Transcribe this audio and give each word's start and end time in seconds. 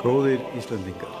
Góðir 0.00 0.40
Íslandingar. 0.56 1.12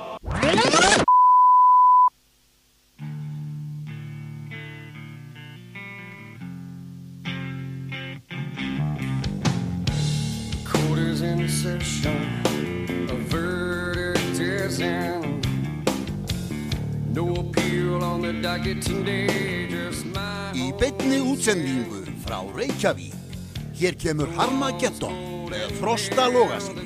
Court 10.64 10.98
is 10.98 11.20
in 11.20 11.46
session, 11.46 12.16
a 13.10 13.16
verdict 13.28 14.40
is 14.40 14.80
in. 14.80 15.42
No 17.12 17.34
appeal 17.36 18.02
on 18.02 18.22
the 18.22 18.32
docket 18.40 18.80
today, 18.80 19.68
just 19.68 20.06
my 20.06 20.52
Í 20.56 20.72
beinni 20.80 21.20
útsendingu 21.20 22.06
frá 22.24 22.40
Reykjavík. 22.56 23.12
Hér 23.76 23.92
kemur 24.00 24.32
Harmageddon 24.40 25.12
með 25.52 25.76
Frosta 25.76 26.30
Lógaskil. 26.32 26.79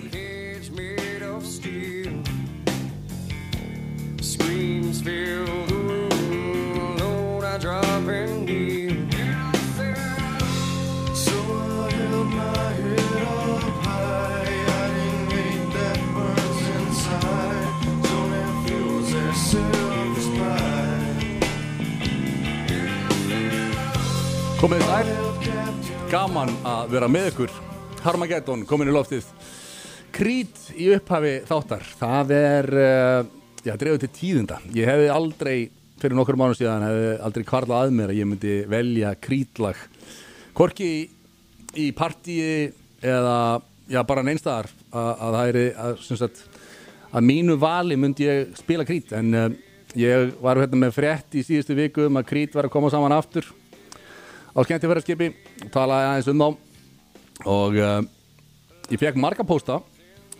Komið 24.65 24.81
þær, 24.89 25.09
gaman 26.09 26.51
að 26.65 26.93
vera 26.95 27.09
með 27.13 27.27
ykkur. 27.35 27.51
Harmageddon 28.01 28.63
komin 28.65 28.89
í 28.89 28.95
loftið. 28.95 29.27
Krít 30.17 30.61
í 30.81 30.87
upphafi 30.95 31.33
þáttar. 31.45 31.83
Það 31.99 32.31
er, 32.33 32.69
uh, 32.73 33.27
já, 33.61 33.75
dreifðu 33.77 33.99
til 34.07 34.09
tíðinda. 34.17 34.57
Ég 34.73 34.89
hefði 34.89 35.11
aldrei, 35.13 35.59
fyrir 36.01 36.17
nokkur 36.17 36.39
mánu 36.41 36.57
síðan 36.57 36.87
hefði 36.87 37.11
aldrei 37.29 37.45
kvarlað 37.51 37.91
að 37.91 37.93
mér 37.99 38.13
að 38.15 38.21
ég 38.23 38.31
myndi 38.31 38.55
velja 38.73 39.11
krítlag. 39.27 39.83
Hvorki 40.57 40.89
í, 40.89 41.03
í 41.85 41.91
partíi 41.99 42.71
eða, 43.05 43.37
já, 43.93 44.01
bara 44.09 44.25
neinstæðar 44.25 44.71
að, 44.73 45.11
að 45.13 45.37
það 45.37 45.51
er, 45.51 45.61
sem 46.07 46.21
sagt 46.23 46.41
að 47.13 47.29
mínu 47.29 47.59
vali 47.61 48.01
myndi 48.01 48.31
ég 48.31 48.57
spila 48.63 48.89
krít. 48.89 49.13
En 49.13 49.29
uh, 49.43 49.51
ég 49.93 50.33
var 50.41 50.63
hérna 50.65 50.87
með 50.87 50.97
frétt 51.03 51.37
í 51.37 51.45
síðustu 51.45 51.77
viku 51.77 52.09
um 52.09 52.17
að 52.23 52.31
krít 52.33 52.57
var 52.57 52.71
að 52.71 52.75
koma 52.79 52.95
saman 52.97 53.13
aftur 53.19 53.53
á 54.55 54.61
skemmtifæraskipi 54.63 55.33
talaði 55.75 56.09
aðeins 56.09 56.31
um 56.31 56.43
þá 56.43 56.49
og 57.51 57.79
uh, 57.83 58.01
ég 58.93 59.01
fekk 59.01 59.19
marga 59.19 59.47
pósta. 59.47 59.81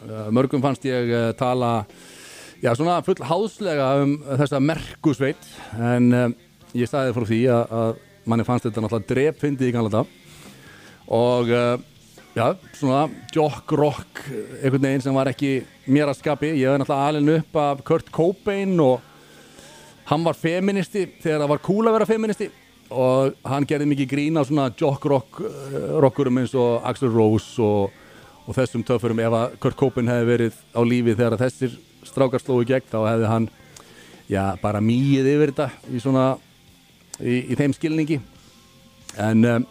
Uh, 0.05 0.29
mörgum 0.35 0.63
fannst 0.63 0.85
ég 0.87 1.11
uh, 1.11 1.31
tala 1.39 1.85
já 2.63 2.71
svona 2.79 3.01
full 3.05 3.19
háðslega 3.19 3.89
um 4.05 4.15
þessa 4.39 4.61
merkusveit 4.63 5.49
en 5.75 6.37
ég 6.73 6.89
staði 6.89 7.13
frá 7.17 7.27
því 7.29 7.41
að, 7.53 7.75
að 7.81 7.91
manni 8.31 8.47
fannst 8.47 8.69
þetta 8.69 8.85
náttúrulega 8.85 9.11
drepfindi 9.11 9.69
í 9.69 9.75
ganlega 9.75 10.05
og 11.13 11.51
já 12.33 12.47
svona 12.79 13.03
jock 13.35 13.75
rock 13.77 14.23
einhvern 14.63 14.87
veginn 14.87 15.05
sem 15.05 15.19
var 15.19 15.29
ekki 15.29 15.59
mér 15.85 16.09
að 16.09 16.23
skapi. 16.23 16.55
Ég 16.57 16.71
hef 16.71 16.81
náttúrulega 16.81 17.11
alveg 17.11 17.43
upp 17.43 17.61
af 17.61 17.85
Kurt 17.85 18.09
Cobain 18.15 18.79
og 18.81 19.03
hann 20.09 20.25
var 20.25 20.39
feministi 20.39 21.05
þegar 21.21 21.45
það 21.45 21.53
var 21.53 21.65
cool 21.69 21.91
að 21.91 21.99
vera 21.99 22.09
feministi 22.09 22.49
og 22.95 23.35
hann 23.47 23.67
gerði 23.69 23.89
mikið 23.91 24.11
grín 24.11 24.39
á 24.39 24.43
svona 24.47 24.71
jock 24.79 25.05
rock 25.11 25.43
uh, 25.43 25.99
rockurum 26.03 26.41
eins 26.43 26.55
og 26.59 26.85
Axl 26.87 27.11
Rose 27.11 27.63
og, 27.63 27.93
og 28.47 28.57
þessum 28.57 28.85
töffurum. 28.87 29.23
Ef 29.25 29.37
að 29.39 29.59
Kurt 29.63 29.79
Cobain 29.81 30.11
hefði 30.11 30.31
verið 30.31 30.63
á 30.73 30.81
lífi 30.87 31.17
þegar 31.17 31.39
þessir 31.43 31.77
strákar 32.05 32.43
slói 32.43 32.65
gegn 32.69 32.91
þá 32.91 32.99
hefði 33.09 33.31
hann 33.31 33.49
já, 34.31 34.43
bara 34.63 34.83
mýið 34.85 35.31
yfir 35.35 35.53
þetta 35.55 35.71
í 35.91 36.03
svona 36.03 36.27
í, 37.21 37.41
í 37.53 37.59
þeim 37.59 37.77
skilningi. 37.77 38.21
En 39.21 39.47
um, 39.51 39.67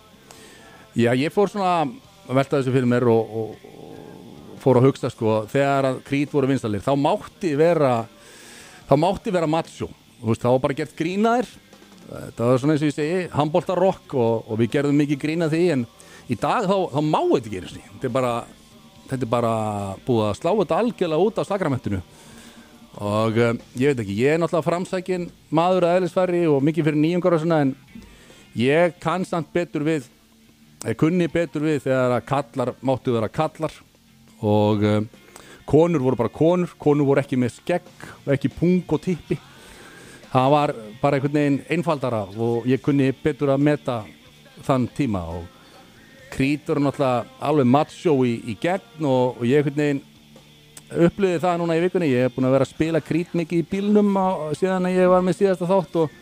já, 0.95 1.11
ég 1.17 1.33
fór 1.33 1.51
svona 1.51 1.83
að 1.83 2.37
velta 2.37 2.59
þessu 2.59 2.75
fyrir 2.75 2.89
mér 2.89 3.07
og, 3.11 3.37
og, 3.41 3.69
fór 4.63 4.79
að 4.79 4.85
hugsa 4.87 5.09
sko 5.11 5.41
þegar 5.51 5.89
að 5.89 5.97
krít 6.07 6.31
voru 6.31 6.47
vinstalir 6.47 6.79
þá 6.79 6.93
mátti 6.95 7.49
vera 7.59 8.05
þá 8.87 8.93
mátti 8.99 9.33
vera 9.35 9.49
macho. 9.49 9.89
Þú 10.21 10.29
veist, 10.29 10.43
þá 10.43 10.53
var 10.53 10.61
bara 10.63 10.77
gert 10.77 10.95
grínaðir 10.95 11.49
þetta 12.09 12.47
var 12.49 12.61
svona 12.61 12.75
eins 12.75 12.83
og 12.83 12.89
ég 12.89 12.95
segi 12.97 13.21
handbóltarokk 13.33 14.15
og, 14.19 14.49
og 14.49 14.59
við 14.61 14.73
gerðum 14.77 14.99
mikið 15.01 15.21
grína 15.21 15.49
því 15.51 15.63
en 15.77 15.85
í 16.31 16.37
dag 16.39 16.67
þá, 16.67 16.75
þá 16.93 16.99
má 17.07 17.21
þetta 17.21 17.47
ekki 17.47 17.61
einu 17.61 17.71
sinni. 17.71 17.89
þetta 17.93 18.09
er 18.09 18.15
bara 18.17 18.33
þetta 19.09 19.25
er 19.25 19.31
bara 19.31 19.53
búið 20.07 20.27
að 20.29 20.37
slá 20.39 20.51
þetta 20.59 20.79
algjörlega 20.81 21.27
út 21.27 21.39
á 21.39 21.43
sakramentinu. 21.47 22.01
Og 23.03 23.39
um, 23.41 23.61
ég 23.79 23.91
veit 23.91 24.03
ekki, 24.03 24.17
ég 24.21 24.35
er 24.35 24.41
náttúrulega 24.41 24.67
framsækin 24.67 25.29
maður 25.53 25.87
að 25.87 25.95
eðlisfæri 25.99 26.43
og 26.49 26.59
mikið 26.65 26.89
fyrir 26.89 27.01
nýjungar 27.01 27.35
og 27.37 27.41
svona 27.41 27.61
en 27.65 27.73
ég 28.59 28.99
kann 29.01 29.25
samt 29.25 29.49
betur 29.53 29.85
við 29.87 30.05
ég 30.83 30.99
kunni 30.99 31.27
betur 31.31 31.65
við 31.65 31.81
þegar 31.87 32.19
að 32.19 32.27
kallar 32.29 32.73
máttu 32.85 33.15
vera 33.15 33.31
kallar. 33.33 33.73
Og 34.43 34.85
um, 34.85 35.09
konur 35.65 36.03
voru 36.03 36.19
bara 36.19 36.33
konur 36.33 36.75
konur 36.77 37.07
voru 37.07 37.23
ekki 37.23 37.39
með 37.39 37.57
skegg 37.57 38.07
og 38.25 38.33
ekki 38.35 38.51
pung 38.53 38.83
og 38.93 39.01
tippi 39.03 39.39
það 40.33 40.53
var 40.55 40.73
bara 41.01 41.17
einhvern 41.17 41.37
veginn 41.37 41.59
einfaldara 41.69 42.23
og 42.41 42.65
ég 42.69 42.81
kunni 42.81 43.11
betur 43.23 43.53
að 43.53 43.65
meta 43.67 43.99
þann 44.65 44.87
tíma 44.97 45.25
og 45.37 45.49
Krít 46.33 46.65
voru 46.65 46.81
náttúrulega 46.81 47.45
alveg 47.45 47.67
macho 47.69 48.15
í, 48.25 48.39
í 48.49 48.55
gegn 48.57 49.05
og, 49.05 49.37
og 49.37 49.45
ég 49.45 49.61
einhvern 49.61 49.77
veginn 49.77 50.01
upplöði 51.05 51.41
það 51.41 51.59
núna 51.61 51.75
í 51.77 51.83
vikunni. 51.83 52.09
Ég 52.09 52.27
hef 52.27 52.35
búin 52.35 52.47
að 52.47 52.55
vera 52.55 52.67
að 52.67 52.71
spila 52.73 53.01
Krít 53.05 53.35
mikið 53.37 53.61
í 53.61 53.67
bílnum 53.69 54.09
á, 54.17 54.29
síðan 54.57 54.89
að 54.89 54.97
ég 54.97 55.11
var 55.13 55.25
með 55.25 55.37
síðasta 55.39 55.69
þátt 55.69 55.99
og 56.01 56.17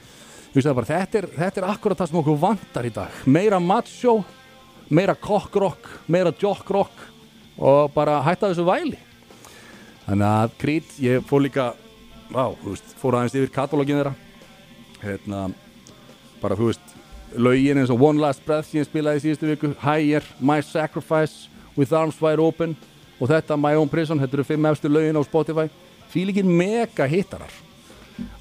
bara, 0.52 0.90
þetta 0.90 1.22
er, 1.22 1.28
þetta 1.38 1.62
er 1.62 1.68
akkurat 1.72 2.02
það 2.02 2.12
sem 2.12 2.20
okkur 2.22 2.42
vantar 2.42 2.88
í 2.88 2.92
dag. 2.96 3.22
Meira 3.24 3.60
macho, 3.64 4.18
meira 4.92 5.16
cockrock 5.16 5.88
meira 6.12 6.34
jockrock 6.36 7.08
og 7.56 7.94
bara 7.96 8.20
hætta 8.26 8.52
þessu 8.52 8.68
væli. 8.68 9.00
Þannig 10.10 10.28
að 10.28 10.60
Krít, 10.60 10.94
ég 11.00 11.24
fór 11.28 11.46
líka 11.48 11.72
Vá, 12.32 12.46
þú 12.62 12.72
veist, 12.72 12.94
fór 12.96 13.18
aðeins 13.20 13.36
yfir 13.36 13.52
katalógin 13.52 13.98
þeirra. 14.00 14.14
Hérna, 15.02 15.40
bara 16.40 16.56
þú 16.56 16.70
veist 16.70 16.94
lögin 17.36 17.82
eins 17.82 17.92
og 17.92 18.04
One 18.04 18.22
Last 18.22 18.44
Breath 18.46 18.70
sem 18.70 18.82
ég 18.82 18.88
spilaði 18.88 19.20
í 19.20 19.24
síðustu 19.26 19.50
viku 19.50 19.72
Higher, 19.82 20.24
My 20.40 20.62
Sacrifice 20.64 21.50
With 21.76 21.92
Arms 21.96 22.20
Wide 22.22 22.44
Open 22.44 22.76
og 23.20 23.30
þetta 23.32 23.58
My 23.60 23.76
Own 23.80 23.92
Prison, 23.92 24.20
þetta 24.20 24.40
eru 24.40 24.46
fimm 24.48 24.70
efstu 24.70 24.92
lögin 24.92 25.20
á 25.20 25.24
Spotify. 25.28 25.68
Fílikinn 26.12 26.48
mega 26.48 27.08
hittarar. 27.08 27.52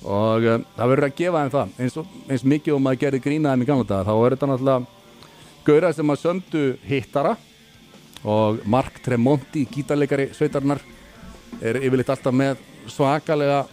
Og 0.04 0.46
um, 0.54 0.64
það 0.76 0.92
verður 0.92 1.08
að 1.08 1.18
gefa 1.18 1.42
þeim 1.42 1.52
það. 1.56 1.74
Eins, 1.82 1.98
og, 2.00 2.14
eins 2.28 2.46
mikið 2.54 2.76
og 2.76 2.82
maður 2.84 3.02
gerði 3.04 3.22
grínaðum 3.26 3.64
í 3.64 3.68
gamla 3.68 3.88
daga 3.90 4.06
þá 4.08 4.14
er 4.14 4.36
þetta 4.36 4.50
náttúrulega 4.50 5.66
gauðra 5.66 5.92
sem 5.96 6.14
að 6.14 6.22
söndu 6.22 6.64
hittara. 6.86 7.34
Og 8.20 8.62
Mark 8.68 9.02
Tremonti, 9.02 9.66
gítarleikari 9.66 10.30
sveitarnar 10.36 10.82
er 11.64 11.78
yfirleitt 11.80 12.10
alltaf 12.12 12.34
með 12.36 12.60
svakalega 12.90 13.64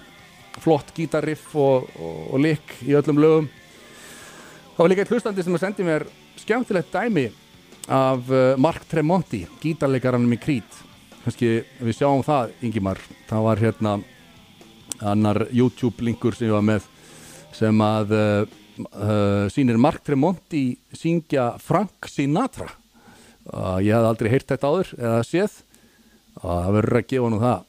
flott 0.63 0.93
gítarriff 0.95 1.55
og, 1.55 1.87
og, 1.99 2.19
og 2.33 2.43
lik 2.43 2.77
í 2.85 2.95
öllum 2.97 3.21
lögum. 3.21 3.49
Það 4.75 4.83
var 4.83 4.91
líka 4.91 5.03
eitt 5.05 5.13
hlustandi 5.13 5.45
sem 5.45 5.57
að 5.57 5.63
sendi 5.63 5.85
mér 5.87 6.05
skemmtilegt 6.37 6.93
dæmi 6.93 7.27
af 7.87 8.29
uh, 8.29 8.53
Mark 8.61 8.85
Tremonti 8.89 9.45
gítarleikaranum 9.61 10.35
í 10.35 10.39
Krít. 10.41 10.83
Kannski 11.23 11.61
við 11.81 11.97
sjáum 11.97 12.23
það 12.25 12.53
Ingimar. 12.63 13.01
Það 13.29 13.45
var 13.47 13.63
hérna 13.63 13.97
annar 15.01 15.45
YouTube 15.51 16.05
linkur 16.05 16.35
sem 16.35 16.49
ég 16.49 16.55
var 16.55 16.65
með 16.65 16.87
sem 17.57 17.81
að 17.83 18.13
uh, 18.15 18.57
uh, 18.91 19.45
sýnir 19.53 19.79
Mark 19.81 20.03
Tremonti 20.05 20.77
syngja 20.95 21.53
Frank 21.63 22.09
Sinatra. 22.11 22.69
Uh, 23.47 23.79
ég 23.83 23.95
hef 23.95 24.07
aldrei 24.11 24.31
heyrt 24.33 24.49
þetta 24.51 24.71
áður 24.71 24.93
eða 24.97 25.23
séð. 25.27 25.61
Það 26.37 26.73
verður 26.77 26.99
að 27.01 27.09
gefa 27.09 27.33
nú 27.33 27.41
það 27.41 27.66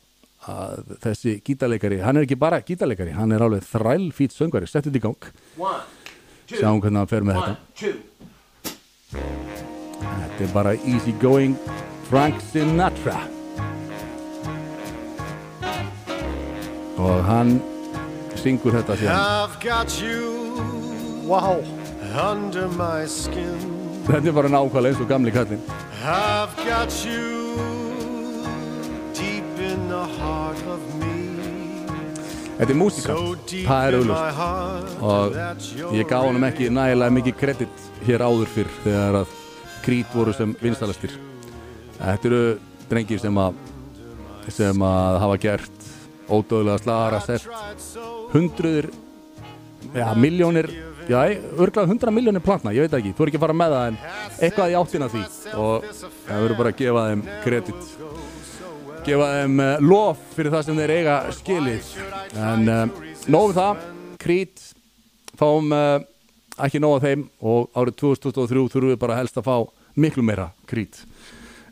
að 0.48 0.96
þessi 1.04 1.38
gítarleikari, 1.44 2.00
hann 2.04 2.16
er 2.20 2.26
ekki 2.26 2.38
bara 2.40 2.60
gítarleikari, 2.64 3.14
hann 3.16 3.34
er 3.36 3.44
alveg 3.44 3.66
þræl 3.68 4.10
fít 4.16 4.36
söngari, 4.36 4.68
settu 4.70 4.88
þetta 4.88 5.00
í 5.00 5.06
gang. 5.06 5.32
One, 5.60 5.82
two, 6.46 6.60
sjáum 6.62 6.80
hvernig 6.84 7.02
hann 7.02 7.12
fer 7.12 7.26
með 7.28 7.42
one, 7.42 7.56
two. 7.78 7.96
þetta 9.12 10.38
þetta 10.38 10.50
er 10.50 10.54
bara 10.54 10.74
easy 10.86 11.12
going 11.20 11.56
Frank 12.08 12.40
Sinatra. 12.40 13.18
Og 16.98 17.24
hann 17.26 17.58
syngur 18.38 18.74
þetta 18.78 18.96
síðan. 18.98 19.14
Skin. 23.08 23.58
þetta 24.06 24.28
er 24.30 24.32
bara 24.38 24.48
nákvæmlega 24.48 24.94
eins 24.94 25.02
og 25.02 25.10
gamli 25.10 25.34
kallinn. 25.34 25.62
I've 25.98 26.54
got 26.64 26.94
you 27.04 27.77
þetta 32.58 32.72
er 32.72 32.78
deep 33.48 33.66
það 33.66 33.86
er 33.88 33.94
heart 34.38 34.90
og 35.02 35.94
ég 35.98 36.06
gaf 36.10 36.26
honum 36.28 36.46
ekki 36.46 36.68
nægilega 36.70 37.16
mikið 37.16 37.34
kredit 37.40 37.82
hér 38.06 38.22
áður 38.22 38.52
fyrr 38.54 38.70
þegar 38.84 39.18
að 39.22 39.34
krít 39.82 40.14
voru 40.14 40.34
sem 40.36 40.54
vinstalastir 40.62 41.16
þetta 41.98 42.30
eru 42.30 42.42
drengir 42.90 43.22
sem 43.22 43.42
að 43.42 43.58
sem 44.54 44.86
að 44.90 45.18
hafa 45.24 45.36
gert 45.42 45.78
ódöðlega 46.28 46.82
slagara 46.84 47.20
sett 47.24 47.44
hundruður 48.34 48.86
ja, 49.94 50.12
miljónir 50.14 50.70
já, 51.08 51.18
örglega 51.56 51.88
hundra 51.88 52.12
miljónir 52.12 52.44
plantna, 52.44 52.72
ég 52.76 52.86
veit 52.86 52.98
ekki, 52.98 53.14
þú 53.16 53.24
er 53.24 53.30
ekki 53.30 53.40
að 53.40 53.44
fara 53.46 53.56
með 53.56 53.74
það 53.74 53.86
en 53.90 53.98
eitthvað 54.38 54.72
í 54.72 54.76
áttina 54.78 55.08
því. 55.12 55.22
Og 55.56 55.86
það 56.28 56.42
verður 56.44 56.58
bara 56.60 56.72
að 56.72 56.82
gefa 56.82 57.04
þeim 57.08 57.22
kredit 57.44 57.97
gefa 59.08 59.28
þeim 59.38 59.60
uh, 59.62 59.70
lof 59.80 60.20
fyrir 60.34 60.52
það 60.52 60.64
sem 60.66 60.78
þeir 60.82 60.92
eiga 60.98 61.16
skilið. 61.32 61.90
En 62.36 62.68
uh, 62.68 63.06
nógum 63.32 63.54
það. 63.56 63.84
Krít 64.20 64.64
fáum 65.38 65.72
uh, 65.72 66.02
ekki 66.66 66.80
nóg 66.82 66.98
af 66.98 67.06
þeim 67.06 67.22
og 67.40 67.68
árið 67.78 67.96
2023 68.02 68.64
þurfum 68.74 68.92
við 68.92 69.00
bara 69.00 69.18
helst 69.20 69.38
að 69.40 69.46
fá 69.48 69.56
miklu 69.98 70.24
meira 70.26 70.50
Krít. 70.68 71.00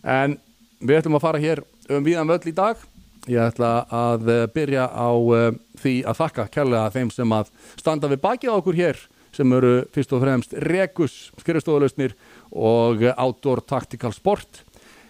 En 0.01 0.39
við 0.81 1.01
ætlum 1.01 1.19
að 1.19 1.27
fara 1.27 1.43
hér 1.43 1.65
um 1.91 2.07
viðan 2.07 2.31
völl 2.31 2.49
í 2.49 2.55
dag. 2.57 2.81
Ég 3.27 3.43
ætla 3.43 3.73
að 3.91 4.31
byrja 4.55 4.87
á 4.89 5.11
uh, 5.13 5.51
því 5.83 5.97
að 6.07 6.21
þakka 6.23 6.49
kærlega 6.55 6.95
þeim 6.95 7.13
sem 7.13 7.37
að 7.37 7.53
standa 7.75 8.13
við 8.13 8.23
bakið 8.25 8.55
á 8.55 8.59
okkur 8.63 8.81
hér 8.81 9.03
sem 9.37 9.53
eru 9.53 9.75
fyrst 9.93 10.15
og 10.17 10.23
fremst 10.25 10.57
Regus 10.65 11.19
skrifstofalausnir 11.43 12.17
og 12.57 13.03
Outdoor 13.13 13.61
Tactical 13.67 14.15
Sport 14.17 14.63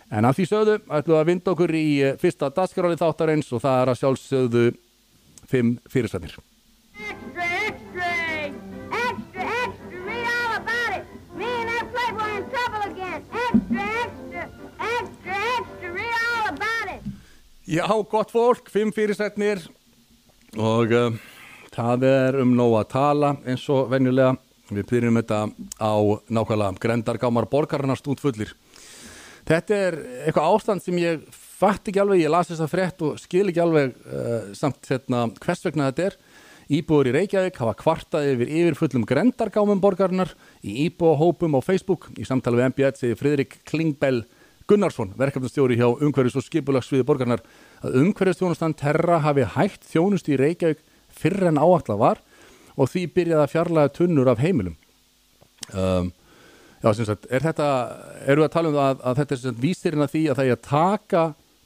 En 0.06 0.26
að 0.26 0.38
því 0.38 0.44
sögðu 0.46 0.74
ætlum 0.86 1.14
við 1.16 1.20
að 1.20 1.28
vinda 1.30 1.52
okkur 1.52 1.72
í 1.74 1.86
eh, 2.06 2.18
fyrsta 2.20 2.50
dagskráli 2.54 2.98
þáttarins 3.00 3.48
og 3.56 3.62
það 3.64 3.80
er 3.80 3.90
að 3.90 3.98
sjálfsögðu 4.00 4.66
fimm 5.50 5.72
fyrirsætnir. 5.90 6.36
Extra, 6.96 7.46
extra, 7.66 8.10
extra, 9.00 9.46
extra, 9.64 10.02
read 10.06 10.28
all 10.30 10.52
about 10.60 10.94
it. 10.94 11.08
Me 11.34 11.48
and 11.50 11.72
that 11.72 11.90
playboy 11.90 12.30
in 12.38 12.46
trouble 12.52 12.84
again. 12.86 13.24
Extra, 13.42 13.86
extra, 14.06 14.44
extra, 14.92 15.40
extra, 15.58 15.90
read 15.96 16.14
all 16.22 16.52
about 16.52 16.92
it. 16.94 17.08
Já, 17.66 17.86
gott 18.10 18.30
fólk, 18.30 18.70
fimm 18.70 18.94
fyrirsætnir 18.94 19.64
og 20.56 20.94
uh, 20.94 21.16
það 21.74 22.06
er 22.08 22.38
um 22.44 22.54
nóg 22.56 22.76
að 22.78 22.92
tala 22.94 23.32
eins 23.42 23.66
og 23.74 23.90
venjulega. 23.90 24.36
Við 24.70 24.86
byrjum 24.90 25.18
þetta 25.20 25.40
á 25.78 25.94
nákvæmlega 26.30 26.78
grendargámar 26.82 27.46
borgarna 27.50 27.94
stúndfullir. 27.98 28.54
Þetta 29.46 29.76
er 29.78 29.96
eitthvað 30.26 30.54
ástand 30.56 30.82
sem 30.82 30.96
ég 30.98 31.26
fatt 31.30 31.86
ekki 31.86 32.00
alveg, 32.02 32.24
ég 32.24 32.32
las 32.32 32.50
þessa 32.50 32.66
frétt 32.70 33.02
og 33.06 33.20
skil 33.22 33.46
ekki 33.52 33.62
alveg 33.62 33.92
uh, 33.94 34.48
samt 34.58 34.88
hérna, 34.90 35.28
hvers 35.42 35.62
vegna 35.68 35.90
þetta 35.92 36.08
er. 36.10 36.16
Íbúður 36.76 37.12
í 37.12 37.14
Reykjavík 37.14 37.60
hafa 37.62 37.76
kvartað 37.78 38.32
yfir 38.32 38.50
yfirfullum 38.50 39.04
grendargámum 39.06 39.78
borgarinnar 39.82 40.32
í 40.66 40.88
íbúahópum 40.88 41.54
á 41.54 41.60
Facebook. 41.62 42.08
Í 42.18 42.26
samtali 42.26 42.58
við 42.58 42.72
MBL 42.72 42.98
segir 42.98 43.20
Friðrik 43.20 43.60
Klingbell 43.70 44.24
Gunnarsson, 44.66 45.12
verkefnastjóri 45.14 45.78
hjá 45.78 45.86
umhverfis 45.92 46.40
og 46.40 46.42
skipulagsviði 46.48 47.06
borgarinnar, 47.06 47.44
að 47.86 48.00
umhverfistjónustan 48.02 48.74
Terra 48.74 49.20
hafi 49.22 49.46
hægt 49.54 49.86
þjónust 49.86 50.26
í 50.26 50.40
Reykjavík 50.40 50.82
fyrr 51.14 51.52
en 51.52 51.62
áallar 51.62 52.02
var 52.02 52.22
og 52.74 52.90
því 52.90 53.06
byrjaði 53.14 53.44
að 53.44 53.52
fjarlæga 53.54 53.92
tunnur 53.94 54.30
af 54.32 54.42
heimilum. 54.42 54.74
Um, 55.70 56.10
Já, 56.86 56.92
sem 56.94 57.06
sagt, 57.08 57.24
er 57.34 57.42
þetta, 57.42 57.66
eru 58.30 58.44
við 58.44 58.46
að 58.46 58.52
tala 58.54 58.68
um 58.70 58.76
það 58.76 58.88
að, 58.92 58.98
að 59.10 59.16
þetta 59.20 59.34
er 59.34 59.38
sem 59.40 59.50
sagt 59.50 59.62
vísirinn 59.64 60.04
að 60.04 60.12
því 60.12 60.20
að 60.30 60.36
það 60.38 60.50
er 60.50 60.56
að 60.56 60.66
taka 60.68 61.22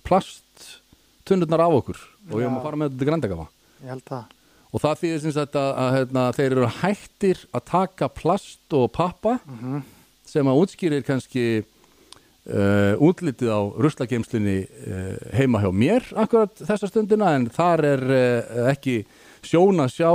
plasttunnurnar 0.08 1.64
af 1.66 1.74
okkur 1.80 1.98
og 2.30 2.36
við 2.38 2.44
erum 2.46 2.56
að 2.60 2.64
fara 2.66 2.78
með 2.80 2.88
þetta 2.90 3.00
til 3.02 3.08
grandagafa 3.10 3.46
Ég 3.80 3.90
held 3.94 4.04
það. 4.08 4.24
og 4.70 4.82
það 4.84 5.02
þýðir 5.02 5.20
sem 5.24 5.34
sagt 5.36 5.58
að, 5.60 5.68
að 5.82 5.90
hérna, 5.98 6.24
þeir 6.38 6.46
eru 6.56 6.70
hættir 6.80 7.42
að 7.56 7.66
taka 7.72 8.08
plast 8.16 8.76
og 8.80 8.86
pappa 8.96 9.36
sem 10.30 10.50
að 10.50 10.60
útskýrir 10.62 11.04
kannski 11.06 11.44
uh, 11.60 12.94
útlitið 13.02 13.52
á 13.52 13.60
ruslageimslunni 13.82 14.58
uh, 14.64 15.14
heima 15.36 15.60
hjá 15.64 15.70
mér 15.74 16.08
akkurat 16.16 16.64
þessa 16.64 16.88
stundina 16.90 17.34
en 17.36 17.48
þar 17.52 17.84
er 17.92 18.04
uh, 18.08 18.68
ekki 18.72 19.02
sjón 19.44 19.84
að 19.84 19.96
sjá 19.98 20.10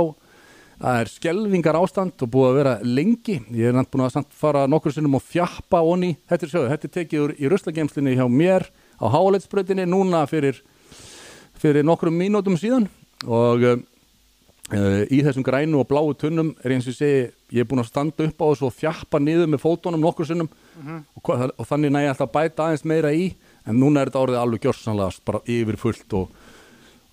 Það 0.76 0.98
er 1.00 1.08
skelvingar 1.08 1.76
ástand 1.78 2.20
og 2.20 2.28
búið 2.34 2.48
að 2.50 2.56
vera 2.58 2.72
lengi. 2.84 3.38
Ég 3.56 3.70
er 3.70 3.76
nætt 3.78 3.88
búin 3.92 4.04
að 4.04 4.12
samt 4.18 4.34
fara 4.36 4.66
nokkur 4.68 4.92
sinnum 4.92 5.14
og 5.16 5.22
fjappa 5.24 5.80
onni. 5.80 6.10
Þetta 6.28 6.44
er 6.44 6.50
sjöðu, 6.52 6.70
þetta 6.74 6.88
er 6.88 6.94
tekið 6.98 7.30
í 7.40 7.48
ruslageimslinni 7.52 8.12
hjá 8.18 8.26
mér 8.28 8.66
á 9.00 9.06
háleitsbröðinni 9.14 9.86
núna 9.88 10.20
fyrir, 10.28 10.58
fyrir 11.56 11.86
nokkrum 11.86 12.16
mínútum 12.20 12.58
síðan. 12.60 12.90
Og 13.24 13.64
uh, 13.70 13.78
í 15.08 15.22
þessum 15.24 15.46
grænu 15.46 15.80
og 15.80 15.88
bláu 15.88 16.10
tunnum 16.20 16.50
er 16.60 16.74
eins 16.76 16.88
og 16.92 16.96
segi, 16.98 17.30
ég 17.56 17.64
er 17.64 17.68
búin 17.70 17.80
að 17.80 17.88
standa 17.94 18.26
upp 18.28 18.44
á 18.44 18.46
þessu 18.50 18.66
og 18.68 18.74
fjappa 18.76 19.20
niður 19.22 19.48
með 19.54 19.62
fótunum 19.64 20.02
nokkur 20.04 20.28
sinnum. 20.28 20.50
Og, 21.16 21.22
hva- 21.24 21.48
og 21.56 21.68
þannig 21.70 21.94
næ 21.94 22.02
ég 22.04 22.12
alltaf 22.12 22.28
að 22.28 22.34
bæta 22.36 22.66
aðeins 22.66 22.84
meira 22.92 23.14
í. 23.16 23.30
En 23.64 23.80
núna 23.80 24.02
er 24.04 24.10
þetta 24.12 24.26
orðið 24.26 24.42
alveg 24.42 24.66
gjörsanlega 24.68 25.24
bara 25.24 25.40
yfir 25.56 25.80
fullt 25.80 26.18
og, 26.20 26.28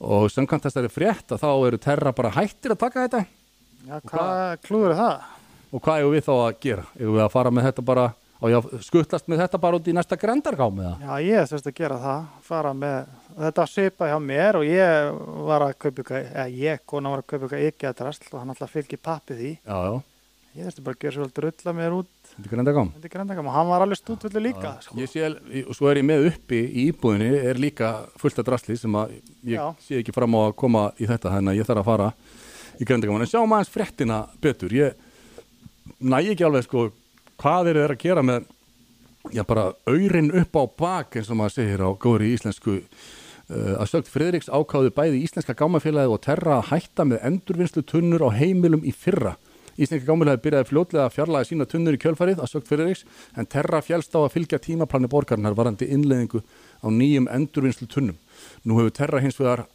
og 0.03 0.27
samkvæmt 0.35 0.67
þessari 0.67 0.91
frétt 0.91 1.31
að 1.31 1.45
þá 1.45 1.49
eru 1.69 1.79
terra 1.87 2.11
bara 2.11 2.33
hættir 2.35 2.75
að 2.75 2.81
taka 2.83 3.07
þetta 3.07 3.23
Já, 3.83 3.97
hvað 4.09 4.57
klúður 4.63 4.93
er 4.93 4.99
það? 4.99 5.31
og 5.73 5.81
hvað 5.81 6.01
eigum 6.03 6.13
við 6.13 6.27
þá 6.27 6.33
að 6.35 6.59
gera? 6.63 6.83
Eigum 6.99 7.15
við 7.17 7.23
að 7.25 7.33
fara 7.33 7.51
með 7.53 7.65
þetta 7.69 7.85
bara 7.87 8.05
og 8.43 8.51
já, 8.51 8.57
skuttlast 8.83 9.29
með 9.31 9.41
þetta 9.45 9.59
bara 9.63 9.77
út 9.79 9.85
í 9.87 9.93
næsta 9.95 10.17
grendargám 10.19 10.79
eða? 10.83 10.93
Já, 10.99 11.13
ég 11.23 11.51
þurfti 11.51 11.71
að 11.71 11.77
gera 11.79 11.99
það, 12.03 12.23
fara 12.43 12.73
með, 12.75 13.11
þetta 13.39 13.67
svipa 13.71 14.09
hjá 14.11 14.15
mér 14.19 14.59
og 14.59 14.65
ég 14.67 15.21
var 15.47 15.63
að 15.69 15.77
kaupa 15.79 16.03
ykkur, 16.03 16.17
eða 16.27 16.47
ég, 16.59 16.81
kona 16.91 17.13
var 17.13 17.23
að 17.23 17.29
kaupa 17.31 17.47
ykkur 17.47 17.63
ekki 17.69 17.87
að 17.89 17.95
drasl 18.01 18.27
og 18.33 18.41
hann 18.41 18.51
alltaf 18.53 18.75
fylgir 18.75 19.01
pappi 19.03 19.37
því. 19.39 19.53
Já, 19.63 19.77
já, 19.87 20.01
Ég 20.53 20.67
þurfti 20.67 20.83
bara 20.85 20.93
að 20.93 21.01
gera 21.01 21.15
svolítið 21.17 21.43
rulla 21.47 21.71
mér 21.73 21.93
út 21.97 22.09
þetta 22.33 22.49
grendargám 22.51 22.89
undir 22.93 23.09
grendagam 23.09 23.47
og 23.49 23.55
hann 23.55 23.69
var 23.71 23.81
alveg 23.87 23.97
stútvöldu 23.97 24.41
líka, 24.43 24.75
sko. 24.85 24.97
Ég 25.01 25.09
sé, 25.09 25.31
og 25.63 25.73
svo 25.73 25.87
er 25.89 25.97
ég 25.97 26.05
með 26.05 26.27
uppi 26.29 26.59
í 26.67 26.83
íbúðinni 26.91 27.39
er 27.49 27.57
líka 27.57 27.89
fullt 28.21 28.37
af 28.37 28.45
drasli 28.51 28.77
sem 28.77 28.99
að 28.99 29.15
ég 29.49 29.55
Já. 29.57 29.63
sé 29.81 29.97
ekki 30.03 30.13
fram 30.13 30.37
á 30.37 30.41
að 30.51 30.53
koma 30.61 30.83
í 31.01 31.09
þetta 31.09 31.31
þannig 31.33 31.55
að 31.55 31.57
ég 31.57 31.69
þarf 31.71 31.81
að 31.81 31.89
fara 31.89 32.11
í 32.83 32.87
grendargám 32.87 33.23
en 33.23 33.31
sjáum 33.31 33.55
aðeins 33.55 33.71
fréttina 33.71 34.19
betur. 34.43 34.73
Ég 34.75 34.93
næ 36.03 36.19
ekki 36.21 36.45
alveg 36.47 36.67
sko 36.67 36.89
hvað 37.41 37.71
eru 37.71 37.83
þeir 37.83 37.95
að 37.95 38.03
gera 38.03 38.23
með 38.25 38.49
já 39.31 39.43
bara 39.47 39.71
aurin 39.87 40.31
upp 40.35 40.55
á 40.59 40.63
bak 40.79 41.17
eins 41.17 41.31
og 41.31 41.39
maður 41.39 41.55
segir 41.57 41.83
á 41.83 41.89
góðri 41.95 42.33
íslensku 42.35 42.75
uh, 42.81 43.75
að 43.79 43.89
sögt 43.91 44.11
Friðriks 44.11 44.51
ákáðu 44.51 44.91
bæði 44.95 45.23
íslenska 45.23 45.55
gámafélagið 45.55 46.15
og 46.15 46.21
terra 46.23 46.59
að 46.59 46.69
hætta 46.73 47.07
með 47.07 47.23
endurvinnslu 47.29 47.85
tunnur 47.87 48.25
á 48.27 48.29
heimilum 48.35 48.83
í 48.83 48.91
fyrra. 48.91 49.37
Íslenska 49.73 50.09
gámafélagið 50.09 50.43
byrjaði 50.43 50.69
fljótlega 50.69 51.05
að 51.07 51.15
fjarlæga 51.15 51.49
sína 51.49 51.69
tunnur 51.69 51.95
í 51.95 52.01
kjölfarið 52.03 52.43
að 52.43 52.51
sögt 52.51 52.67
Friðriks 52.71 53.05
en 53.39 53.49
terra 53.49 53.81
fjálst 53.85 54.13
á 54.13 54.19
að 54.25 54.33
fylgja 54.35 54.59
tímaplani 54.61 55.09
borgarinnar 55.11 55.55
varandi 55.57 55.87
innleðingu 55.87 56.43
á 56.83 56.87
nýjum 56.91 57.31
endurvinnslu 57.31 57.87
tunnum. 57.87 58.19
Nú 58.67 58.81
hefur 58.81 58.97
terra 58.99 59.23
hins 59.23 59.39
vegar 59.39 59.65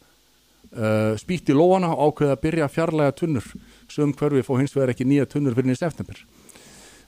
uh, 0.75 1.15
spýtt 1.19 1.51
í 1.51 1.55
lóana 1.57 1.91
og 1.93 2.13
ákveði 2.13 2.35
að 2.35 2.41
byrja 2.45 2.67
að 2.67 2.75
fjarlæga 2.75 3.15
tunnur. 3.17 3.49
Sem 3.89 4.13
hverfi 4.13 4.45
fó 4.45 4.55
hins 4.59 4.75
vegar 4.75 4.93
ekki 4.93 5.07
nýja 5.07 5.27
tunnur 5.29 5.57
fyrir 5.57 5.73
í 5.73 5.79
september. 5.79 6.21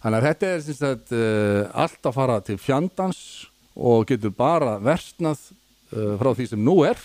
Þannig 0.02 0.18
að 0.18 0.28
þetta 0.28 0.52
er 0.52 0.62
sagt, 0.68 1.16
uh, 1.16 1.64
allt 1.84 2.10
að 2.10 2.18
fara 2.18 2.38
til 2.46 2.58
fjandans 2.62 3.24
og 3.78 4.08
getur 4.10 4.34
bara 4.36 4.78
versnað 4.82 5.44
uh, 5.94 6.16
frá 6.22 6.32
því 6.38 6.48
sem 6.52 6.64
nú 6.66 6.80
er. 6.88 7.02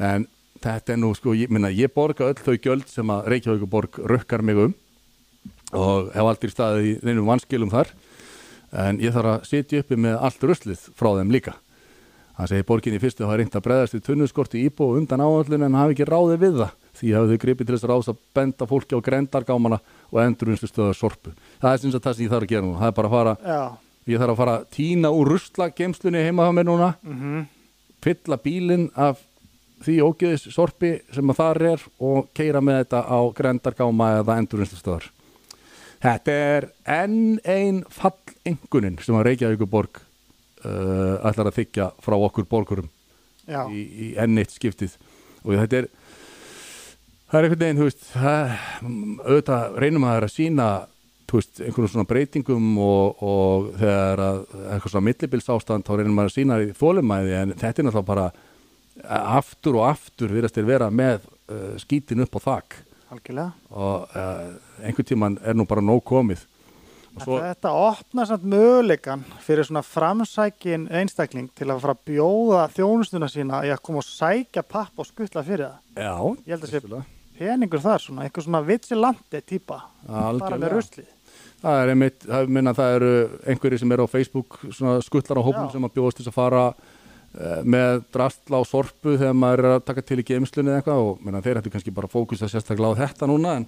En 0.00 0.26
þetta 0.64 0.94
er 0.94 1.02
nú 1.02 1.12
sko, 1.14 1.36
ég, 1.38 1.52
minna, 1.52 1.70
ég 1.70 1.92
borga 1.94 2.30
öll 2.30 2.40
þau 2.40 2.56
gjöld 2.56 2.88
sem 2.90 3.12
að 3.14 3.28
Reykjavíkuborg 3.34 4.00
rökkar 4.10 4.42
mig 4.42 4.58
um 4.58 4.80
og 5.74 6.10
hef 6.14 6.28
aldrei 6.28 6.52
staðið 6.52 6.84
í 6.86 6.90
neinum 7.02 7.26
vanskilum 7.26 7.72
þar. 7.72 7.88
En 8.84 8.98
ég 9.02 9.14
þarf 9.14 9.30
að 9.32 9.46
sitja 9.48 9.82
uppi 9.82 9.98
með 9.98 10.18
allt 10.22 10.44
ruslið 10.46 10.82
frá 10.98 11.12
þeim 11.18 11.32
líka 11.34 11.54
hann 12.38 12.48
segir 12.50 12.66
borginni 12.66 12.98
fyrstu 13.02 13.24
að 13.24 13.30
hafa 13.30 13.38
reynd 13.40 13.56
að 13.58 13.64
breðast 13.66 13.94
við 13.96 14.04
tunnuskorti 14.08 14.62
íbú 14.66 14.88
og 14.88 14.98
undan 15.00 15.22
áallun 15.22 15.66
en 15.68 15.76
hafi 15.78 15.94
ekki 15.94 16.06
ráðið 16.08 16.40
við 16.42 16.56
það. 16.60 16.72
Því 16.94 17.12
hafið 17.14 17.32
þau 17.34 17.42
gripið 17.44 17.66
til 17.66 17.74
þess 17.74 17.86
að 17.86 17.90
ráðs 17.92 18.10
að 18.12 18.18
benda 18.38 18.66
fólki 18.70 18.94
á 18.98 19.06
grendargámana 19.06 19.78
og 20.10 20.20
endurvinnslu 20.22 20.68
stöða 20.70 20.94
sorpu. 20.98 21.34
Það 21.62 21.72
er 21.72 21.82
sem 21.82 21.94
sagt 21.94 22.06
það 22.06 22.16
sem 22.18 22.26
ég 22.26 22.34
þarf 22.34 22.46
að 22.46 22.52
gera 22.54 22.66
nú 22.66 22.74
það 22.78 22.90
er 22.90 22.96
bara 22.98 23.10
að 23.10 23.14
fara, 23.16 23.36
Já, 23.44 23.62
ég 24.12 24.22
þarf 24.22 24.34
að 24.34 24.40
fara 24.42 24.56
að 24.58 24.66
tína 24.78 25.10
úr 25.14 25.30
rusla 25.34 25.68
geimslunni 25.74 26.24
heima 26.26 26.46
hjá 26.46 26.54
mér 26.58 26.68
núna. 26.70 26.90
Mhm, 27.02 27.44
fylla 28.04 28.38
bílinn 28.44 28.88
af 28.94 29.22
því 29.84 29.98
ógeðis 30.06 30.46
sorpi 30.54 30.94
sem 31.12 31.30
að 31.30 31.40
þar 31.40 31.62
er 31.74 31.84
og 32.00 32.30
keira 32.34 32.62
með 32.64 32.84
þetta 32.84 33.04
á 33.10 33.18
grendargáma 33.36 34.10
eða 34.20 34.38
endurvinnslustöðar. 34.42 35.10
Þetta 36.04 36.32
er 36.32 36.66
enn 36.84 37.38
ein 37.48 37.82
fallengunin 37.88 38.98
sem 39.00 39.16
að 39.16 39.30
Reykjavíkuborg 39.30 40.02
uh, 40.64 41.28
ætlar 41.28 41.50
að 41.50 41.60
þykja 41.60 41.90
frá 42.04 42.16
okkur 42.16 42.48
borgurum 42.50 42.90
í, 43.46 43.80
í 43.80 44.08
enn 44.20 44.40
eitt 44.40 44.54
skiptið. 44.54 44.96
Og 45.44 45.58
þetta 45.58 45.82
er 45.82 45.90
það 47.28 47.38
er 47.38 47.46
einhvern 47.48 47.62
veginn, 47.64 47.80
þú 47.80 47.88
veist 47.88 48.08
það, 48.12 48.56
auðvitað 49.24 49.78
reynum 49.82 50.06
að 50.06 50.12
það 50.12 50.20
er 50.20 50.26
að 50.28 50.34
sína 50.34 50.68
þú 51.24 51.40
veist, 51.40 51.60
einhvern 51.66 51.90
svona 51.90 52.08
breytingum 52.08 52.66
og, 52.84 53.22
og 53.24 53.68
þegar 53.80 54.22
að 54.22 54.40
eitthvað 54.62 54.92
svona 54.92 55.06
millibils 55.08 55.52
ástand, 55.54 55.86
þá 55.86 55.92
reynum 55.98 56.22
að 56.22 56.32
sína 56.34 56.58
í 56.62 56.72
þólumæði 56.78 57.36
en 57.40 57.54
þetta 57.58 57.82
er 57.82 57.88
náttúrulega 57.88 58.10
bara 58.12 58.26
aftur 59.34 59.80
og 59.80 59.88
aftur 59.88 60.34
virðast 60.34 60.58
þeir 60.58 60.68
vera 60.68 60.90
með 60.94 61.24
uh, 61.50 61.74
skítin 61.82 62.22
upp 62.24 62.38
á 62.38 62.40
þak. 62.44 62.80
Algjörlega. 63.14 63.52
og 63.70 64.14
uh, 64.16 64.54
einhvern 64.82 65.06
tíman 65.06 65.38
er 65.42 65.54
nú 65.54 65.66
bara 65.70 65.82
nóg 65.84 66.00
komið 66.06 66.46
svo, 67.22 67.38
Þetta 67.40 67.70
opnar 67.78 68.26
samt 68.26 68.44
möguleikan 68.50 69.22
fyrir 69.44 69.64
svona 69.68 69.82
framsækin 69.86 70.88
einstakling 70.90 71.50
til 71.54 71.68
að 71.70 71.80
fara 71.84 71.94
að 71.94 72.04
bjóða 72.10 72.62
þjónustuna 72.74 73.28
sína 73.30 73.60
í 73.66 73.70
að 73.74 73.82
koma 73.86 74.02
og 74.02 74.08
sækja 74.08 74.62
papp 74.66 74.98
og 74.98 75.06
skuttla 75.06 75.44
fyrir 75.46 75.68
það. 75.68 75.78
já, 75.94 76.14
Ég 76.46 76.54
held 76.54 76.64
að 76.64 76.70
sé 76.72 76.80
vissulega. 76.80 77.04
peningur 77.38 77.80
þar 77.84 78.00
svona, 78.02 78.24
eitthvað 78.26 78.44
svona 78.48 78.62
vitsilandi 78.66 79.60
bara 79.66 79.84
Algjörlega. 80.08 80.58
með 80.64 80.74
ruslið. 80.78 81.10
Það 81.64 81.78
er 81.82 81.88
einmitt, 81.94 82.18
það, 82.28 82.48
minna, 82.52 82.74
það 82.76 82.94
eru 82.98 83.12
einhverjir 83.48 83.78
sem 83.80 83.92
eru 83.92 84.04
á 84.04 84.08
Facebook 84.12 84.58
svona 84.70 84.98
skutlar 85.00 85.38
á 85.40 85.46
hópum 85.46 85.64
Já. 85.68 85.72
sem 85.72 85.84
að 85.86 85.94
bjóðast 85.96 86.18
til 86.20 86.28
að 86.28 86.34
fara 86.36 86.64
uh, 86.68 86.74
með 87.66 88.04
drastla 88.14 88.60
og 88.62 88.68
sorpu 88.70 89.16
þegar 89.18 89.34
maður 89.34 89.64
er 89.64 89.72
að 89.74 89.86
taka 89.88 90.04
til 90.06 90.20
í 90.22 90.26
geimslunni 90.28 90.70
eða 90.70 90.82
eitthvað 90.82 91.00
og 91.02 91.24
minna, 91.26 91.40
þeir 91.42 91.58
ættu 91.58 91.72
kannski 91.74 91.94
bara 91.96 92.06
að 92.06 92.14
fókusa 92.14 92.50
sérstaklega 92.50 92.94
á 92.94 93.00
þetta 93.00 93.28
núna 93.30 93.56
en, 93.58 93.66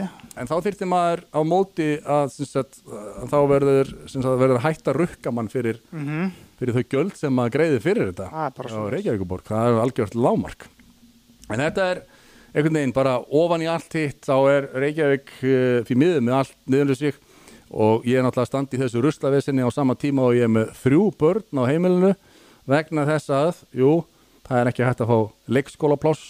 ég. 0.00 0.14
en 0.40 0.48
þá 0.48 0.54
þyrfti 0.64 0.88
maður 0.88 1.24
á 1.28 1.40
móti 1.44 1.88
að, 2.00 2.38
sagt, 2.38 2.80
að 2.88 3.28
þá 3.34 3.38
verður, 3.52 3.92
að 4.56 4.64
hætta 4.64 4.96
rukka 4.96 5.34
mann 5.34 5.52
fyrir, 5.52 5.82
Mm 5.92 6.32
fyrir 6.54 6.76
þau 6.76 6.84
gjöld 6.94 7.16
sem 7.18 7.34
maður 7.34 7.56
greiði 7.56 7.78
fyrir 7.82 8.08
þetta 8.12 8.26
bara 8.56 8.68
á. 8.78 8.82
Reykjavíkuborg, 8.94 9.44
það 9.48 9.68
er 9.68 9.80
algjört 9.82 10.14
lámark 10.14 10.68
en 11.50 11.60
þetta 11.60 11.88
er 11.90 12.02
einhvern 12.54 12.78
veginn 12.78 12.94
bara 12.94 13.14
ofan 13.18 13.64
í 13.64 13.68
allt 13.68 13.96
hitt. 13.98 14.20
Þá 14.24 14.36
er 14.52 14.68
Reykjavík 14.84 15.32
fyrir 15.40 15.98
miður 15.98 16.22
með 16.22 16.36
allt 16.38 16.54
niður 16.70 16.94
sig 17.00 17.18
og 17.74 18.06
ég 18.06 18.20
er 18.20 18.24
náttúrulega 18.26 18.50
standi 18.52 18.78
í 18.78 18.82
þessu 18.84 19.02
ruslavesinni 19.02 19.66
á 19.66 19.70
sama 19.74 19.96
tíma 19.98 20.28
og 20.28 20.36
ég 20.38 20.46
er 20.46 20.52
með 20.54 20.70
þrjú 20.84 21.08
börn 21.18 21.58
á 21.58 21.62
heimilinu 21.66 22.12
vegna 22.70 23.04
þess 23.08 23.32
að, 23.34 23.62
jú, 23.76 23.90
það 24.46 24.60
er 24.60 24.70
ekki 24.70 24.86
hægt 24.86 25.02
að 25.04 25.10
fá 25.12 25.18
leikskólapláss 25.56 26.24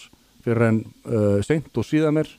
fyrir 0.44 0.66
en 0.68 0.80
uh, 1.08 1.38
seint 1.46 1.78
og 1.80 1.86
síðan 1.88 2.18
mér 2.18 2.30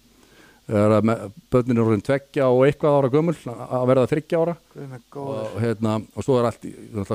þegar 0.65 0.95
að 0.97 1.07
me- 1.09 1.17
börnin 1.53 1.77
er 1.77 1.83
orðin 1.85 2.05
tveggja 2.05 2.47
og 2.49 2.63
eitthvað 2.65 2.95
ára 2.99 3.09
gömul 3.13 3.35
að 3.53 3.83
verða 3.91 4.07
þryggja 4.09 4.39
ára. 4.41 4.55
Og, 5.21 5.59
hérna, 5.61 5.99
og 6.15 6.25
svo 6.25 6.39
er 6.39 6.47
allt, 6.49 6.65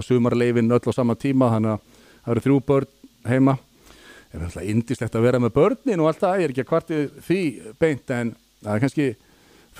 sumarleifin 0.06 0.70
öll 0.70 0.87
á 0.87 0.92
sama 0.94 1.16
tíma 1.18 1.49
þannig 1.56 1.72
að 1.75 1.99
það 2.20 2.30
eru 2.37 2.44
þrjú 2.46 2.60
börn 2.70 2.90
heima. 3.26 3.56
Það 4.30 4.37
er 4.38 4.44
náttúrulega 4.44 4.70
indislegt 4.76 5.18
að 5.18 5.26
vera 5.26 5.40
með 5.42 5.54
börnin 5.56 6.02
og 6.04 6.10
allt 6.12 6.22
það, 6.22 6.37
ég 6.38 6.46
er 6.46 6.54
ekki 6.54 6.62
að 6.62 6.70
kvarti 6.70 7.00
því 7.26 7.40
beint 7.82 8.14
en 8.14 8.32
það 8.62 8.72
er 8.76 8.84
kannski 8.84 9.08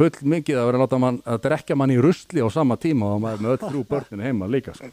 full 0.01 0.11
mikið 0.35 0.59
að 0.59 0.69
vera 0.71 0.87
að 0.89 0.99
mann 1.05 1.21
að 1.31 1.43
drekja 1.47 1.77
mann 1.79 1.95
í 1.95 2.01
rusli 2.03 2.43
á 2.43 2.49
sama 2.51 2.79
tíma 2.81 3.13
og 3.15 3.23
maður 3.23 3.39
er 3.39 3.45
með 3.47 3.55
öll 3.55 3.69
þrjú 3.69 3.85
börnin 3.91 4.25
heima 4.27 4.51
líka 4.51 4.75
sko. 4.75 4.91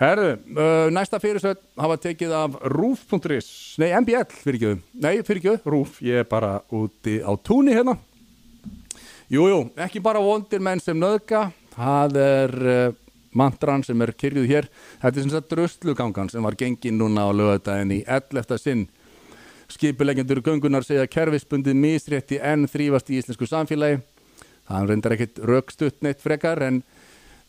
Herðu, 0.00 0.30
uh, 0.56 0.86
næsta 0.94 1.20
fyrirsöld 1.22 1.60
hafa 1.78 1.98
tekið 2.06 2.32
af 2.36 2.56
roof.is 2.72 3.50
nei, 3.82 3.90
MBL 4.00 4.38
fyrirgjöðu, 4.44 4.80
nei 5.04 5.18
fyrirgjöðu, 5.26 5.60
roof, 5.74 6.00
ég 6.04 6.22
er 6.22 6.28
bara 6.28 6.56
úti 6.72 7.20
á 7.20 7.32
túni 7.36 7.76
hérna 7.76 7.98
Jú, 9.32 9.46
jú, 9.48 9.60
ekki 9.80 10.00
bara 10.04 10.20
vondir 10.20 10.60
menn 10.60 10.80
sem 10.82 10.98
nöðga, 11.00 11.46
það 11.72 12.18
er 12.20 12.52
uh, 12.68 12.96
mantran 13.32 13.80
sem 13.84 14.00
er 14.04 14.12
kyrjuð 14.12 14.48
hér. 14.50 14.66
Þetta 15.00 15.12
er 15.12 15.24
sem 15.24 15.32
sagt 15.32 15.52
drustlugangan 15.52 16.28
sem 16.28 16.44
var 16.44 16.56
gengin 16.60 16.98
núna 17.00 17.24
á 17.24 17.30
lögadaginn 17.32 17.94
í 17.96 18.02
11. 18.04 18.58
sinn. 18.60 18.82
Skipulegendur 19.72 20.42
göngunar 20.44 20.84
segja 20.84 21.08
kerfisbundið 21.08 21.78
misrétti 21.80 22.40
enn 22.44 22.68
þrýfast 22.68 23.08
í 23.08 23.22
íslensku 23.22 23.48
samfélagi. 23.48 24.02
Það 24.68 24.90
reyndar 24.90 25.16
ekkit 25.16 25.40
rökstutt 25.48 26.04
neitt 26.04 26.20
frekar 26.20 26.60
en 26.66 26.82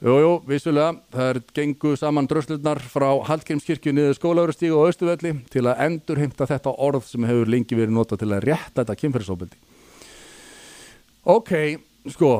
Jú, 0.03 0.17
jú, 0.19 0.31
vissulega, 0.43 0.97
það 1.15 1.29
er 1.31 1.37
gengu 1.55 1.93
saman 1.95 2.25
dröslurnar 2.27 2.81
frá 2.91 3.05
Hallgrímskirkju 3.23 3.93
niður 3.95 4.17
skólaurustígu 4.17 4.75
og 4.75 4.89
Östuvelli 4.89 5.31
til 5.53 5.63
að 5.63 5.79
endurheimta 5.85 6.43
þetta 6.49 6.73
orð 6.83 7.05
sem 7.07 7.23
hefur 7.23 7.47
lengi 7.47 7.77
verið 7.79 7.95
notað 7.95 8.25
til 8.25 8.33
að 8.35 8.43
rétta 8.49 8.81
þetta 8.81 8.97
kynferðisóbeldi. 8.99 9.61
Ok, 11.31 11.53
sko, 12.17 12.33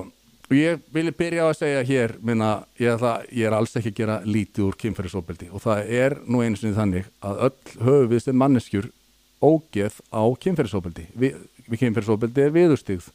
og 0.49 0.53
ég 0.57 0.83
vilja 0.91 1.15
byrja 1.23 1.47
á 1.47 1.51
að 1.53 1.55
segja 1.61 1.87
hér, 1.87 2.15
minna, 2.19 2.51
ég, 2.83 2.97
ætla, 2.97 3.13
ég 3.31 3.47
er 3.47 3.55
alls 3.55 3.79
ekki 3.79 3.95
að 3.95 3.99
gera 4.01 4.19
lítið 4.27 4.67
úr 4.67 4.79
kynferðisóbeldi 4.83 5.51
og 5.55 5.63
það 5.63 5.95
er 6.03 6.19
nú 6.27 6.43
einu 6.43 6.59
sinni 6.59 6.75
þannig 6.75 7.09
að 7.23 7.43
öll 7.47 7.79
höfum 7.79 8.11
við 8.11 8.23
sem 8.27 8.39
manneskjur 8.43 8.91
ógeð 9.39 10.03
á 10.11 10.23
kynferðisóbeldi. 10.35 11.07
Vi, 11.15 11.31
við 11.71 11.85
kynferðisóbeldi 11.87 12.43
er 12.43 12.55
viðurstigð 12.59 13.11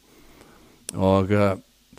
og 0.97 1.37
uh, 1.37 1.51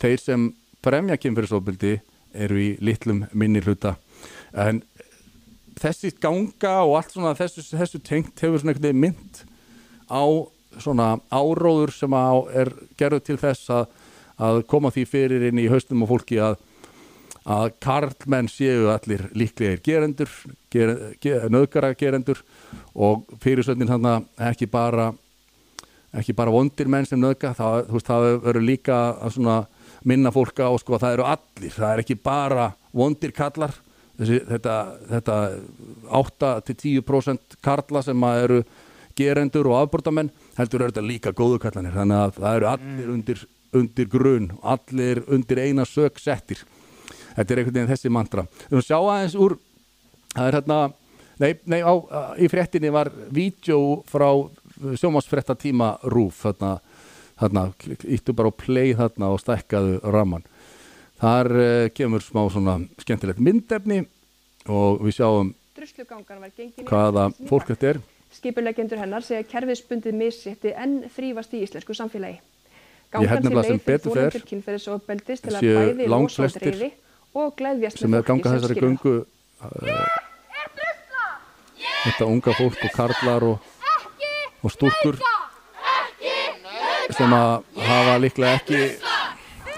þeir 0.03 0.19
sem 0.19 0.49
fremja 0.83 1.15
kynferðisóbeldi 1.15 2.01
eru 2.33 2.59
í 2.59 2.69
litlum 2.83 3.25
minni 3.33 3.61
hluta. 3.63 3.95
En 4.53 4.81
þessi 5.79 6.13
ganga 6.21 6.81
og 6.85 6.97
allt 6.99 7.15
svona 7.15 7.35
þessu, 7.37 7.63
þessu 7.73 8.01
tengt 8.05 8.41
hefur 8.43 8.61
svona 8.61 8.75
einhvern 8.75 8.89
veginn 8.89 9.05
mynd 9.05 9.43
á 10.11 10.23
svona 10.81 11.07
áróður 11.31 11.91
sem 11.95 12.13
á, 12.15 12.31
er 12.55 12.71
gerður 12.99 13.23
til 13.27 13.39
þess 13.41 13.71
að, 13.73 13.87
að 14.39 14.61
koma 14.71 14.91
því 14.93 15.07
fyrir 15.09 15.47
inn 15.49 15.59
í 15.59 15.69
haustum 15.71 16.05
og 16.05 16.13
fólki 16.13 16.39
að 16.41 16.59
að 17.41 17.71
karlmenn 17.81 18.49
séu 18.51 18.91
allir 18.93 19.23
líklegir 19.33 19.81
gerendur, 19.81 20.29
ger, 20.69 20.91
ger, 21.21 21.47
nöðgara 21.49 21.95
gerendur 21.97 22.43
og 22.93 23.25
fyrirsöndin 23.41 23.89
þannig 23.89 24.11
að 24.11 24.51
ekki 24.51 24.67
bara 24.69 25.11
ekki 26.13 26.35
bara 26.35 26.51
vondir 26.53 26.89
menn 26.91 27.07
sem 27.07 27.19
nöðga 27.19 27.53
það, 27.57 27.89
það 28.05 28.27
verður 28.43 28.67
líka 28.67 28.97
svona 29.31 29.61
minna 30.07 30.31
fólka 30.33 30.67
á 30.67 30.73
sko 30.81 30.97
að 30.97 31.05
það 31.05 31.15
eru 31.17 31.29
allir. 31.29 31.73
Það 31.75 31.93
er 31.93 32.03
ekki 32.03 32.17
bara 32.23 32.71
vondir 32.91 33.33
kallar 33.35 33.75
Þessi, 34.21 34.37
þetta, 34.45 34.73
þetta 35.09 35.35
8-10% 36.13 37.55
karla 37.65 38.03
sem 38.05 38.25
að 38.27 38.41
eru 38.43 38.59
gerendur 39.17 39.69
og 39.71 39.79
afbrotamenn 39.79 40.29
heldur 40.59 40.83
eru 40.83 40.93
þetta 40.93 41.03
líka 41.07 41.33
góðu 41.33 41.57
kallanir 41.63 41.95
þannig 41.95 42.19
að 42.19 42.37
það 42.37 42.57
eru 42.59 42.69
allir 42.69 43.09
undir, 43.15 43.41
undir 43.81 44.11
grun 44.11 44.51
allir 44.61 45.23
undir 45.25 45.63
eina 45.63 45.87
sök 45.89 46.21
settir. 46.21 46.61
Þetta 47.33 47.47
er 47.47 47.61
einhvern 47.63 47.77
veginn 47.79 47.91
þessi 47.95 48.13
mantra. 48.13 48.45
Við 48.67 48.77
höfum 48.77 48.87
sjá 48.91 48.97
aðeins 48.99 49.37
úr 49.39 49.57
það 50.35 50.45
er 50.45 50.57
hérna 50.59 50.79
nei, 51.41 51.51
nei, 51.65 51.81
á, 51.81 51.93
í 52.37 52.51
fréttinni 52.51 52.93
var 52.93 53.09
vídeo 53.33 54.01
frá 54.11 54.29
sjómasfrétta 55.01 55.57
tíma 55.57 55.95
rúf 56.13 56.43
þarna, 56.45 56.75
þarna 57.41 57.67
íttu 58.05 58.35
bara 58.37 58.53
á 58.53 58.53
play 58.55 58.93
þarna 58.97 59.33
og 59.33 59.41
stækkaðu 59.41 59.99
ramman 60.13 60.45
þar 61.21 61.51
uh, 61.53 61.87
kemur 61.95 62.23
smá 62.25 62.45
svona 62.53 62.77
skemmtilegt 63.01 63.41
myndefni 63.43 64.03
og 64.69 65.01
við 65.05 65.19
sjáum 65.19 65.51
hvaða 66.85 67.29
fólk 67.49 67.71
þetta 67.71 67.93
er. 67.95 67.99
Skipuleggjendur 68.31 69.01
hennar 69.01 69.25
segja 69.25 69.43
kerfisbundið 69.49 70.15
misrétti 70.15 70.73
enn 70.77 71.01
þrýfast 71.11 71.55
í 71.57 71.63
íslensku 71.65 71.95
samfélagi. 71.97 72.39
Ég 73.11 73.27
held 73.27 73.43
nefnilega 73.43 73.67
sem 73.67 73.81
betur 73.83 74.15
fer 74.15 74.45
kynferðisofbeldis 74.47 75.43
til 75.43 75.55
að 75.57 75.65
bæði 75.67 76.07
reyði 76.07 76.91
og 77.33 77.55
gleðjast 77.59 77.99
sem 77.99 78.11
með 78.11 78.23
fólki 78.29 78.53
þessari 78.53 78.77
skilur 78.77 79.17
uh, 79.19 80.15
þetta 82.05 82.29
unga 82.29 82.55
fólk 82.61 82.87
og 82.87 82.95
karlar 82.95 83.47
og, 83.49 83.69
og 84.63 84.73
stúrkur 84.77 85.19
sem 87.17 87.33
að 87.37 87.51
hafa 87.87 88.15
líklega 88.23 88.53
ekki 88.59 88.79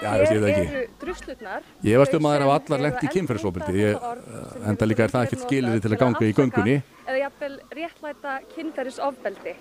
já, 0.03 0.09
ég 0.19 0.27
það 0.43 0.49
ekki 0.53 0.83
druslurnar 1.03 1.61
Ég 1.83 1.95
efast 1.97 2.13
um 2.17 2.27
að 2.27 2.33
þær 2.33 2.39
sem 2.39 2.47
hafa 2.47 2.55
allar 2.59 2.83
lent 2.85 3.03
í 3.03 3.07
að 3.07 3.13
kynferðisofbeldi. 3.15 3.73
endurnýta 3.73 3.83
Ég- 3.83 3.93
þetta 3.93 4.11
orð 4.11 4.23
sem 4.53 4.63
enda 4.63 4.73
hefur 4.73 4.89
líka 4.91 5.03
er 5.07 5.13
það 5.13 5.23
ekkert 5.27 5.39
notað 5.39 5.47
skilyrði 5.49 5.81
til 5.85 5.91
að 5.93 5.99
ganga 6.03 6.23
í 6.27 6.33
göngunni. 6.39 6.75
eða 7.07 7.19
jafnvel 7.23 7.55
réttlæta 7.79 8.33
kynferðisofbeldi 8.55 9.53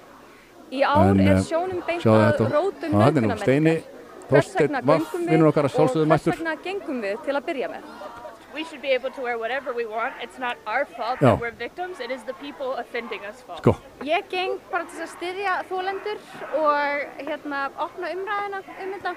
í 0.72 0.82
ár 0.82 1.10
En, 1.10 1.20
er 1.20 1.36
eh, 1.36 1.42
sjónum 1.42 1.82
beint 1.86 2.02
sjáðu 2.02 2.22
að 2.22 2.30
þetta. 2.32 2.50
rótum 2.56 2.90
er 2.92 2.98
hvers 6.02 6.12
mættur 6.12 6.32
vegna 6.38 6.54
gengum 6.64 7.00
við 7.02 7.16
til 7.26 7.34
að 7.36 7.44
byrja 7.46 7.68
með 7.68 7.82
We 8.54 8.64
should 8.64 8.82
be 8.82 8.88
able 8.88 9.10
to 9.16 9.20
wear 9.22 9.38
whatever 9.38 9.72
we 9.72 9.86
want. 9.86 10.14
It's 10.20 10.38
not 10.38 10.56
our 10.66 10.84
fault 10.84 11.18
Já. 11.20 11.20
that 11.20 11.40
we're 11.40 11.52
victims. 11.52 12.00
It 12.00 12.10
is 12.10 12.22
the 12.24 12.34
people 12.34 12.74
offending 12.74 13.24
us 13.24 13.40
fault. 13.46 13.62
Sko, 13.64 13.76
Ég 14.04 14.28
geng 14.28 14.58
bara 14.70 14.84
til 14.84 15.00
að 15.00 15.08
styðja 15.14 15.54
þólendur 15.70 16.18
og 16.60 17.22
hérna 17.28 17.60
opna 17.80 18.10
umræðina 18.12 18.60
um 18.60 18.92
þetta. 18.96 19.14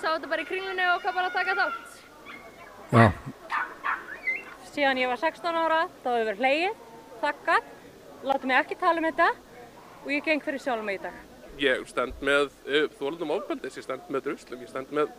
Sá 0.00 0.06
þetta 0.14 0.30
bara 0.32 0.42
í 0.44 0.48
kringlunni 0.48 0.86
og 0.94 1.02
hvað 1.04 1.14
bara 1.20 1.30
taka 1.36 1.56
þátt. 1.58 1.98
já, 2.92 3.12
síðan 4.72 5.00
ég 5.02 5.08
var 5.12 5.20
16 5.20 5.58
ára, 5.64 5.80
þá 6.04 6.08
hefur 6.14 6.28
verið 6.30 6.42
hlegið, 6.44 6.78
þakkað, 7.20 7.68
látið 8.24 8.46
mig 8.48 8.56
ekki 8.62 8.78
tala 8.80 9.02
um 9.02 9.08
þetta 9.10 9.28
og 10.04 10.12
ég 10.14 10.24
geng 10.24 10.44
fyrir 10.46 10.62
sjálf 10.64 10.84
mig 10.86 11.00
í 11.00 11.02
dag. 11.02 11.18
Ég 11.58 11.84
stend 11.90 12.14
með 12.24 12.48
uh, 12.64 12.86
þólundum 13.00 13.34
ofbeldis, 13.36 13.76
ég 13.76 13.84
stend 13.84 14.08
með 14.08 14.28
druslum, 14.30 14.62
ég 14.62 14.70
stend 14.70 14.92
með 14.94 15.12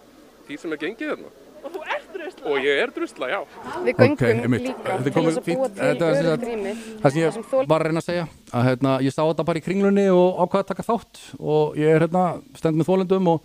því 0.47 0.57
sem 0.57 0.73
er 0.73 0.81
gengið 0.81 1.13
þarna. 1.13 1.31
Og 1.63 1.71
þú 1.73 1.81
ert 1.95 2.07
drusla. 2.15 2.45
Og 2.49 2.57
ég 2.65 2.81
er 2.83 2.91
drusla, 2.95 3.29
já. 3.29 3.39
Við 3.85 3.95
göngum 3.99 4.43
einmitt. 4.43 4.67
líka 4.69 4.97
Þetta 4.99 5.03
til 5.03 5.23
þess 5.25 5.39
að 5.39 5.47
fínt. 5.47 5.57
búa 5.59 5.69
til 5.69 5.83
Þetta 5.83 6.09
er 6.09 6.13
sem 6.15 6.23
sagt- 6.23 6.29
öruggt 6.29 6.47
rými 6.49 6.73
það 6.73 6.85
sem 6.85 7.01
þar 7.01 7.11
sem 7.11 7.59
ég 7.59 7.67
var 7.73 7.81
að 7.81 7.85
reyna 7.89 7.99
að 8.03 8.07
segja 8.09 8.27
að 8.53 8.63
hérna, 8.69 8.93
ég 9.03 9.13
sá 9.13 9.21
þetta 9.29 9.45
bara 9.49 9.59
í 9.59 9.65
kringlunni 9.65 10.05
og 10.13 10.39
ákvaða 10.45 10.63
að 10.63 10.69
taka 10.73 10.87
þátt 10.89 11.19
og 11.39 11.75
ég 11.75 11.95
er 11.95 11.99
hérna 12.07 12.23
stend 12.55 12.77
með 12.79 12.89
þólendum 12.89 13.27
og, 13.33 13.41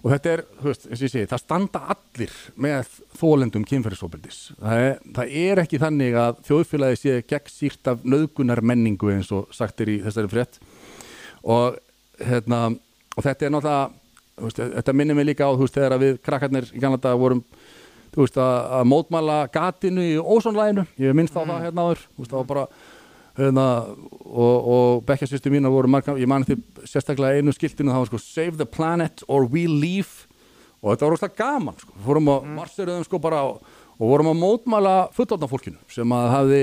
og 0.00 0.10
þetta 0.14 0.32
er, 0.32 0.42
þú 0.62 0.64
veist, 0.70 0.86
eins 0.88 1.00
og 1.02 1.06
ég 1.06 1.12
segi, 1.12 1.26
það 1.28 1.42
standa 1.44 1.80
allir 1.92 2.32
með 2.56 2.86
þólendum 3.20 3.64
kynferðisofbeldis. 3.68 4.38
Það 4.60 4.84
er, 4.88 4.98
það 5.20 5.34
er 5.44 5.62
ekki 5.64 5.78
þannig 5.84 6.14
að 6.16 6.40
þjóðfélagi 6.48 6.96
sé 7.02 7.22
gegn 7.28 7.52
sírt 7.52 7.86
af 7.92 8.04
nöðgunar 8.08 8.62
menningu 8.64 9.12
eins 9.12 9.30
og 9.36 9.52
sagt 9.52 9.80
er 9.84 9.92
í 9.92 10.00
þessari 10.02 10.30
frétt 10.32 10.56
og, 11.44 11.76
hérna, 12.20 12.62
og 13.16 13.24
þetta 13.26 13.46
er 13.46 13.50
náttúrulega 13.54 13.90
veist, 14.46 14.62
þetta 14.78 14.96
minnir 14.96 15.18
mig 15.18 15.28
líka 15.30 15.48
á 15.48 15.52
þú 15.52 15.66
veist, 15.66 15.76
þegar 15.76 15.96
að 15.96 16.06
við 16.06 16.22
krakkarnir 16.26 16.70
í 16.72 16.82
Kanada 16.82 17.16
vorum 17.18 17.44
þú 18.14 18.24
veist, 18.24 18.38
að, 18.40 18.56
að 18.78 18.88
mótmæla 18.90 19.42
gatinu 19.54 20.06
í 20.06 20.16
ósónlæginu, 20.18 20.86
ég 21.00 21.14
minnst 21.16 21.36
á 21.38 21.42
það 21.42 21.66
hérna 21.66 21.86
áður, 21.86 22.06
þú 22.08 22.24
veist, 22.24 22.32
það 22.32 22.40
var 22.40 22.50
bara 22.54 22.66
hérna, 23.38 23.66
og, 24.26 24.70
og 24.74 25.02
bekkja 25.08 25.28
sýstu 25.30 25.52
mína 25.52 25.70
voru 25.72 25.90
marga, 25.90 26.16
ég 26.18 26.30
mani 26.30 26.48
því 26.48 26.86
sérstaklega 26.88 27.40
einu 27.40 27.54
skiltinu, 27.54 27.92
það 27.92 28.04
var 28.04 28.10
sko 28.10 28.22
Save 28.22 28.60
the 28.60 28.66
planet 28.66 29.24
or 29.28 29.46
we 29.48 29.66
leave. 29.68 30.26
Og 30.80 30.94
þetta 30.94 31.06
var 31.06 31.14
rosalega 31.14 31.38
gaman, 31.42 31.76
sko, 31.80 31.94
fórum 32.06 32.32
að 32.32 32.46
mm. 32.46 32.56
marsiruðum 32.56 33.04
sko 33.04 33.20
bara 33.20 33.42
og, 33.50 33.60
og 33.98 34.06
vorum 34.08 34.32
að 34.32 34.40
mótmæla 34.40 34.94
fullorðna 35.16 35.50
fólkinu 35.50 35.92
sem 35.92 36.16
að 36.16 36.30
hafði 36.34 36.62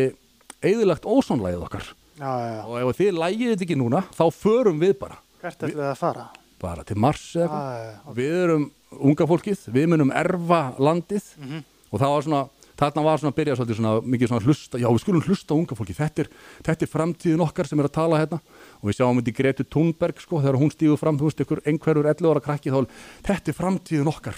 eðilagt 0.65 1.05
ósónlægið 1.05 1.67
okkar. 1.67 1.93
Já, 2.17 2.25
já, 2.25 2.50
já. 2.55 2.62
og 2.65 2.79
ef 2.81 2.98
þið 2.98 3.22
lægið 3.22 3.53
þetta 3.53 3.67
ekki 3.67 3.77
núna, 3.77 4.03
þá 4.17 4.25
förum 4.34 4.81
við 4.81 4.98
bara. 5.03 5.22
Hvert 5.43 5.62
ætlum 5.62 5.84
við 5.84 5.89
að 5.91 6.00
fara? 6.01 6.27
Bara 6.62 6.84
til 6.88 6.98
Mars 6.98 7.24
eða 7.36 7.48
eitthvað. 7.48 7.88
Já. 7.88 8.14
við 8.18 8.38
erum 8.44 8.68
unga 9.08 9.28
fólkið, 9.30 9.66
við 9.76 9.90
munum 9.92 10.14
erfa 10.16 10.62
landið. 10.80 11.34
Mhm. 11.38 11.66
og 11.88 12.00
það 12.02 12.14
var 12.14 12.24
svona 12.26 12.46
þarna 12.78 13.04
var 13.04 13.18
svona 13.22 13.34
að 13.34 13.38
byrja 13.40 13.56
svolítið 13.58 13.80
svona 13.80 13.94
mikið 14.06 14.30
svona 14.30 14.46
hlusta, 14.46 14.78
já 14.78 14.88
við 14.88 15.02
skulum 15.02 15.24
hlusta 15.26 15.56
unga 15.56 15.78
fólkið. 15.78 15.98
Þetta 15.98 16.24
er, 16.24 16.30
þetta 16.68 16.86
er 16.86 16.92
framtíðin 16.92 17.44
okkar 17.48 17.70
sem 17.70 17.82
er 17.82 17.88
að 17.90 17.96
tala 17.98 18.20
hérna. 18.22 18.40
Og 18.82 18.90
við 18.90 18.98
sjáum 19.00 19.18
þetta 19.18 19.32
í 19.34 19.38
Gretu 19.40 19.66
Thunberg 19.66 20.22
sko 20.22 20.42
þegar 20.44 20.60
hún 20.62 20.74
stígur 20.74 21.02
fram, 21.02 21.18
þú 21.18 21.30
veist, 21.30 21.42
ykkur 21.42 21.64
einhverjur 21.66 22.10
11 22.14 22.30
ára 22.30 22.44
krakki 22.46 22.74
þá, 22.74 22.80
þetta 23.26 23.54
er 23.54 23.58
framtíðin 23.58 24.12
okkar 24.14 24.38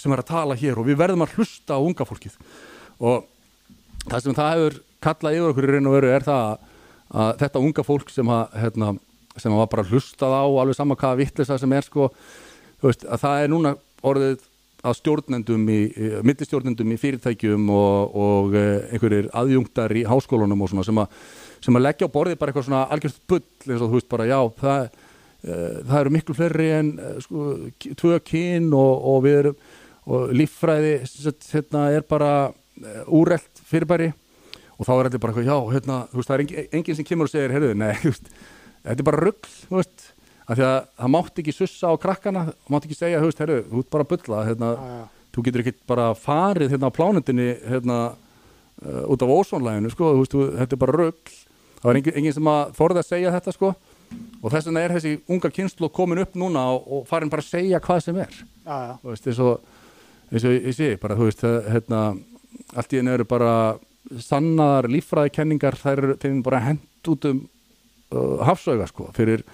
sem 0.00 0.14
er 0.14 0.22
að 0.22 0.30
tala 0.30 0.56
hér. 0.56 0.78
Og 0.78 0.86
við 0.86 1.00
verðum 1.02 1.26
að 1.26 1.34
hlusta 1.34 1.76
á 1.76 1.80
unga 1.82 2.06
fólkið. 2.06 2.38
Og 3.02 3.26
það 4.06 4.22
sem 4.22 4.38
það 4.38 4.54
hefur 4.54 4.80
kallað 5.02 5.38
yfir 5.40 5.50
okkur 5.50 5.66
í 5.66 5.74
raun 5.74 5.90
og 5.90 5.96
veru 5.98 6.14
er 6.14 6.26
það 6.28 6.46
að, 6.46 6.66
að 7.10 7.32
þetta 7.42 7.64
unga 7.66 7.86
fólk 7.90 8.14
sem 8.14 8.32
að, 8.32 8.58
hérna, 8.62 8.94
sem 9.42 9.56
var 9.56 9.68
bara 9.72 9.86
hlustað 9.88 10.36
á 10.36 10.44
alveg 10.44 10.78
sama 10.78 10.96
hvaða 10.98 11.20
vittlisa 11.20 11.58
sem 11.60 11.74
er 11.76 11.86
sko, 11.86 12.10
veist, 12.84 13.04
að 13.04 13.24
það 13.24 13.44
er 13.44 13.52
núna 13.52 13.74
orðið 14.06 14.46
að 14.80 14.96
stjórnendum 14.96 15.66
í, 15.68 15.80
millistjórnendum 16.24 16.94
í 16.94 16.98
fyrirtækjum 17.00 17.66
og, 17.74 18.16
og 18.16 18.56
eh, 18.56 18.94
einhverjir 18.94 19.28
aðjungtar 19.36 19.92
í 19.92 20.06
háskólunum 20.08 20.64
og 20.64 20.72
svona 20.72 20.86
sem 20.86 21.00
að, 21.02 21.18
sem 21.60 21.76
að 21.76 21.84
leggja 21.84 22.08
á 22.08 22.14
borðið 22.14 22.40
bara 22.40 22.52
eitthvað 22.52 22.68
svona 22.70 22.86
algjörst 22.94 23.20
bull 23.28 23.42
eins 23.42 23.82
og 23.84 23.90
þú 23.90 23.98
veist 23.98 24.08
bara 24.14 24.28
já 24.30 24.38
það, 24.62 24.88
uh, 25.50 25.76
það 25.90 25.98
eru 25.98 26.14
miklu 26.16 26.38
fleiri 26.38 26.70
en 26.78 26.94
uh, 26.96 27.18
sko, 27.26 27.50
tvö 28.00 28.22
kyn 28.30 28.72
og, 28.72 29.04
og 29.12 29.20
við 29.26 29.38
erum 29.42 29.60
og 30.10 30.32
líffræði 30.34 30.94
hérna, 31.52 31.84
er 31.92 32.06
bara 32.08 32.30
úrelt 33.12 33.60
fyrirbæri. 33.68 34.10
Og 34.80 34.88
þá 34.88 34.94
er 34.94 35.10
allir 35.10 35.20
bara 35.20 35.44
já, 35.44 35.56
hérna, 35.74 35.98
veist, 36.12 36.30
það 36.30 36.36
er 36.36 36.42
engin, 36.46 36.68
engin 36.78 36.96
sem 36.96 37.06
kemur 37.06 37.28
og 37.28 37.32
segir, 37.32 37.52
heyrðu, 37.52 37.74
nei, 37.76 37.92
þú 38.00 38.14
veist, 38.14 38.30
þetta 38.84 38.98
er 39.02 39.06
bara 39.10 39.20
rugl, 39.24 39.50
þú 39.68 39.78
veist, 39.80 40.06
af 40.50 40.56
því 40.58 40.64
að 40.66 40.78
það 41.00 41.12
mátti 41.14 41.42
ekki 41.44 41.54
sussa 41.56 41.90
á 41.92 41.94
krakkana, 42.02 42.44
það 42.50 42.74
mátti 42.74 42.90
ekki 42.90 42.98
segja, 42.98 43.20
þú 43.22 43.28
veist, 43.30 43.42
heyrðu, 43.44 43.58
þú 43.70 43.82
ert 43.84 43.90
bara 43.94 44.06
að 44.06 44.10
bulla, 44.14 44.40
hérna, 44.48 44.70
þú 45.34 45.44
getur 45.46 45.62
ekki 45.64 45.74
bara 45.92 46.08
farið 46.18 46.74
hérna 46.74 46.90
á 46.90 46.96
plánundinni, 46.96 47.48
hérna, 47.70 47.98
uh, 48.82 49.04
út 49.14 49.22
af 49.26 49.34
ósónlæginu, 49.36 49.92
sko, 49.94 50.10
þú 50.16 50.24
veist, 50.24 50.38
þetta 50.58 50.76
er 50.78 50.82
bara 50.86 50.96
rugl, 50.98 51.34
það 51.80 51.90
var 51.90 52.00
engin, 52.00 52.16
engin 52.20 52.36
sem 52.38 52.50
að 52.54 52.72
þorði 52.80 53.02
að 53.04 53.10
segja 53.12 53.34
þetta, 53.36 53.54
sko, 53.58 53.72
og 54.40 54.50
þess 54.50 54.66
vegna 54.70 54.82
er 54.86 54.96
þessi 54.96 55.12
unga 55.30 55.52
kynslu 55.54 55.90
komin 55.94 56.22
upp 56.24 56.34
núna 56.40 56.64
og, 56.74 56.88
og 56.98 57.04
farin 57.06 57.30
bara 57.30 57.44
að 57.44 57.52
segja 57.52 57.78
hvað 57.84 58.02
sem 58.08 58.18
er, 58.24 58.40
Já, 58.64 58.74
já. 58.88 58.94
þú 59.04 59.12
veist, 59.12 59.28
eins 59.30 59.38
og, 59.44 59.76
eins 60.32 60.48
og 60.48 60.56
ég 60.56 60.74
sé, 60.74 60.90
bara, 60.98 61.14
þú 61.20 61.28
veist, 61.28 61.44
hérna, 61.70 62.00
allt 62.74 62.92
í 62.94 62.98
henni 62.98 63.14
eru 63.14 63.26
bara 63.30 63.52
sannaðar 64.18 64.88
líffræðikenningar, 64.90 65.76
þær 65.78 66.02
eru 66.08 66.34
bara 66.42 66.64
hent 66.64 67.10
út 67.12 67.28
um 67.30 67.44
hafsauga, 68.46 68.88
sko, 68.90 69.08
fyrir, 69.16 69.44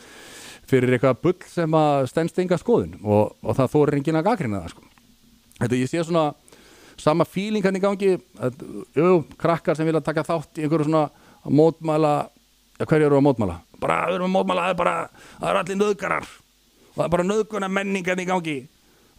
fyrir 0.69 0.97
eitthvað 0.97 1.21
bull 1.23 1.37
sem 1.51 1.77
að 1.79 2.09
stendst 2.11 2.41
enga 2.43 2.59
skoðun 2.61 2.97
og, 3.03 3.37
og 3.43 3.59
það 3.59 3.73
þórir 3.75 3.99
enginn 4.01 4.21
að 4.21 4.29
gagrina 4.31 4.63
það, 4.65 4.75
sko. 4.77 4.87
Þetta 5.61 5.81
ég 5.81 5.91
sé 5.91 6.05
svona 6.05 6.27
sama 7.01 7.27
fíling 7.29 7.65
hann 7.65 7.77
í 7.77 7.83
gangi, 7.83 8.17
að, 8.41 8.65
jú, 8.97 9.13
krakkar 9.41 9.77
sem 9.77 9.89
vilja 9.89 10.05
taka 10.05 10.25
þátt 10.27 10.61
í 10.61 10.65
einhverju 10.65 10.89
svona 10.89 11.07
mótmæla, 11.45 12.15
ja, 12.81 12.87
hverju 12.89 13.09
eru 13.11 13.21
að 13.21 13.27
mótmæla? 13.29 13.61
Bara, 13.81 14.01
við 14.09 14.19
erum 14.19 14.31
að 14.31 14.37
mótmæla, 14.39 14.67
það 14.67 14.75
er 14.75 14.81
bara, 14.81 14.97
það 15.37 15.51
eru 15.51 15.63
allir 15.63 15.81
nöðgarar 15.83 16.31
og 16.97 16.97
það 16.97 17.07
er 17.07 17.15
bara 17.17 17.29
nöðguna 17.29 17.73
menningan 17.73 18.23
í 18.23 18.29
gangi. 18.29 18.57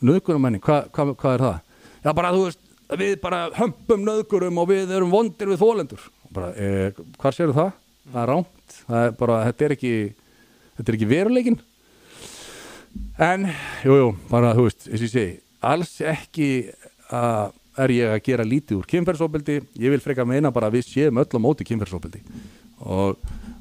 Nöðguna 0.01 0.41
menning, 0.41 0.63
hvað 0.65 0.89
hva, 0.93 1.07
hva 1.13 1.33
er 1.33 1.45
það? 1.45 1.59
Já, 2.01 2.11
bara, 2.17 2.33
þú 2.33 2.45
veist, 2.47 2.63
við 2.97 3.17
bara 3.21 3.41
hömpum 3.57 4.05
nöðgurum 4.07 4.61
og 4.61 4.69
við 4.71 4.93
erum 4.97 5.13
vondir 5.13 5.51
við 5.51 5.61
þólendur. 5.61 6.07
Bara, 6.33 6.53
e, 6.57 6.93
hvað 7.21 7.37
séu 7.37 7.53
það? 7.53 7.73
Það 8.07 8.21
er 8.23 8.33
rámt, 8.67 8.83
það 8.87 9.05
er 9.05 9.15
bara, 9.17 9.45
þetta 9.47 9.65
er 9.65 9.75
ekki, 9.75 9.93
þetta 10.77 10.91
er 10.91 10.97
ekki 10.97 11.09
veruleikin. 11.11 11.59
En, 13.19 13.47
jú, 13.83 13.95
jú, 13.97 14.09
bara, 14.29 14.53
þú 14.55 14.67
veist, 14.67 14.87
eins 14.87 15.01
og 15.01 15.07
ég 15.07 15.13
segi, 15.13 15.39
alls 15.61 16.01
ekki 16.01 16.49
að 17.11 17.53
er 17.77 17.91
ég 17.93 18.09
að 18.09 18.23
gera 18.25 18.43
lítið 18.43 18.79
úr 18.79 18.87
kynferðsóbeldi, 18.89 19.59
ég 19.77 19.91
vil 19.93 20.01
freka 20.01 20.25
meina 20.25 20.49
bara 20.49 20.65
að 20.65 20.79
við 20.79 20.87
séum 20.87 21.19
öll 21.21 21.29
á 21.29 21.37
móti 21.37 21.61
kynferðsóbeldi 21.61 22.23
og, 22.81 23.19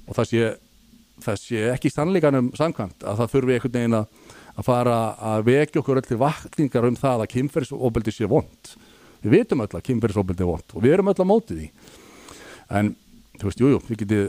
og 0.09 0.16
það 0.16 0.29
sé 0.31 0.47
það 1.21 1.37
sé 1.42 1.66
ekki 1.75 1.90
sannleikanum 1.92 2.49
samkvæmt 2.57 3.05
að 3.05 3.21
það 3.21 3.35
þurfi 3.35 3.57
einhvern 3.59 3.75
veginn 3.77 3.99
að, 3.99 4.07
að 4.57 4.66
fara 4.71 4.97
að 5.21 5.45
vekja 5.51 5.83
okkur 5.83 6.01
öll 6.01 6.09
til 6.09 6.19
vakningar 6.23 6.88
um 6.88 6.97
það 6.97 7.27
að 7.27 7.33
kynferðsóbeldi 7.35 8.16
sé 8.16 8.31
vond 8.33 8.73
við 9.21 9.37
vitum 9.37 9.66
öll 9.66 9.69
að 9.69 9.85
kynferðsóbeldi 9.90 10.47
er 10.47 10.51
vond 10.55 10.77
og 10.81 10.87
við 10.87 10.97
erum 10.97 11.12
öll 11.12 11.21
á 11.21 11.27
móti 11.29 11.59
því. 11.61 11.69
En 12.81 12.95
þú 13.37 13.51
veist, 13.51 13.61
jújú, 13.61 13.77
jú, 13.77 13.83
við 13.90 14.03
getið 14.05 14.25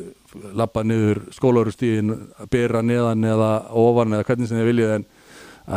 lappað 0.58 0.90
niður 0.92 1.22
skólaurustíðin 1.36 2.12
byrra 2.54 2.82
neðan 2.86 3.24
eða 3.28 3.52
ofan 3.78 4.16
eða 4.18 4.28
hvernig 4.28 4.50
sem 4.52 4.60
þið 4.62 4.70
viljið 4.72 4.94
en, 4.98 5.06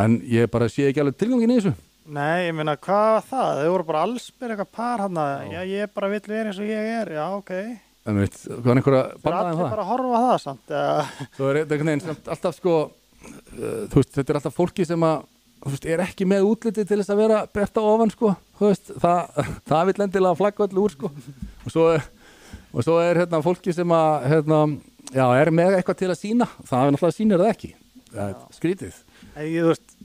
en 0.03 0.17
ég 0.31 0.51
bara 0.53 0.69
sé 0.71 0.87
ekki 0.89 1.01
alveg 1.03 1.17
tilgangin 1.21 1.53
í 1.55 1.59
þessu 1.61 1.73
Nei, 2.11 2.47
ég 2.47 2.55
meina, 2.57 2.73
hvað 2.81 3.07
var 3.13 3.25
það? 3.29 3.49
Þau 3.61 3.71
voru 3.71 3.85
bara 3.87 3.99
allsbyr 4.07 4.51
eitthvað 4.55 4.71
par 4.75 5.03
hann 5.05 5.19
já. 5.53 5.59
ég 5.69 5.91
bara 5.95 6.09
vill 6.11 6.23
vera 6.27 6.49
eins 6.49 6.57
og 6.59 6.65
ég 6.71 6.87
er, 6.97 7.11
já, 7.15 7.25
ok. 7.37 7.51
en 8.09 8.17
veit, 8.23 8.39
hvað 8.47 8.71
er 8.73 8.79
einhverja 8.81 9.03
Það 9.03 9.13
er 9.13 9.21
bannaði 9.27 9.43
allir 9.45 9.53
um 9.53 9.61
það? 9.61 9.69
bara 9.75 9.83
að 9.85 9.91
horfa 9.91 10.21
það 10.25 10.39
samt. 10.45 10.73
Svo 11.37 11.51
er 11.51 11.59
þetta 11.61 11.77
veginn 11.77 12.03
samt 12.07 12.31
alltaf 12.35 12.57
sko 12.57 12.73
uh, 12.81 13.83
þú 13.91 14.01
veist, 14.01 14.15
þetta 14.17 14.33
er 14.33 14.39
alltaf 14.41 14.57
fólki 14.57 14.87
sem 14.89 15.05
að 15.07 15.21
þú 15.61 15.75
veist, 15.75 15.85
er 15.93 16.03
ekki 16.07 16.25
með 16.33 16.47
útliti 16.49 16.87
til 16.89 16.97
þess 17.03 17.13
að 17.13 17.21
vera 17.21 17.39
berta 17.53 17.83
ofan 17.85 18.11
sko, 18.15 18.33
þú 18.57 18.71
veist, 18.71 18.91
það, 19.05 19.45
það 19.71 19.85
vil 19.91 19.97
endilega 20.07 20.39
flagga 20.41 20.65
öllu 20.67 20.87
úr 20.87 20.95
sko 20.97 21.11
og 21.13 21.69
svo, 21.75 21.87
er- 21.93 22.09
og 22.73 22.83
svo 22.85 22.97
er 23.03 23.19
hérna 23.23 23.41
fólki 23.43 23.73
sem 23.75 23.91
að 23.95 24.27
hérna, 24.31 24.61
já, 25.11 25.25
er 25.41 25.51
með 25.51 25.77
eitthvað 25.79 25.99
til 26.01 26.09
að 26.13 26.19
sína, 26.21 26.47
það 26.67 26.85
er 26.87 26.95
náttúrulega 26.95 27.17
sýnir 27.17 27.41
það 27.43 27.53
ekki. 27.55 27.71
Það 28.11 28.29
er 28.29 28.35
skrítið. 28.57 28.99
En 29.35 29.45
ég, 29.47 29.61
þú 29.63 29.71
veist, 29.71 29.95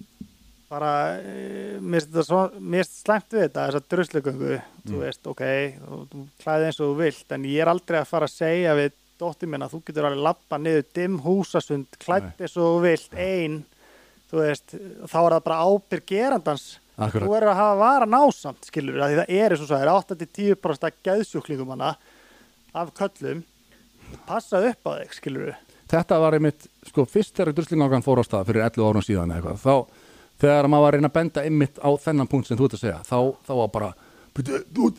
bara, 0.70 0.92
e, 1.22 1.78
mér 1.80 2.06
finnst 2.06 3.00
slæmt 3.04 3.30
við 3.34 3.44
þetta, 3.46 3.66
þessa 3.70 3.82
druslugöngu, 3.92 4.56
þú 4.86 4.94
Mm. 4.96 5.00
veist, 5.04 5.26
ok, 5.30 5.42
þú, 5.86 5.98
þú 6.10 6.24
klæði 6.42 6.66
eins 6.70 6.80
og 6.80 6.88
þú 6.90 6.96
vilt, 7.04 7.32
en 7.32 7.42
ég 7.44 7.60
er 7.62 7.70
aldrei 7.70 8.00
að 8.00 8.06
fara 8.10 8.26
að 8.26 8.34
segja 8.34 8.74
við 8.74 8.92
dóttir 9.18 9.48
minna, 9.48 9.68
þú 9.70 9.80
getur 9.86 10.04
alveg 10.10 10.22
lappa 10.26 10.58
niður 10.58 10.84
dimm 10.94 11.20
húsasund, 11.24 11.86
klætt 12.02 12.40
eins 12.42 12.56
og 12.58 12.66
þú 12.66 12.82
vilt, 12.82 13.14
ein, 13.16 13.64
þú 14.30 14.42
veist, 14.42 14.74
þá 15.06 15.16
er 15.22 15.32
það 15.36 15.44
bara 15.46 15.62
ábyrg 15.66 16.06
gerandans, 16.06 16.66
Akkurat. 16.98 17.26
þú 17.28 17.36
er 17.36 17.46
að 17.46 17.56
hafa 17.62 17.78
vara 17.78 18.06
násamt, 18.06 18.66
skilur, 18.66 18.98
því 18.98 19.16
það 19.22 19.30
er 19.38 19.50
eins 19.54 19.62
og 19.62 19.68
svo, 19.70 19.76
það 19.76 19.86
er 19.86 19.94
8-10% 19.94 20.86
að 20.90 20.98
geðsjúklingum 21.06 21.72
hana 21.76 21.94
af 22.76 22.92
köllum, 22.98 23.42
passa 24.28 24.60
upp 24.70 24.86
á 24.86 24.92
þig, 25.00 25.14
skilur 25.20 25.54
þetta 25.90 26.18
var 26.22 26.34
einmitt, 26.38 26.66
sko, 26.90 27.04
fyrst 27.06 27.36
þegar 27.38 27.54
druslingangan 27.56 28.02
fór 28.06 28.18
á 28.22 28.24
stað 28.26 28.48
fyrir 28.48 28.64
11 28.66 28.86
árum 28.88 29.04
síðan 29.06 29.32
eða 29.36 29.38
eitthvað, 29.38 29.60
þá, 29.62 30.06
þegar 30.42 30.68
maður 30.72 30.84
var 30.86 30.92
að 30.92 30.96
reyna 30.98 31.10
að 31.12 31.16
benda 31.18 31.44
einmitt 31.46 31.78
á 31.78 31.90
þennan 32.06 32.30
punkt 32.32 32.48
sem 32.50 32.58
þú 32.58 32.66
ert 32.68 32.74
að 32.78 32.82
segja, 32.82 32.98
þá, 33.06 33.18
þá 33.46 33.52
var 33.60 33.70
bara, 33.76 33.90
"Bíddu, 34.34 34.58
þú, 34.74 34.90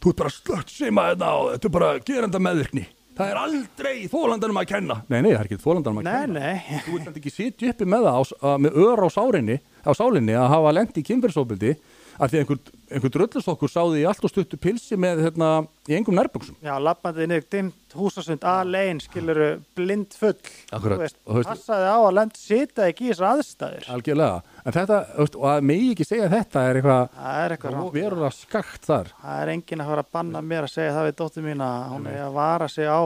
þú 0.00 0.12
ert 0.12 0.20
bara 0.20 0.30
slött 0.34 0.70
seima 0.70 1.06
þetta 1.14 1.30
og 1.40 1.48
þetta 1.54 1.66
er 1.70 1.74
bara 1.78 1.98
gerenda 2.10 2.38
meðvirkni. 2.38 2.86
Það 3.16 3.30
er 3.32 3.38
aldrei 3.40 3.94
þólandanum 4.12 4.58
að 4.60 4.66
kenna. 4.68 4.94
Nei, 5.08 5.22
nei, 5.24 5.30
það 5.32 5.40
er 5.40 5.46
ekki 5.48 5.56
þólandanum 5.64 5.98
að 6.02 6.04
Nei, 6.04 6.20
kenna. 6.20 6.40
nei. 6.40 6.80
Þú 6.84 6.96
ert 7.00 7.16
ekki 7.16 7.32
sitja 7.32 7.70
uppi 7.72 7.86
með 7.88 8.02
það 8.04 8.18
á, 8.20 8.22
að, 8.44 8.56
með 8.60 8.76
ör 8.84 9.00
á 9.00 9.08
sárinni, 9.16 9.56
á 9.88 9.90
sálinni 9.96 10.34
að 10.36 10.50
hafa 10.52 10.72
lendi 10.76 11.00
í 11.00 11.06
kynferðsóbildi 11.08 11.70
af 12.18 12.30
því 12.30 12.36
að 12.38 12.42
einhver, 12.42 12.58
einhver 12.96 13.12
drullustokkur 13.16 13.70
sáði 13.72 14.00
í 14.02 14.06
allt 14.08 14.24
og 14.24 14.30
stuttu 14.32 14.56
pilsi 14.60 14.96
með, 15.00 15.22
hérna, 15.26 15.48
í 15.88 15.96
engum 15.98 16.16
nærbuksum. 16.16 16.56
Já, 16.64 16.74
lappandi 16.80 17.26
niður 17.28 17.44
dimmt 17.52 17.96
húsasund 17.96 18.44
alein, 18.44 19.00
skiluru, 19.00 19.48
blind 19.76 20.16
full 20.16 20.34
Akkurat. 20.72 20.98
Veist, 21.04 21.16
Og 21.26 21.34
þú 21.34 21.38
veist- 21.42 21.50
passaði 21.52 21.86
á 21.92 21.98
að 22.00 22.14
lend 22.18 22.36
sita 22.36 22.88
ekki 22.90 23.06
í 23.06 23.12
þessar 23.12 23.28
aðstæður 23.36 23.88
Algjörlega. 23.96 24.42
En 24.64 24.72
þetta, 24.72 24.98
veist, 25.18 25.36
og 25.36 25.46
að 25.52 25.62
megi 25.72 25.92
ekki 25.94 26.06
segja 26.08 26.28
þetta 26.32 26.64
er 26.70 26.80
eitthvað, 26.80 27.08
Það 27.16 27.44
er 27.44 27.56
eitthvað 27.56 27.76
rangt. 27.78 27.92
verulega 27.94 28.32
skakt 28.32 28.82
þar. 28.86 29.12
Það 29.22 29.42
er 29.42 29.54
enginn 29.56 29.80
að 29.80 29.86
fara 29.94 30.02
að 30.06 30.12
banna 30.12 30.42
mér 30.42 30.62
að 30.68 30.74
segja 30.76 30.92
það 30.96 31.08
við 31.10 31.16
dóttir 31.22 31.42
mín 31.46 31.64
að 31.64 31.88
hún 31.94 32.06
er 32.06 32.20
að 32.26 32.32
vara 32.32 32.68
sig 32.68 32.84
á 32.86 33.02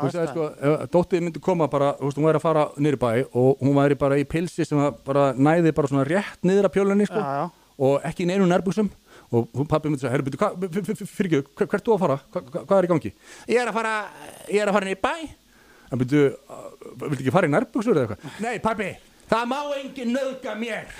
sko, 0.00 0.44
dóttið 0.90 1.20
myndi 1.26 1.40
koma 1.42 1.66
bara, 1.68 1.92
veist, 2.00 2.16
hún 2.16 2.24
væri 2.28 2.38
að 2.40 2.44
fara 2.44 2.62
í 2.78 2.92
bæ 2.96 3.10
og 3.36 3.58
hún 3.60 3.74
væri 3.76 3.98
bara 3.98 4.16
í 4.16 4.24
pilsi 4.24 4.64
sem 4.66 4.78
að 4.78 4.94
bara 5.04 5.32
næði 5.34 5.74
bara 5.76 5.88
svona 5.90 6.06
rétt 6.08 6.40
niður 6.46 6.68
að 6.68 6.74
pjólunni, 6.76 7.06
sko, 7.06 7.20
Já, 7.20 7.34
já. 7.40 7.50
Og 7.80 8.06
ekki 8.06 8.26
í 8.26 8.28
neinu 8.28 8.48
nærbuxum 8.48 8.90
og 9.30 9.60
pappi 9.70 9.88
myndi 9.88 10.02
segja, 10.02 10.12
herru, 10.12 10.26
byrju, 10.26 11.06
fyrir 11.06 11.30
ekki, 11.40 11.54
hvert 11.60 11.76
er 11.78 11.84
þú 11.86 11.94
að 11.94 12.02
fara? 12.02 12.16
Hva, 12.32 12.42
hva, 12.46 12.64
hvað 12.64 12.76
er 12.78 12.88
í 12.88 12.90
gangi? 12.90 13.12
Ég 13.48 13.60
er 13.62 13.70
að 13.70 13.78
fara, 13.78 13.94
ég 14.50 14.60
er 14.60 14.70
að 14.70 14.76
fara 14.76 14.88
niður 14.88 14.98
í 14.98 15.04
bæ. 15.06 15.14
En 15.90 16.02
byrju, 16.02 16.24
viltu 17.04 17.22
ekki 17.22 17.34
fara 17.36 17.48
í 17.48 17.54
nærbuxur 17.54 17.96
eða 17.96 18.16
eitthvað? 18.16 18.42
Nei, 18.44 18.58
pappi, 18.64 18.90
það 19.30 19.48
má 19.52 19.58
engin 19.78 20.12
nöðga 20.16 20.56
mér 20.60 20.92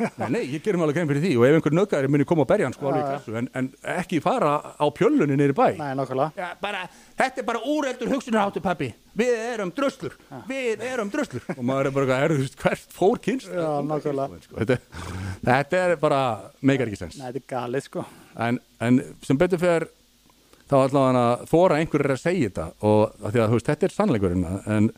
nei, 0.00 0.28
nei, 0.34 0.40
ég 0.54 0.62
gerum 0.64 0.82
alveg 0.84 0.98
grein 0.98 1.10
fyrir 1.10 1.22
því 1.24 1.32
og 1.38 1.44
ef 1.48 1.56
einhver 1.58 1.76
nöðgæri 1.76 2.10
muni 2.12 2.26
koma 2.28 2.44
að 2.46 2.50
berja 2.52 2.68
hann 2.68 2.76
sko 2.76 2.88
alveg 2.90 3.02
í 3.02 3.10
klassu 3.10 3.36
en, 3.40 3.48
en 3.60 3.68
ekki 3.96 4.20
fara 4.24 4.52
á 4.80 4.86
pjöllunni 4.96 5.36
neyri 5.38 5.56
bæ. 5.56 5.66
Nei, 5.78 5.92
nákvæmlega. 5.98 6.32
Já, 6.40 6.48
bara, 6.62 6.82
þetta 7.20 7.42
er 7.42 7.48
bara 7.50 7.62
úreldur 7.74 8.12
hugsunarháttu 8.14 8.62
pappi 8.64 8.90
við 9.20 9.32
erum 9.50 9.72
druslur, 9.76 10.14
við 10.48 10.84
erum 10.86 11.10
druslur. 11.12 11.44
Og 11.56 11.62
maður 11.66 11.90
er 11.90 11.96
bara, 11.96 12.18
er, 12.24 12.34
þú 12.36 12.44
veist, 12.44 12.58
hvert 12.62 12.94
fór 12.96 13.20
kynst 13.22 13.50
Já, 13.50 13.68
nákvæmlega. 13.84 14.42
sko, 14.46 14.58
þetta, 14.60 14.78
þetta 15.50 15.80
er 15.84 15.96
bara 16.00 16.20
meikar 16.62 16.90
ekki 16.90 17.00
sens. 17.04 17.18
Nei, 17.20 17.30
þetta 17.30 17.42
er 17.42 17.48
galið, 17.54 17.88
sko. 17.88 18.04
en, 18.46 18.60
en 18.86 19.00
sem 19.26 19.40
betur 19.40 19.60
fyrir 19.62 19.88
þá 20.70 20.76
allavega 20.84 21.22
að 21.26 21.46
þóra 21.50 21.78
einhverjir 21.82 22.14
að 22.14 22.20
segja 22.22 22.50
þetta 22.50 22.66
og 22.86 23.24
að 23.26 23.38
þú 23.40 23.56
veist, 23.56 23.70
þetta 23.72 23.88
er 23.88 23.94
sannleikurinn 23.96 24.44
en, 24.76 24.90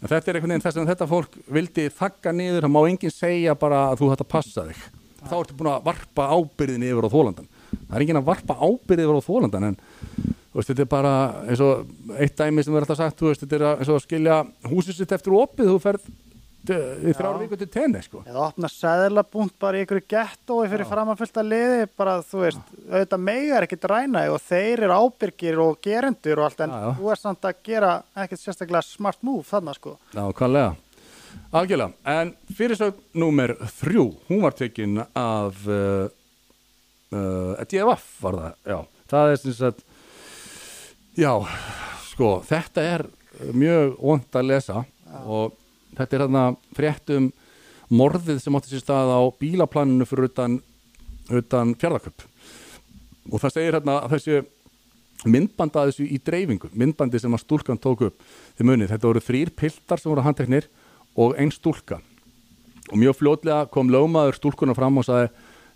en 0.00 0.08
þetta 0.08 0.30
er 0.30 0.38
einhvern 0.38 0.54
veginn 0.54 0.64
þess 0.64 0.80
að 0.80 0.90
þetta 0.94 1.10
fólk 1.10 1.38
vildi 1.52 1.86
þakka 1.92 2.32
niður, 2.32 2.66
það 2.66 2.74
má 2.74 2.80
enginn 2.88 3.14
segja 3.14 3.56
bara 3.58 3.86
að 3.90 4.00
þú 4.00 4.10
hægt 4.12 4.24
að 4.24 4.32
passa 4.34 4.66
þig. 4.68 4.84
Þá 5.20 5.34
ertu 5.36 5.56
búin 5.58 5.72
að 5.74 5.88
varpa 5.90 6.28
ábyrðin 6.32 6.86
yfir 6.88 7.08
á 7.08 7.10
þólandan 7.12 7.50
það 7.70 7.96
er 7.96 8.04
enginn 8.04 8.20
að 8.20 8.28
varpa 8.28 8.56
ábyrði 8.58 9.06
yfir 9.06 9.18
á 9.18 9.26
þólandan 9.26 9.68
en 9.68 9.76
veist, 10.54 10.70
þetta 10.70 10.84
er 10.84 10.90
bara 10.90 11.12
eins 11.46 11.62
og 11.64 12.16
eitt 12.18 12.36
dæmi 12.38 12.64
sem 12.64 12.74
er 12.74 12.84
alltaf 12.84 13.00
sagt, 13.00 13.22
veist, 13.24 13.44
þetta 13.44 13.58
er 13.58 13.66
eins 13.72 13.90
og 13.90 13.98
að 13.98 14.04
skilja 14.06 14.40
húsið 14.70 14.98
sitt 14.98 15.14
eftir 15.16 15.36
opið, 15.36 15.70
þú 15.72 15.82
ferð 15.82 16.10
í 16.68 17.12
þrjár 17.16 17.38
viku 17.40 17.56
til 17.56 17.68
tenni, 17.72 18.02
sko 18.04 18.20
Eða 18.28 18.42
opna 18.50 18.68
sæðlabúnt 18.68 19.54
bara 19.62 19.78
í 19.78 19.84
einhverju 19.84 20.04
gettói 20.12 20.66
fyrir 20.68 20.86
framanfylta 20.90 21.44
liði, 21.46 21.86
bara 21.96 22.18
þú 22.26 22.42
veist, 22.44 22.74
auðvitað 22.90 23.22
megar 23.30 23.64
ekkert 23.66 23.86
ræna 23.90 24.26
og 24.34 24.42
þeir 24.44 24.82
eru 24.84 24.98
ábyrgir 25.06 25.62
og 25.64 25.78
gerendur 25.84 26.42
og 26.42 26.48
allt 26.50 26.60
en 26.66 26.74
Já, 26.74 26.82
já. 26.84 26.92
þú 26.98 27.10
er 27.14 27.20
samt 27.22 27.48
að 27.48 27.62
gera 27.70 27.92
ekkert 28.24 28.42
sérstaklega 28.44 28.82
smart 28.84 29.22
move 29.26 29.46
þarna 29.48 29.74
sko. 29.78 29.96
Nákvæmlega. 30.18 30.74
Algjörlega. 31.54 31.92
En 32.10 32.32
fyrirsögn 32.58 33.00
númer 33.22 33.54
þrjú, 33.80 34.04
hún 34.28 34.42
var 34.44 34.56
tekin 34.58 34.98
af 35.14 35.64
uh, 35.70 36.10
uh, 37.14 37.64
DFF 37.70 38.04
var 38.26 38.36
það, 38.42 38.52
já. 38.74 38.78
Það 39.10 39.32
er 39.32 39.40
sem 39.42 39.56
sagt, 39.58 39.80
já, 41.18 41.32
sko, 42.10 42.34
þetta 42.46 42.84
er 42.92 43.06
mjög 43.56 43.96
vond 44.02 44.36
að 44.36 44.48
lesa 44.52 44.84
og 45.24 45.56
þetta 46.00 46.16
er 46.16 46.24
þarna 46.26 46.44
fréttum 46.76 47.30
morðið 47.90 48.40
sem 48.42 48.56
átti 48.56 48.72
sér 48.72 48.84
stað 48.84 49.12
á 49.12 49.20
bílaplaninu 49.40 50.06
fyrir 50.06 50.30
utan, 50.30 50.60
utan 51.30 51.74
fjárðaköp. 51.78 52.26
Og 53.30 53.42
það 53.42 53.54
segir 53.56 53.78
hérna 53.78 54.00
að 54.04 54.16
þessi 54.16 54.40
myndband 55.28 55.76
að 55.76 55.90
þessu 55.90 56.06
í 56.08 56.18
dreifingu, 56.24 56.70
myndbandi 56.72 57.20
sem 57.20 57.34
að 57.34 57.42
stúlkan 57.44 57.80
tók 57.80 58.06
upp 58.08 58.22
þið 58.58 58.68
munið, 58.70 58.92
þetta 58.94 59.10
voru 59.10 59.24
þrýr 59.24 59.50
piltar 59.56 60.00
sem 60.00 60.12
voru 60.12 60.24
handteknir 60.24 60.68
og 61.20 61.34
einn 61.40 61.52
stúlka 61.52 62.00
og 62.90 62.98
mjög 62.98 63.18
fljótlega 63.20 63.68
kom 63.70 63.90
lögmaður 63.92 64.38
stúlkuna 64.38 64.74
fram 64.74 64.98
og 64.98 65.06
sagði, 65.06 65.28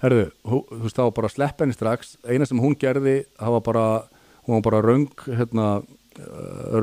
herðu, 0.02 0.24
þú 0.44 0.60
veist 0.84 0.96
það 0.98 1.08
var 1.08 1.16
bara 1.18 1.30
að 1.30 1.34
sleppa 1.36 1.64
henni 1.64 1.76
strax, 1.76 2.14
eina 2.26 2.48
sem 2.48 2.62
hún 2.62 2.78
gerði 2.80 3.16
það 3.38 3.56
var 3.56 3.64
bara, 3.68 3.84
hún 4.46 4.56
var 4.56 4.64
bara 4.68 4.82
röng 4.84 5.26
hérna, 5.28 5.68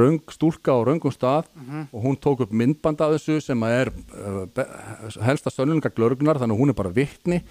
röng 0.01 0.19
stúlka 0.31 0.73
á 0.75 0.79
röngum 0.83 1.13
stað 1.13 1.45
og 1.91 1.99
hún 2.03 2.17
tók 2.19 2.41
upp 2.45 2.51
myndband 2.51 3.01
af 3.01 3.13
þessu 3.15 3.41
sem 3.41 3.63
er 3.63 3.91
uh, 3.91 4.45
be- 4.53 4.67
helsta 5.23 5.49
sönnuningar 5.49 5.93
glörgnar 5.95 6.39
þannig 6.41 6.55
að 6.57 6.61
hún 6.61 6.69
er 6.69 6.77
bara 6.77 6.93
vittni 6.95 7.41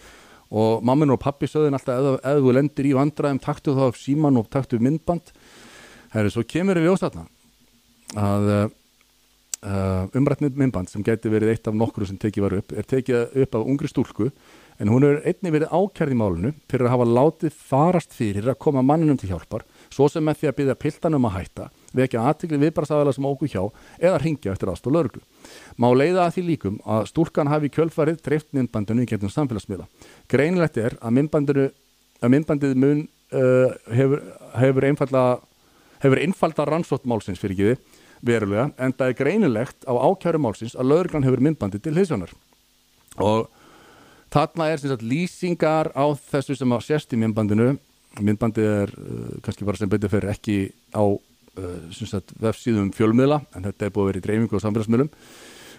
og 0.50 0.82
mammin 0.82 1.10
og 1.14 1.20
pappi 1.22 1.46
sögðin 1.46 1.78
alltaf 1.78 2.20
ef 2.24 2.42
þú 2.42 2.52
lendir 2.56 2.90
í 2.90 2.96
vandræðum 2.98 3.40
taktu 3.40 3.76
þá 3.76 3.94
síman 3.94 4.36
og 4.36 4.48
taktu 4.50 4.80
myndband. 4.82 5.30
Herri, 6.10 6.30
svo 6.30 6.42
kemur 6.42 6.74
við 6.74 6.90
ljósatna 6.90 7.26
að 8.18 8.48
uh, 8.50 8.64
uh, 9.66 10.06
umrætt 10.18 10.42
myndband 10.42 10.90
sem 10.90 11.04
gæti 11.06 11.30
verið 11.30 11.54
eitt 11.54 11.68
af 11.70 11.76
nokkru 11.78 12.08
sem 12.08 12.18
tekið 12.20 12.46
var 12.46 12.56
upp 12.60 12.74
er 12.74 12.88
tekið 12.88 13.38
upp 13.44 13.54
af 13.54 13.68
ungri 13.70 13.90
stúlku 13.90 14.30
en 14.80 14.88
hún 14.88 15.04
er 15.04 15.20
einnig 15.28 15.52
verið 15.54 15.70
ákærð 15.70 16.14
í 16.14 16.18
málinu 16.18 16.52
fyrir 16.70 16.88
að 16.88 16.94
hafa 16.96 17.08
látið 17.10 17.56
farast 17.70 18.16
fyrir 18.16 18.48
að 18.50 18.58
koma 18.64 18.82
manninum 18.82 19.18
til 19.20 19.30
hjálpar 19.32 19.66
svo 19.90 20.09
sem 20.09 20.24
með 20.24 20.40
því 20.40 20.50
að 20.50 20.57
byggja 20.61 20.79
piltanum 20.85 21.29
að 21.29 21.37
hætta 21.37 21.68
vekja 21.96 22.24
aðtikli 22.31 22.61
viðbarasæðala 22.62 23.14
sem 23.16 23.26
ógu 23.26 23.48
hjá 23.50 23.62
eða 23.98 24.20
ringja 24.22 24.53
eftir 24.55 24.70
aðstóð 24.70 24.94
lögreglu. 24.94 25.22
Má 25.74 25.88
leiða 25.90 26.26
að 26.26 26.37
því 26.37 26.44
líkum 26.46 26.76
að 26.87 27.09
stúlkan 27.11 27.50
hafi 27.50 27.72
kjölfarið 27.74 28.20
dreift 28.22 28.53
myndbandinu 28.55 29.03
í 29.03 29.11
gegnum 29.11 29.33
samfélagsmiðla. 29.35 29.88
Greinilegt 30.31 30.79
er 30.79 30.94
að 31.03 31.72
að 32.20 32.35
myndbandið 32.35 32.76
mun 32.76 33.07
uh, 33.33 33.72
hefur, 33.94 34.22
hefur 34.61 34.87
einfalda 34.90 35.24
hefur 36.00 36.20
einfalda 36.20 36.66
rannsótt 36.68 37.07
málsins 37.09 37.40
fyrir 37.40 37.57
ekki 37.57 37.96
verulega 38.24 38.68
en 38.81 38.92
það 38.96 39.12
er 39.12 39.18
greinilegt 39.18 39.88
á 39.88 39.92
ákjæru 39.96 40.40
málsins 40.42 40.76
að 40.76 40.92
lögreglan 40.92 41.24
hefur 41.24 41.44
myndbandið 41.44 41.85
til 41.85 41.94
hliðsjónar 41.96 42.35
og 43.24 43.48
þarna 44.33 44.68
er 44.70 44.83
sagt 44.83 45.05
lýsingar 45.05 45.92
á 45.96 46.05
þessu 46.31 46.57
sem 46.59 46.76
að 46.76 46.87
sérst 46.88 47.16
í 47.16 47.20
myndbandinu 47.20 47.72
myndbandið 48.18 48.66
er 48.83 48.90
uh, 48.99 49.38
kannski 49.44 49.64
bara 49.68 49.77
sem 49.81 49.88
betur 49.92 50.11
fyrir 50.12 50.33
ekki 50.33 50.57
á 50.96 51.05
uh, 51.07 52.27
vefsíðum 52.42 52.90
fjölmiðla 52.96 53.40
en 53.55 53.68
þetta 53.68 53.87
er 53.87 53.94
búið 53.94 54.03
að 54.05 54.11
vera 54.11 54.20
í 54.20 54.25
dreifingu 54.27 54.59
og 54.59 54.64
samfélagsmiðlum 54.64 55.11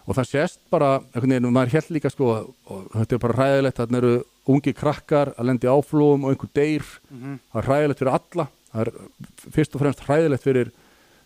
og 0.10 0.16
það 0.18 0.30
sést 0.32 0.60
bara, 0.74 0.96
einhvern 1.14 1.30
veginn, 1.36 1.52
maður 1.54 1.74
held 1.76 1.90
líka 1.94 2.10
sko, 2.10 2.30
og 2.74 2.86
þetta 2.96 3.14
er 3.16 3.20
bara 3.22 3.36
hræðilegt, 3.38 3.78
þarna 3.78 4.00
eru 4.00 4.14
ungi 4.50 4.72
krakkar 4.74 5.30
að 5.38 5.46
lendi 5.52 5.70
áflóum 5.70 6.24
og 6.26 6.32
einhver 6.34 6.50
deyr, 6.58 6.88
Mhm. 7.12 7.36
það 7.54 7.60
er 7.62 7.68
hræðilegt 7.70 8.00
fyrir 8.02 8.16
alla, 8.18 8.48
það 8.74 8.82
er 8.82 8.92
fyrst 9.54 9.76
og 9.78 9.82
fremst 9.84 10.02
hræðilegt 10.08 10.44
fyrir 10.48 10.72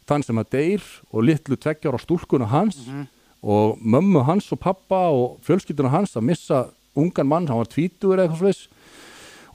þann 0.09 0.23
sem 0.27 0.37
að 0.43 0.49
deyr 0.57 0.83
og 1.13 1.23
litlu 1.23 1.55
tveggjar 1.55 1.95
á 1.95 1.99
stúlkuna 2.03 2.47
hans 2.51 2.81
Mhm. 2.87 3.07
og 3.43 3.79
mömmu 3.79 4.25
hans 4.25 4.51
og 4.51 4.59
pappa 4.59 5.07
og 5.09 5.39
fjölskylduna 5.47 5.89
hans 5.89 6.13
að 6.17 6.23
missa 6.27 6.65
ungan 6.97 7.27
mann, 7.27 7.47
hann 7.47 7.57
var 7.57 7.71
tvítugur 7.71 8.17
eða 8.19 8.27
eitthvað 8.27 8.43
slags 8.43 8.67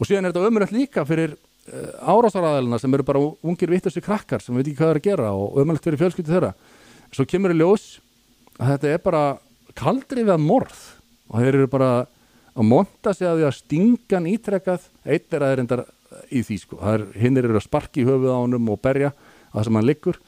og 0.01 0.09
síðan 0.09 0.27
er 0.27 0.33
þetta 0.33 0.49
ömurlegt 0.49 0.75
líka 0.75 1.05
fyrir 1.09 1.35
uh, 1.37 2.09
árásaræðalina 2.09 2.81
sem 2.81 2.97
eru 2.97 3.07
bara 3.07 3.23
ungir 3.45 3.73
vittursi 3.73 4.03
krakkar 4.05 4.43
sem 4.43 4.57
veit 4.57 4.65
ekki 4.65 4.79
hvað 4.81 4.89
það 4.89 4.95
er 4.95 5.03
að 5.03 5.09
gera 5.11 5.33
og 5.37 5.61
ömurlegt 5.61 5.87
fyrir 5.87 6.01
fjölskyldu 6.01 6.33
þeirra. 6.33 6.55
Svo 7.13 7.27
kemur 7.29 7.53
í 7.53 7.59
ljós 7.61 7.87
að 8.57 8.75
þetta 8.75 8.95
er 8.95 9.05
bara 9.05 9.25
kaldri 9.77 10.25
við 10.25 10.35
að 10.35 10.47
morð 10.47 10.81
og 11.31 11.39
þeir 11.39 11.61
eru 11.61 11.71
bara 11.71 11.91
að 12.51 12.67
monta 12.67 13.15
sig 13.15 13.29
að 13.29 13.41
því 13.41 13.47
að 13.47 13.57
stingan 13.59 14.29
ítrekkað 14.31 14.89
eitt 15.05 15.35
er 15.35 15.45
að 15.45 15.53
þeir 15.53 15.63
endar 15.65 15.85
í 16.31 16.43
því 16.47 16.59
sko. 16.65 16.81
Er, 16.91 17.07
hinnir 17.19 17.47
eru 17.47 17.61
að 17.61 17.67
sparki 17.67 18.03
í 18.03 18.09
höfuð 18.09 18.33
á 18.35 18.39
honum 18.41 18.73
og 18.73 18.81
berja 18.83 19.13
að 19.53 19.67
sem 19.67 19.79
hann 19.79 19.87
liggur. 19.87 20.19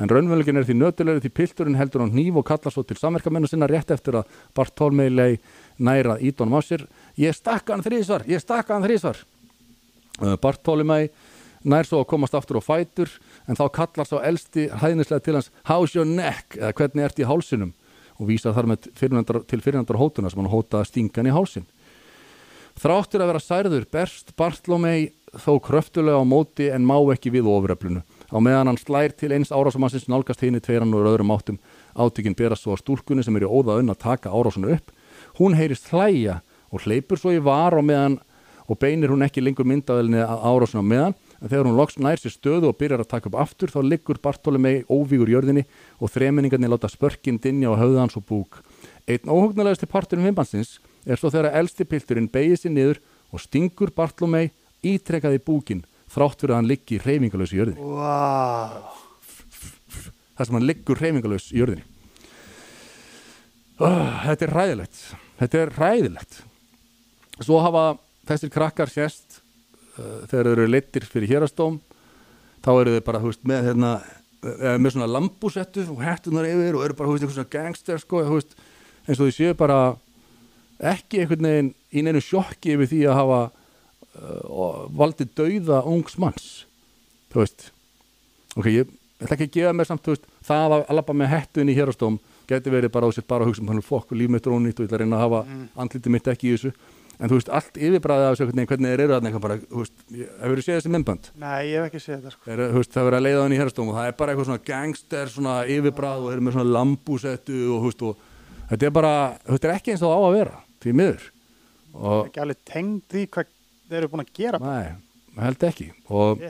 En 0.00 0.08
raunverulegin 0.08 0.56
er 0.56 0.66
því 0.66 0.76
nötulegur 0.78 1.22
því 1.24 1.32
pilturinn 1.36 1.78
heldur 1.78 2.04
hann 2.04 2.14
hníf 2.14 2.38
og 2.40 2.46
kallar 2.48 2.72
svo 2.72 2.84
til 2.86 2.96
samverkamennu 2.98 3.50
sinna 3.50 3.68
rétt 3.70 3.90
eftir 3.92 4.16
að 4.20 4.30
Bartolmei 4.56 5.10
næra 5.78 6.16
ídónum 6.18 6.56
á 6.56 6.60
sér 6.64 6.86
ég 7.18 7.36
stakka 7.36 7.74
hann 7.74 7.84
þrísvar, 7.84 8.26
ég 8.30 8.42
stakka 8.42 8.76
hann 8.76 8.86
þrísvar 8.86 9.20
uh, 10.20 10.36
Bartolmei 10.42 11.10
nær 11.62 11.88
svo 11.88 12.00
að 12.04 12.10
komast 12.12 12.36
aftur 12.36 12.60
á 12.60 12.62
fætur 12.64 13.10
en 13.48 13.58
þá 13.58 13.66
kallar 13.74 14.08
svo 14.08 14.22
elsti 14.24 14.68
hæðnislega 14.70 15.24
til 15.24 15.36
hans 15.36 15.50
how's 15.68 15.96
your 15.96 16.08
neck, 16.08 16.56
eða 16.56 16.72
hvernig 16.78 17.08
ert 17.08 17.20
í 17.20 17.28
hálsinum 17.28 17.74
og 18.20 18.28
vísar 18.28 18.54
þar 18.56 18.72
með 18.72 18.90
fyrirnendar, 18.96 19.42
til 19.48 19.60
fyrirnendar 19.60 20.00
hótuna 20.00 20.30
sem 20.30 20.40
hann 20.40 20.52
hótaði 20.52 20.84
að 20.84 20.90
stinga 20.92 21.20
hann 21.20 21.30
í 21.30 21.36
hálsin 21.36 21.68
Þráttur 22.80 23.20
að 23.20 23.28
vera 23.28 23.40
særður 23.42 23.82
berst 23.92 24.30
Bartolomei 24.38 25.10
þó 25.36 25.58
kröftulega 25.60 26.22
á 26.22 26.24
móti 26.24 26.70
en 26.72 26.86
má 26.88 26.94
ekki 27.12 27.32
við 27.34 27.48
ofuröflunu. 27.50 28.00
Á 28.30 28.38
meðan 28.40 28.70
hann 28.70 28.80
slær 28.80 29.12
til 29.12 29.32
eins 29.34 29.50
árásumassins 29.52 30.06
nálgast 30.08 30.40
henni 30.40 30.62
tveirann 30.64 30.94
og 30.96 31.08
öðrum 31.10 31.34
áttum. 31.34 31.58
Átökinn 31.92 32.36
berast 32.38 32.64
svo 32.64 32.72
á 32.72 32.80
stúlkunni 32.80 33.20
sem 33.26 33.36
er 33.36 33.44
í 33.44 33.50
óða 33.50 33.76
unn 33.82 33.92
að 33.92 34.00
taka 34.06 34.32
árásunu 34.32 34.72
upp. 34.76 34.94
Hún 35.36 35.58
heyrist 35.58 35.90
hlæja 35.92 36.40
og 36.70 36.84
hleypur 36.86 37.20
svo 37.20 37.34
í 37.34 37.42
var 37.42 37.76
á 37.76 37.82
meðan 37.82 38.18
og 38.70 38.78
beinir 38.78 39.10
hún 39.10 39.24
ekki 39.26 39.42
lengur 39.42 39.66
myndavelinni 39.66 40.22
að 40.22 40.44
árásuna 40.46 40.84
á 40.86 40.90
meðan. 40.92 41.16
En 41.40 41.48
þegar 41.48 41.66
hún 41.66 41.78
loks 41.78 41.96
nær 41.98 42.20
sér 42.20 42.34
stöðu 42.34 42.68
og 42.70 42.78
byrjar 42.78 43.02
að 43.02 43.10
taka 43.10 43.30
upp 43.30 43.38
aftur 43.42 43.72
þá 43.72 43.80
liggur 43.82 44.20
Bartolomei 44.22 44.84
óvígur 44.86 45.30
jörðinni 45.32 45.64
og 45.98 46.12
þremenningarnir 46.12 46.70
láta 46.70 46.90
spörkinn 46.92 47.40
dinja 47.42 47.72
á 47.72 47.80
höfðans 47.80 48.18
og 48.20 48.26
búk. 48.28 48.60
Einn 49.08 49.26
óhugnulegasti 49.26 49.88
parturinn 49.90 50.28
vimbansins 50.28 50.76
er 51.06 51.18
svo 51.18 51.32
þegar 51.32 51.56
elsti 51.58 51.86
pilturinn 51.88 52.28
beigir 52.30 52.60
sér 52.60 52.74
niður 52.76 53.00
og 53.32 53.42
stingur 53.42 53.90
Bartlomei 53.96 54.52
ítrekkaði 54.86 55.40
búkin 55.42 55.82
þrátt 56.10 56.42
fyrir 56.42 56.54
að 56.54 56.60
hann 56.60 56.70
liggi 56.70 57.00
reyfingalös 57.02 57.54
í 57.54 57.58
jörðinni. 57.58 57.88
Vá. 57.96 58.92
Það 60.36 60.46
sem 60.46 60.58
hann 60.58 60.68
liggur 60.68 61.00
reyfingalös 61.00 61.48
í 61.50 61.58
jörðinni. 61.58 61.88
Oh, 63.80 64.06
þetta 64.26 64.46
er 64.46 64.54
ræðilegt. 64.54 65.02
Þetta 65.40 65.60
er 65.64 65.74
ræðilegt. 65.80 66.40
Svo 67.40 67.60
hafa 67.64 67.84
þessir 68.28 68.52
krakkar 68.52 68.92
sérst 68.92 69.40
uh, 69.96 70.26
þegar 70.30 70.50
þeir 70.50 70.52
eru 70.54 70.70
leittir 70.70 71.06
fyrir 71.08 71.34
hérastóm 71.36 71.80
þá 72.60 72.72
eru 72.74 72.96
þeir 72.96 73.06
bara, 73.06 73.22
veist, 73.24 73.46
með 73.48 73.70
hérna 73.70 73.94
með 74.40 74.94
svona 74.94 75.08
lambúsettu 75.10 75.82
og 75.92 75.98
hættunar 76.00 76.46
yfir 76.48 76.76
og 76.78 76.84
eru 76.86 76.96
bara, 76.96 77.10
veist, 77.12 77.24
einhvern 77.24 77.36
svona 77.36 77.52
gangster 77.52 78.00
sko, 78.00 78.22
veist, 78.28 78.54
eins 79.06 79.20
og 79.20 79.28
því 79.28 79.34
séu 79.36 79.56
bara 79.58 79.80
ekki 80.92 81.20
einhvern 81.20 81.48
veginn 81.48 81.72
í 81.92 82.04
neinu 82.04 82.22
sjokki 82.24 82.74
yfir 82.76 82.88
því 82.88 83.02
að 83.10 83.18
hafa 83.18 83.40
uh, 83.50 84.86
valdið 84.96 85.34
dauða 85.36 85.82
ungs 85.90 86.16
manns 86.20 86.48
þú 87.32 87.42
veist 87.42 87.68
ok, 88.56 88.70
ég 88.72 88.96
ætla 89.20 89.36
ekki 89.36 89.48
að 89.50 89.56
gefa 89.58 89.76
mér 89.76 89.90
samt 89.90 90.08
veist, 90.08 90.28
það 90.46 90.76
að 90.78 90.86
alapa 90.94 91.16
með 91.16 91.32
hettuinn 91.34 91.72
í 91.72 91.76
hérastóm 91.76 92.16
geti 92.50 92.72
verið 92.72 92.94
bara 92.94 93.10
á 93.12 93.14
sér 93.14 93.28
bara 93.28 93.44
að 93.44 93.52
hugsa 93.52 93.66
um 93.66 93.84
fokk, 93.84 94.16
líf 94.16 94.32
mitt 94.32 94.46
er 94.46 94.56
ónýtt 94.56 94.80
og 94.80 94.86
ég 94.86 94.88
ætla 94.88 94.98
að 94.98 95.04
reyna 95.04 95.18
að 95.18 95.24
hafa 95.26 95.42
mm. 95.44 95.66
andliti 95.84 96.14
mitt 96.14 96.32
ekki 96.32 96.48
í 96.48 96.54
þessu 96.56 96.72
en 97.20 97.28
þú 97.28 97.36
veist, 97.36 97.50
allt 97.52 97.76
yfirbræðið 97.76 98.26
af 98.26 98.32
þessu 98.32 98.44
einhvern 98.46 98.56
veginn, 98.56 98.70
hvernig 98.70 98.90
þeir 98.90 99.02
eru 99.04 99.12
þarna 99.14 99.28
eitthvað 99.30 99.44
bara, 99.44 99.56
þú 99.60 99.82
veist, 99.82 99.96
hefur 100.40 100.60
þú 100.60 100.64
séð 100.66 100.78
þessi 100.78 100.92
myndband 100.94 101.28
Nei, 101.42 101.58
ég 101.68 101.74
hef 101.76 101.88
ekki 101.90 102.00
séð 102.00 102.14
þetta 102.16 102.32
sko. 102.34 102.50
er, 102.50 102.62
þú 102.70 102.80
veist, 102.80 102.92
það 102.94 103.02
er 103.02 103.08
verið 103.10 103.18
að 103.20 103.26
leiða 103.26 103.42
hann 103.44 103.52
í 103.52 103.60
herrastóm 103.60 103.90
og 103.92 103.98
það 103.98 104.08
er 104.10 104.16
bara 104.20 104.32
eitthvað 104.32 104.48
svona 104.48 104.64
gangster, 104.70 105.32
svona 105.34 105.54
yfirbræð 105.76 106.16
og 106.24 106.30
þeir 106.30 106.38
eru 106.38 106.46
með 106.46 106.56
svona 106.56 106.74
lambúsettu 106.78 107.58
og, 107.60 107.76
þú 107.84 107.90
veist, 107.90 108.02
og 108.08 108.14
þetta 108.70 108.88
er 108.88 108.94
bara, 108.96 109.12
þetta 109.50 109.68
er 109.68 109.74
ekki 109.76 109.94
eins 109.94 110.02
og 110.06 110.10
það 110.14 110.16
á 110.16 110.26
að 110.30 110.36
vera 110.38 110.56
því 110.80 110.96
miður 111.02 111.28
og 111.90 112.26
Ekki 112.30 112.42
alveg 112.44 112.60
tengd 112.70 113.02
því 113.10 113.26
hvað 113.34 113.52
þeir 113.90 113.98
eru 114.00 114.10
búin 114.12 114.24
að 114.24 114.34
gera. 114.40 114.58
Nei, 114.62 114.90
held 115.42 115.64
ekki 115.66 115.88
og, 116.08 116.44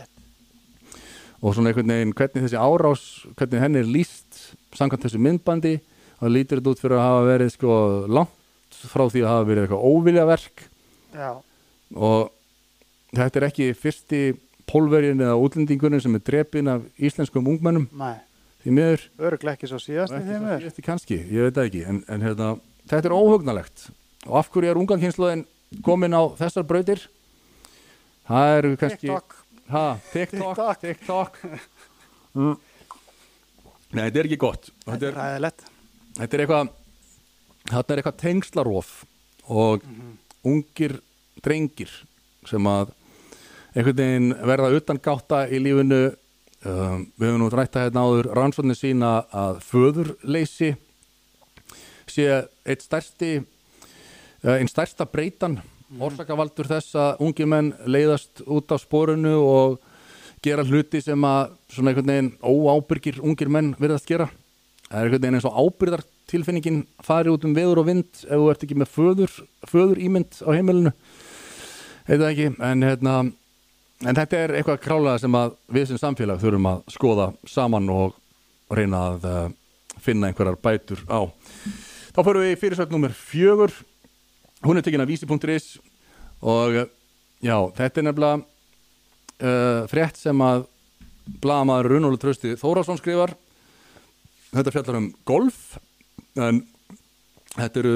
og 1.41 1.55
svona 1.57 1.73
einhvern 1.73 1.95
veginn 1.95 2.15
hvernig 2.15 2.45
þessi 2.47 2.61
árás, 2.61 3.05
hvernig 3.35 3.65
henni 3.65 3.81
er 3.81 3.89
líst 3.89 4.41
frá 8.89 9.05
því 9.11 9.25
að 9.25 9.31
hafa 9.33 9.49
verið 9.51 9.67
eitthvað 9.67 9.87
óviljaverk. 9.91 10.65
Já, 11.15 11.31
og 11.97 12.31
þetta 13.17 13.41
er 13.41 13.47
ekki 13.51 13.69
fyrsti 13.77 14.21
pólverjun 14.71 15.23
eða 15.27 15.39
útlendingurinn 15.43 16.03
sem 16.03 16.15
er 16.15 16.25
drepin 16.25 16.71
af 16.71 16.85
íslenskum 17.03 17.49
ungmennum. 17.51 17.89
Nei, 17.99 18.17
því 18.65 18.75
miður. 18.77 19.07
Öruglega 19.19 19.59
ekki 19.59 19.71
svo 19.73 19.81
síðast 19.83 20.15
ekki 20.15 20.85
kannski, 20.87 21.19
ég 21.27 21.49
veit 21.49 21.57
það 21.59 21.71
ekki. 21.71 21.85
En, 21.91 22.03
en 22.09 22.27
hérna, 22.27 22.51
þetta 22.91 23.11
er 23.11 23.17
óhugnalegt. 23.17 23.89
Og 24.29 24.37
af 24.41 24.51
hverju 24.55 24.71
er 24.71 24.79
unga 24.79 24.99
kynsluðin 25.01 25.47
komin 25.87 26.15
á 26.15 26.23
þessar 26.39 26.67
brautir? 26.69 27.07
Það 28.31 28.57
eru 28.61 28.73
kannski 28.79 29.09
TikTok. 29.09 29.37
ha, 29.73 29.85
TikTok, 30.13 30.61
TikTok. 30.81 30.81
TikTok. 30.87 31.41
Mm. 32.31 32.53
Nei, 33.91 34.05
þetta 34.05 34.21
er 34.21 34.27
ekki 34.29 34.37
gott. 34.39 34.69
Þetta 34.85 35.09
er, 35.09 35.47
þetta 36.15 36.37
er 36.37 36.43
eitthvað 36.45 36.69
þetta 37.69 37.93
er 37.93 38.01
eitthvað 38.01 38.21
tengslarof 38.23 38.93
og 39.51 39.85
ungir 40.47 40.99
drengir 41.45 41.93
sem 42.49 42.67
að 42.71 42.95
einhvern 43.75 43.99
veginn 44.01 44.33
verða 44.49 44.73
utan 44.77 45.01
gátta 45.03 45.45
í 45.49 45.61
lífinu. 45.63 46.11
Um, 46.61 47.07
við 47.17 47.31
höfum 47.31 47.39
nú 47.41 47.47
rætta 47.49 47.87
hérna 47.87 48.03
áður 48.05 48.27
rannsóknir 48.37 48.77
sína 48.77 49.11
að 49.33 49.63
föðurleysi 49.65 50.75
sé 52.05 52.27
eitt 52.69 52.85
stærsti 52.85 53.31
uh, 53.41 54.59
einn 54.59 54.69
stærsta 54.69 55.07
breytan 55.09 55.57
orsakavaldur 55.99 56.69
þess 56.69 56.99
að 57.01 57.23
ungi 57.25 57.47
menn 57.49 57.71
leiðast 57.89 58.43
út 58.45 58.75
af 58.77 58.83
sporunu 58.85 59.33
og 59.41 59.79
gera 60.45 60.67
hluti 60.69 61.01
sem 61.01 61.25
að 61.25 61.57
svona 61.73 61.95
einhvern 61.95 62.13
veginn 62.13 62.31
óábyrgir 62.45 63.23
ungir 63.25 63.49
menn 63.49 63.73
virðast 63.81 64.09
gera 64.11 64.29
það 64.91 64.99
er 64.99 65.07
einhvern 65.07 65.23
veginn 65.23 65.39
eins 65.39 65.47
og 65.47 65.59
ábyrgðartilfinningin 65.61 66.79
fari 67.07 67.31
út 67.31 67.45
um 67.47 67.55
veður 67.55 67.83
og 67.83 67.87
vind 67.87 68.09
ef 68.25 68.31
þú 68.33 68.47
ert 68.51 68.65
ekki 68.67 68.79
með 68.81 68.89
föður, 68.91 69.35
föður 69.71 70.01
ímynd 70.03 70.41
á 70.43 70.51
heimilinu. 70.51 70.93
Heit 72.09 72.17
það 72.17 72.31
ekki 72.31 72.49
en, 72.67 72.83
hérna, 72.83 73.13
en 74.03 74.19
þetta 74.19 74.41
er 74.41 74.55
eitthvað 74.59 74.81
králega 74.83 75.21
sem 75.23 75.37
að 75.39 75.55
við 75.71 75.87
sem 75.91 76.01
samfélag 76.03 76.41
þurfum 76.43 76.67
að 76.73 76.81
skoða 76.91 77.29
saman 77.47 77.87
og 77.95 78.17
reyna 78.75 79.05
að 79.13 79.29
uh, 79.31 79.45
finna 80.03 80.31
einhverjar 80.31 80.59
bætur 80.59 81.05
á. 81.07 81.31
Þá 82.11 82.21
förum 82.25 82.43
við 82.43 82.57
í 82.57 82.59
fyrirsögn 82.59 82.97
nummer 82.97 83.15
fjögur. 83.15 83.75
Hún 84.67 84.81
er 84.81 84.85
tekin 84.85 85.05
af 85.05 85.11
vísi.is 85.11 85.77
og 86.41 86.81
uh, 86.83 86.89
já, 87.39 87.57
þetta 87.79 88.03
er 88.03 88.09
nefnilega 88.09 88.43
uh, 88.43 89.87
frétt 89.93 90.19
sem 90.19 90.43
að 90.43 90.67
blaðamaður 91.45 91.93
Runólu 91.93 92.19
Trausti 92.19 92.57
Þórásson 92.59 92.99
skrifar 92.99 93.37
þetta 94.51 94.75
fjallar 94.75 94.99
um 94.99 95.09
golf 95.29 95.79
en 96.39 96.63
þetta 97.57 97.83
eru 97.83 97.95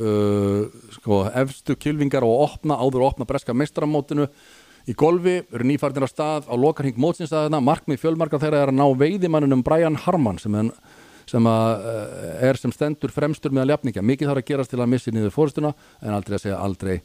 uh, 0.00 0.82
sko, 0.96 1.22
efstu 1.42 1.76
kylfingar 1.80 2.24
og 2.26 2.44
opna, 2.48 2.78
áður 2.80 3.02
að 3.02 3.08
opna 3.10 3.28
breska 3.28 3.56
meistaramótinu 3.56 4.28
í 4.88 4.94
golfi, 4.96 5.38
eru 5.52 5.68
nýfarnir 5.68 6.04
á 6.04 6.08
stað 6.08 6.48
á 6.48 6.54
lokarhing 6.60 6.96
mótsinsstaðina, 7.00 7.60
markmið 7.64 8.02
fjölmarka 8.02 8.40
þeirra 8.40 8.64
er 8.64 8.72
að 8.72 8.80
ná 8.80 8.84
veiðimannunum 9.00 9.64
Brian 9.64 9.96
Harman 10.04 10.40
sem, 10.40 10.56
en, 10.60 10.72
sem 11.28 11.48
að, 11.48 11.86
uh, 11.92 12.26
er 12.48 12.60
sem 12.60 12.72
stendur 12.74 13.12
fremstur 13.12 13.54
meðal 13.54 13.76
jafningja, 13.76 14.04
mikið 14.04 14.32
þarf 14.32 14.44
að 14.44 14.50
gerast 14.52 14.74
til 14.74 14.82
að 14.82 14.92
missi 14.96 15.14
niður 15.14 15.36
fórstuna 15.36 15.72
en 16.00 16.16
aldrei 16.16 16.38
að 16.38 16.44
segja 16.46 16.60
aldrei. 16.64 16.98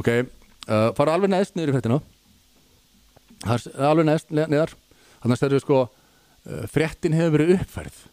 Ok, 0.00 0.12
uh, 0.68 0.90
fara 0.96 1.16
alveg 1.16 1.32
neðst 1.32 1.56
niður 1.56 1.72
í 1.72 1.78
fréttina. 1.78 2.02
Alveg 3.88 4.06
neðst 4.08 4.32
neðar. 4.34 4.72
Þannig 5.22 5.34
að 5.34 5.40
það 5.40 5.50
eru 5.50 5.64
sko 5.64 5.82
uh, 5.84 6.62
fréttin 6.72 7.16
hefur 7.16 7.36
verið 7.36 7.58
uppfærð 7.58 8.06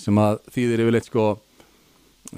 sem 0.00 0.20
að 0.20 0.40
þýðir 0.54 0.84
yfirleitt 0.84 1.08
sko 1.08 1.26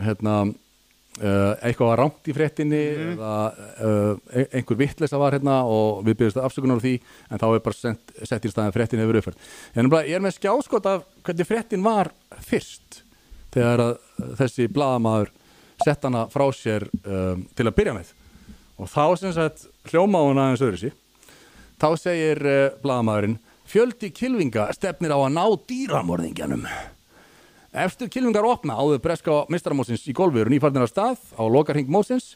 hérna 0.01 0.37
uh, 0.47 1.53
eitthvað 1.63 1.91
var 1.91 2.01
rámt 2.03 2.31
í 2.31 2.35
fréttinni 2.37 2.81
eða 3.13 3.35
uh, 3.53 4.47
einhver 4.55 4.81
vitleisa 4.81 5.21
var 5.21 5.37
hérna 5.37 5.61
og 5.69 6.03
við 6.07 6.19
byrjumst 6.21 6.41
afsökunar 6.43 6.81
á 6.81 6.85
því 6.85 6.95
en 7.29 7.43
þá 7.43 7.47
er 7.51 7.65
bara 7.67 7.79
sent, 7.79 8.17
sett 8.23 8.49
í 8.49 8.53
staðin 8.53 8.75
fréttin 8.75 9.03
hefur 9.03 9.21
uppfærð. 9.21 9.53
En 9.75 9.87
nefnilega, 9.87 10.11
ég 10.11 10.19
er 10.19 10.25
með 10.25 10.37
skjáskot 10.39 10.89
af 10.91 11.05
hvernig 11.27 11.49
fréttin 11.49 11.85
var 11.87 12.13
fyrst 12.47 13.03
þegar 13.53 13.85
að 13.85 13.95
þessi 14.41 14.69
blaðamaður 14.73 15.33
sett 15.83 16.05
hana 16.07 16.27
frá 16.33 16.47
sér 16.55 16.87
um, 17.03 17.47
til 17.57 17.67
að 17.67 17.77
byrja 17.77 17.95
með. 17.97 18.13
Og 18.81 18.89
þá 18.91 19.05
sem 19.21 19.33
sagt 19.37 19.67
hljóma 19.91 20.23
hún 20.25 20.41
aðeins 20.41 20.65
öðru 20.65 20.81
sí 20.85 20.93
þá 21.83 21.89
segir 21.99 22.39
uh, 22.47 22.67
blaðamaðurinn 22.83 23.41
fjöldi 23.73 24.13
kilvinga 24.15 24.69
stefnir 24.77 25.15
á 25.15 25.19
að 25.19 25.33
ná 25.35 25.45
dýramorðingjanum 25.71 26.67
eftir 27.73 28.11
kilvingar 28.13 28.47
opna 28.47 28.77
áður 28.77 29.01
breska 29.05 29.43
mistaramósins 29.53 30.05
í 30.09 30.15
golfi 30.17 30.43
eru 30.43 30.53
nýfarnir 30.53 30.85
af 30.85 30.93
stað 30.93 31.23
á 31.37 31.43
lokarhing 31.49 31.89
mósins 31.89 32.35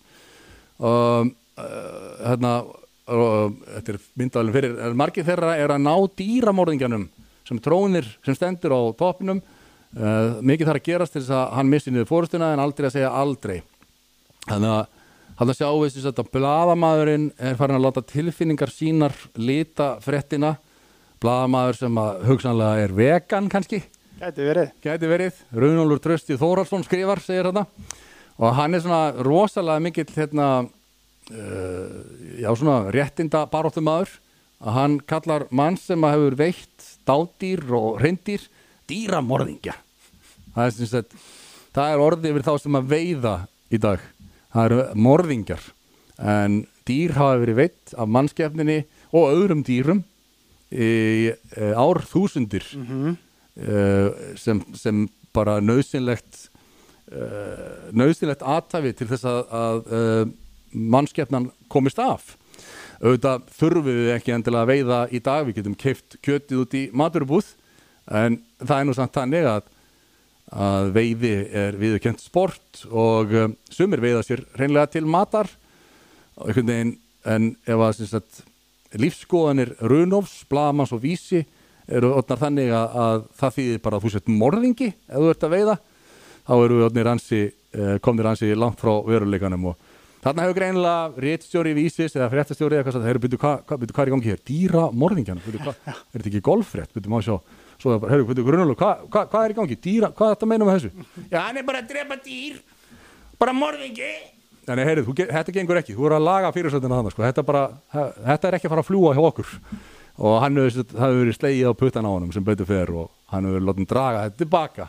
um, 0.79 1.35
uh, 1.61 2.15
hérna 2.25 2.55
uh, 2.65 3.53
þetta 3.77 3.95
er 3.95 4.01
myndalinn 4.17 4.57
fyrir 4.57 4.97
margir 4.97 5.27
þeirra 5.27 5.57
er 5.61 5.75
að 5.75 5.85
ná 5.85 5.95
dýramorðingjanum 6.17 7.09
sem 7.47 7.61
trónir 7.63 8.09
sem 8.25 8.37
stendur 8.37 8.75
á 8.75 8.81
toppinum 8.99 9.41
uh, 9.41 10.41
mikið 10.41 10.71
þarf 10.71 10.83
að 10.83 10.89
gerast 10.91 11.17
til 11.17 11.23
þess 11.23 11.37
að 11.39 11.57
hann 11.59 11.73
missi 11.73 11.93
niður 11.93 12.11
fórustuna 12.11 12.53
en 12.55 12.63
aldrei 12.63 12.89
að 12.89 12.97
segja 12.99 13.15
aldrei. 13.15 13.57
Þannig 14.47 14.73
að 14.73 14.85
hann 15.37 15.53
að 15.53 15.59
sjá 15.59 15.69
þess 15.69 16.09
að 16.11 16.31
blaðamaðurinn 16.37 17.27
er 17.37 17.59
farin 17.59 17.79
að 17.79 17.87
láta 17.87 18.07
tilfinningar 18.09 18.73
sínar 18.73 19.17
lita 19.37 19.97
fréttina. 20.05 20.57
Blaðamaður 21.23 21.79
sem 21.81 22.01
að 22.01 22.25
hugsanlega 22.29 22.87
er 22.87 22.97
vegan 22.97 23.51
kannski 23.53 23.83
Gæti 24.17 24.45
verið. 24.47 24.69
Gæti 24.81 25.09
verið, 25.11 25.39
Runólfur 25.53 26.01
Trösti 26.01 26.37
Þórhalsson 26.41 26.85
skrifar, 26.87 27.21
segir 27.21 27.51
þetta 27.51 27.67
og 28.37 28.53
hann 28.57 28.77
er 28.77 28.83
svona 28.85 29.25
rosalega 29.25 29.83
mikill 29.85 30.13
hérna 30.13 30.47
uh, 30.65 31.87
já 32.41 32.51
svona 32.57 32.93
réttinda 32.93 33.47
baróttumadur 33.53 34.13
að 34.61 34.77
hann 34.77 34.99
kallar 35.09 35.47
mann 35.51 35.77
sem 35.81 36.05
að 36.05 36.17
hefur 36.17 36.39
veitt 36.41 36.91
dádýr 37.09 37.65
og 37.77 38.01
reyndýr 38.01 38.47
dýramorðingja. 38.89 39.75
Það 40.55 40.67
er, 40.67 40.89
sagt, 40.89 41.17
það 41.77 41.93
er 41.93 42.05
orðið 42.07 42.31
yfir 42.31 42.47
þá 42.47 42.53
sem 42.63 42.79
að 42.79 42.91
veiða 42.93 43.35
í 43.69 43.81
dag. 43.83 44.05
Það 44.55 44.69
eru 44.71 44.85
morðingjar. 45.07 45.67
En 46.17 46.63
dýr 46.89 47.17
hafa 47.19 47.41
verið 47.43 47.61
veitt 47.61 47.93
af 47.93 48.09
mannskefninni 48.09 48.79
og 49.13 49.29
öðrum 49.35 49.61
dýrum 49.67 50.01
í 50.73 50.89
e, 51.29 51.69
ár 51.77 52.01
þúsundir. 52.09 52.65
Uh, 52.81 53.13
sem, 54.37 54.61
sem 54.77 55.07
bara 55.37 55.59
nöðsynlegt 55.65 56.47
uh, 57.13 57.93
nöðsynlegt 57.97 58.45
aðtafi 58.45 58.93
til 58.97 59.09
þess 59.11 59.29
að, 59.29 59.39
að 59.61 59.79
uh, 59.87 60.25
mannskefnan 60.73 61.51
komist 61.73 62.01
af. 62.03 62.35
Auðvitað 63.01 63.47
þurfum 63.59 63.87
við 63.89 64.11
ekki 64.15 64.35
endilega 64.35 64.65
að 64.65 64.73
veiða 64.73 65.01
í 65.13 65.21
dag, 65.21 65.47
við 65.47 65.59
getum 65.61 65.79
keift 65.79 66.19
kjötið 66.25 66.63
út 66.63 66.77
í 66.77 66.85
maturubúð 66.97 67.55
en 68.07 68.39
það 68.63 68.79
er 68.79 68.87
nú 68.89 68.95
samt 68.97 69.17
þannig 69.17 69.49
að 69.51 69.73
að 70.47 70.93
veiði 70.95 71.33
er 71.59 71.75
viðurkent 71.75 72.21
sport 72.23 72.85
og 72.87 73.33
um, 73.35 73.55
sumir 73.67 73.99
veiða 73.99 74.21
sér 74.23 74.45
reynlega 74.55 74.93
til 74.95 75.03
matar. 75.11 75.49
Veginn 76.39 76.93
en 77.27 77.49
ef 77.67 77.83
að 77.83 78.23
lífskoðanir 78.97 79.73
Runofs, 79.83 80.45
Blamans 80.47 80.93
og 80.95 81.03
Vísi 81.03 81.43
eru 81.87 82.13
orðnar 82.19 82.41
þannig 82.41 82.73
að, 82.75 82.97
að 83.03 83.27
það 83.41 83.59
þýðir 83.59 83.83
bara 83.85 83.99
að 83.99 84.07
þú 84.07 84.13
sett 84.15 84.33
morðingi 84.33 84.89
ef 84.93 85.19
þú 85.21 85.29
ert 85.33 85.47
að 85.47 85.55
veiða 85.55 85.77
þá 86.47 86.55
eru 86.57 86.79
við 86.79 86.87
orðnir 86.89 87.11
ansi, 87.11 87.43
eh, 87.75 87.99
komnir 88.03 88.31
ansi 88.31 88.51
langt 88.59 88.81
frá 88.83 88.93
veruleikanum 89.07 89.69
og 89.71 89.93
þarna 90.25 90.47
hefur 90.47 90.59
greinilega 90.59 91.27
réttstjóri 91.27 91.75
Vísis 91.77 92.17
eða 92.19 92.31
fréttastjóri 92.33 92.79
eða 92.79 92.87
hvað 92.87 92.99
það, 92.99 93.09
heyrðu, 93.11 93.23
byrju, 93.27 93.41
hvað 93.43 93.61
hva, 93.67 93.79
hva 93.79 94.03
er 94.03 94.11
í 94.11 94.15
gangi 94.15 94.33
hér? 94.33 94.43
Dýra 94.51 94.87
morðingjan, 94.91 95.43
er 95.47 96.01
þetta 96.15 96.31
ekki 96.33 96.43
golffrétt? 96.47 96.95
Byrju, 96.95 97.13
má 97.13 97.21
sjá, 97.23 97.37
svo 97.79 97.93
það 97.93 98.01
bara, 98.03 98.15
heyrðu, 98.15 98.29
byrju, 98.33 98.47
grunnulega, 98.49 98.79
hvað 98.81 99.05
hva, 99.07 99.27
hva 99.31 99.43
er 99.45 99.55
í 99.55 99.59
gangi? 99.61 99.79
Dýra, 99.87 100.11
hvað 100.17 100.33
þetta 100.35 100.49
að 100.49 100.51
meina 100.51 100.67
með 100.67 100.81
þessu? 100.81 101.07
Já, 101.31 101.39
hann 101.39 101.61
er 101.61 101.69
bara 101.69 101.83
að 101.85 101.93
drepa 101.93 102.19
dýr, 102.25 102.59
bara 103.39 103.55
morðingi. 103.55 104.15
Heyrðu, 104.67 105.05
þú, 105.07 105.15
þetta 105.31 105.53
gengur 105.55 105.79
ekki, 105.79 105.95
þú 105.95 106.09
er 106.09 106.17
að 106.17 106.25
laga 106.27 106.49
fyrirsöndina 106.57 106.99
þannig, 106.99 107.15
sko, 107.15 107.23
þetta, 107.23 107.47
bara, 107.47 107.67
þetta 107.93 108.49
er 108.49 108.57
ekki 108.59 108.67
að 108.67 108.73
fara 108.75 108.83
að 108.83 108.89
fljúa 108.89 109.13
hjá 109.15 109.23
okkur 109.29 109.53
og 110.17 110.39
hann 110.43 110.57
hefur, 110.61 110.87
verið 110.97 111.37
slegið 111.37 111.71
á 111.71 111.73
puttan 111.77 112.09
á 112.09 112.11
honum 112.13 112.33
sem 112.35 112.45
betur 112.45 112.69
fer 112.69 112.93
og 112.95 113.11
hann 113.33 113.45
hefur 113.45 113.59
verið 113.59 113.69
látið 113.71 113.89
draga 113.93 114.25
þetta 114.27 114.43
tilbaka. 114.43 114.89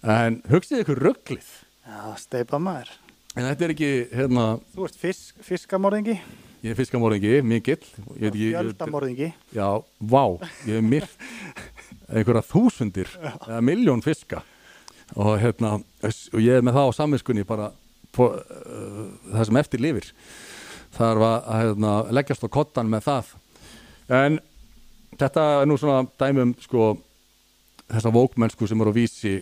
En 0.00 0.38
hugsið 0.50 0.84
ykkur 0.84 1.02
rugglið 1.06 1.48
Já, 1.90 2.14
steipa 2.22 2.58
maður. 2.62 2.92
en 3.36 3.44
þetta 3.46 3.66
er 3.66 3.74
ekki, 3.74 3.90
hérna 4.14 4.44
Þú 4.74 4.86
ert 4.86 4.96
fisk, 5.00 5.34
fiskamorðingi, 5.44 6.16
ég 6.64 6.70
er 6.72 6.78
fiskamorðingi, 6.78 7.34
mikill. 7.46 7.82
Fjöldamorðingi. 8.18 9.32
já, 9.54 9.68
vá, 10.00 10.24
ég 10.66 10.78
hef 10.78 10.86
myrt 10.86 11.28
einhverja 12.10 12.42
þúsundir 12.46 13.10
eða 13.20 13.60
miljón 13.62 14.02
fiska. 14.02 14.42
Og 15.18 15.40
hérna, 15.42 15.80
og 16.06 16.40
ég 16.42 16.58
er 16.58 16.62
með 16.62 16.76
það 16.78 16.88
á 16.90 16.98
samvinskunni 16.98 17.44
bara 17.46 17.70
på, 18.14 18.28
uh, 18.30 19.06
það 19.34 19.46
sem 19.48 19.58
eftir 19.62 19.82
lifir. 19.82 20.10
Þarf 20.94 21.24
að, 21.26 21.48
hérna, 21.60 21.94
leggjast 22.14 22.46
á 22.46 22.48
kottan 22.50 22.90
með 22.90 23.06
það 23.08 23.32
en 24.10 24.38
þetta 25.18 25.46
er 25.60 25.68
nú 25.70 25.76
svona 25.78 26.04
dæmum 26.20 26.54
sko 26.62 26.92
þessa 27.90 28.12
vókmennsku 28.14 28.68
sem 28.68 28.80
eru 28.82 28.94
á 28.94 28.98
vísi 28.98 29.34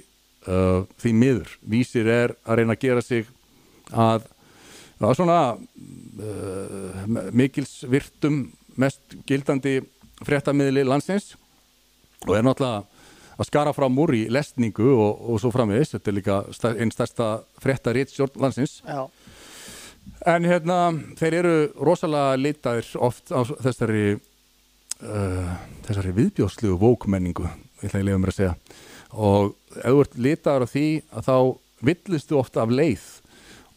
uh, 0.48 0.84
því 1.00 1.14
miður, 1.16 1.54
vísir 1.62 2.08
er 2.08 2.34
að 2.44 2.60
reyna 2.60 2.76
að 2.76 2.84
gera 2.84 3.04
sig 3.04 3.28
að 3.92 4.26
að 4.98 5.14
svona 5.14 5.40
uh, 5.54 7.02
mikils 7.30 7.84
virtum 7.86 8.48
mest 8.78 9.14
gildandi 9.28 9.78
fréttamiðli 10.26 10.82
landsins 10.86 11.36
og 12.26 12.34
er 12.34 12.46
náttúrulega 12.46 12.82
að 13.38 13.46
skara 13.46 13.74
fram 13.74 13.98
úr 14.02 14.16
í 14.18 14.24
lesningu 14.34 14.88
og, 14.90 15.20
og 15.30 15.38
svo 15.38 15.52
framvegis, 15.54 15.92
þetta 15.94 16.10
er 16.10 16.16
líka 16.16 16.38
einn 16.72 16.90
stærsta 16.90 17.28
fréttarit 17.62 18.10
stjórn 18.10 18.40
landsins. 18.42 18.80
Já, 18.82 19.06
en 20.26 20.48
hérna 20.48 20.78
þeir 21.20 21.36
eru 21.42 21.54
rosalega 21.78 22.40
litaðir 22.40 22.88
oft 22.98 23.30
á 23.30 23.46
þessari 23.46 24.18
uh, 25.04 25.54
þessari 25.86 26.14
viðbjóðslugu 26.16 26.78
vókmenningu, 26.82 27.46
ég 27.80 27.88
ætla 27.88 28.02
að 28.02 28.08
leiða 28.08 28.20
mér 28.22 28.32
að 28.32 28.38
segja. 28.38 28.54
Og 29.14 29.54
ef 29.78 29.86
þú 29.86 30.02
ert 30.02 30.18
litaður 30.26 30.66
á 30.66 30.72
því 30.72 30.86
að 31.08 31.28
þá 31.28 31.36
villistu 31.88 32.38
ofta 32.38 32.64
af 32.64 32.74
leið 32.74 33.06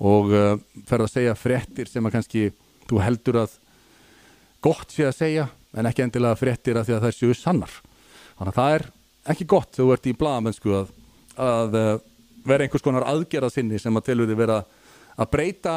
og 0.01 0.33
uh, 0.33 0.53
ferð 0.89 1.07
að 1.07 1.13
segja 1.15 1.37
fréttir 1.37 1.89
sem 1.89 2.05
að 2.07 2.15
kannski 2.17 2.45
þú 2.89 3.01
heldur 3.05 3.43
að 3.43 3.57
gott 4.65 4.93
sé 4.93 5.05
að 5.07 5.17
segja 5.17 5.47
en 5.77 5.87
ekki 5.87 6.05
endilega 6.05 6.39
fréttir 6.39 6.77
að 6.77 6.89
því 6.89 6.97
að 6.97 7.05
það 7.05 7.17
séu 7.17 7.37
sannar. 7.37 7.77
Þannig 8.37 8.51
að 8.51 8.59
það 8.59 8.75
er 8.75 8.87
ekki 9.31 9.49
gott 9.53 9.75
þegar 9.75 9.85
þú 9.85 9.95
ert 9.95 10.09
í 10.09 10.17
blaðamennsku 10.17 10.75
að, 10.75 10.93
að 11.37 11.79
uh, 11.79 11.91
vera 12.47 12.65
einhvers 12.65 12.85
konar 12.85 13.07
aðgerða 13.07 13.51
sinni 13.53 13.79
sem 13.79 13.97
að 13.97 14.11
þið 14.11 14.35
vera 14.39 14.61
að 15.21 15.29
breyta 15.31 15.75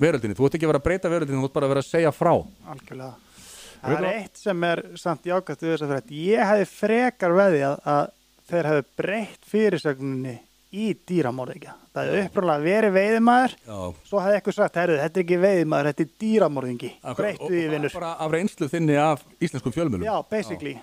veröldinni, 0.00 0.34
þú 0.34 0.48
ert 0.48 0.56
ekki 0.56 0.66
að 0.66 0.72
vera 0.72 0.80
að 0.82 0.88
breyta 0.88 1.12
veröldinni 1.12 1.40
þú 1.40 1.48
ert 1.48 1.54
bara 1.54 1.68
að 1.68 1.74
vera 1.74 1.84
að 1.84 1.92
segja 1.92 2.12
frá. 2.14 2.32
Algjörlega. 2.72 3.12
Það 3.84 3.96
er 3.98 4.08
eitt 4.14 4.40
sem 4.40 4.64
er 4.70 4.82
samt 5.00 5.28
jákvæmt 5.28 5.62
við 5.64 5.72
þess 5.74 5.84
að 5.84 5.92
frétt. 5.94 6.12
Ég 6.24 6.48
hefði 6.50 6.66
frekar 6.72 7.36
veði 7.36 7.62
að, 7.68 7.76
að 7.94 8.04
þeir 8.50 8.68
hefði 8.70 8.84
breytt 9.00 9.48
fyrirsögninni 9.50 10.34
í 10.74 10.88
dýramorðingja. 11.06 11.74
Það 11.94 12.08
hefði 12.10 12.22
upprúnlega 12.26 12.64
verið 12.64 12.94
veiðimæður, 12.96 13.52
Já. 13.68 13.76
svo 14.08 14.22
hefði 14.24 14.38
eitthvað 14.40 14.56
sagt, 14.56 14.78
herru, 14.80 14.96
þetta 14.98 15.20
er 15.20 15.24
ekki 15.24 15.38
veiðimæður, 15.44 15.88
þetta 15.90 16.04
er 16.04 16.10
dýramorðingi. 16.24 16.90
Breyttu 17.20 17.50
því 17.52 17.60
vinnur. 17.74 17.92
og 17.92 18.00
bara 18.00 18.10
af 18.24 18.34
reynslu 18.34 18.68
þinni 18.72 18.96
af 18.98 19.22
íslenskum 19.38 19.74
fjölmjölum 19.76 20.08
Já, 20.08 20.16
basically. 20.32 20.74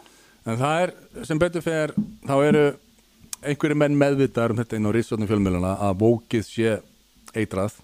en 0.45 0.61
það 0.61 0.85
er, 0.85 0.93
sem 1.27 1.41
betur 1.41 1.65
fer 1.65 1.93
þá 2.29 2.35
eru 2.47 2.63
einhverju 3.41 3.77
menn 3.81 3.97
meðvitaður 3.99 4.55
um 4.55 4.61
þetta 4.61 4.79
inn 4.79 4.87
á 4.87 4.91
rísvöldnum 4.95 5.29
fjölmjöluna 5.33 5.73
að 5.89 5.99
bókið 6.05 6.47
sé 6.47 6.73
eitrað 7.35 7.75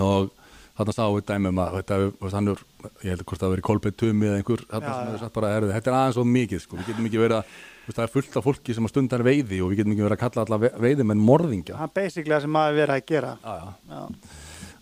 og 0.00 0.32
þarna 0.78 0.94
sáum 0.96 1.16
við 1.18 1.26
dæmum 1.28 1.58
að 1.62 1.74
þetta, 1.78 1.98
hefur- 2.00 2.32
hann 2.36 2.48
er, 2.52 2.62
ég 3.04 3.10
held 3.12 3.24
hvort 3.28 3.42
það 3.42 3.52
verið 3.54 3.66
Kolbeitt 3.68 3.96
Tumi 4.00 4.26
eða 4.30 4.38
einhver, 4.40 4.62
þarna 4.70 4.94
sem 4.96 5.10
hefur 5.10 5.22
sagt 5.26 5.34
bara 5.36 5.50
erfið, 5.58 5.72
þetta 5.76 5.90
er 5.92 5.96
aðeins 5.98 6.16
svo 6.16 6.24
mikið 6.24 6.62
sko, 6.64 6.76
við 6.80 6.86
getum 6.92 7.08
ekki 7.10 7.20
verið 7.22 7.36
að 7.42 7.92
það 7.92 8.04
er 8.06 8.12
fullt 8.14 8.36
af 8.38 8.46
fólki 8.46 8.74
sem 8.76 8.86
að 8.88 8.92
stundar 8.94 9.24
veiði 9.26 9.58
og 9.62 9.72
við 9.72 9.82
getum 9.82 9.92
ekki 9.96 10.06
verið 10.06 10.16
að 10.16 10.22
kalla 10.22 10.44
alla 10.46 10.58
ve- 10.62 10.72
veiðimenn 10.86 11.24
morðingja 11.28 11.76
Það 11.76 11.88
er 11.90 11.94
basically 12.00 12.34
það 12.36 12.44
sem 12.46 12.54
maður 12.56 12.78
verið 12.80 12.94
að 12.96 13.06
gera. 13.12 13.32
já, 13.42 13.54
já. 13.58 13.72
Já. 13.92 14.02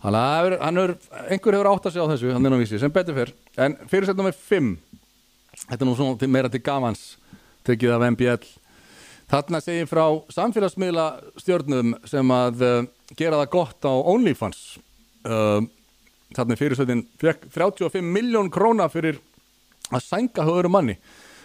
Þannig 0.01 0.21
að 0.21 0.79
er, 0.81 0.93
einhver 1.29 1.53
hefur 1.57 1.69
átt 1.71 1.85
að 1.85 1.93
segja 1.93 2.05
á 2.07 2.11
þessu, 2.13 2.29
er 2.33 2.39
nú 2.49 2.57
vísi, 2.61 2.79
sem 2.81 2.91
betur 2.93 3.13
fyrr. 3.19 3.33
En 3.61 3.75
fyrirsett 3.91 4.17
nummer 4.17 4.33
5, 4.33 4.71
þetta 5.67 5.77
er 5.77 5.85
nú 5.89 5.93
svona 5.99 6.29
meira 6.31 6.49
til 6.49 6.61
gafans, 6.65 7.03
tekið 7.67 7.93
af 7.97 8.05
MBL. 8.15 8.47
Þarna 9.31 9.61
segir 9.61 9.85
frá 9.87 10.05
samfélagsmiðla 10.33 11.05
stjórnum 11.39 11.93
sem 12.09 12.33
að 12.33 12.63
uh, 12.65 12.79
gera 13.15 13.37
það 13.43 13.51
gott 13.53 13.85
á 13.87 13.93
OnlyFans. 13.93 14.63
Uh, 15.21 15.61
þarna 16.35 16.55
er 16.55 16.61
fyrirsettin 16.61 17.05
fekk 17.21 17.47
35 17.53 18.05
miljón 18.05 18.51
króna 18.53 18.87
fyrir 18.91 19.19
að 19.91 20.05
sænga 20.05 20.45
höfður 20.47 20.71
manni. 20.71 20.97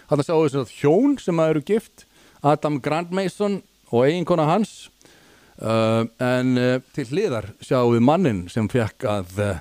Þarna 0.07 0.25
sjáum 0.27 0.45
við 0.45 0.59
að 0.61 0.75
hjón 0.77 1.17
sem 1.19 1.41
að 1.41 1.53
eru 1.53 1.63
gift, 1.67 2.05
Adam 2.45 2.77
Grant 2.83 3.11
Mason 3.15 3.59
og 3.91 4.05
eiginkona 4.05 4.47
hans. 4.47 4.75
Uh, 5.57 6.05
en 6.21 6.53
uh, 6.61 6.75
til 6.93 7.07
hliðar 7.09 7.49
sjáum 7.65 7.95
við 7.95 8.03
mannin 8.05 8.43
sem 8.53 8.67
fekk 8.69 9.07
að 9.09 9.39
uh, 9.41 9.53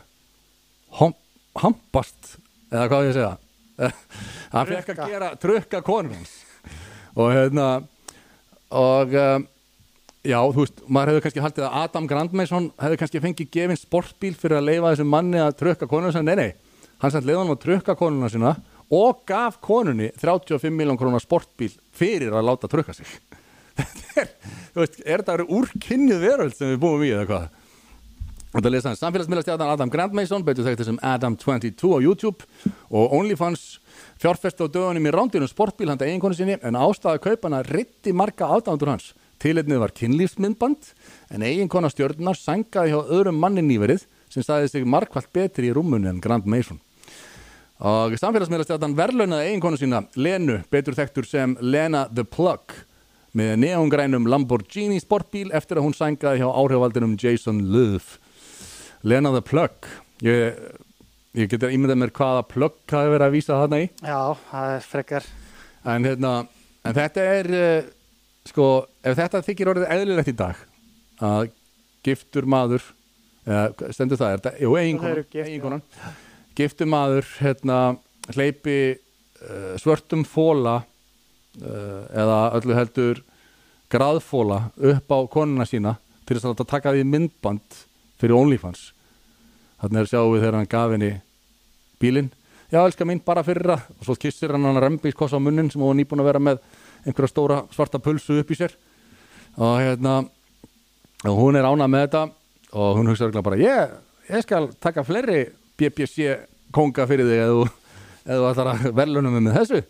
hom, 0.99 1.15
hampast 1.57 2.35
eða 2.69 2.89
hvað 2.91 3.07
ég 3.09 3.17
segja? 3.17 3.31
Hann 4.53 4.69
fekk 4.69 4.93
að 4.93 5.15
gera 5.15 5.31
trukka 5.41 5.81
konunins 5.85 6.35
og 7.17 7.33
hérna 7.33 7.69
og 8.77 9.17
uh, 9.17 9.39
já, 10.27 10.39
þú 10.53 10.63
veist, 10.65 10.81
maður 10.87 11.13
hefur 11.13 11.25
kannski 11.27 11.45
haldið 11.45 11.67
að 11.67 11.77
Adam 11.83 12.07
Grandmason 12.11 12.71
hefur 12.83 13.01
kannski 13.03 13.23
fengið 13.23 13.51
gefin 13.57 13.81
sportbíl 13.81 14.33
fyrir 14.39 14.61
að 14.61 14.69
leifa 14.71 14.93
þessum 14.93 15.13
manni 15.13 15.43
að 15.43 15.59
trukka 15.61 15.89
konunins 15.91 16.19
nei, 16.27 16.37
nei, 16.39 16.51
hann 17.03 17.13
sætt 17.15 17.27
leiða 17.27 17.43
hann 17.43 17.55
að 17.55 17.63
trukka 17.65 17.97
konuna 17.99 18.31
sína 18.33 18.57
og 18.97 19.23
gaf 19.27 19.59
konunni 19.65 20.11
35 20.21 20.73
miljón 20.73 20.99
krónar 20.99 21.23
sportbíl 21.23 21.73
fyrir 21.97 22.35
að 22.35 22.47
láta 22.51 22.71
trukka 22.71 22.95
sig. 22.97 23.07
Þetta 23.77 24.23
er, 24.23 24.29
þú 24.73 24.83
veist, 24.83 25.01
er 25.05 25.21
þetta 25.21 25.35
verið 25.35 25.55
úrkynnið 25.59 26.23
veröld 26.23 26.55
sem 26.57 26.71
við 26.71 26.79
búum 26.81 27.03
í 27.05 27.11
eða 27.13 27.27
hvað? 27.29 27.49
Þetta 28.55 28.71
lesa 28.73 28.89
hann 28.89 28.97
samfélagsmiðlastjarnan 28.97 29.73
Adam 29.75 29.91
Grant 29.93 30.15
Mason, 30.17 30.45
betur 30.47 30.65
þekkti 30.65 30.87
sem 30.87 31.01
Adam22 31.05 31.91
á 31.93 31.99
YouTube 32.01 32.47
og 32.89 33.13
OnlyFans 33.19 33.67
fjárfest 34.23 34.63
á 34.65 34.65
dögunum 34.65 35.05
í 35.11 35.13
rándýrum 35.13 35.51
sportbíl 35.51 35.91
handa 35.93 36.09
eiginkonu 36.09 36.39
sinni 36.39 36.57
en 36.57 36.79
ástæða 36.81 37.21
kaupana 37.27 37.61
ritti 37.69 38.15
marga 38.17 38.49
aðdándur 38.57 38.95
hans. 38.95 39.11
Tilitnið 39.43 39.83
var 39.83 39.93
kynlífsmyndband 39.97 40.91
en 41.35 41.45
eiginkona 41.45 41.91
stjörnar 41.93 42.39
sangaði 42.39 42.95
hjá 42.95 43.01
öðrum 43.19 43.39
manni 43.43 43.65
nýverið 43.67 44.07
sem 44.33 44.45
staði 44.45 44.71
sig 44.73 44.87
markvallt 44.89 45.29
betri 45.37 45.71
í 45.71 45.75
rúmunni 45.77 46.09
en 46.11 46.23
Grant 46.25 46.49
Mason. 46.49 46.81
Og 47.85 48.17
samfélagsmiðlastjarnan 48.17 48.97
verðlaunaði 48.97 49.51
eiginkonu 49.51 49.77
sína 49.77 50.07
Lenu, 50.17 50.63
betur 50.73 50.97
þekktur 50.97 51.29
sem 51.29 51.57
Lena 51.61 52.07
the 52.09 52.25
Plug 52.25 52.73
með 53.37 53.59
neongrænum 53.67 54.29
Lamborghini 54.33 54.97
sportbíl 55.03 55.51
eftir 55.53 55.77
að 55.77 55.91
hún 55.91 55.97
sangaði 55.97 56.41
hjá 56.41 56.49
áhrifaldinum 56.49 57.19
Jason 57.21 57.61
Love. 57.75 58.17
Lena 59.05 59.35
the 59.35 59.45
Plug 59.45 59.91
ég, 60.25 60.57
ég 61.37 61.51
getur 61.53 61.75
ímyndað 61.75 62.01
mér 62.01 62.15
hvaða 62.17 62.47
plug 62.49 62.79
hafi 62.89 63.13
verið 63.13 63.27
að 63.27 63.37
vísa 63.37 63.61
þarna 63.61 63.83
í 63.85 63.91
Já, 64.01 64.21
það 64.49 64.73
er 64.73 64.89
frekar. 64.89 65.29
en, 65.85 66.09
hérna, 66.09 66.33
en 66.89 66.97
þetta 66.97 67.27
er 67.37 67.51
uh, 67.53 67.93
sko, 68.51 68.67
ef 69.03 69.17
þetta 69.19 69.43
þykir 69.47 69.73
orðið 69.73 69.93
eðlilegt 69.97 70.33
í 70.33 70.37
dag 70.37 70.63
að 71.25 71.51
giftur 72.07 72.47
maður 72.49 72.85
eða 73.47 73.93
stendur 73.95 74.21
það, 74.21 74.33
er 74.33 74.41
þetta, 74.41 74.53
jú, 74.63 74.73
eiginkonan 74.81 75.45
eiginkonan, 75.47 75.85
giftur 76.59 76.91
maður 76.91 77.29
hérna, 77.41 77.79
hleypi 78.35 78.79
uh, 78.97 79.75
svörtum 79.81 80.25
fóla 80.27 80.81
uh, 80.83 82.03
eða 82.11 82.41
öllu 82.59 82.77
heldur 82.79 83.23
graðfóla 83.93 84.67
upp 84.75 85.15
á 85.15 85.19
konuna 85.31 85.67
sína 85.69 85.95
til 86.27 86.37
þess 86.37 86.49
að 86.49 86.55
láta 86.55 86.71
taka 86.73 86.95
því 86.95 87.05
myndband 87.07 87.83
fyrir 88.19 88.35
OnlyFans. 88.35 88.91
Þannig 89.83 90.01
er 90.01 90.11
sjáum 90.11 90.33
við 90.33 90.43
þegar 90.43 90.59
hann 90.59 90.73
gaf 90.73 90.95
henni 90.95 91.11
bílinn, 92.03 92.31
já 92.73 92.81
elskar 92.83 93.07
mín 93.09 93.23
bara 93.25 93.45
fyrir 93.47 93.71
það. 93.71 93.85
Og 94.01 94.09
svo 94.09 94.17
kissir 94.19 94.55
hann 94.55 94.67
hann 94.67 94.81
rembískoss 94.83 95.37
á 95.37 95.39
munnin 95.39 95.71
sem 95.71 95.81
hún 95.81 95.93
var 95.93 96.01
nýbúin 96.01 96.25
að 96.25 96.31
vera 96.33 96.43
með 96.43 96.65
einhverja 97.07 97.31
stóra 97.33 97.61
svarta 97.75 98.01
pulsu 98.03 98.41
upp 98.43 98.51
í 98.51 98.59
sér. 98.59 98.75
Og 99.57 99.79
hérna 99.81 100.19
og 101.27 101.39
hún 101.41 101.57
er 101.57 101.65
ánað 101.67 101.89
með 101.95 102.05
þetta 102.07 102.25
og 102.77 102.99
hún 102.99 103.09
hugsa 103.09 103.25
örugglega 103.27 103.47
bara 103.47 103.61
ég, 103.63 103.95
ég 104.31 104.43
skal 104.45 104.69
taka 104.83 105.05
fleiri 105.07 105.47
BBC 105.79 106.35
konga 106.75 107.07
fyrir 107.09 107.25
þig 107.29 107.41
eða 107.47 107.57
þú- 107.57 108.51
ætlar 108.51 108.73
að 108.75 108.87
verðlunum 108.99 109.37
með 109.41 109.57
þessu. 109.61 109.81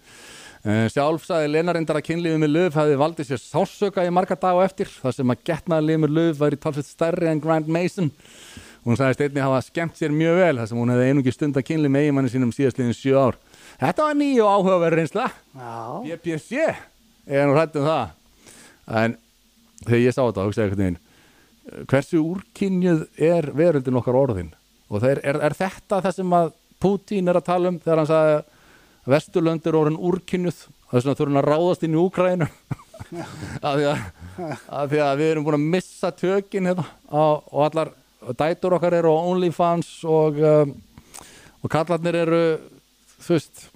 Eh, 0.67 0.89
Sjálf 0.91 1.23
sagði 1.25 1.51
Lena 1.55 1.73
reyndar 1.77 1.97
að 2.01 2.07
kynlífið 2.09 2.41
með 2.43 2.51
löf 2.53 2.75
hefði 2.75 2.97
valdið 2.99 3.29
sér 3.29 3.39
sásöka 3.43 4.03
í 4.07 4.11
marga 4.11 4.35
dag 4.39 4.57
og 4.59 4.65
eftir 4.67 4.89
þar 4.91 5.15
sem 5.15 5.31
að 5.31 5.45
getnaðlið 5.47 6.01
með 6.03 6.15
löf 6.17 6.41
væri 6.41 6.59
talsveit 6.59 6.89
stærri 6.91 7.29
en 7.31 7.41
Grant 7.41 7.69
Mason. 7.71 8.11
Hún 8.87 8.99
sagði 8.99 9.15
steinni 9.19 9.43
hafa 9.43 9.61
skemmt 9.67 9.97
sér 9.99 10.11
mjög 10.15 10.37
vel 10.41 10.57
þar 10.61 10.69
sem 10.71 10.79
hún 10.79 10.91
hefði 10.95 11.07
einungi 11.11 11.33
stund 11.35 11.57
að 11.59 11.67
kynlið 11.71 11.91
með 11.95 12.05
eigimanni 12.07 12.33
sínum 12.35 12.53
síðastliðin 12.55 12.99
sjö 12.99 13.15
ár. 13.19 13.39
Þetta 13.81 14.09
var 14.09 14.19
nýju 14.19 14.47
áhugaverð 14.51 14.99
reynsla. 15.01 15.27
BBC 16.05 16.67
ég 17.27 17.43
er 17.43 17.49
nú 17.49 17.57
hrætt 17.57 17.77
um 17.79 17.87
það? 17.87 18.15
En 19.03 19.17
þegar 19.85 20.03
ég 20.03 20.15
sá 20.15 20.23
þetta 20.23 20.47
hugsaði 20.47 20.67
einhvern 20.67 20.85
veginn 20.85 21.03
hversu 21.91 22.21
úrkynjuð 22.23 23.03
er 23.19 23.51
veröldin 23.59 23.99
okkar 23.99 24.19
orðin? 24.19 24.53
Og 24.87 25.03
er, 25.03 25.19
er, 25.27 25.41
er 25.43 25.57
þetta 25.59 26.01
það 26.05 26.19
sem 26.21 26.37
að 26.39 26.53
Putin 26.83 27.31
er 27.31 27.41
að 27.41 27.49
tala 27.49 27.73
um 27.73 27.81
þegar 27.83 28.03
hann 28.03 28.11
sagði 28.11 28.37
að 28.37 28.53
Vesturlönd 29.07 29.67
er 29.67 29.79
orðin 29.79 30.01
úrkynjuð 30.09 30.57
þess 30.91 31.07
vegna 31.07 31.17
þurfum 31.19 31.39
að 31.41 31.49
ráðast 31.51 31.87
inn 31.87 31.95
í 31.97 32.01
Úkrænu 32.03 32.49
af 33.67 33.77
því 33.77 33.95
því 34.91 35.01
að 35.03 35.21
við 35.21 35.31
erum 35.31 35.47
búin 35.47 35.59
að 35.59 35.69
missa 35.75 36.11
tökin 36.15 36.69
hérna 36.71 36.87
á, 37.11 37.25
og 37.39 37.61
allar 37.67 37.93
dætur 38.39 38.77
okkar 38.79 38.97
eru 38.99 39.13
á 39.15 39.27
OnlyFans 39.31 39.91
og 40.11 40.39
um, 40.43 40.75
og 41.63 41.73
kallarnir 41.73 42.19
eru 42.23 42.43
þú 43.23 43.35
veist, 43.35 43.67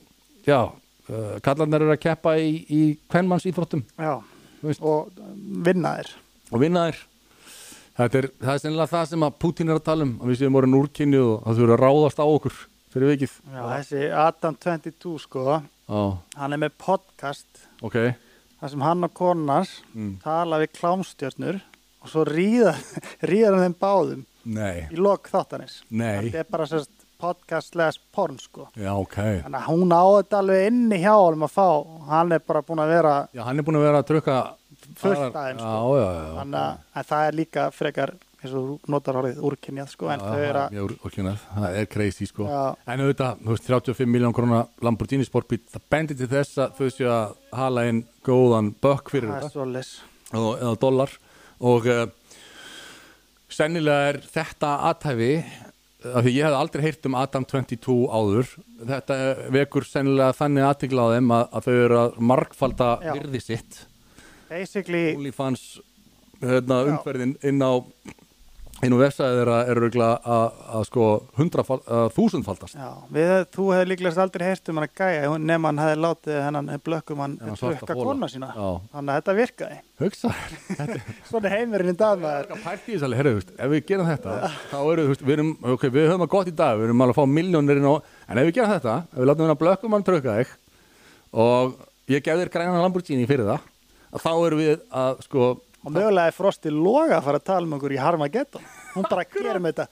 já 0.46 0.70
uh, 1.10 1.36
kallarnir 1.44 1.82
eru 1.84 1.92
að 1.94 2.02
keppa 2.06 2.36
í, 2.38 2.50
í 2.70 2.80
kvenmanns 3.10 3.46
íþróttum 3.50 3.82
Já, 3.98 4.16
Þú 4.60 4.68
veist. 4.70 4.82
og 4.82 5.10
vinna 5.66 5.94
þér. 6.00 6.10
og 6.52 6.60
vinna 6.64 6.86
þér 6.90 7.00
þetta 8.00 8.18
er, 8.22 8.28
það 8.40 8.54
er 8.54 8.62
sennilega 8.64 8.92
það 8.94 9.06
sem 9.10 9.26
að 9.26 9.38
Putin 9.44 9.68
er 9.72 9.78
að 9.80 9.86
tala 9.90 10.06
um 10.08 10.14
að 10.22 10.30
við 10.32 10.40
séum 10.40 10.56
orðin 10.60 10.78
úrkynju 10.80 11.22
og 11.26 11.48
að 11.50 11.58
þú 11.60 11.66
eru 11.66 11.74
að 11.76 11.82
ráðast 11.84 12.20
á 12.22 12.26
okkur 12.26 12.58
fyrir 12.90 13.12
vikið. 13.12 13.34
Já, 13.54 13.60
þessi 13.70 14.00
Adam 14.24 14.56
22 14.64 15.12
sko, 15.22 15.44
Já, 15.90 16.00
hann 16.40 16.54
er 16.56 16.58
með 16.64 16.72
podcast. 16.80 17.60
Ok, 17.86 17.96
þar 18.60 18.72
sem 18.72 18.82
hann 18.86 19.04
og 19.06 19.12
konars 19.14 19.76
Mm. 19.94 20.16
tala 20.24 20.58
við 20.62 20.72
klámstjörnur 20.78 21.60
og 22.00 22.08
svo 22.10 22.24
ríða, 22.26 22.72
ríðar 23.30 23.56
hann 23.58 23.68
þeim 23.68 23.76
báðum 23.82 24.24
nei, 24.44 24.86
í 24.90 24.96
lok 24.98 25.28
þáttanis. 25.30 25.80
nei. 25.90 26.30
Þetta 26.30 26.42
er 26.44 26.50
bara 26.50 26.66
sérst 26.70 26.99
podcast 27.20 27.76
leðast 27.78 28.00
porn 28.14 28.38
sko. 28.40 28.68
já, 28.76 28.90
ok, 28.96 29.18
Þannig 29.44 29.60
að 29.60 29.68
hún 29.70 29.92
á 29.94 30.02
þetta 30.16 30.40
alveg 30.42 30.66
inni 30.70 30.98
hjá 31.02 31.12
honum 31.16 31.44
að 31.46 31.52
fá. 31.58 31.68
Hann 32.10 32.32
er 32.32 32.42
bara 32.46 32.62
búin 32.66 32.82
að 32.84 32.94
vera 32.96 33.14
já, 33.36 33.42
hann 33.46 33.58
er 33.62 33.66
búin 33.68 33.78
að 33.80 33.86
vera 33.88 34.00
að 34.02 34.08
trukka 34.10 34.38
fullt 35.00 35.36
aðeins. 35.36 35.60
já, 35.62 35.76
Sko. 35.76 35.94
já, 36.00 36.08
já, 36.16 36.34
Þannig 36.40 36.60
að, 36.64 36.82
að 37.00 37.08
það 37.12 37.26
er 37.30 37.38
líka 37.40 37.64
frekar, 37.76 38.12
eins 38.40 38.54
og 38.56 38.86
notar 38.88 39.18
orðið 39.20 39.40
úrkynjað 39.44 39.88
sko, 39.92 40.06
en 40.14 40.20
Já, 40.22 40.26
þau 40.30 40.44
eru 40.48 40.60
að, 40.64 40.70
mjög 40.76 40.94
úrkynnað, 41.04 41.42
það 41.56 41.74
er 41.82 41.88
crazy 41.92 42.26
sko 42.30 42.46
Já. 42.48 42.60
en 42.94 43.02
auðvitað, 43.04 43.42
þú 43.44 43.50
veist, 43.52 43.66
35 43.68 44.08
miljón 44.14 44.32
krónar 44.36 44.70
Lamborghini 44.80 45.26
sportbíl, 45.28 45.60
það 45.68 45.84
bendir 45.92 46.16
til 46.16 46.28
þess 46.32 46.56
að 46.64 46.78
þau 46.78 46.88
séu 46.96 47.10
að 47.12 47.34
hala 47.60 47.84
inn 47.90 48.00
góðan 48.24 48.72
bökk 48.80 49.12
fyrir 49.12 49.34
þetta 49.36 49.66
eða 50.32 50.72
dólar 50.80 51.12
og 51.60 51.86
uh, 51.92 52.06
sennilega 53.50 54.08
er 54.14 54.18
þetta 54.32 54.70
aðtæfi 54.88 55.30
af 56.04 56.24
því 56.24 56.32
ég 56.34 56.46
hef 56.46 56.56
aldrei 56.56 56.84
heyrt 56.86 57.06
um 57.08 57.16
Adam 57.18 57.46
22 57.48 57.96
áður. 58.08 58.54
Þetta 58.88 59.18
vekur 59.52 59.86
sennilega 59.88 60.36
þannig 60.38 60.66
aðtikla 60.68 61.06
á 61.06 61.08
þeim 61.16 61.34
að, 61.36 61.44
að 61.52 61.66
þau 61.66 61.76
eru 61.84 62.00
að 62.00 62.18
margfalda 62.32 62.90
Já. 63.04 63.12
virði 63.18 63.42
sitt. 63.44 63.80
Basically, 64.50 65.04
OnlyFans 65.18 65.64
hérna, 66.40 66.80
umferðin 66.94 67.36
inn 67.46 67.60
á 67.62 67.72
inn 68.80 68.94
á 68.96 68.98
vefsæði 69.00 69.36
þeirra 69.36 69.56
er 69.68 69.78
örgulega 69.80 70.34
að, 70.34 70.60
að 70.76 70.84
sko 70.88 71.06
að 71.92 72.06
þúsundfaldast 72.16 72.78
þú 73.52 73.66
hefði 73.74 73.88
líklegast 73.90 74.22
aldrei 74.24 74.44
heyrt 74.46 74.70
um 74.72 74.80
hann 74.80 74.86
að 74.86 74.94
gæja 75.00 75.34
nema 75.50 75.68
hann 75.68 75.82
hefði 75.82 75.98
látið 76.04 76.38
hennan 76.46 76.70
blökkum 76.86 77.20
hann 77.20 77.36
fola. 77.60 77.96
kona 78.00 78.30
sína. 78.32 78.48
Já. 78.56 78.68
Þannig 78.94 79.12
að 79.12 79.20
þetta 79.20 79.34
virkaði. 79.40 79.78
hugsa, 80.00 80.32
Svona 81.30 81.52
heimurinn 81.52 81.92
í 81.92 81.96
dag 82.00 82.24
ef 83.58 83.72
við 83.74 83.84
gerum 83.90 84.08
þetta 84.08 84.38
þá 84.70 84.78
eru, 84.80 85.06
við 85.18 85.34
erum, 85.36 85.52
ok, 85.74 85.88
við 85.90 86.08
höfum 86.08 86.24
það 86.24 86.32
gott 86.36 86.50
í 86.52 86.56
dag 86.62 86.80
við 86.80 86.88
erum 86.88 87.04
alveg 87.04 87.18
að 87.18 87.20
fá 87.20 87.34
miljónir 87.36 87.80
inn 87.82 87.90
á 87.90 87.94
en 88.00 88.40
ef 88.40 88.48
við 88.48 88.56
gerum 88.60 88.72
þetta, 88.72 88.96
ef 89.10 89.20
við 89.20 89.28
látum 89.28 89.44
hérna 89.44 89.60
blökkum 89.60 89.96
hann 89.96 90.06
tröka 90.06 90.38
þig 90.40 90.54
og 91.44 91.76
ég 92.10 92.24
gef 92.24 92.40
þér 92.40 92.52
græna 92.54 92.80
Lamborghini 92.80 93.28
fyrir 93.28 93.50
það 93.50 93.68
að 94.10 94.24
þá 94.24 94.32
erum 94.46 94.62
við 94.64 94.78
að, 94.88 95.20
sko 95.26 95.50
Og 95.80 95.94
mögulega 95.94 96.28
er 96.28 96.36
Frosti 96.36 96.70
Loga 96.74 97.16
að 97.18 97.26
fara 97.28 97.40
að 97.40 97.48
tala 97.48 97.66
um 97.66 97.76
okkur 97.78 97.94
í 97.94 98.00
Harmageddon. 98.00 98.64
Hún 98.92 99.06
bara 99.08 99.24
gerum 99.24 99.68
þetta. 99.70 99.86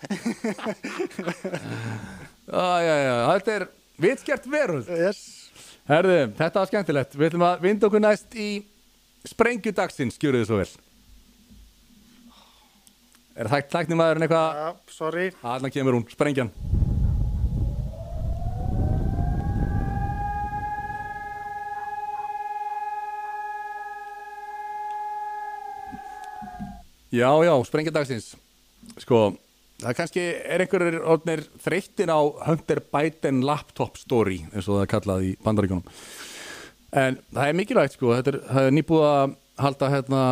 já, 2.49 2.69
já, 2.83 2.95
já, 3.05 3.15
þetta 3.33 3.55
er 3.55 3.69
vitskert 3.99 4.47
veröld 4.51 4.89
yes. 4.93 5.23
herðu, 5.89 6.19
þetta 6.39 6.63
var 6.63 6.71
skemmtilegt 6.71 7.17
við 7.17 7.31
ætlum 7.31 7.47
að 7.49 7.65
vinda 7.67 7.89
okkur 7.89 8.05
næst 8.05 8.37
í 8.39 8.51
sprengju 9.29 9.75
dagsins, 9.75 10.19
skjöru 10.19 10.43
þið 10.43 10.51
svo 10.51 10.61
vel 10.63 10.71
er 13.39 13.51
það 13.53 13.71
tæknum 13.75 14.03
aðurinn 14.03 14.27
eitthvað 14.27 14.61
Já, 14.63 14.69
sorry. 14.95 15.31
Þarna 15.43 15.75
kemur 15.75 15.99
hún, 15.99 16.07
sprengjan 16.15 16.55
Já, 27.09 27.31
já, 27.45 27.53
sprengja 27.65 27.95
dagsins. 27.95 28.35
Sko, 29.01 29.21
það 29.81 29.95
kannski 29.97 30.25
er 30.25 30.65
einhverjir 30.65 30.99
orðnir 31.01 31.45
þreyttir 31.63 32.11
á 32.13 32.21
Hunter 32.49 32.83
Biden 32.93 33.45
laptop 33.47 33.97
story 34.01 34.43
eins 34.53 34.67
og 34.67 34.79
það 34.79 34.85
er 34.85 34.93
kallað 34.93 35.29
í 35.29 35.33
bandaríkunum 35.45 35.87
En 36.97 37.19
það 37.37 37.51
er 37.51 37.57
mikilvægt 37.59 37.99
sko, 37.99 38.15
þetta 38.17 38.33
er, 38.33 38.39
er 38.63 38.71
nýbúið 38.73 39.05
að 39.05 39.35
halda 39.61 39.91
hérna, 39.93 40.23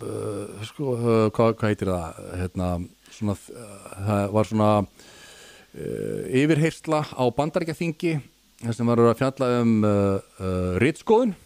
uh, 0.00 0.62
sko, 0.64 0.94
uh, 0.96 1.26
hvað, 1.36 1.54
hvað 1.60 1.72
heitir 1.74 1.90
það, 1.90 2.20
hérna, 2.40 2.68
svona, 3.12 3.34
uh, 3.36 3.74
það 4.06 4.22
var 4.36 4.48
svona 4.48 4.70
uh, 4.80 6.22
yfirheysla 6.40 7.02
á 7.04 7.24
bandaríkjaþingi, 7.36 8.14
þar 8.62 8.78
sem 8.78 8.92
var 8.92 9.04
að 9.04 9.18
fjalla 9.20 9.50
um 9.58 9.74
uh, 9.84 9.92
uh, 10.40 10.72
rítskoðun 10.80 11.36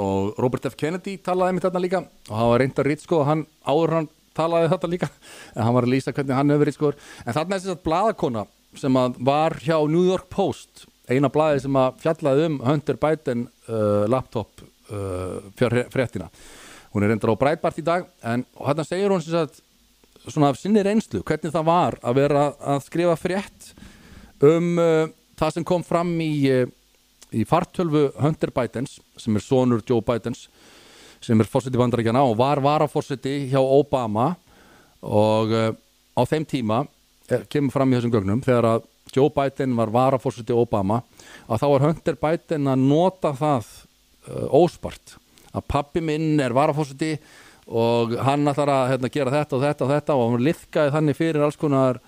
og 0.00 0.38
Robert 0.40 0.66
F. 0.70 0.76
Kennedy 0.78 1.18
talaði 1.24 1.56
með 1.56 1.66
þarna 1.66 1.82
líka. 1.84 2.02
Og 2.30 2.36
hann 2.38 2.50
var 2.52 2.62
reynda 2.62 2.86
rítskoð 2.86 3.22
og 3.22 3.28
hann 3.28 3.44
áður 3.66 3.96
hann 3.98 4.08
talaði 4.36 4.70
þetta 4.72 4.90
líka, 4.92 5.10
en 5.54 5.66
hann 5.66 5.76
var 5.76 5.86
að 5.86 5.94
lýsa 5.94 6.14
hvernig 6.16 6.38
hann 6.38 6.54
hefur 6.54 6.70
rítskoður, 6.70 6.98
en 7.26 7.36
þarna 7.36 7.56
er 7.56 7.64
þess 7.64 7.74
að 7.74 7.84
bladakona 7.88 8.46
sem 8.80 8.96
að 8.96 9.18
var 9.28 9.58
hjá 9.60 9.76
New 9.84 10.06
York 10.08 10.30
Post. 10.32 10.86
Eina 11.10 11.28
blaði 11.32 11.64
sem 11.64 11.76
að 11.76 11.98
fjallaði 12.00 12.46
um 12.48 12.60
Hunter 12.64 12.96
Biden 13.00 13.42
uh, 13.66 14.04
laptop 14.08 14.62
uh, 14.62 15.42
fyrir 15.58 15.90
fréttina. 15.92 16.30
Hún 16.92 17.04
er 17.04 17.12
reyndar 17.12 17.32
á 17.32 17.40
Breitbart 17.40 17.80
í 17.80 17.84
dag 17.84 18.06
en 18.28 18.44
hérna 18.56 18.86
segir 18.86 19.12
hún 19.12 19.20
sem 19.24 19.34
sagt 19.34 19.60
svona 20.28 20.52
af 20.52 20.60
sinni 20.60 20.84
reynslu, 20.84 21.20
hvernig 21.26 21.52
það 21.52 21.66
var 21.66 21.98
að 22.06 22.20
vera 22.20 22.44
að 22.60 22.84
skrifa 22.86 23.16
frétt 23.18 23.72
um 24.46 24.78
uh, 24.78 25.10
það 25.40 25.56
sem 25.56 25.66
kom 25.66 25.84
fram 25.86 26.12
í, 26.22 26.32
uh, 26.52 26.70
í 27.32 27.44
fartölvu 27.48 28.10
Hunter 28.20 28.52
Bidens 28.54 28.98
sem 29.20 29.36
er 29.36 29.44
sonur 29.44 29.82
Joe 29.88 30.04
Bidens 30.04 30.46
sem 31.22 31.38
er 31.40 31.48
fórseti 31.48 31.78
bandaríkjana 31.78 32.24
og 32.26 32.36
var 32.40 32.60
varafórseti 32.62 33.46
hjá 33.52 33.60
Obama. 33.62 34.32
Og 35.02 35.54
uh, 35.54 35.70
á 36.14 36.22
þeim 36.28 36.46
tíma 36.46 36.82
eh, 37.30 37.42
kemur 37.50 37.74
fram 37.74 37.90
í 37.90 37.96
þessum 37.96 38.12
gögnum 38.14 38.42
þegar 38.44 38.68
að 38.68 38.88
Joe 39.12 39.32
Biden 39.34 39.74
var 39.76 39.90
varafórseti 39.92 40.54
Obama 40.54 41.00
að 41.48 41.62
þá 41.62 41.66
var 41.72 41.86
Hunter 41.88 42.18
Biden 42.20 42.70
að 42.70 42.84
nota 42.86 43.32
það 43.38 43.72
uh, 44.28 44.46
óspart. 44.62 45.16
Að 45.52 45.66
pappi 45.68 46.02
minn 46.04 46.40
er 46.40 46.54
varafórseti 46.56 47.16
og 47.72 48.14
hann 48.26 48.48
ætlar 48.50 48.70
að 48.72 48.88
hérna, 48.92 49.10
gera 49.12 49.34
þetta 49.34 49.56
og 49.56 49.62
þetta 49.62 49.84
og 49.84 49.92
þetta 49.92 50.16
og 50.18 50.24
hann 50.32 50.46
liðkaði 50.48 50.94
þannig 50.96 51.18
fyrir 51.18 51.44
alls 51.46 51.58
konar 51.60 52.00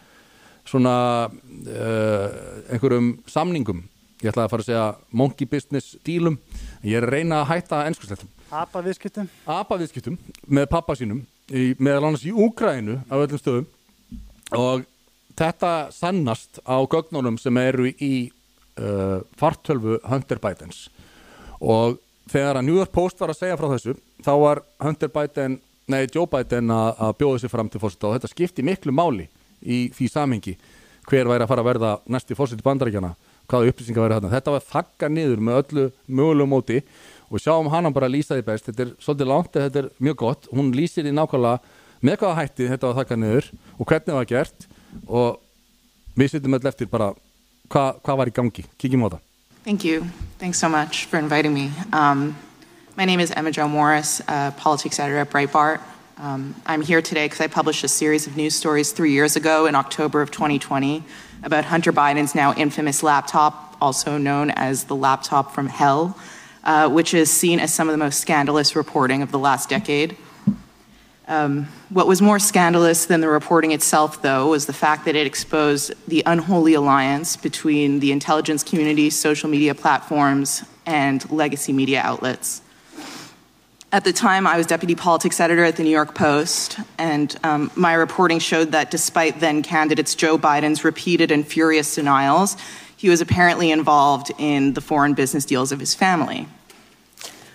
svona 0.64 0.94
uh, 1.28 2.26
einhverjum 2.72 3.10
samningum 3.30 3.84
ég 4.24 4.32
ætlaði 4.32 4.46
að 4.48 4.54
fara 4.54 4.64
að 4.64 4.70
segja 4.70 4.86
monkey 5.12 5.48
business 5.48 5.98
dílum 6.06 6.38
ég 6.82 6.96
er 6.98 7.06
að 7.06 7.18
reyna 7.18 7.42
að 7.42 7.50
hætta 7.52 7.84
ennskursleitum 7.90 8.32
Apa 8.54 8.82
viðskiptum. 8.84 9.28
apaviðskiptum 9.50 10.16
með 10.46 10.68
pappa 10.70 10.94
sínum 10.98 11.24
í, 11.50 11.74
meðal 11.78 12.08
annars 12.08 12.24
í 12.26 12.30
Úgrænu 12.30 13.00
á 13.10 13.14
öllum 13.16 13.40
stöðum. 13.40 13.66
Og 14.54 14.84
þetta 15.34 15.90
sannast 15.94 16.60
á 16.62 16.78
gögnunum 16.86 17.38
sem 17.40 17.56
eru 17.58 17.88
í 17.90 18.30
uh, 18.78 19.24
fartölvu 19.40 19.98
Hunter 20.06 20.38
Bidens. 20.42 20.86
Og 21.58 21.98
þegar 22.30 22.60
að 22.60 22.68
New 22.68 22.78
York 22.78 22.94
Post 22.94 23.18
var 23.20 23.34
að 23.34 23.40
segja 23.40 23.58
frá 23.58 23.68
þessu 23.72 23.96
þá 24.22 24.32
var 24.44 24.62
Hunter 24.84 25.10
Biden 25.16 25.58
nei, 25.90 26.04
Joe 26.06 26.28
Biden 26.30 26.70
að 26.72 27.16
bjóða 27.18 27.42
sér 27.42 27.52
fram 27.52 27.68
til 27.72 27.82
fórseta 27.82 28.08
og 28.08 28.16
þetta 28.16 28.30
skipti 28.30 28.64
miklu 28.64 28.94
máli 28.94 29.26
í 29.60 29.88
því 29.96 30.08
samhengi 30.12 30.54
hver 31.08 31.28
væri 31.28 31.44
að 31.44 31.50
fara 31.50 31.64
að 31.64 31.68
verða 31.72 31.90
næsti 32.08 32.36
fórseti 32.38 32.64
bandaríkjana 32.64 33.12
hvaða 33.50 33.72
upplýsingar 33.72 34.06
væri 34.06 34.16
þarna. 34.18 34.32
Þetta 34.34 34.54
var 34.54 34.66
þakka 34.70 35.10
niður 35.12 35.42
með 35.44 35.60
öllu 35.62 35.86
mögulegum 36.06 36.54
móti 36.54 36.80
og 37.30 37.42
sjáum 37.42 37.70
hana 37.72 37.92
bara 37.94 38.08
að 38.08 38.16
lýsa 38.16 38.38
því 38.38 38.46
best. 38.46 38.68
Þetta 38.68 38.84
er 38.86 38.92
svolítið 39.02 39.30
langt 39.30 39.56
en 39.56 39.66
þetta 39.66 39.82
er 39.82 39.90
mjög 39.98 40.20
gott. 40.22 40.48
Hún 40.54 40.72
lýsir 40.76 41.04
því 41.04 41.14
nákvæmlega 41.16 41.58
með 42.04 42.18
hvaða 42.20 42.38
hætti 42.40 42.70
þetta 42.70 42.90
var 42.90 42.98
þakka 43.00 43.20
niður 43.20 43.50
og 43.78 43.86
hvernig 43.88 44.10
það 44.10 44.20
var 44.20 44.30
gert. 44.32 44.66
Og 45.08 46.18
við 46.18 46.34
sittum 46.34 46.58
öll 46.58 46.70
eftir 46.70 46.90
bara 46.90 47.12
hvað 47.72 48.02
hva 48.04 48.18
var 48.20 48.30
í 48.30 48.34
gangi, 48.34 48.66
kíkjum 48.78 49.06
á 49.08 49.16
það. 49.16 49.22
Thank 49.64 49.84
you. 49.84 50.04
Thanks 50.38 50.58
so 50.58 50.68
much 50.68 51.06
for 51.06 51.18
inviting 51.18 51.54
me. 51.54 51.70
Um, 51.92 52.36
my 52.96 53.06
name 53.06 53.20
is 53.20 53.30
Emma 53.30 53.50
Jo 53.50 53.66
Morris, 53.66 54.20
uh, 54.28 54.50
politics 54.52 55.00
editor 55.00 55.20
at 55.20 55.30
Breitbart. 55.30 55.80
Um, 56.18 56.54
I'm 56.66 56.82
here 56.82 57.02
today 57.02 57.24
because 57.24 57.40
I 57.40 57.48
published 57.48 57.82
a 57.82 57.88
series 57.88 58.26
of 58.26 58.36
news 58.36 58.54
stories 58.54 58.92
three 58.92 59.10
years 59.10 59.34
ago 59.34 59.66
in 59.66 59.74
October 59.74 60.22
of 60.22 60.30
2020 60.30 61.02
about 61.44 61.66
Hunter 61.66 61.92
Biden's 61.92 62.34
now 62.34 62.54
infamous 62.54 63.02
laptop, 63.02 63.76
also 63.80 64.18
known 64.18 64.50
as 64.50 64.84
the 64.84 64.96
laptop 64.96 65.54
from 65.54 65.68
hell, 65.68 66.18
uh, 66.64 66.88
which 66.88 67.12
is 67.14 67.30
seen 67.30 67.60
as 67.60 67.72
some 67.72 67.88
of 67.88 67.92
the 67.92 67.98
most 67.98 68.18
scandalous 68.18 68.74
reporting 68.74 69.22
of 69.22 69.30
the 69.30 69.38
last 69.38 69.68
decade. 69.68 70.16
Um, 71.28 71.68
what 71.88 72.06
was 72.06 72.20
more 72.20 72.38
scandalous 72.38 73.06
than 73.06 73.20
the 73.20 73.28
reporting 73.28 73.72
itself, 73.72 74.20
though, 74.20 74.50
was 74.50 74.66
the 74.66 74.72
fact 74.72 75.04
that 75.04 75.16
it 75.16 75.26
exposed 75.26 75.92
the 76.08 76.22
unholy 76.26 76.74
alliance 76.74 77.36
between 77.36 78.00
the 78.00 78.12
intelligence 78.12 78.62
community, 78.62 79.08
social 79.10 79.48
media 79.48 79.74
platforms, 79.74 80.64
and 80.86 81.30
legacy 81.30 81.72
media 81.72 82.00
outlets. 82.02 82.60
At 83.94 84.02
the 84.02 84.12
time, 84.12 84.44
I 84.44 84.56
was 84.56 84.66
deputy 84.66 84.96
politics 84.96 85.38
editor 85.38 85.62
at 85.62 85.76
the 85.76 85.84
New 85.84 85.90
York 85.90 86.16
Post, 86.16 86.80
and 86.98 87.32
um, 87.44 87.70
my 87.76 87.92
reporting 87.92 88.40
showed 88.40 88.72
that 88.72 88.90
despite 88.90 89.38
then 89.38 89.62
candidates 89.62 90.16
Joe 90.16 90.36
Biden's 90.36 90.82
repeated 90.82 91.30
and 91.30 91.46
furious 91.46 91.94
denials, 91.94 92.56
he 92.96 93.08
was 93.08 93.20
apparently 93.20 93.70
involved 93.70 94.32
in 94.36 94.72
the 94.72 94.80
foreign 94.80 95.14
business 95.14 95.44
deals 95.44 95.70
of 95.70 95.78
his 95.78 95.94
family. 95.94 96.48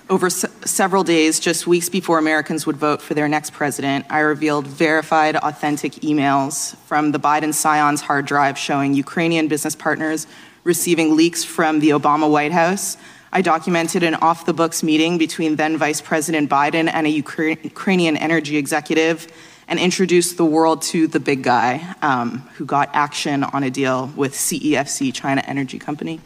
Over 0.10 0.28
s- 0.28 0.46
several 0.64 1.04
days, 1.04 1.42
just 1.42 1.68
weeks 1.68 1.90
before 1.90 2.18
Americans 2.18 2.66
would 2.66 2.78
vote 2.78 3.02
for 3.02 3.16
their 3.16 3.28
next 3.28 3.52
president, 3.52 4.06
I 4.10 4.20
revealed 4.20 4.66
verified, 4.66 5.36
authentic 5.36 5.92
emails 5.96 6.78
from 6.88 7.12
the 7.12 7.20
Biden 7.20 7.54
Scions 7.54 8.00
hard 8.00 8.26
drive 8.26 8.58
showing 8.58 8.94
Ukrainian 8.94 9.50
business 9.50 9.76
partners 9.76 10.26
receiving 10.64 11.18
leaks 11.18 11.44
from 11.44 11.82
the 11.82 11.90
Obama 11.90 12.32
White 12.32 12.54
House. 12.54 12.96
I 13.32 13.42
documented 13.42 14.02
an 14.02 14.16
off 14.16 14.46
the 14.46 14.54
books 14.54 14.82
meeting 14.82 15.18
between 15.18 15.56
then 15.56 15.78
Vice 15.78 16.02
President 16.02 16.50
Biden 16.50 16.90
and 16.92 17.06
a 17.06 17.22
Ukra- 17.22 17.64
Ukrainian 17.64 18.18
energy 18.18 18.58
executive 18.58 19.28
and 19.68 19.80
introduced 19.80 20.38
the 20.38 20.46
world 20.46 20.82
to 20.82 21.06
the 21.06 21.20
big 21.20 21.44
guy 21.44 21.96
um, 22.02 22.40
who 22.56 22.66
got 22.66 22.90
action 22.94 23.44
on 23.44 23.64
a 23.64 23.70
deal 23.70 24.12
with 24.16 24.34
CEFC, 24.34 25.14
China 25.14 25.44
Energy 25.46 25.78
Company. 25.78 26.20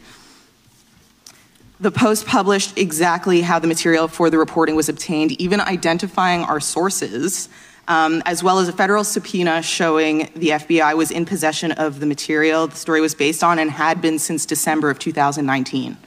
The 1.78 1.90
Post 1.90 2.24
published 2.26 2.78
exactly 2.78 3.42
how 3.42 3.58
the 3.58 3.66
material 3.66 4.08
for 4.08 4.30
the 4.30 4.38
reporting 4.38 4.74
was 4.74 4.88
obtained, 4.88 5.32
even 5.32 5.60
identifying 5.60 6.42
our 6.42 6.58
sources, 6.58 7.50
um, 7.86 8.22
as 8.24 8.42
well 8.42 8.58
as 8.60 8.68
a 8.68 8.72
federal 8.72 9.04
subpoena 9.04 9.60
showing 9.60 10.30
the 10.34 10.50
FBI 10.50 10.96
was 10.96 11.10
in 11.10 11.26
possession 11.26 11.72
of 11.72 12.00
the 12.00 12.06
material 12.06 12.66
the 12.68 12.76
story 12.76 13.02
was 13.02 13.14
based 13.14 13.44
on 13.44 13.58
and 13.58 13.70
had 13.70 14.00
been 14.00 14.18
since 14.18 14.46
December 14.46 14.88
of 14.88 14.98
2019. 14.98 15.98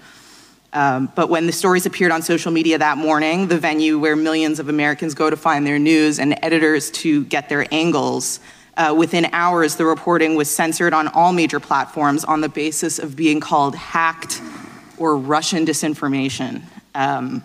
Um, 0.78 1.12
but 1.16 1.28
when 1.28 1.48
the 1.48 1.52
stories 1.52 1.88
appeared 1.88 2.12
on 2.12 2.22
social 2.22 2.52
media 2.52 2.78
that 2.78 3.00
morning, 3.00 3.48
the 3.48 3.58
venue 3.58 3.98
where 3.98 4.16
millions 4.16 4.60
of 4.60 4.70
Americans 4.70 5.16
go 5.16 5.28
to 5.28 5.36
find 5.36 5.66
their 5.66 5.80
news 5.80 6.20
and 6.20 6.38
editors 6.44 6.92
to 6.92 7.26
get 7.26 7.50
their 7.50 7.66
angles, 7.74 8.40
uh, 8.78 8.94
within 8.96 9.26
hours, 9.34 9.78
the 9.78 9.86
reporting 9.86 10.36
was 10.36 10.52
censored 10.52 10.94
on 10.94 11.08
all 11.08 11.34
major 11.34 11.60
platforms 11.60 12.24
on 12.24 12.42
the 12.42 12.50
basis 12.50 13.00
of 13.00 13.16
being 13.16 13.40
called 13.40 13.76
hacked 13.76 14.40
or 15.00 15.18
Russian 15.18 15.66
disinformation. 15.66 16.62
Um, 16.94 17.44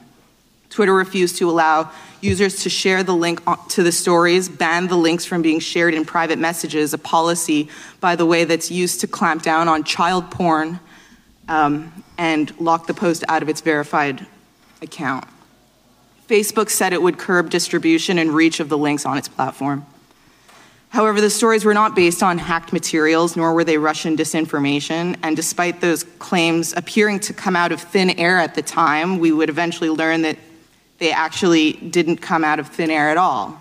Twitter 0.68 0.92
refused 0.92 1.38
to 1.38 1.48
allow 1.48 1.90
users 2.20 2.64
to 2.64 2.68
share 2.68 3.02
the 3.02 3.14
link 3.14 3.40
to 3.70 3.82
the 3.82 3.92
stories, 3.92 4.50
banned 4.50 4.90
the 4.90 4.96
links 4.96 5.24
from 5.24 5.40
being 5.40 5.58
shared 5.58 5.94
in 5.94 6.04
private 6.04 6.38
messages, 6.38 6.92
a 6.92 6.98
policy, 6.98 7.70
by 7.98 8.14
the 8.14 8.26
way, 8.26 8.44
that's 8.44 8.70
used 8.70 9.00
to 9.00 9.06
clamp 9.06 9.42
down 9.42 9.68
on 9.68 9.84
child 9.84 10.30
porn, 10.30 10.80
um, 11.48 12.04
and 12.18 12.58
locked 12.60 12.86
the 12.86 12.94
post 12.94 13.24
out 13.28 13.42
of 13.42 13.48
its 13.48 13.60
verified 13.60 14.26
account. 14.80 15.24
Facebook 16.28 16.70
said 16.70 16.92
it 16.92 17.02
would 17.02 17.18
curb 17.18 17.50
distribution 17.50 18.18
and 18.18 18.30
reach 18.30 18.60
of 18.60 18.68
the 18.68 18.78
links 18.78 19.04
on 19.04 19.18
its 19.18 19.28
platform. 19.28 19.84
However, 20.92 21.22
the 21.22 21.30
stories 21.30 21.64
were 21.64 21.72
not 21.72 21.94
based 21.94 22.22
on 22.22 22.36
hacked 22.36 22.72
materials, 22.72 23.34
nor 23.34 23.54
were 23.54 23.64
they 23.64 23.78
Russian 23.78 24.14
disinformation. 24.14 25.16
And 25.22 25.34
despite 25.34 25.80
those 25.80 26.04
claims 26.04 26.74
appearing 26.74 27.20
to 27.20 27.32
come 27.32 27.56
out 27.56 27.72
of 27.72 27.80
thin 27.80 28.10
air 28.10 28.38
at 28.38 28.54
the 28.54 28.62
time, 28.62 29.18
we 29.18 29.32
would 29.32 29.48
eventually 29.48 29.88
learn 29.88 30.20
that 30.22 30.36
they 30.98 31.10
actually 31.10 31.72
didn't 31.72 32.18
come 32.18 32.44
out 32.44 32.58
of 32.58 32.68
thin 32.68 32.90
air 32.90 33.08
at 33.08 33.16
all. 33.16 33.58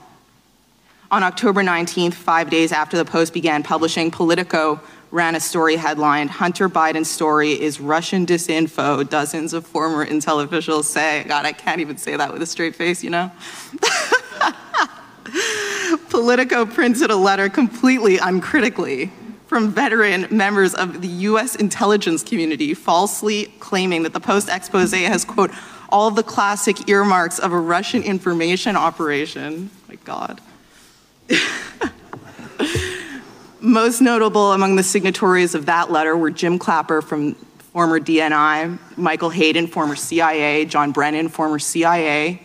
On 1.10 1.24
October 1.24 1.64
19th, 1.64 2.14
five 2.14 2.49
days 2.49 2.72
after 2.72 2.97
the 2.97 3.06
Post 3.06 3.34
began 3.34 3.64
publishing, 3.64 4.12
Politico 4.12 4.82
ran 5.12 5.36
a 5.36 5.39
story 5.39 5.76
headlined 5.76 6.32
Hunter 6.32 6.70
Biden's 6.70 7.09
story 7.09 7.51
is 7.51 7.80
Russian 7.80 8.26
disinfo, 8.26 9.07
dozens 9.07 9.53
of 9.53 9.68
former 9.68 10.05
intel 10.05 10.43
officials 10.43 10.88
say. 10.88 11.24
God, 11.28 11.45
I 11.45 11.51
can't 11.51 11.82
even 11.82 11.97
say 11.97 12.16
that 12.16 12.32
with 12.32 12.41
a 12.41 12.45
straight 12.45 12.76
face, 12.76 13.03
you 13.03 13.09
know? 13.09 13.32
Politico 16.09 16.66
printed 16.66 17.12
a 17.12 17.16
letter 17.16 17.49
completely 17.49 18.18
uncritically 18.18 19.12
from 19.47 19.72
veteran 19.72 20.28
members 20.32 20.74
of 20.74 21.01
the 21.01 21.09
US 21.09 21.57
intelligence 21.57 22.24
community, 22.24 22.74
falsely 22.74 23.53
claiming 23.59 24.03
that 24.03 24.14
the 24.14 24.22
post 24.22 24.47
expose 24.47 24.93
has, 24.93 25.26
quote, 25.26 25.51
all 25.89 26.09
the 26.09 26.24
classic 26.24 26.88
earmarks 26.88 27.38
of 27.38 27.51
a 27.51 27.59
Russian 27.59 28.01
information 28.01 28.78
operation. 28.78 29.70
My 29.89 29.95
God. 30.05 30.39
Most 33.64 34.01
notable 34.01 34.53
among 34.53 34.76
the 34.76 34.82
signatories 34.82 35.53
of 35.53 35.68
that 35.68 35.91
letter 35.91 36.18
were 36.18 36.32
Jim 36.32 36.57
Clapper 36.57 36.99
from 36.99 37.36
former 37.74 37.99
DNI, 37.99 38.80
Michael 38.97 39.30
Hayden, 39.30 39.68
former 39.68 39.95
CIA, 39.95 40.66
John 40.66 40.91
Brennan, 40.91 41.30
former 41.30 41.59
CIA, 41.59 42.41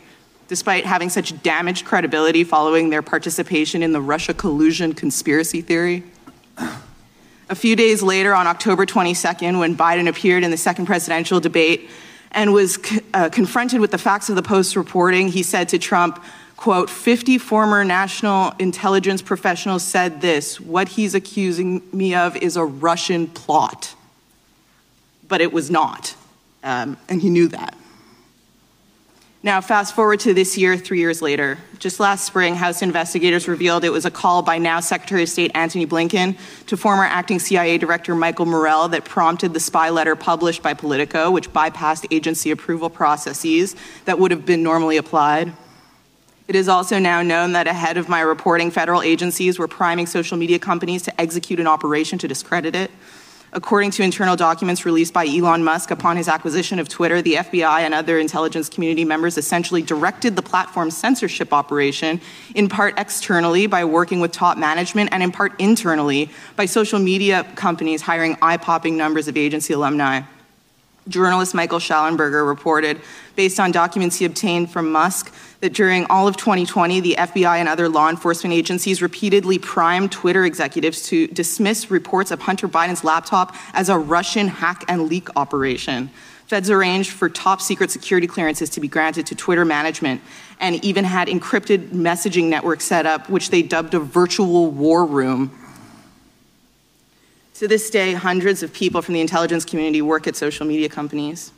despite 0.48 0.84
having 0.84 1.08
such 1.08 1.42
damaged 1.42 1.86
credibility 1.86 2.44
following 2.44 2.90
their 2.90 3.00
participation 3.00 3.82
in 3.82 3.94
the 3.94 4.00
Russia 4.00 4.34
collusion 4.34 4.92
conspiracy 4.92 5.62
theory. 5.62 6.04
A 7.48 7.54
few 7.54 7.76
days 7.76 8.02
later, 8.02 8.34
on 8.34 8.46
October 8.46 8.84
22nd, 8.84 9.58
when 9.58 9.74
Biden 9.74 10.10
appeared 10.10 10.44
in 10.44 10.50
the 10.50 10.58
second 10.58 10.84
presidential 10.84 11.40
debate 11.40 11.88
and 12.32 12.52
was 12.52 12.78
uh, 13.14 13.30
confronted 13.30 13.80
with 13.80 13.90
the 13.90 13.98
facts 13.98 14.28
of 14.28 14.36
the 14.36 14.42
Post 14.42 14.76
reporting, 14.76 15.28
he 15.28 15.42
said 15.42 15.70
to 15.70 15.78
Trump, 15.78 16.22
quote, 16.56 16.88
50 16.90 17.38
former 17.38 17.84
national 17.84 18.52
intelligence 18.58 19.22
professionals 19.22 19.82
said 19.82 20.20
this. 20.20 20.60
What 20.60 20.88
he's 20.90 21.14
accusing 21.14 21.82
me 21.92 22.14
of 22.14 22.36
is 22.36 22.56
a 22.56 22.64
Russian 22.64 23.26
plot. 23.26 23.94
But 25.28 25.40
it 25.40 25.52
was 25.52 25.70
not. 25.70 26.14
Um, 26.62 26.96
and 27.08 27.20
he 27.20 27.30
knew 27.30 27.48
that. 27.48 27.76
Now, 29.46 29.60
fast 29.60 29.94
forward 29.94 30.18
to 30.20 30.34
this 30.34 30.58
year, 30.58 30.76
three 30.76 30.98
years 30.98 31.22
later. 31.22 31.58
Just 31.78 32.00
last 32.00 32.24
spring, 32.24 32.56
House 32.56 32.82
investigators 32.82 33.46
revealed 33.46 33.84
it 33.84 33.90
was 33.90 34.04
a 34.04 34.10
call 34.10 34.42
by 34.42 34.58
now 34.58 34.80
Secretary 34.80 35.22
of 35.22 35.28
State 35.28 35.52
Antony 35.54 35.86
Blinken 35.86 36.36
to 36.66 36.76
former 36.76 37.04
acting 37.04 37.38
CIA 37.38 37.78
Director 37.78 38.16
Michael 38.16 38.46
Morell 38.46 38.88
that 38.88 39.04
prompted 39.04 39.54
the 39.54 39.60
spy 39.60 39.90
letter 39.90 40.16
published 40.16 40.64
by 40.64 40.74
Politico, 40.74 41.30
which 41.30 41.52
bypassed 41.52 42.06
agency 42.10 42.50
approval 42.50 42.90
processes 42.90 43.76
that 44.04 44.18
would 44.18 44.32
have 44.32 44.44
been 44.44 44.64
normally 44.64 44.96
applied. 44.96 45.52
It 46.48 46.54
is 46.54 46.68
also 46.68 47.00
now 47.00 47.22
known 47.22 47.52
that 47.52 47.66
ahead 47.66 47.96
of 47.96 48.08
my 48.08 48.20
reporting, 48.20 48.70
federal 48.70 49.02
agencies 49.02 49.58
were 49.58 49.66
priming 49.66 50.06
social 50.06 50.36
media 50.36 50.60
companies 50.60 51.02
to 51.02 51.20
execute 51.20 51.58
an 51.58 51.66
operation 51.66 52.18
to 52.20 52.28
discredit 52.28 52.76
it. 52.76 52.92
According 53.52 53.92
to 53.92 54.02
internal 54.02 54.36
documents 54.36 54.84
released 54.84 55.12
by 55.12 55.26
Elon 55.26 55.64
Musk 55.64 55.90
upon 55.90 56.16
his 56.16 56.28
acquisition 56.28 56.78
of 56.78 56.88
Twitter, 56.88 57.22
the 57.22 57.34
FBI 57.34 57.80
and 57.80 57.94
other 57.94 58.18
intelligence 58.18 58.68
community 58.68 59.04
members 59.04 59.38
essentially 59.38 59.82
directed 59.82 60.36
the 60.36 60.42
platform's 60.42 60.96
censorship 60.96 61.52
operation, 61.52 62.20
in 62.54 62.68
part 62.68 62.98
externally 62.98 63.66
by 63.66 63.84
working 63.84 64.20
with 64.20 64.30
top 64.30 64.58
management, 64.58 65.10
and 65.12 65.22
in 65.22 65.32
part 65.32 65.58
internally 65.60 66.30
by 66.54 66.66
social 66.66 66.98
media 66.98 67.44
companies 67.56 68.02
hiring 68.02 68.36
eye 68.42 68.56
popping 68.56 68.96
numbers 68.96 69.26
of 69.26 69.36
agency 69.36 69.72
alumni. 69.72 70.20
Journalist 71.08 71.54
Michael 71.54 71.78
Schallenberger 71.78 72.46
reported, 72.46 73.00
based 73.36 73.60
on 73.60 73.70
documents 73.70 74.16
he 74.16 74.24
obtained 74.24 74.70
from 74.70 74.90
Musk, 74.90 75.32
that 75.60 75.72
during 75.72 76.04
all 76.06 76.26
of 76.26 76.36
2020, 76.36 77.00
the 77.00 77.14
FBI 77.18 77.58
and 77.58 77.68
other 77.68 77.88
law 77.88 78.08
enforcement 78.08 78.54
agencies 78.54 79.00
repeatedly 79.00 79.58
primed 79.58 80.10
Twitter 80.10 80.44
executives 80.44 81.02
to 81.08 81.26
dismiss 81.28 81.90
reports 81.90 82.30
of 82.30 82.40
Hunter 82.40 82.66
Biden's 82.66 83.04
laptop 83.04 83.54
as 83.74 83.88
a 83.88 83.98
Russian 83.98 84.48
hack 84.48 84.84
and 84.88 85.08
leak 85.08 85.28
operation. 85.36 86.10
Feds 86.46 86.70
arranged 86.70 87.10
for 87.10 87.28
top 87.28 87.60
secret 87.60 87.90
security 87.90 88.26
clearances 88.26 88.70
to 88.70 88.80
be 88.80 88.86
granted 88.86 89.26
to 89.26 89.34
Twitter 89.34 89.64
management 89.64 90.20
and 90.60 90.82
even 90.84 91.04
had 91.04 91.28
encrypted 91.28 91.88
messaging 91.88 92.44
networks 92.44 92.84
set 92.84 93.04
up, 93.04 93.28
which 93.28 93.50
they 93.50 93.62
dubbed 93.62 93.94
a 93.94 93.98
virtual 93.98 94.70
war 94.70 95.04
room. 95.04 95.50
To 97.54 97.66
this 97.66 97.90
day, 97.90 98.12
hundreds 98.12 98.62
of 98.62 98.72
people 98.72 99.02
from 99.02 99.14
the 99.14 99.20
intelligence 99.20 99.64
community 99.64 100.02
work 100.02 100.26
at 100.26 100.36
social 100.36 100.66
media 100.66 100.88
companies. 100.88 101.52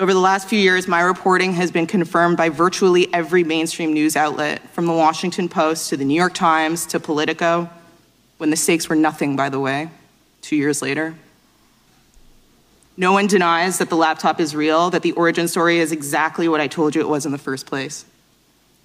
Over 0.00 0.14
the 0.14 0.20
last 0.20 0.48
few 0.48 0.60
years, 0.60 0.86
my 0.86 1.00
reporting 1.00 1.54
has 1.54 1.72
been 1.72 1.88
confirmed 1.88 2.36
by 2.36 2.50
virtually 2.50 3.12
every 3.12 3.42
mainstream 3.42 3.92
news 3.92 4.14
outlet, 4.14 4.60
from 4.68 4.86
the 4.86 4.92
Washington 4.92 5.48
Post 5.48 5.90
to 5.90 5.96
the 5.96 6.04
New 6.04 6.14
York 6.14 6.34
Times 6.34 6.86
to 6.86 7.00
Politico, 7.00 7.68
when 8.36 8.50
the 8.50 8.56
stakes 8.56 8.88
were 8.88 8.94
nothing, 8.94 9.34
by 9.34 9.48
the 9.48 9.58
way, 9.58 9.90
two 10.40 10.54
years 10.54 10.82
later. 10.82 11.16
No 12.96 13.10
one 13.10 13.26
denies 13.26 13.78
that 13.78 13.88
the 13.88 13.96
laptop 13.96 14.38
is 14.38 14.54
real, 14.54 14.88
that 14.90 15.02
the 15.02 15.10
origin 15.12 15.48
story 15.48 15.80
is 15.80 15.90
exactly 15.90 16.48
what 16.48 16.60
I 16.60 16.68
told 16.68 16.94
you 16.94 17.00
it 17.00 17.08
was 17.08 17.26
in 17.26 17.32
the 17.32 17.38
first 17.38 17.66
place. 17.66 18.04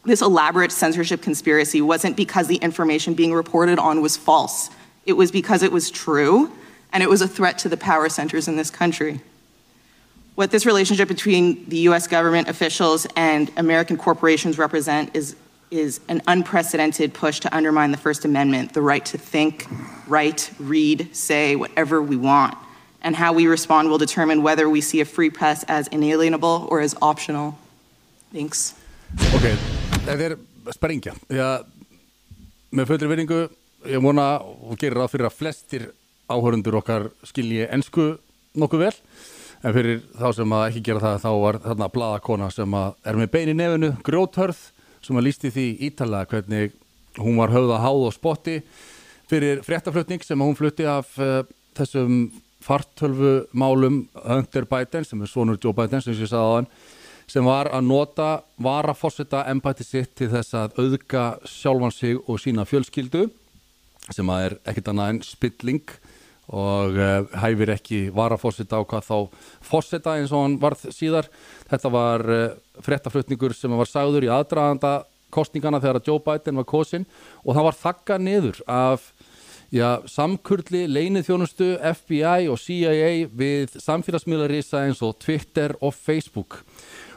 This 0.06 0.24
elaborate 0.24 0.72
censorship 0.72 1.22
conspiracy 1.22 1.80
wasn't 1.80 2.18
because 2.18 2.48
the 2.48 2.56
information 2.56 3.14
being 3.14 3.36
reported 3.36 3.78
on 3.78 4.02
was 4.02 4.18
false. 4.18 4.72
It 5.06 5.14
was 5.14 5.32
because 5.32 5.62
it 5.62 5.72
was 5.72 5.92
true, 5.92 6.52
and 6.92 7.04
it 7.04 7.10
was 7.10 7.22
a 7.22 7.28
threat 7.28 7.60
to 7.60 7.70
the 7.70 7.78
power 7.78 8.10
centers 8.10 8.48
in 8.48 8.56
this 8.56 8.72
country. 8.72 9.22
What 10.36 10.50
this 10.50 10.66
relationship 10.66 11.08
between 11.08 11.64
the 11.70 11.78
US 11.90 12.08
government 12.08 12.48
officials 12.48 13.06
and 13.16 13.52
American 13.56 13.98
corporations 13.98 14.58
represent 14.58 15.16
is, 15.16 15.36
is 15.70 16.00
an 16.08 16.24
unprecedented 16.26 17.14
push 17.14 17.40
to 17.42 17.56
undermine 17.56 17.92
the 17.92 18.00
First 18.00 18.26
Amendment, 18.26 18.74
the 18.74 18.82
right 18.82 19.06
to 19.06 19.18
think, 19.20 19.68
write, 20.08 20.50
read, 20.60 21.16
say 21.16 21.56
whatever 21.56 22.02
we 22.02 22.18
want. 22.18 22.58
And 23.04 23.16
how 23.16 23.32
we 23.32 23.46
respond 23.46 23.90
will 23.90 24.00
determine 24.00 24.42
whether 24.42 24.68
we 24.68 24.82
see 24.82 25.02
a 25.02 25.06
free 25.06 25.30
press 25.30 25.64
as 25.68 25.88
inalienable 25.90 26.68
or 26.72 26.82
as 26.82 26.96
optional. 27.02 27.56
Thanks. 28.34 28.74
Ok, 29.36 29.46
þetta 30.08 30.24
er 30.26 30.38
sprengja 30.74 31.14
Já, 31.30 31.62
með 32.74 32.90
fullri 32.90 33.10
vinningu 33.12 33.42
ég 33.86 34.02
vona 34.02 34.40
og 34.42 34.80
gerir 34.82 34.98
ráð 34.98 35.12
fyrir 35.14 35.28
að 35.30 35.36
flestir 35.38 35.86
áhörundur 36.26 36.80
okkar 36.80 37.12
skilji 37.30 37.68
ensku 37.70 38.16
nokkuð 38.58 38.88
vel 38.88 38.98
en 39.64 39.76
fyrir 39.76 40.02
þá 40.20 40.28
sem 40.36 40.56
að 40.56 40.66
ekki 40.70 40.86
gera 40.90 41.04
það 41.04 41.20
þá 41.24 41.30
var 41.44 41.60
þarna 41.64 41.90
bladakona 41.96 42.50
sem 42.52 42.78
að 42.78 42.96
er 43.08 43.20
með 43.20 43.30
bein 43.36 43.52
í 43.52 43.58
nefinu, 43.58 43.92
grjóthörð 44.04 44.64
sem 45.04 45.20
að 45.20 45.28
lísti 45.28 45.52
því 45.54 45.68
ítalega 45.90 46.32
hvernig 46.32 46.74
hún 47.20 47.38
var 47.40 47.54
höfða 47.54 47.80
háð 47.84 48.08
og 48.08 48.16
spotti 48.16 48.58
fyrir 49.32 49.62
fréttaflutning 49.66 50.24
sem 50.24 50.40
að 50.40 50.50
hún 50.50 50.60
flutti 50.60 50.88
af 50.90 51.14
uh, 51.22 51.44
þessum 51.78 52.26
fartölvu 52.64 53.34
málum 53.52 54.04
Hunter 54.24 54.68
Biden 54.70 55.08
sem 55.08 55.22
er 55.22 55.32
sonur 55.32 55.60
Joe 55.60 55.76
Biden 55.76 56.04
sem 56.04 56.16
ég 56.16 56.30
sagði 56.32 56.44
á 56.44 56.56
hann 56.58 56.70
sem 57.30 57.46
var 57.48 57.70
að 57.72 57.88
nota 57.88 58.30
varaforsetta 58.62 59.46
embætti 59.52 59.86
sitt 59.88 60.12
til 60.20 60.30
þess 60.32 60.56
að 60.60 60.80
auðga 60.80 61.24
sjálfan 61.48 61.96
sig 61.96 62.20
og 62.28 62.40
sína 62.42 62.68
fjölskyldu 62.68 63.30
sem 64.12 64.32
að 64.32 64.48
er 64.48 64.58
ekkit 64.72 64.90
annað 64.92 65.14
en 65.14 65.22
spilling 65.26 65.94
og 66.54 66.98
uh, 67.00 67.26
hæfir 67.42 67.74
ekki 67.74 68.00
varaforsetta 68.14 68.78
á 68.78 68.86
hvað 68.86 69.08
þá 69.08 69.18
forsetta 69.66 70.18
eins 70.20 70.34
og 70.34 70.46
hann 70.46 70.60
varð 70.62 70.86
síðar. 70.94 71.30
Þetta 71.72 71.94
var 71.94 72.26
uh, 72.30 72.46
fréttaflutningur 72.86 73.56
sem 73.58 73.74
var 73.74 73.90
sagður 73.90 74.28
í 74.28 74.32
aðdraganda 74.34 75.02
kostningana 75.34 75.82
þegar 75.82 76.02
að 76.02 76.10
Joe 76.12 76.22
Biden 76.22 76.60
var 76.62 76.70
kosin 76.70 77.08
og 77.42 77.56
það 77.56 77.68
var 77.70 77.80
þakka 77.80 78.20
niður 78.22 78.60
af 78.70 79.08
já, 79.74 79.88
samkurli, 80.10 80.86
leinið 80.92 81.30
þjónustu, 81.30 81.70
FBI 81.98 82.50
og 82.54 82.62
CIA 82.62 83.26
við 83.34 83.80
samfélagsmiðlarisa 83.82 84.84
eins 84.86 85.02
og 85.06 85.18
Twitter 85.24 85.74
og 85.82 85.96
Facebook. 85.98 86.62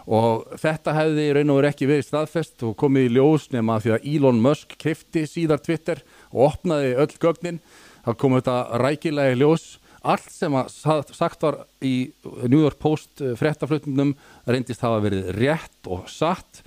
Og 0.07 0.47
þetta 0.63 0.95
hefði 0.95 1.27
raun 1.35 1.51
og 1.51 1.59
verið 1.59 1.73
ekki 1.73 1.89
verið 1.91 2.07
staðfest 2.07 2.63
og 2.63 2.77
komið 2.79 3.09
í 3.09 3.15
ljós 3.17 3.49
nema 3.51 3.81
því 3.83 3.97
að 3.97 4.07
Elon 4.13 4.43
Musk 4.45 4.77
kefti 4.79 5.25
síðar 5.27 5.61
Twitter 5.65 6.03
og 6.31 6.53
opnaði 6.53 6.95
öll 6.95 7.11
gögnin 7.19 7.59
þá 8.07 8.13
kom 8.21 8.39
þetta 8.39 8.57
rækilega 8.83 9.35
í 9.35 9.41
ljós. 9.43 9.67
Allt 10.07 10.31
sem 10.31 10.55
að 10.55 10.71
sagt 11.17 11.43
var 11.43 11.65
í 11.83 12.13
New 12.47 12.61
York 12.61 12.79
Post 12.79 13.23
fréttaflutningum 13.41 14.15
reyndist 14.47 14.85
hafa 14.87 15.01
verið 15.03 15.33
rétt 15.35 15.91
og 15.91 16.07
satt. 16.11 16.63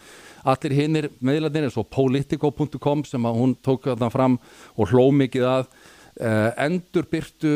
Allir 0.47 0.75
hinnir 0.75 1.07
meðlarnir 1.23 1.69
eins 1.69 1.77
og 1.79 1.87
politico.com 1.93 3.05
sem 3.07 3.27
að 3.27 3.39
hún 3.39 3.55
tók 3.63 3.87
þarna 3.87 4.11
fram 4.11 4.39
og 4.75 4.91
hló 4.91 5.07
mikið 5.15 5.47
að 5.47 5.69
uh, 5.69 6.49
endur 6.65 7.07
byrtu 7.11 7.53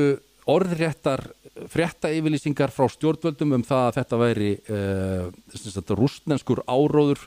orðréttar 0.50 1.26
frétta 1.72 2.12
yfirlýsingar 2.12 2.72
frá 2.74 2.88
stjórnvöldum 2.92 3.58
um 3.60 3.66
það 3.68 3.88
að 3.88 3.98
þetta 4.00 4.20
væri 4.20 4.52
uh, 4.74 5.96
rústnenskur 6.00 6.64
áróður 6.68 7.22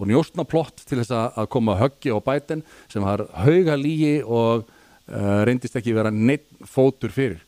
og 0.00 0.08
njóstnaplott 0.08 0.84
til 0.88 1.00
þess 1.00 1.14
að 1.14 1.48
koma 1.52 1.78
höggi 1.80 2.12
á 2.14 2.18
bæten 2.24 2.62
sem 2.92 3.04
har 3.04 3.26
hauga 3.42 3.76
lígi 3.78 4.20
og 4.24 4.68
uh, 5.08 5.40
reyndist 5.48 5.78
ekki 5.78 5.94
vera 5.96 6.12
neitt 6.12 6.48
fótur 6.68 7.12
fyrir. 7.14 7.40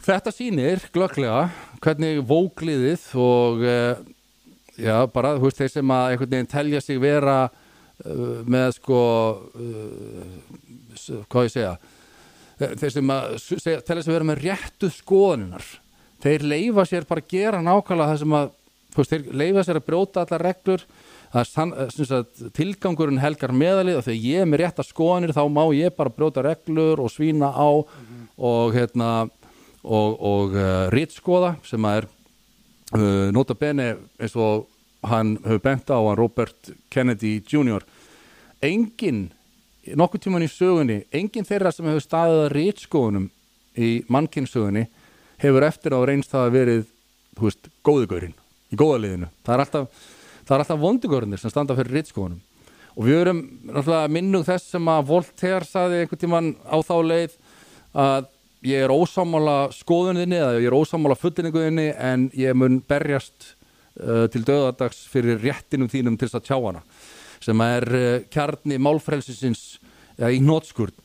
Þetta 0.00 0.32
sýnir 0.32 0.84
glögglega 0.94 1.50
hvernig 1.84 2.22
vógliðið 2.28 3.06
og 3.20 3.64
uh, 3.64 4.00
já, 4.80 4.96
bara 5.12 5.36
þú 5.38 5.48
veist 5.48 5.60
þeir 5.60 5.74
sem 5.74 5.94
að 5.96 6.12
einhvern 6.12 6.34
veginn 6.34 6.52
telja 6.54 6.82
sig 6.84 7.00
vera 7.02 7.38
uh, 7.48 8.40
með 8.48 8.76
sko 8.80 9.00
hvað 11.30 11.48
ég 11.48 11.54
segja 11.54 11.74
þeir 12.60 12.92
sem 12.92 13.12
að 13.14 13.36
segja, 13.40 13.80
telja 13.84 14.04
sig 14.04 14.12
vera 14.14 14.28
með 14.28 14.42
réttu 14.44 14.90
skoðunar 14.92 15.68
þeir 16.20 16.46
leifa 16.48 16.86
sér 16.88 17.06
bara 17.08 17.22
að 17.24 17.30
gera 17.32 17.62
nákvæmlega 17.64 18.12
það 18.12 18.22
sem 18.22 18.34
að 18.36 18.50
veist, 18.96 19.12
þeir 19.12 19.38
leifa 19.42 19.64
sér 19.64 19.80
að 19.80 19.86
brjóta 19.86 20.24
allar 20.24 20.44
reglur 20.48 20.84
Sann, 21.46 21.70
tilgangurinn 22.56 23.20
helgar 23.22 23.52
meðalið 23.54 24.00
og 24.00 24.06
þegar 24.06 24.24
ég 24.26 24.42
er 24.42 24.48
með 24.50 24.62
rétt 24.64 24.80
að 24.82 24.88
skoðanir 24.88 25.32
þá 25.36 25.44
má 25.46 25.62
ég 25.76 25.94
bara 25.94 26.10
brjóta 26.10 26.42
reglur 26.42 27.02
og 27.04 27.12
svína 27.12 27.52
á 27.54 27.70
mm 27.70 27.84
-hmm. 27.86 28.24
og 28.36 28.74
hérna 28.74 29.10
og, 29.84 30.10
og 30.20 30.54
uh, 30.54 30.90
rítskoða 30.90 31.54
sem 31.64 31.84
að 31.84 31.96
er 32.00 32.08
uh, 32.98 33.30
nota 33.32 33.54
bene 33.54 33.96
eins 34.18 34.36
og 34.36 34.66
hann 35.06 35.38
hefur 35.44 35.62
bent 35.62 35.90
á 35.90 35.98
hann 36.02 36.16
Robert 36.16 36.70
Kennedy 36.90 37.40
Jr. 37.46 37.84
engin 38.60 39.30
nokkur 39.96 40.20
tíman 40.20 40.44
í 40.44 40.48
sögunni, 40.50 41.04
engin 41.12 41.46
þeirra 41.46 41.72
sem 41.72 41.86
hefur 41.86 42.04
staðið 42.04 42.44
að 42.44 42.52
rítskoðunum 42.52 43.30
í 43.78 44.04
mannkynnsögunni 44.08 44.86
hefur 45.40 45.62
eftir 45.62 45.94
á 45.96 46.00
reynst 46.04 46.30
það 46.30 46.46
að 46.46 46.56
verið, 46.58 46.86
þú 47.38 47.46
veist, 47.48 47.70
góðugurinn 47.86 48.34
í 48.70 48.76
góðaliðinu, 48.76 49.30
það 49.46 49.54
er 49.54 49.62
alltaf 49.64 50.08
það 50.50 50.56
er 50.56 50.64
alltaf 50.64 50.82
vondugörnir 50.82 51.38
sem 51.38 51.52
standa 51.52 51.76
fyrir 51.78 52.00
rittskoðunum 52.00 52.40
og 52.96 53.06
við 53.06 53.20
erum 53.20 53.40
minnug 54.10 54.42
þess 54.48 54.72
sem 54.74 54.88
að 54.90 55.06
Voltaire 55.12 55.66
saði 55.66 56.02
einhvern 56.02 56.20
tíman 56.24 56.48
á 56.66 56.76
þá 56.82 56.94
leið 57.06 57.36
að 57.94 58.26
ég 58.66 58.82
er 58.84 58.92
ósámála 58.92 59.70
skoðuninni 59.72 60.40
eða 60.40 60.58
ég 60.58 60.66
er 60.68 60.76
ósámála 60.76 61.16
fullinninguðinni 61.20 61.86
en 61.94 62.26
ég 62.36 62.58
mun 62.58 62.80
berjast 62.82 63.54
uh, 64.02 64.26
til 64.32 64.42
döðadags 64.42 65.04
fyrir 65.12 65.38
réttinum 65.40 65.88
þínum 65.92 66.18
til 66.18 66.26
þess 66.28 66.40
að 66.40 66.48
tjá 66.50 66.58
hana 66.58 66.82
sem 67.40 67.64
er 67.64 67.88
uh, 67.94 68.10
kjarni 68.34 68.80
málfrælsinsins 68.82 69.64
ja, 70.18 70.28
í 70.28 70.42
nótskurð 70.42 70.98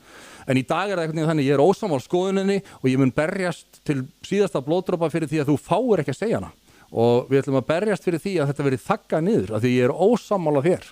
en 0.50 0.58
í 0.58 0.66
dag 0.66 0.90
er 0.90 0.98
það 0.98 1.06
einhvern 1.06 1.22
veginn 1.22 1.32
þannig 1.36 1.52
ég 1.52 1.60
er 1.60 1.68
ósámála 1.70 2.04
skoðuninni 2.10 2.60
og 2.82 2.90
ég 2.90 3.00
mun 3.00 3.14
berjast 3.14 3.84
til 3.86 4.02
síðasta 4.26 4.66
blóðdrópa 4.66 5.14
fyrir 5.14 5.30
því 5.30 5.46
að 5.46 5.54
þú 5.54 5.62
fáir 5.70 6.02
ekki 6.02 6.18
að 6.18 6.24
segja 6.26 6.42
hana 6.42 6.54
og 6.92 7.30
við 7.32 7.42
ætlum 7.42 7.60
að 7.60 7.68
berjast 7.72 8.06
fyrir 8.06 8.22
því 8.24 8.36
að 8.40 8.52
þetta 8.52 8.68
verið 8.70 8.86
þakka 8.86 9.22
niður 9.26 9.54
af 9.56 9.64
því 9.64 9.74
ég 9.74 9.88
er 9.88 9.96
ósamála 9.96 10.64
þér. 10.66 10.88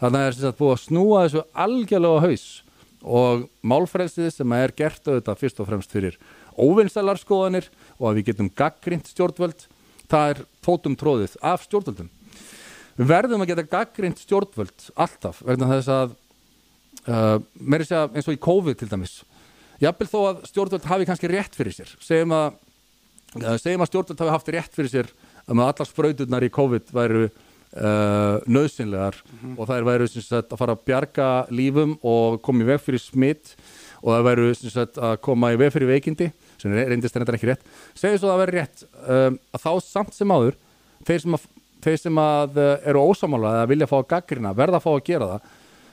Þannig 0.00 0.26
að 0.26 0.36
það 0.40 0.48
er 0.50 0.58
búið 0.60 0.74
að 0.74 0.82
snúa 0.84 1.24
þessu 1.24 1.42
algjörlega 1.64 2.22
haus. 2.24 2.46
Og 3.00 3.44
málfrælsið 3.64 4.30
sem 4.34 4.54
er 4.56 4.72
gert 4.76 5.06
auðvitað 5.08 5.40
fyrst 5.40 5.60
og 5.60 5.68
fremst 5.68 5.92
fyrir 5.94 6.16
óvinnstælarskoðanir 6.60 7.68
og 7.98 8.10
að 8.10 8.18
við 8.18 8.30
getum 8.30 8.50
gaggrind 8.56 9.08
stjórnvöld 9.08 9.66
það 10.10 10.32
er 10.32 10.40
tótum 10.64 10.96
tróðið 10.98 11.36
af 11.46 11.64
stjórnvöldum. 11.66 12.10
Við 12.98 13.08
verðum 13.08 13.44
að 13.44 13.52
geta 13.52 13.66
gaggrind 13.70 14.20
stjórnvöld 14.20 14.88
alltaf 15.00 15.40
vegna 15.46 15.70
þess 15.70 15.92
að 15.94 16.16
uh, 17.06 17.36
mér 17.56 17.80
er 17.80 17.86
að 17.86 17.90
segja 17.92 18.08
eins 18.12 18.28
og 18.28 18.36
í 18.36 18.42
COVID 18.48 18.80
til 18.80 18.90
dæmis. 18.90 19.20
Jafnvel 19.80 20.10
þó 20.10 20.18
að 20.20 20.42
stjórnvöld 20.50 20.90
hafi 20.90 21.08
kannski 21.08 21.30
rétt 21.30 21.56
fyrir 21.56 21.76
sér 21.76 21.94
segjum 22.04 22.34
að 22.36 22.58
segjum 23.38 23.84
að 23.84 23.90
stjórnvöld 23.90 24.24
hafi 24.24 24.34
haft 24.34 24.50
rétt 24.54 24.74
fyrir 24.74 24.90
sér 24.90 25.10
að 25.46 25.62
allar 25.66 25.88
spröyturnar 25.88 26.46
í 26.46 26.50
COVID 26.54 26.90
væru 26.94 27.28
uh, 27.28 28.40
nöðsynlegar 28.50 29.20
mm 29.22 29.36
-hmm. 29.38 29.58
og 29.58 29.68
það 29.68 29.84
væru 29.86 30.08
sagt, 30.08 30.52
að 30.52 30.58
fara 30.58 30.74
að 30.74 30.84
bjarga 30.84 31.28
lífum 31.50 31.98
og 32.02 32.40
koma 32.42 32.64
í 32.64 32.66
veg 32.66 32.80
fyrir 32.80 33.00
smitt 33.00 33.54
og 34.02 34.14
það 34.14 34.26
væru 34.26 34.54
sagt, 34.54 34.98
að 34.98 35.16
koma 35.20 35.52
í 35.52 35.60
veg 35.60 35.72
fyrir 35.72 35.88
veikindi 35.88 36.32
sem 36.58 36.72
reyndist 36.72 37.14
þetta 37.14 37.34
ekki 37.34 37.50
rétt 37.52 37.64
segjum 37.94 38.18
svo 38.18 38.28
að 38.28 38.34
það 38.34 38.42
væri 38.44 38.58
rétt 38.58 38.84
um, 39.08 39.38
að 39.54 39.62
þá 39.64 39.72
samt 39.80 40.14
sem 40.14 40.30
áður 40.30 40.54
þeir 41.06 41.20
sem 41.20 41.34
að, 41.34 41.46
þeir 41.80 41.98
sem 41.98 42.18
að 42.18 42.58
uh, 42.58 42.76
eru 42.84 43.06
ósamála 43.06 43.54
eða 43.54 43.70
vilja 43.70 43.84
að 43.86 43.92
fá 43.92 43.98
að 43.98 44.10
gaggrina 44.10 44.52
verða 44.52 44.76
að 44.76 44.82
fá 44.84 44.92
að 44.94 45.06
gera 45.06 45.30
það 45.30 45.40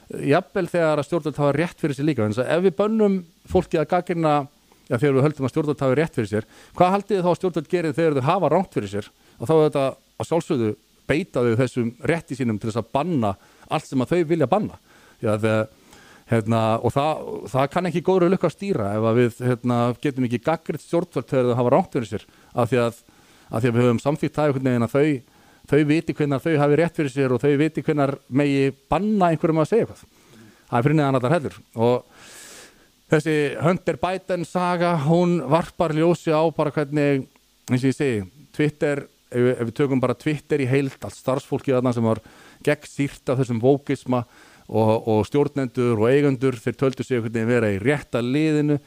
jafnvel 0.08 0.68
þegar 0.68 0.98
að 0.98 1.06
stjórnvöld 1.06 1.36
hafa 1.36 1.52
rétt 1.52 1.80
fyrir 1.80 1.94
sér 1.94 2.08
líka 2.08 2.24
en 2.24 2.32
ef 2.32 2.62
við 2.64 2.76
bönnum 2.76 3.24
fólki 3.46 3.78
að 3.78 3.90
gaggrina 3.92 4.48
já, 4.88 4.96
þegar 4.96 5.16
við 5.16 5.24
höldum 5.26 5.48
að 5.48 5.52
stjórnvöld 5.52 5.84
hafi 5.84 5.96
rétt 5.98 6.18
fyrir 6.18 6.30
sér 6.32 6.46
hvað 6.76 6.92
haldið 6.96 7.24
þá 7.24 7.30
að 7.30 7.38
stjórnvöld 7.38 7.72
gerir 7.72 7.96
þegar 7.96 8.18
þau 8.18 8.28
hafa 8.28 8.52
ránt 8.54 8.76
fyrir 8.76 8.92
sér? 8.92 9.10
Og 9.38 9.48
þá 9.48 9.54
er 9.54 9.64
þetta 9.66 9.84
að 10.18 10.30
sjálfsögðu 10.30 10.70
beita 11.08 11.44
þau 11.44 11.58
þessum 11.62 11.90
rétti 12.10 12.38
sínum 12.38 12.60
til 12.60 12.70
þess 12.70 12.82
að 12.82 12.90
banna 12.96 13.34
allt 13.68 13.88
sem 13.88 14.04
að 14.04 14.14
þau 14.14 14.24
vilja 14.32 14.50
banna. 14.50 14.78
Já, 15.22 15.32
þegar, 15.40 15.68
hérna, 16.28 16.62
og 16.84 16.94
það, 16.94 17.24
það 17.54 17.70
kann 17.74 17.90
ekki 17.90 18.04
góður 18.04 18.32
lukka 18.34 18.50
að 18.50 18.56
stýra 18.56 18.92
ef 18.98 19.08
að 19.08 19.20
við 19.22 19.40
hérna, 19.48 19.78
getum 20.04 20.28
ekki 20.28 20.42
gaggriðt 20.44 20.84
stjórnvöld 20.84 21.30
þegar 21.30 21.50
þau 21.50 21.58
hafa 21.62 21.74
ránt 21.74 21.96
fyrir 21.96 22.12
sér. 22.12 22.28
Af 22.52 22.70
því 22.72 22.80
að, 22.84 23.02
að, 23.48 23.58
því 23.58 23.70
að 23.70 23.74
við 23.78 23.84
höfum 23.86 24.02
samþýtt 24.04 24.36
það 24.36 24.50
einhvern 24.50 24.70
veginn 24.70 24.88
að 24.88 24.96
þau 24.96 25.36
þau 25.68 25.82
viti 25.88 26.14
hvernig 26.16 26.44
þau 26.44 26.54
hafi 26.62 26.78
rétt 26.80 26.96
fyrir 26.96 27.12
sér 27.12 27.34
og 27.34 27.42
þau 27.42 27.50
viti 27.60 27.84
hvernig 27.84 28.14
megi 28.40 28.70
banna 28.88 29.32
einhverjum 29.32 29.62
að 29.62 29.70
segja 29.72 29.86
eitthvað. 29.86 30.04
Það 30.68 30.78
er 30.78 30.84
fyrir 30.86 30.98
neðan 30.98 31.18
allar 31.18 31.34
heldur 31.34 31.58
og 31.80 32.17
þessi 33.08 33.36
Hunter 33.64 33.98
Biden 34.00 34.44
saga 34.48 34.94
hún 35.06 35.38
varpar 35.48 35.94
ljósi 35.96 36.32
á 36.34 36.42
bara 36.54 36.72
hvernig 36.74 37.24
eins 37.68 37.82
og 37.82 37.90
ég 37.90 37.96
segi 37.96 38.20
Twitter, 38.56 39.04
ef 39.30 39.40
við, 39.44 39.54
ef 39.54 39.64
við 39.68 39.74
tökum 39.80 40.02
bara 40.02 40.16
Twitter 40.18 40.62
í 40.64 40.68
heilt 40.68 41.02
allt 41.04 41.16
starfsfólkið 41.16 41.78
aðna 41.78 41.94
sem 41.96 42.06
var 42.06 42.20
gegn 42.66 42.88
sýrt 42.88 43.32
af 43.32 43.40
þessum 43.40 43.60
vókisma 43.62 44.24
og, 44.68 45.08
og 45.08 45.26
stjórnendur 45.28 46.00
og 46.00 46.08
eigundur 46.10 46.58
þeir 46.60 46.78
töldu 46.80 47.06
sig 47.06 47.22
hvernig 47.24 47.48
vera 47.48 47.70
í 47.72 47.78
rétta 47.82 48.22
liðinu. 48.24 48.78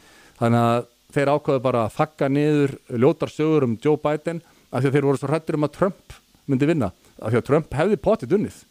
Þannig 0.41 0.65
að 0.65 0.89
þeir 1.15 1.32
ákvaðu 1.36 1.63
bara 1.63 1.86
að 1.86 1.95
þakka 1.97 2.30
niður 2.32 2.76
ljótar 3.01 3.32
sögur 3.34 3.67
um 3.67 3.78
Joe 3.82 3.99
Biden 4.01 4.41
af 4.72 4.82
því 4.82 4.89
að 4.89 4.97
þeir 4.97 5.07
voru 5.07 5.22
svo 5.22 5.32
hrættur 5.32 5.57
um 5.57 5.67
að 5.67 5.78
Trump 5.78 6.19
myndi 6.49 6.69
vinna. 6.69 6.91
Af 7.22 7.32
því 7.32 7.41
að 7.41 7.47
Trump 7.49 7.80
hefði 7.80 8.01
potið 8.01 8.38
unnið. 8.38 8.59
Já, 8.61 8.67
100% 8.67 8.70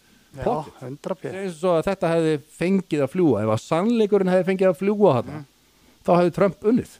eins 1.40 1.62
og 1.66 1.80
þetta 1.86 2.10
hefði 2.12 2.34
fengið 2.54 3.04
að 3.04 3.12
fljúa 3.14 3.42
ef 3.42 3.52
að 3.54 3.62
sannleikurinn 3.64 4.30
hefði 4.30 4.46
fengið 4.50 4.68
að 4.70 4.78
fljúa 4.78 5.14
hann 5.16 5.32
mm. 5.32 5.46
þá 6.06 6.12
hefði 6.14 6.34
Trump 6.36 6.68
unnið. 6.70 6.92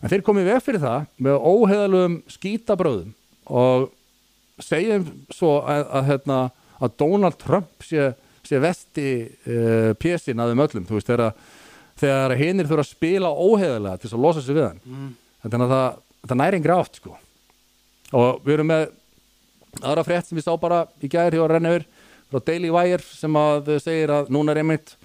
En 0.00 0.12
þeir 0.12 0.24
komið 0.24 0.48
veg 0.50 0.64
fyrir 0.64 0.82
það 0.82 1.04
með 1.26 1.48
óheðalum 1.50 2.16
skítabröðum 2.32 3.12
og 3.44 3.90
segjum 4.64 5.06
svo 5.32 5.58
að, 5.60 5.84
að, 5.84 6.08
hérna, 6.10 6.38
að 6.78 6.96
Donald 7.02 7.38
Trump 7.40 7.84
sé, 7.84 8.10
sé 8.46 8.60
vesti 8.62 9.08
uh, 9.24 9.92
pjesin 10.00 10.40
að 10.40 10.52
þeim 10.52 10.64
öllum. 10.66 10.88
Veist 10.90 11.10
þegar, 11.10 11.36
þegar 12.00 12.36
hinnir 12.40 12.68
þurfa 12.70 12.86
að 12.86 12.90
spila 12.92 13.32
óheðilega 13.32 14.00
til 14.00 14.08
þess 14.08 14.18
að 14.18 14.26
losa 14.26 14.44
sig 14.44 14.58
við 14.58 14.68
hann. 14.70 14.82
Mm. 14.84 15.14
þannig 15.44 15.66
að 15.66 15.74
það, 15.76 16.02
það 16.24 16.40
næri 16.40 16.60
engri 16.60 16.76
átt 16.78 17.00
sko. 17.00 17.16
og 18.14 18.44
við 18.44 18.56
erum 18.58 18.72
með 18.72 18.86
aðra 19.82 20.04
frétt 20.06 20.28
sem 20.28 20.38
við 20.38 20.46
sá 20.46 20.54
bara 20.60 20.84
í 21.02 21.10
gæðir 21.10 21.40
hjá 21.40 21.44
yfir 21.58 21.86
frá 22.34 22.42
Daily 22.42 22.70
Wire 22.74 23.02
sem 23.04 23.36
að 23.38 23.76
segir 23.82 24.10
að 24.10 24.30
núna 24.34 24.54
er 24.54 24.62
einmitt 24.64 24.96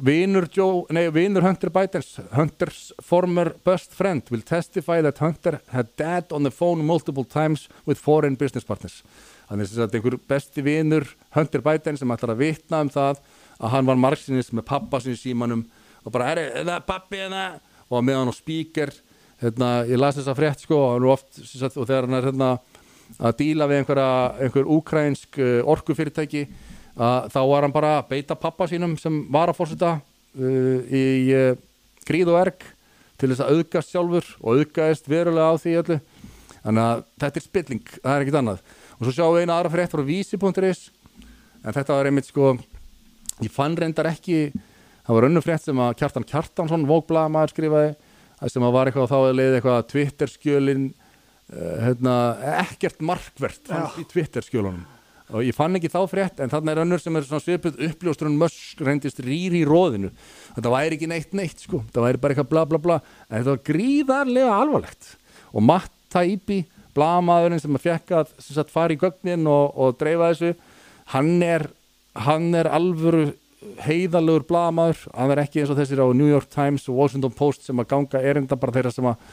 vinur, 0.00 0.46
Joe, 0.54 0.86
nei, 0.94 1.08
vinur 1.12 1.44
Hunter 1.44 1.72
Bidens 1.74 2.14
Hunter's 2.32 2.92
former 3.02 3.52
best 3.66 3.92
friend 3.92 4.22
will 4.30 4.42
testify 4.42 5.02
that 5.02 5.18
Hunter 5.18 5.60
had 5.72 5.90
died 5.96 6.32
on 6.32 6.44
the 6.46 6.50
phone 6.50 6.84
multiple 6.86 7.24
times 7.24 7.68
with 7.84 7.98
foreign 7.98 8.36
business 8.36 8.64
partners. 8.64 9.02
Þannig 9.50 9.68
sem 9.68 9.82
sagt 9.82 9.96
einhver 9.98 10.16
besti 10.28 10.64
vinur 10.64 11.08
Hunter 11.34 11.60
Biden 11.60 11.98
sem 11.98 12.14
ætlar 12.14 12.36
að 12.36 12.44
vitna 12.46 12.80
um 12.86 12.92
það 12.92 13.20
að 13.58 13.74
hann 13.74 13.88
var 13.90 14.00
margsinnis 14.00 14.52
með 14.54 14.68
pappa 14.70 15.02
sinni 15.02 15.18
símanum 15.18 15.66
og 16.02 16.14
bara, 16.14 16.30
er, 16.32 16.44
er 16.62 16.68
það 16.68 16.86
pappi 16.88 17.20
hérna? 17.20 17.46
Og 17.92 18.00
með 18.06 18.22
hann 18.22 18.32
á 18.32 18.34
spíker 18.34 18.94
hérna, 19.42 19.72
ég 19.90 20.00
las 20.00 20.16
þessa 20.16 20.36
frétt 20.38 20.62
sko 20.64 20.78
og, 20.78 20.94
er 20.96 21.10
oft, 21.12 21.42
og 21.42 21.84
þegar 21.84 22.06
hann 22.06 22.16
er 22.16 22.30
hérna 22.30 22.52
að 23.18 23.36
díla 23.40 23.68
við 23.70 23.82
einhverja, 23.82 24.12
einhver 24.46 24.70
úkrænsk 24.76 25.40
uh, 25.40 25.58
orkufyrirtæki 25.72 26.46
að 26.92 27.28
þá 27.32 27.40
var 27.48 27.66
hann 27.66 27.74
bara 27.74 27.92
að 27.98 28.08
beita 28.12 28.36
pappa 28.38 28.68
sínum 28.68 28.96
sem 29.00 29.22
var 29.32 29.52
að 29.52 29.58
fórseta 29.58 29.92
uh, 29.98 30.78
í 30.92 31.04
uh, 31.36 31.52
gríð 32.08 32.32
og 32.32 32.40
erg 32.42 32.66
til 33.20 33.30
þess 33.30 33.44
að 33.44 33.56
auðgast 33.56 33.92
sjálfur 33.92 34.32
og 34.40 34.56
auðgast 34.56 35.08
verulega 35.10 35.52
á 35.52 35.60
því 35.60 35.76
öllu. 35.82 35.98
Þannig 36.62 36.88
að 36.88 37.04
þetta 37.22 37.38
er 37.38 37.44
spilling, 37.46 37.84
það 37.98 38.14
er 38.14 38.24
ekkit 38.24 38.38
annað. 38.38 38.60
Og 38.96 39.06
svo 39.06 39.14
sjáum 39.14 39.36
við 39.36 39.44
eina 39.44 39.56
aðra 39.58 39.72
frétt 39.72 39.94
frá 39.94 40.02
vísi.is 40.06 40.82
en 41.62 41.74
þetta 41.76 41.96
var 41.96 42.08
einmitt 42.10 42.28
sko 42.28 42.52
ég 43.42 43.52
fann 43.52 43.76
reyndar 43.78 44.10
ekki 44.10 44.50
það 45.02 45.16
var 45.16 45.26
önnur 45.28 45.44
frétt 45.44 45.64
sem 45.66 45.82
að 45.82 45.94
Kjartan 46.00 46.26
Kjartansson 46.28 46.88
vókblaðamaður 46.90 47.54
skrifaði 47.54 47.92
sem 48.50 48.66
að 48.66 48.74
var 48.74 48.90
eitthvað 48.90 49.10
þá 49.10 49.18
að 49.20 49.36
leiði 49.38 49.58
eitthvað 49.58 49.86
Twitter 49.92 50.30
skjölin 50.30 50.88
uh, 50.90 51.01
hérna, 51.52 52.16
ekkert 52.62 53.02
markvert 53.04 53.72
í 54.00 54.06
Twitter 54.10 54.44
skjölunum. 54.44 54.82
Og 55.32 55.46
ég 55.46 55.56
fann 55.56 55.78
ekki 55.78 55.88
þá 55.88 56.02
frétt 56.10 56.42
en 56.44 56.50
þarna 56.52 56.74
er 56.74 56.82
önnur 56.82 57.00
sem 57.00 57.14
er 57.16 57.24
svona 57.24 57.40
svipuð 57.40 57.78
uppljóstrun 57.86 58.36
mösk 58.36 58.82
reyndist 58.84 59.22
rýri 59.24 59.62
í 59.62 59.68
róðinu 59.68 60.10
þetta 60.58 60.72
væri 60.74 60.98
ekki 60.98 61.08
neitt 61.08 61.32
neitt 61.36 61.62
sko. 61.64 61.80
Þetta 61.86 62.04
væri 62.04 62.20
bara 62.20 62.34
eitthvað 62.34 62.50
bla 62.50 62.64
bla 62.68 62.80
bla. 62.82 62.98
En 63.30 63.38
þetta 63.38 63.54
var 63.54 63.62
gríðarlega 63.70 64.58
alvarlegt. 64.58 65.14
Og 65.56 65.64
Matt 65.64 65.94
Taibbi 66.12 66.60
blamaðurinn 66.96 67.62
sem 67.62 67.78
að 67.78 67.86
fekk 67.86 68.12
að 68.18 68.34
sem 68.36 68.56
sagt, 68.58 68.72
fara 68.72 68.92
í 68.92 69.00
gögnin 69.00 69.46
og, 69.48 69.72
og 69.72 69.96
dreifa 70.00 70.32
þessu 70.32 70.52
hann 71.14 71.38
er, 71.44 71.68
hann 72.26 72.50
er 72.56 72.68
alvöru 72.68 73.30
heiðalegur 73.82 74.44
blamaður 74.48 75.06
hann 75.14 75.32
er 75.32 75.42
ekki 75.44 75.62
eins 75.62 75.72
og 75.72 75.78
þessir 75.78 76.02
á 76.02 76.06
New 76.12 76.28
York 76.28 76.50
Times 76.52 76.88
og 76.90 76.98
Washington 76.98 77.32
Post 77.36 77.64
sem 77.64 77.80
að 77.80 77.88
ganga 77.94 78.20
erinda 78.20 78.58
bara 78.58 78.74
þeirra 78.74 78.92
sem 78.92 79.08
að 79.08 79.24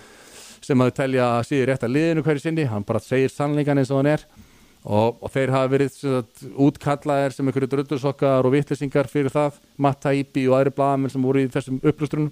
sem 0.69 0.83
að 0.83 0.91
þau 0.91 0.97
telja 0.99 1.31
að 1.39 1.47
síður 1.49 1.71
rétt 1.71 1.87
að 1.87 1.95
liðinu 1.95 2.23
hverju 2.25 2.43
sinni. 2.43 2.67
Hann 2.69 2.85
bara 2.85 3.01
segir 3.01 3.33
sannleikan 3.33 3.81
eins 3.81 3.91
og 3.93 4.01
hann 4.01 4.11
er. 4.13 4.25
Og, 4.85 5.17
og 5.19 5.31
þeir 5.33 5.51
hafa 5.51 5.71
verið 5.73 5.95
sagt, 5.97 6.45
útkallaðir 6.55 7.35
sem 7.35 7.49
einhverju 7.49 7.67
drullusokkar 7.73 8.47
og 8.47 8.53
vittlisingar 8.53 9.09
fyrir 9.11 9.33
það, 9.33 9.57
Matt 9.75 9.99
Taibbi 10.05 10.45
og 10.47 10.55
aðri 10.55 10.71
blamamenn 10.77 11.11
sem 11.11 11.25
voru 11.25 11.43
í 11.43 11.49
þessum 11.51 11.81
upplustrunum 11.83 12.31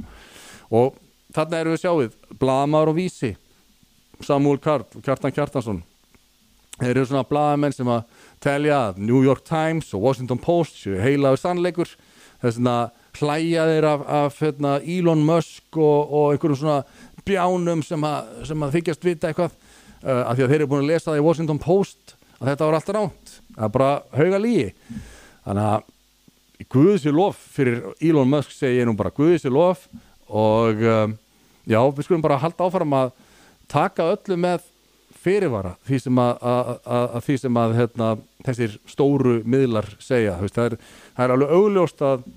og 0.71 0.95
þarna 1.35 1.59
erum 1.59 1.75
við 1.75 1.83
sjáið 1.83 2.15
blamaður 2.39 2.93
og 2.93 2.97
vísi. 3.01 3.33
Samuel 4.23 4.61
Karl 4.63 4.87
Kjartan 5.03 5.35
Kjartansson. 5.35 5.81
Þeir 6.77 6.93
eru 6.93 7.05
svona 7.09 7.27
blamamenn 7.27 7.75
sem 7.75 7.89
að 7.89 8.05
telja 8.43 8.79
að 8.87 9.01
New 9.01 9.19
York 9.25 9.43
Times 9.45 9.91
og 9.97 10.05
Washington 10.07 10.39
Post 10.39 10.79
séu 10.79 11.01
heilaður 11.01 11.43
sannleikur. 11.43 11.91
Þess 12.37 12.61
að 12.61 12.89
hlæja 13.17 13.65
þeir 13.65 13.87
af, 13.89 14.07
af 14.07 14.39
hérna, 14.39 14.77
Elon 14.85 15.23
Musk 15.25 15.77
og, 15.81 16.13
og 16.13 16.35
einhverjum 16.35 16.59
svona 16.61 16.81
bjánum 17.27 17.83
sem 17.85 18.07
að, 18.07 18.31
sem 18.49 18.63
að 18.63 18.77
þykjast 18.77 19.05
vita 19.05 19.31
eitthvað 19.31 19.51
uh, 19.51 20.23
af 20.23 20.33
því 20.37 20.45
að 20.45 20.47
þeir 20.47 20.59
eru 20.61 20.71
búin 20.71 20.85
að 20.85 20.93
lesa 20.93 21.11
það 21.11 21.21
í 21.21 21.27
Washington 21.27 21.61
Post 21.61 22.15
að 22.37 22.49
þetta 22.51 22.65
var 22.65 22.79
alltaf 22.79 22.97
ránt 22.97 23.37
það 23.53 23.67
er 23.67 23.75
bara 23.77 23.91
hauga 24.15 24.41
lígi 24.41 24.71
þannig 25.45 25.63
að 25.67 25.93
Guði 26.65 26.97
sér 26.99 27.13
lof 27.13 27.37
fyrir 27.53 27.83
Elon 28.01 28.29
Musk 28.31 28.53
segi 28.55 28.79
ég 28.79 28.87
nú 28.89 28.95
bara. 28.97 29.13
Guði 29.13 29.37
sér 29.43 29.53
lof 29.53 29.85
og 30.27 30.81
um, 30.81 31.13
já, 31.69 31.79
við 31.93 32.07
skulum 32.07 32.23
bara 32.25 32.39
halda 32.41 32.65
áfram 32.65 32.95
að 32.97 33.13
taka 33.69 34.07
öllu 34.15 34.39
með 34.41 34.65
fyrirvara 35.21 35.75
því 35.85 35.99
sem 36.01 36.19
að, 36.23 36.33
að, 36.49 36.73
að, 36.97 37.15
því 37.27 37.37
sem 37.43 37.61
að 37.61 37.75
hérna, 37.77 38.09
þessir 38.47 38.75
stóru 38.89 39.37
miðlar 39.45 39.87
segja, 40.01 40.35
það 40.41 40.63
er, 40.65 40.75
það 41.13 41.23
er 41.25 41.35
alveg 41.35 41.55
augljóst 41.59 42.03
að 42.07 42.27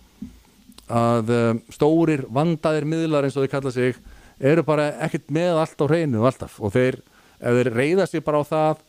að 0.91 1.29
um, 1.31 1.59
stórir 1.71 2.25
vandaðir 2.35 2.87
miðlar 2.91 3.27
eins 3.27 3.37
og 3.39 3.45
þeir 3.45 3.53
kalla 3.53 3.71
sig 3.71 3.99
eru 4.41 4.65
bara 4.67 4.91
ekkert 5.05 5.29
með 5.33 5.61
allt 5.61 5.83
á 5.83 5.87
hreinu 5.87 6.23
og 6.23 6.31
alltaf. 6.31 6.57
Og 6.65 6.73
þeir, 6.75 6.99
ef 7.39 7.59
þeir 7.61 7.73
reyða 7.77 8.07
sig 8.09 8.25
bara 8.25 8.41
á 8.41 8.45
það 8.49 8.83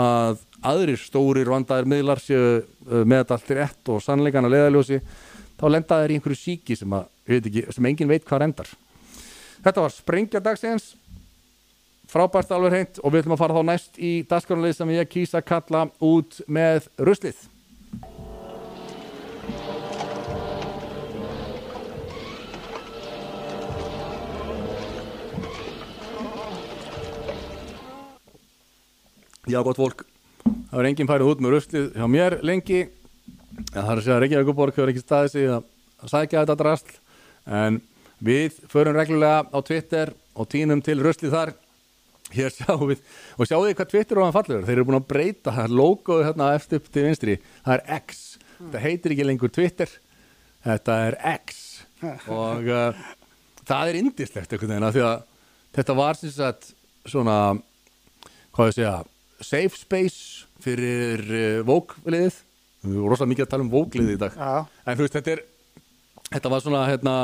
að 0.00 0.44
aðrir 0.70 1.00
stórir 1.00 1.50
vandaðir 1.50 1.88
miðlar 1.90 2.20
séu 2.22 2.60
uh, 2.60 3.02
með 3.02 3.24
þetta 3.24 3.36
allt 3.36 3.52
rétt 3.58 3.90
og 3.90 4.02
sannleikana 4.04 4.50
leðaljósi 4.52 5.00
þá 5.58 5.66
lenda 5.72 6.00
þeir 6.02 6.12
í 6.12 6.18
einhverju 6.18 6.38
síki 6.38 6.76
sem, 6.78 6.92
að, 6.94 7.08
ekki, 7.26 7.64
sem 7.74 7.88
engin 7.90 8.10
veit 8.10 8.26
hvað 8.28 8.44
rendar. 8.44 8.74
Þetta 9.60 9.84
var 9.84 9.94
sprengja 9.94 10.42
dagsins. 10.44 10.92
Frábært 12.10 12.52
alveg 12.54 12.74
hreint. 12.74 13.00
Og 13.04 13.12
við 13.12 13.22
ætlum 13.22 13.36
að 13.36 13.42
fara 13.42 13.56
þá 13.58 13.66
næst 13.68 13.98
í 14.00 14.12
dagskorunlið 14.28 14.76
sem 14.78 14.92
ég 14.96 15.10
kýsa 15.10 15.40
að 15.40 15.48
kalla 15.52 15.86
út 16.04 16.40
með 16.48 16.88
ruslið 16.98 17.42
Já, 29.48 29.62
gott 29.64 29.78
fólk. 29.80 30.02
Það 30.44 30.74
var 30.76 30.88
enginn 30.88 31.08
færið 31.08 31.30
út 31.30 31.40
með 31.40 31.54
ruslið 31.54 31.86
hjá 31.96 32.06
mér 32.10 32.36
lengi. 32.44 32.80
Það 33.70 33.86
er 33.86 33.94
að 33.94 34.02
segja 34.04 34.16
að 34.16 34.20
Reykjavíkuborg 34.24 34.76
hefur 34.76 34.92
ekki 34.92 35.02
staðið 35.02 35.32
sig 35.32 35.46
að, 35.54 35.64
að 36.00 36.12
sækja 36.12 36.42
þetta 36.42 36.56
drasl. 36.60 36.98
En 37.60 37.78
við 38.20 38.58
förum 38.70 38.96
reglulega 38.96 39.46
á 39.48 39.58
Twitter 39.64 40.12
og 40.36 40.48
tínum 40.52 40.82
til 40.84 40.98
ruslið 41.00 41.34
þar. 41.34 41.52
Hér 42.30 42.52
sjáum 42.54 42.84
við 42.92 43.00
og 43.40 43.48
sjáum 43.48 43.64
við 43.64 43.74
hvað 43.78 43.90
Twitter 43.90 44.20
og 44.20 44.28
hann 44.28 44.36
fallur 44.36 44.66
þeir 44.66 44.76
eru 44.76 44.86
búin 44.86 45.00
að 45.00 45.08
breyta 45.10 45.54
það 45.56 45.72
logoðu 45.80 46.26
hérna 46.28 46.50
eftir 46.54 46.78
upp 46.78 46.90
til 46.92 47.06
vinstri. 47.08 47.38
Það 47.64 47.74
er 47.74 47.96
X, 47.96 48.20
þetta 48.58 48.82
heitir 48.84 49.14
ekki 49.16 49.26
lengur 49.26 49.54
Twitter. 49.54 49.94
Þetta 50.66 50.98
er 51.08 51.16
X. 51.32 51.64
Og 52.40 52.68
uh, 52.70 53.00
það 53.66 53.90
er 53.90 53.98
indislegt 54.04 54.52
einhvern 54.52 54.74
veginn 54.76 54.86
af 54.86 54.94
því 54.94 55.06
að 55.08 55.24
þetta 55.78 55.96
var 55.98 56.20
sem 56.20 56.34
sagt 56.36 56.70
svona 57.08 57.38
hvað 58.54 58.70
ég 58.70 58.78
segja 58.78 58.94
safe 59.44 59.78
space 59.78 60.48
fyrir 60.60 61.24
uh, 61.26 61.60
vókliðið 61.68 62.40
við 62.80 62.96
erum 62.96 63.10
rosalega 63.12 63.32
mikið 63.34 63.46
að 63.46 63.52
tala 63.52 63.66
um 63.66 63.72
vókliðið 63.72 64.16
í 64.16 64.20
dag. 64.20 64.36
Já. 64.36 64.82
en 64.86 64.98
þú 64.98 65.06
veist 65.06 65.16
þetta 65.18 65.34
er 65.36 65.44
þetta 66.30 66.52
var 66.54 66.64
svona 66.64 66.88
hérna 66.88 67.14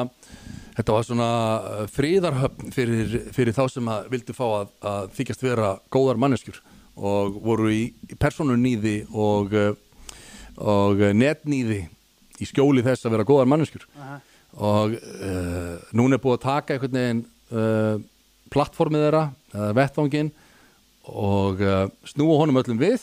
Þetta 0.76 0.92
var 0.92 1.04
svona 1.08 1.26
uh, 1.56 1.76
fríðarhöfn 1.88 2.72
fyrir, 2.74 3.12
fyrir 3.32 3.54
þá 3.56 3.62
sem 3.72 3.86
að 3.88 4.10
vildu 4.12 4.34
fá 4.36 4.44
að, 4.44 4.72
að 4.84 5.06
þykjast 5.16 5.44
vera 5.46 5.70
góðar 5.92 6.20
manneskjur. 6.20 6.58
Og 6.96 7.38
voru 7.44 7.70
í, 7.72 7.82
í 8.12 8.16
personunýði 8.20 8.96
og, 9.08 9.56
uh, 9.56 9.72
og 10.60 11.00
netnýði 11.16 11.86
í 12.40 12.48
skjóli 12.48 12.84
þess 12.84 13.08
að 13.08 13.16
vera 13.16 13.28
góðar 13.28 13.48
manneskjur. 13.52 13.86
Aha. 13.96 14.18
og 14.56 14.92
uh, 14.96 15.72
núna 15.96 16.16
er 16.16 16.22
búið 16.22 16.36
að 16.38 16.44
taka 16.46 16.76
einhvern 16.76 16.96
veginn 16.96 17.24
uh, 17.52 17.96
plattformið 18.52 19.02
þeirra, 19.04 19.24
uh, 19.52 19.70
vettvangin 19.76 20.30
og 21.06 21.62
uh, 21.62 21.86
snúa 22.08 22.40
honum 22.40 22.58
öllum 22.62 22.80
við. 22.80 23.00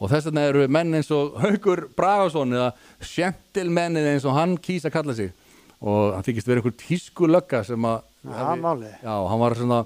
Og 0.00 0.08
þess 0.08 0.30
vegna 0.30 0.46
eru 0.48 0.64
menn 0.72 0.94
eins 0.96 1.10
og 1.12 1.34
Haugur 1.42 1.84
Bragason 1.96 2.54
eða 2.56 2.70
Sjentilmennið 3.04 4.06
eins 4.14 4.24
og 4.28 4.36
hann 4.36 4.56
kýsa 4.62 4.88
að 4.88 4.94
kalla 4.96 5.16
sig. 5.18 5.32
Og 5.80 6.14
hann 6.16 6.24
þykist 6.24 6.48
vera 6.48 6.62
einhver 6.62 6.76
tísku 6.80 7.28
lögga 7.28 7.62
sem 7.66 7.84
að 7.88 8.00
Já, 8.20 8.52
málið. 8.60 8.92
já, 9.00 9.14
hann 9.30 9.40
var 9.40 9.54
svona 9.56 9.78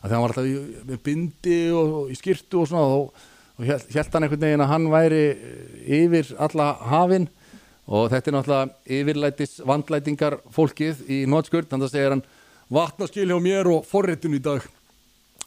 að 0.00 0.12
hann 0.14 0.22
var 0.22 0.30
alltaf 0.32 0.46
í, 0.46 0.54
með 0.86 1.00
bindi 1.06 1.56
og, 1.74 1.94
og 2.00 2.12
í 2.14 2.16
skyrtu 2.18 2.60
og 2.62 2.68
svona 2.70 2.84
og, 3.00 3.24
og 3.58 3.66
held, 3.66 3.88
hann 4.14 4.26
einhvern 4.26 4.44
veginn 4.44 4.62
að 4.64 4.70
hann 4.70 4.86
væri 4.92 5.22
yfir 6.00 6.30
alla 6.38 6.68
hafin. 6.90 7.26
Og 7.90 8.06
þetta 8.12 8.30
er 8.30 8.36
náttúrulega 8.36 8.98
yfirlætis 9.00 9.56
vandlætingar 9.66 10.38
fólkið 10.54 11.02
í 11.10 11.24
nótskurt 11.30 11.70
þannig 11.72 11.88
að 11.90 11.94
segja 11.96 12.12
hann 12.14 12.26
vatnaskil 12.70 13.26
hjá 13.26 13.38
mér 13.42 13.70
og 13.70 13.86
forritun 13.90 14.38
í 14.38 14.42
dag 14.42 14.62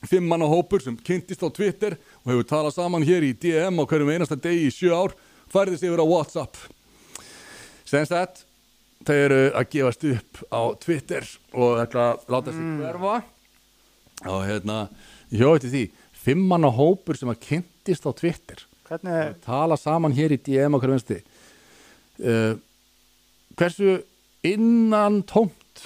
fimm 0.09 0.27
manna 0.29 0.47
hópur 0.49 0.83
sem 0.83 0.97
kynntist 0.97 1.43
á 1.43 1.49
Twitter 1.53 1.97
og 2.23 2.31
hefur 2.31 2.47
talað 2.49 2.77
saman 2.77 3.05
hér 3.07 3.25
í 3.27 3.33
DM 3.33 3.79
á 3.79 3.83
hverjum 3.87 4.11
einasta 4.13 4.39
degi 4.39 4.67
í 4.67 4.73
sjö 4.73 4.95
ár 4.95 5.15
færðist 5.53 5.85
yfir 5.85 6.01
á 6.01 6.05
Whatsapp. 6.07 6.57
Senst 7.87 8.13
þetta 8.13 8.47
þau 9.03 9.15
eru 9.19 9.41
að 9.51 9.69
gefast 9.75 10.05
upp 10.09 10.43
á 10.49 10.61
Twitter 10.79 11.27
og 11.53 11.81
ætla 11.83 12.05
að 12.13 12.29
láta 12.35 12.55
sig 12.55 12.69
hverfa. 12.79 13.15
Og 14.23 14.45
hérna 14.47 14.77
til 15.59 15.71
því 15.71 15.83
fimm 16.23 16.45
manna 16.47 16.71
hópur 16.71 17.17
sem 17.19 17.31
að 17.31 17.41
kynntist 17.47 18.05
á 18.07 18.11
Twitter 18.15 18.63
Hvernig, 18.87 19.37
tala 19.43 19.77
saman 19.79 20.15
hér 20.15 20.35
í 20.35 20.39
DM 20.43 20.77
okkur 20.77 20.93
vensti 20.93 21.19
uh, 22.23 22.55
hversu 23.57 23.97
innan 24.45 25.21
tómt 25.27 25.83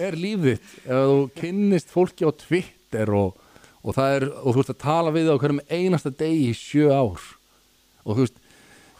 er 0.00 0.16
lífið 0.16 0.56
ef 0.56 0.88
þú 0.88 1.18
kynnist 1.36 1.92
fólki 1.92 2.24
á 2.28 2.32
Twitter 2.32 3.12
og, 3.16 3.36
og 3.80 3.96
það 3.96 4.14
er 4.16 4.26
og 4.30 4.48
þú 4.52 4.56
veist 4.60 4.72
að 4.74 4.80
tala 4.84 5.12
við 5.14 5.30
á 5.32 5.40
hverjum 5.40 5.60
einasta 5.70 6.12
degi 6.12 6.50
í 6.50 6.56
sjö 6.56 6.90
ár. 6.92 7.22
Og 8.04 8.16
þú 8.16 8.24
veist 8.26 8.40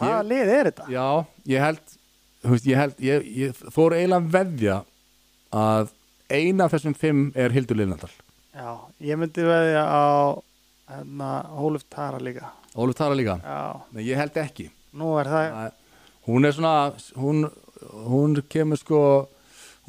hvaða 0.01 0.21
lið 0.29 0.53
er 0.57 0.71
þetta? 0.71 0.87
já, 0.93 1.07
ég 1.53 1.65
held 1.67 1.97
þú 2.41 2.53
veist, 2.55 2.69
ég 2.71 2.81
held, 2.81 3.01
ég, 3.05 3.27
ég 3.37 3.63
fór 3.75 3.97
eiginlega 3.97 4.21
að 4.23 4.31
veðja 4.37 4.77
að 5.61 5.91
eina 6.31 6.65
af 6.67 6.73
þessum 6.77 6.95
fimm 6.97 7.27
er 7.35 7.53
Hildur 7.53 7.77
Lillendal 7.77 8.13
Já, 8.55 8.71
ég 9.05 9.19
myndi 9.21 9.45
veðja 9.47 9.83
á 9.85 10.05
hérna, 10.91 11.29
Hóluf 11.55 11.85
Tara 11.93 12.19
líka. 12.19 12.49
Óluf 12.75 12.97
Tara 12.99 13.15
líka, 13.15 13.37
Já, 13.45 13.83
Nei, 13.95 14.03
ég 14.09 14.19
held 14.19 14.39
ekki. 14.43 14.71
Nú 14.99 15.13
er 15.21 15.29
það 15.31 15.77
hún 16.27 16.47
er 16.49 16.55
svona 16.57 16.73
hún, 17.19 17.45
hún 18.11 18.41
kemur 18.51 18.79
sko 18.81 19.03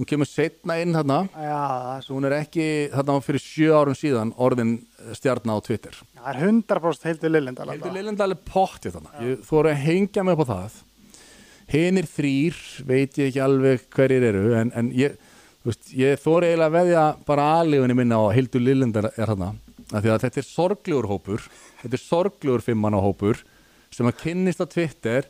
hún 0.02 0.10
kemur 0.10 0.26
setna 0.26 0.80
inn 0.82 0.96
þarna. 0.98 1.20
Já, 1.38 2.02
hún 2.10 2.26
er 2.26 2.34
ekki 2.40 2.64
þarna 2.90 3.18
fyrir 3.22 3.44
sjö 3.44 3.76
árum 3.78 3.98
síðan 3.98 4.32
orðin 4.42 4.80
stjarnar 5.14 5.62
á 5.62 5.66
Twitter. 5.66 6.00
Það 6.18 6.30
er 6.32 6.40
100% 6.48 7.10
Hildur 7.12 7.34
Lillendal 7.36 7.68
Hildur 7.70 7.94
Lillendal 7.94 8.34
er 8.34 8.42
pottið 8.48 8.98
þarna. 8.98 9.14
Ég 9.28 9.44
þóru 9.46 9.70
að 9.70 9.84
hengja 9.86 10.26
mig 10.26 10.34
upp 10.34 10.50
á 10.50 10.52
það. 10.56 10.80
Hinir 11.72 12.10
þrýr 12.10 12.64
veit 12.90 13.22
ég 13.22 13.30
ekki 13.30 13.44
alveg 13.46 13.86
hverjir 13.94 14.28
eru 14.32 14.44
en, 14.58 14.74
en 14.76 14.92
ég, 14.98 15.14
þú 15.62 15.78
ég 16.02 16.20
þóru 16.26 16.50
eiginlega 16.50 16.72
að 16.72 16.78
veðja 16.80 17.06
bara 17.30 17.48
aðlegunni 17.62 18.00
minna 18.02 18.18
á 18.18 18.34
Hildur 18.34 18.66
Lillendal 18.66 19.08
er 19.12 19.22
þarna. 19.22 19.54
Af 19.92 20.02
því 20.02 20.16
að 20.16 20.22
þetta 20.26 20.42
er 20.42 20.50
sorglegur 20.50 21.12
hópur 21.12 21.46
þetta 21.84 21.98
er 21.98 22.06
sorglegur 22.08 22.66
fimmanna 22.66 23.00
hópur 23.04 23.46
sem 23.94 24.08
að 24.10 24.20
kynnist 24.24 24.64
á 24.64 24.66
Twitter 24.66 25.30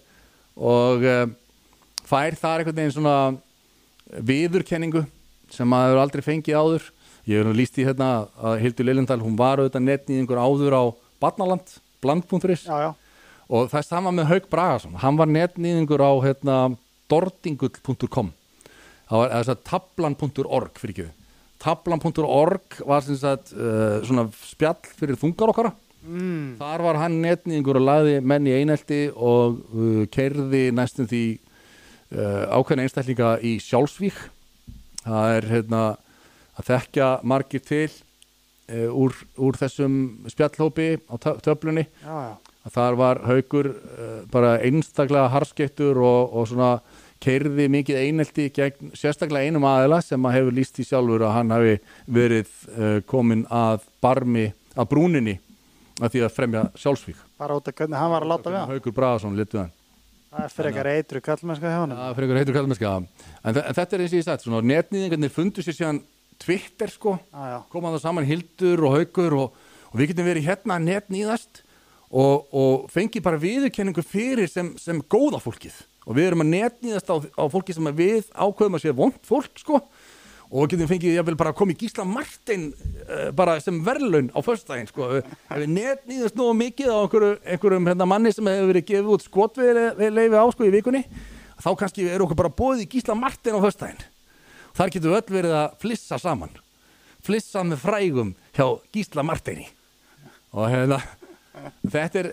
og 0.56 1.04
uh, 1.04 1.26
fær 2.08 2.38
þar 2.40 2.62
einhvern 2.62 2.78
veginn 2.78 2.96
svona 2.96 3.16
viðurkenningu 4.20 5.06
sem 5.52 5.68
maður 5.68 5.92
hefur 5.92 6.04
aldrei 6.06 6.26
fengið 6.26 6.60
áður. 6.60 6.90
Ég 7.30 7.46
hef 7.46 7.56
líst 7.56 7.78
í 7.78 7.86
hérna 7.86 8.12
að 8.42 8.60
Hildur 8.64 8.88
Lillendal 8.88 9.22
hún 9.22 9.38
var 9.40 9.62
auðvitað 9.62 9.88
netnýðingur 9.88 10.42
áður 10.42 10.76
á 10.76 10.84
Barnaland, 11.22 11.78
bland.is 12.02 12.68
og 13.52 13.68
það 13.68 13.80
er 13.82 13.88
sama 13.88 14.14
með 14.16 14.30
Haug 14.32 14.46
Bragason. 14.50 15.00
Hann 15.00 15.20
var 15.20 15.30
netnýðingur 15.30 16.02
á 16.02 16.12
hérna, 16.24 16.60
dordingull.com 17.12 18.32
það 19.12 19.20
var 19.20 19.34
þess 19.36 19.52
að 19.52 19.66
tablan.org 19.68 20.80
fyrir 20.80 20.96
ekki 20.96 21.10
tablan.org 21.62 22.82
var 22.90 23.06
sagt 23.06 23.54
uh, 23.54 24.02
svona 24.06 24.28
spjall 24.48 24.80
fyrir 24.98 25.20
þungar 25.20 25.54
okkara. 25.54 25.74
Mm. 26.02 26.56
þar 26.58 26.82
var 26.82 26.98
hann 26.98 27.20
netnýðingur 27.22 27.78
og 27.78 27.84
lagði 27.86 28.14
menn 28.26 28.48
í 28.50 28.56
einelti 28.58 29.04
og 29.14 29.60
uh, 29.70 30.00
keirði 30.10 30.72
næstum 30.74 31.06
því 31.12 31.26
uh, 32.16 32.46
ákveðna 32.58 32.86
einstaklinga 32.88 33.34
í 33.46 33.58
sjálfsvík. 33.64 34.18
Það 35.02 35.36
er 35.38 35.50
hérna 35.50 35.82
að 36.60 36.68
þekkja 36.70 37.10
margir 37.28 37.64
til 37.66 37.90
uh, 37.90 38.90
úr, 38.94 39.16
úr 39.42 39.60
þessum 39.60 40.00
spjallhópi 40.32 40.90
á 41.10 41.16
tö- 41.22 41.38
töflunni. 41.46 41.88
Já, 42.04 42.16
já. 42.30 42.34
að 42.68 42.76
þar 42.78 43.00
var 43.00 43.22
haukur 43.30 43.72
uh, 43.74 44.18
bara 44.32 44.58
einstaklega 44.62 45.32
harskettur 45.34 45.98
og, 45.98 46.36
og 46.36 46.50
svona 46.52 46.74
keirði 47.22 47.68
mikið 47.70 48.00
einelti 48.02 48.48
gegn 48.54 48.96
sérstaklega 48.98 49.46
einum 49.50 49.66
aðila 49.70 50.00
sem 50.02 50.24
að 50.26 50.40
hefur 50.40 50.56
líst 50.58 50.80
í 50.82 50.86
sjálfur 50.88 51.22
að 51.28 51.36
hann 51.38 51.54
hafi 51.54 51.76
verið 52.10 52.54
uh, 52.74 52.98
komin 53.10 53.44
að 53.54 53.84
barmi, 54.02 54.48
að 54.74 54.90
brúninni 54.90 55.36
að 56.02 56.16
því 56.16 56.24
að 56.26 56.34
fremja 56.34 56.64
sjálfsvík. 56.82 57.20
Bara 57.38 57.58
út 57.60 57.68
af 57.70 57.76
hvernig 57.78 58.00
hann 58.02 58.10
var 58.14 58.26
að 58.26 58.32
láta 58.32 58.50
við 58.50 58.58
hann 58.58 58.72
Haukur 58.74 58.96
Bragason 58.98 59.38
litu 59.38 59.60
hann 59.62 59.70
Það 60.32 60.46
er 60.46 60.54
frekar 60.56 60.88
eitru 60.88 61.20
kallmennska 61.20 61.68
hjá 61.68 61.80
hann 61.82 61.92
Það 61.92 62.08
er 62.08 62.18
frekar 62.18 62.38
heitur 62.40 62.56
kallmennska 62.56 62.92
en, 62.96 63.08
en 63.44 63.58
þetta 63.60 63.98
er 63.98 64.04
eins 64.06 64.14
og 64.14 64.20
ég 64.22 64.28
sagt, 64.28 64.46
svona 64.46 64.62
netnýðingarnir 64.64 65.34
fundu 65.34 65.66
sér 65.66 65.76
síðan 65.76 66.00
Twitter 66.42 66.90
sko. 66.90 67.18
Já, 67.34 67.42
já, 67.52 67.58
koma 67.74 67.92
það 67.92 68.04
saman 68.06 68.28
Hildur 68.30 68.86
og 68.88 68.96
Haukur 68.96 69.36
og, 69.38 69.60
og 69.92 70.00
við 70.00 70.14
getum 70.14 70.30
verið 70.30 70.48
hérna 70.48 70.78
netnýðast 70.82 71.62
og, 72.08 72.48
og 72.56 72.88
fengi 72.92 73.22
bara 73.24 73.40
viðurkenningu 73.42 74.04
fyrir 74.08 74.48
sem, 74.50 74.72
sem 74.80 75.04
góða 75.12 75.42
fólkið. 75.44 75.76
Og 76.08 76.18
við 76.18 76.32
erum 76.32 76.46
að 76.46 76.54
netnýðast 76.56 77.12
á, 77.12 77.16
á 77.20 77.44
fólki 77.52 77.76
sem 77.76 77.92
við 77.94 78.32
ákveðum 78.32 78.80
að 78.80 78.86
sé 78.86 78.96
vond 78.98 79.20
fólk 79.28 79.62
sko 79.62 79.84
og 80.52 80.68
getum 80.68 80.90
fengið, 80.90 81.16
ég 81.16 81.28
vil 81.30 81.38
bara 81.40 81.54
koma 81.56 81.72
í 81.72 81.78
Gísla 81.80 82.04
Martin 82.08 82.70
uh, 82.76 83.30
bara 83.36 83.56
sem 83.64 83.78
verðlaun 83.86 84.32
á 84.36 84.40
föstudaginn 84.44 84.90
sko, 84.90 85.08
ef 85.22 85.52
við 85.62 85.72
netnýðast 85.78 86.36
nú 86.40 86.50
mikið 86.60 86.92
á 86.92 86.98
einhverju, 87.00 87.30
einhverjum 87.54 87.88
hérna, 87.88 88.08
manni 88.10 88.34
sem 88.36 88.50
hefur 88.52 88.72
verið 88.74 88.88
gefið 88.90 89.14
út 89.16 89.28
skotviðleifi 89.28 90.42
á 90.44 90.46
sko 90.52 90.68
í 90.68 90.74
vikunni 90.76 91.06
þá 91.62 91.70
kannski 91.80 92.10
er 92.10 92.26
okkur 92.26 92.42
bara 92.44 92.54
bóðið 92.58 92.84
í 92.84 92.90
Gísla 92.98 93.16
Martin 93.16 93.56
á 93.56 93.64
föstudaginn. 93.64 94.04
Þar 94.76 94.92
getum 94.92 95.12
við 95.12 95.20
öll 95.22 95.36
verið 95.38 95.58
að 95.62 95.74
flissa 95.84 96.20
saman. 96.20 96.54
Flissa 97.22 97.64
með 97.68 97.84
frægum 97.86 98.36
hjá 98.56 98.66
Gísla 98.92 99.24
Martini 99.24 99.68
og 100.52 100.68
hérna 100.68 100.98
þetta 101.88 102.26
er 102.26 102.32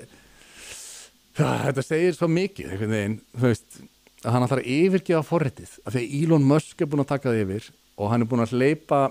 þetta 1.39 1.85
segir 1.87 2.17
svo 2.17 2.27
mikið 2.33 2.73
einhvern 2.73 2.95
veginn, 2.97 3.19
þú 3.37 3.51
veist 3.53 3.83
að 4.25 4.33
hann 4.35 4.47
ætlar 4.47 4.63
að 4.65 4.71
yfirgefa 4.75 5.27
forritið. 5.27 5.75
Af 5.85 5.95
því 5.95 6.01
að 6.03 6.15
Elon 6.19 6.49
Musk 6.49 6.81
er 6.83 6.91
búin 6.91 7.05
að 7.05 7.13
taka 7.13 7.31
það 7.31 7.43
yfir 7.45 7.69
og 7.99 8.13
hann 8.13 8.23
er 8.23 8.31
búin 8.31 8.45
að 8.45 8.55
hleypa 8.57 9.11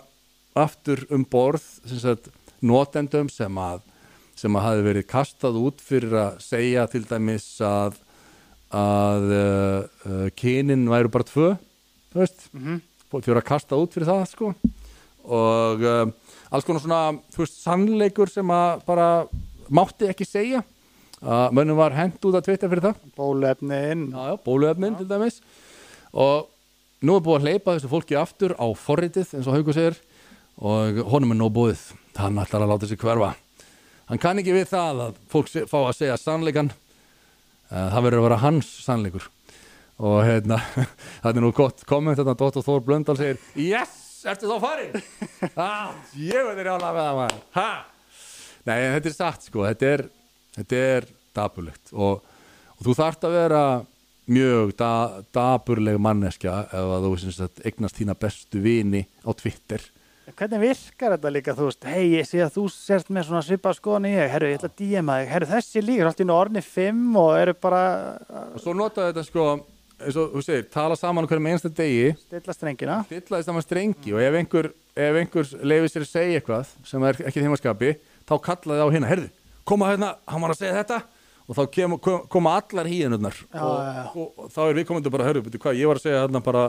aftur 0.58 1.04
um 1.14 1.26
borð 1.28 1.64
sem 1.86 2.00
sagt, 2.02 2.32
notendum 2.64 3.30
sem 3.30 3.62
að 3.62 3.84
sem 4.38 4.54
að 4.54 4.68
hafi 4.68 4.84
verið 4.86 5.08
kastað 5.10 5.56
út 5.60 5.80
fyrir 5.82 6.14
að 6.14 6.42
segja 6.46 6.86
til 6.90 7.04
dæmis 7.10 7.46
að 7.66 7.98
að 8.68 9.30
uh, 9.32 9.82
uh, 10.06 10.28
kynin 10.36 10.90
væru 10.92 11.10
bara 11.12 11.26
tvö 11.26 11.54
þú 12.12 12.20
veist, 12.20 12.50
mm 12.54 12.64
-hmm. 12.64 13.22
fyrir 13.22 13.38
að 13.38 13.48
kasta 13.48 13.76
út 13.76 13.94
fyrir 13.94 14.08
það 14.08 14.26
sko. 14.32 14.54
Og 15.28 15.82
um, 15.82 16.14
alls 16.52 16.66
konar 16.66 16.82
svona, 16.82 17.20
þú 17.34 17.44
veist, 17.44 17.62
sannleikur 17.62 18.30
sem 18.30 18.48
að 18.48 18.86
bara 18.86 19.28
mátti 19.70 20.08
ekki 20.08 20.26
segja. 20.26 20.64
Að 21.22 21.52
mönnum 21.52 21.78
var 21.78 21.92
hent 21.94 22.26
út 22.26 22.36
að 22.36 22.46
tvita 22.46 22.70
fyrir 22.70 22.84
það. 22.84 22.96
Bóluefnin 23.18 24.14
bóluefnin 24.46 24.98
til 24.98 25.08
dæmis. 25.10 25.42
Og 26.14 26.48
nú 27.04 27.18
er 27.18 27.26
búið 27.26 27.38
að 27.38 27.48
hleypa 27.48 27.76
þessu 27.78 27.91
fólki 27.91 28.18
aftur 28.18 28.56
á 28.58 28.68
forritið 28.78 29.36
eins 29.38 29.48
og 29.50 29.58
Haugur 29.58 29.78
segir 29.78 30.00
og 30.58 31.04
honum 31.12 31.36
er 31.36 31.41
nóg 31.43 31.54
búið 31.54 31.84
hann 32.18 32.39
ætlar 32.41 32.66
að 32.66 32.74
láta 32.74 32.89
sig 32.89 32.98
hverfa. 33.02 33.36
Hann 34.08 34.22
kann 34.22 34.39
ekki 34.41 34.56
við 34.56 34.70
það 34.72 35.02
að 35.06 35.24
fólk 35.30 35.52
fá 35.70 35.80
að 35.84 35.98
segja 36.00 36.18
sannleikan 36.18 36.72
Eh, 37.68 37.88
það 37.91 38.06
verður 38.06 38.22
að 38.22 38.28
vera 38.30 38.39
hans 38.43 38.70
sannleikur. 38.86 39.26
Og 39.98 40.20
hérna 40.24 40.60
það 41.24 41.32
er 41.32 41.43
nú 41.43 41.52
gott 41.56 41.84
komment 41.89 42.20
þetta 42.20 42.36
Dóttor 42.38 42.64
Þór 42.64 42.84
Blöndal 42.86 43.18
segir 43.20 43.39
yes, 43.60 44.22
ertu 44.30 44.48
þá 44.52 44.60
farin 44.62 44.93
ah, 45.58 45.89
ég 46.14 46.45
veit 46.45 46.60
þér 46.60 46.72
álega 46.76 46.91
með 46.93 47.02
það 47.02 47.20
maður. 47.20 47.41
Ha? 47.58 47.70
Nei, 48.68 48.78
þetta 48.95 49.12
er 49.12 49.16
satt 49.18 49.48
sko. 49.48 49.66
Þetta 49.68 49.91
er, 49.95 50.06
þetta 50.60 50.82
er 50.93 51.10
dapurlegt. 51.36 51.93
Og, 51.95 52.24
og 52.78 52.88
þú 52.88 52.95
þarft 53.02 53.28
að 53.28 53.38
vera 53.41 53.62
mjög 54.32 54.74
da, 54.80 54.92
dapurleg 55.36 56.00
manneskja 56.02 56.58
ef 56.68 56.96
að 56.98 57.06
þú 57.08 57.14
sem 57.22 57.36
sagt, 57.36 57.62
eignast 57.68 58.00
þína 58.00 58.18
bestu 58.20 58.62
vini 58.64 59.06
á 59.24 59.32
Twitter. 59.38 59.84
Hvernig 60.28 60.60
virkar 60.60 61.14
þetta 61.16 61.32
líka, 61.32 61.54
þú 61.56 61.70
veist, 61.70 61.86
hei, 61.88 62.04
ég 62.18 62.28
sé 62.28 62.42
að 62.44 62.58
þú 62.58 62.66
sért 62.74 63.12
með 63.16 63.30
svona 63.30 63.46
svipa 63.48 63.72
skoðan 63.76 64.10
í 64.10 64.12
ég, 64.12 64.28
herru, 64.34 64.50
ég 64.52 64.60
ætla 64.60 64.70
að 64.74 64.82
DM 64.82 65.12
að 65.14 65.22
þig, 65.22 65.32
herru, 65.32 65.48
þessi 65.54 65.84
líka, 65.86 66.10
allt 66.10 66.20
í 66.20 66.28
orðni 66.36 66.64
fimm 66.66 67.16
og 67.22 67.30
eru 67.40 67.56
bara 67.64 67.82
og 68.36 68.60
svo 68.60 68.76
notaðu 68.76 69.14
þetta 69.14 69.24
sko 69.30 69.48
eins 69.98 70.18
og 70.20 70.36
þú 70.36 70.44
segir, 70.46 70.68
tala 70.74 70.98
saman 71.00 71.26
um 71.26 71.32
hverjum 71.32 71.48
einsta 71.54 71.72
degi. 71.74 72.12
Stilla 72.28 72.54
strengina. 72.54 72.98
stilla 73.08 73.40
þess 73.40 73.50
að 73.50 73.56
maður 73.56 73.68
strengi 73.70 74.14
og 74.14 74.24
ef 74.26 74.40
einhver, 74.42 74.70
ef 75.08 75.20
einhver 75.22 75.54
leifir 75.64 75.94
sér 75.94 76.06
að 76.06 76.12
segja 76.12 76.42
eitthvað 76.42 76.74
sem 76.92 77.08
er 77.08 77.22
ekki 77.32 77.46
þeimaskapi 77.46 77.94
þá 78.28 78.36
kallaði 78.50 78.84
á 78.84 78.88
hérna, 78.94 79.12
herðu, 79.14 79.32
koma 79.68 79.94
hérna 79.94 80.12
hann 80.28 80.44
var 80.44 80.54
að 80.54 80.60
segja 80.60 80.76
þetta 80.82 81.00
og 81.48 81.56
þá 81.58 81.64
kem, 81.72 81.95
kom, 82.04 82.28
koma 82.32 82.58
allar 82.60 82.89
híðinurnar 82.89 83.39
og, 83.45 83.56
já, 83.56 83.95
já. 83.95 84.04
og, 84.12 84.28
og 84.43 84.52
þá 84.54 84.62
er 84.66 84.78
viðkomendur 84.82 85.14
bara, 85.14 85.28
herru, 85.30 85.43
betur 85.45 85.64
hvað, 85.64 85.80
ég 85.80 85.89
var 85.89 86.00
að 86.00 86.08
segja 86.08 86.24
hérna 86.26 86.43
bara 86.43 86.66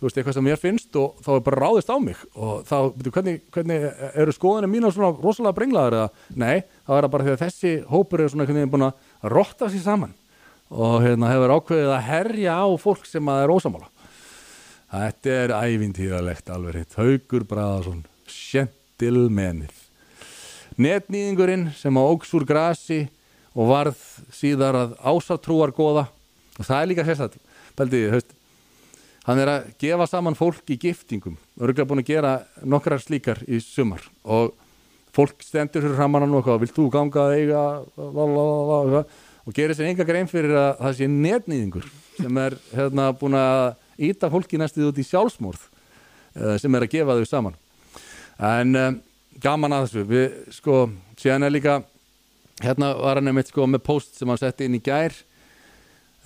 þú 0.00 0.06
veist, 0.06 0.18
eitthvað 0.18 0.36
sem 0.38 0.46
mér 0.48 0.60
finnst 0.60 0.98
og 0.98 1.20
þá 1.24 1.30
er 1.34 1.44
bara 1.46 1.60
ráðist 1.60 1.92
á 1.92 1.96
mig 2.02 2.24
og 2.34 2.64
þá, 2.68 2.76
betur, 2.96 3.14
hvernig, 3.18 3.44
hvernig 3.54 3.86
eru 4.24 4.34
skoðinu 4.34 4.72
mína 4.72 4.92
svona 4.94 5.12
rosalega 5.14 5.56
brenglaðar 5.60 5.98
eða, 6.00 6.26
nei, 6.34 6.56
þá 6.88 6.96
er 6.96 7.06
það 7.06 7.14
bara 7.14 7.28
því 7.28 7.36
að 7.36 7.44
þessi 7.44 7.76
hópur 7.92 8.24
er 8.24 8.32
svona 8.32 8.46
einhvern 8.46 8.62
veginn 8.62 8.74
búin 8.74 8.88
að 8.88 9.32
rotta 9.36 9.70
sér 9.70 9.86
saman 9.86 10.16
og 10.70 11.00
hérna 11.04 11.32
hefur 11.32 11.56
ákveðið 11.58 11.94
að 11.96 12.06
herja 12.06 12.58
á 12.62 12.66
fólk 12.78 13.08
sem 13.10 13.30
að 13.30 13.44
er 13.44 13.54
ósamála 13.54 13.90
Þetta 14.90 15.34
er 15.44 15.52
ævintíðalegt 15.54 16.48
alveg 16.50 16.80
hitt. 16.80 16.96
Haugur 16.98 17.44
Braðarsson, 17.46 18.00
sjentilmenið. 18.26 19.76
Netnýðingurinn 20.80 21.68
sem 21.78 21.94
á 21.94 22.02
óks 22.02 22.32
úr 22.34 22.42
grasi 22.48 23.04
og 23.54 23.70
varð 23.70 24.02
síðar 24.34 24.78
að 24.78 24.96
ásatrúar 25.02 25.74
góða. 25.74 26.08
Og 26.58 26.66
það 26.66 26.82
er 26.82 26.90
líka 26.90 27.06
sérstætt. 27.08 27.38
Beldiði, 27.78 28.10
höfst, 28.14 28.34
hann 29.26 29.40
er 29.40 29.52
að 29.54 29.70
gefa 29.80 30.06
saman 30.10 30.38
fólk 30.38 30.70
í 30.74 30.78
giftingum. 30.80 31.38
Örgulega 31.60 31.88
búin 31.88 32.02
að 32.02 32.12
gera 32.12 32.34
nokkrar 32.62 33.02
slíkar 33.02 33.40
í 33.48 33.62
sumar. 33.64 34.04
Og 34.24 34.52
fólk 35.16 35.42
stendur 35.42 35.84
fyrir 35.84 35.98
framann 35.98 36.28
og 36.28 36.40
eitthvað, 36.40 36.62
vilt 36.64 36.76
þú 36.76 36.86
ganga 36.92 37.26
eiga, 37.34 37.64
la, 37.98 38.26
la, 38.30 38.46
la, 38.70 38.80
la, 38.94 39.04
og 39.46 39.56
gerir 39.56 39.74
sér 39.74 39.90
enga 39.90 40.06
grein 40.06 40.28
fyrir 40.30 40.54
að 40.54 40.70
það 40.78 40.96
sé 40.98 41.08
netnýðingur 41.10 41.86
sem 42.20 42.40
er 42.42 42.56
hérna 42.74 43.10
búin 43.18 43.36
að 43.38 43.72
íta 44.10 44.30
fólki 44.32 44.60
næstuð 44.60 44.90
út 44.90 45.00
í 45.00 45.06
sjálfsmórð 45.08 45.62
uh, 45.64 46.56
sem 46.60 46.74
er 46.76 46.86
að 46.86 46.92
gefa 46.92 47.16
þau 47.18 47.28
saman 47.28 47.56
en 48.50 48.76
um, 48.78 48.98
gaman 49.42 49.76
að 49.76 49.86
þessu 49.86 50.04
við 50.10 50.36
sko, 50.54 50.76
síðan 51.20 51.48
er 51.48 51.54
líka 51.54 51.80
hérna 52.60 52.92
var 52.98 53.20
hann 53.20 53.30
einmitt 53.30 53.50
sko 53.50 53.66
með 53.68 53.84
post 53.86 54.18
sem 54.18 54.28
hann 54.28 54.40
setti 54.40 54.68
inn 54.68 54.78
í 54.78 54.82
gær 54.84 55.14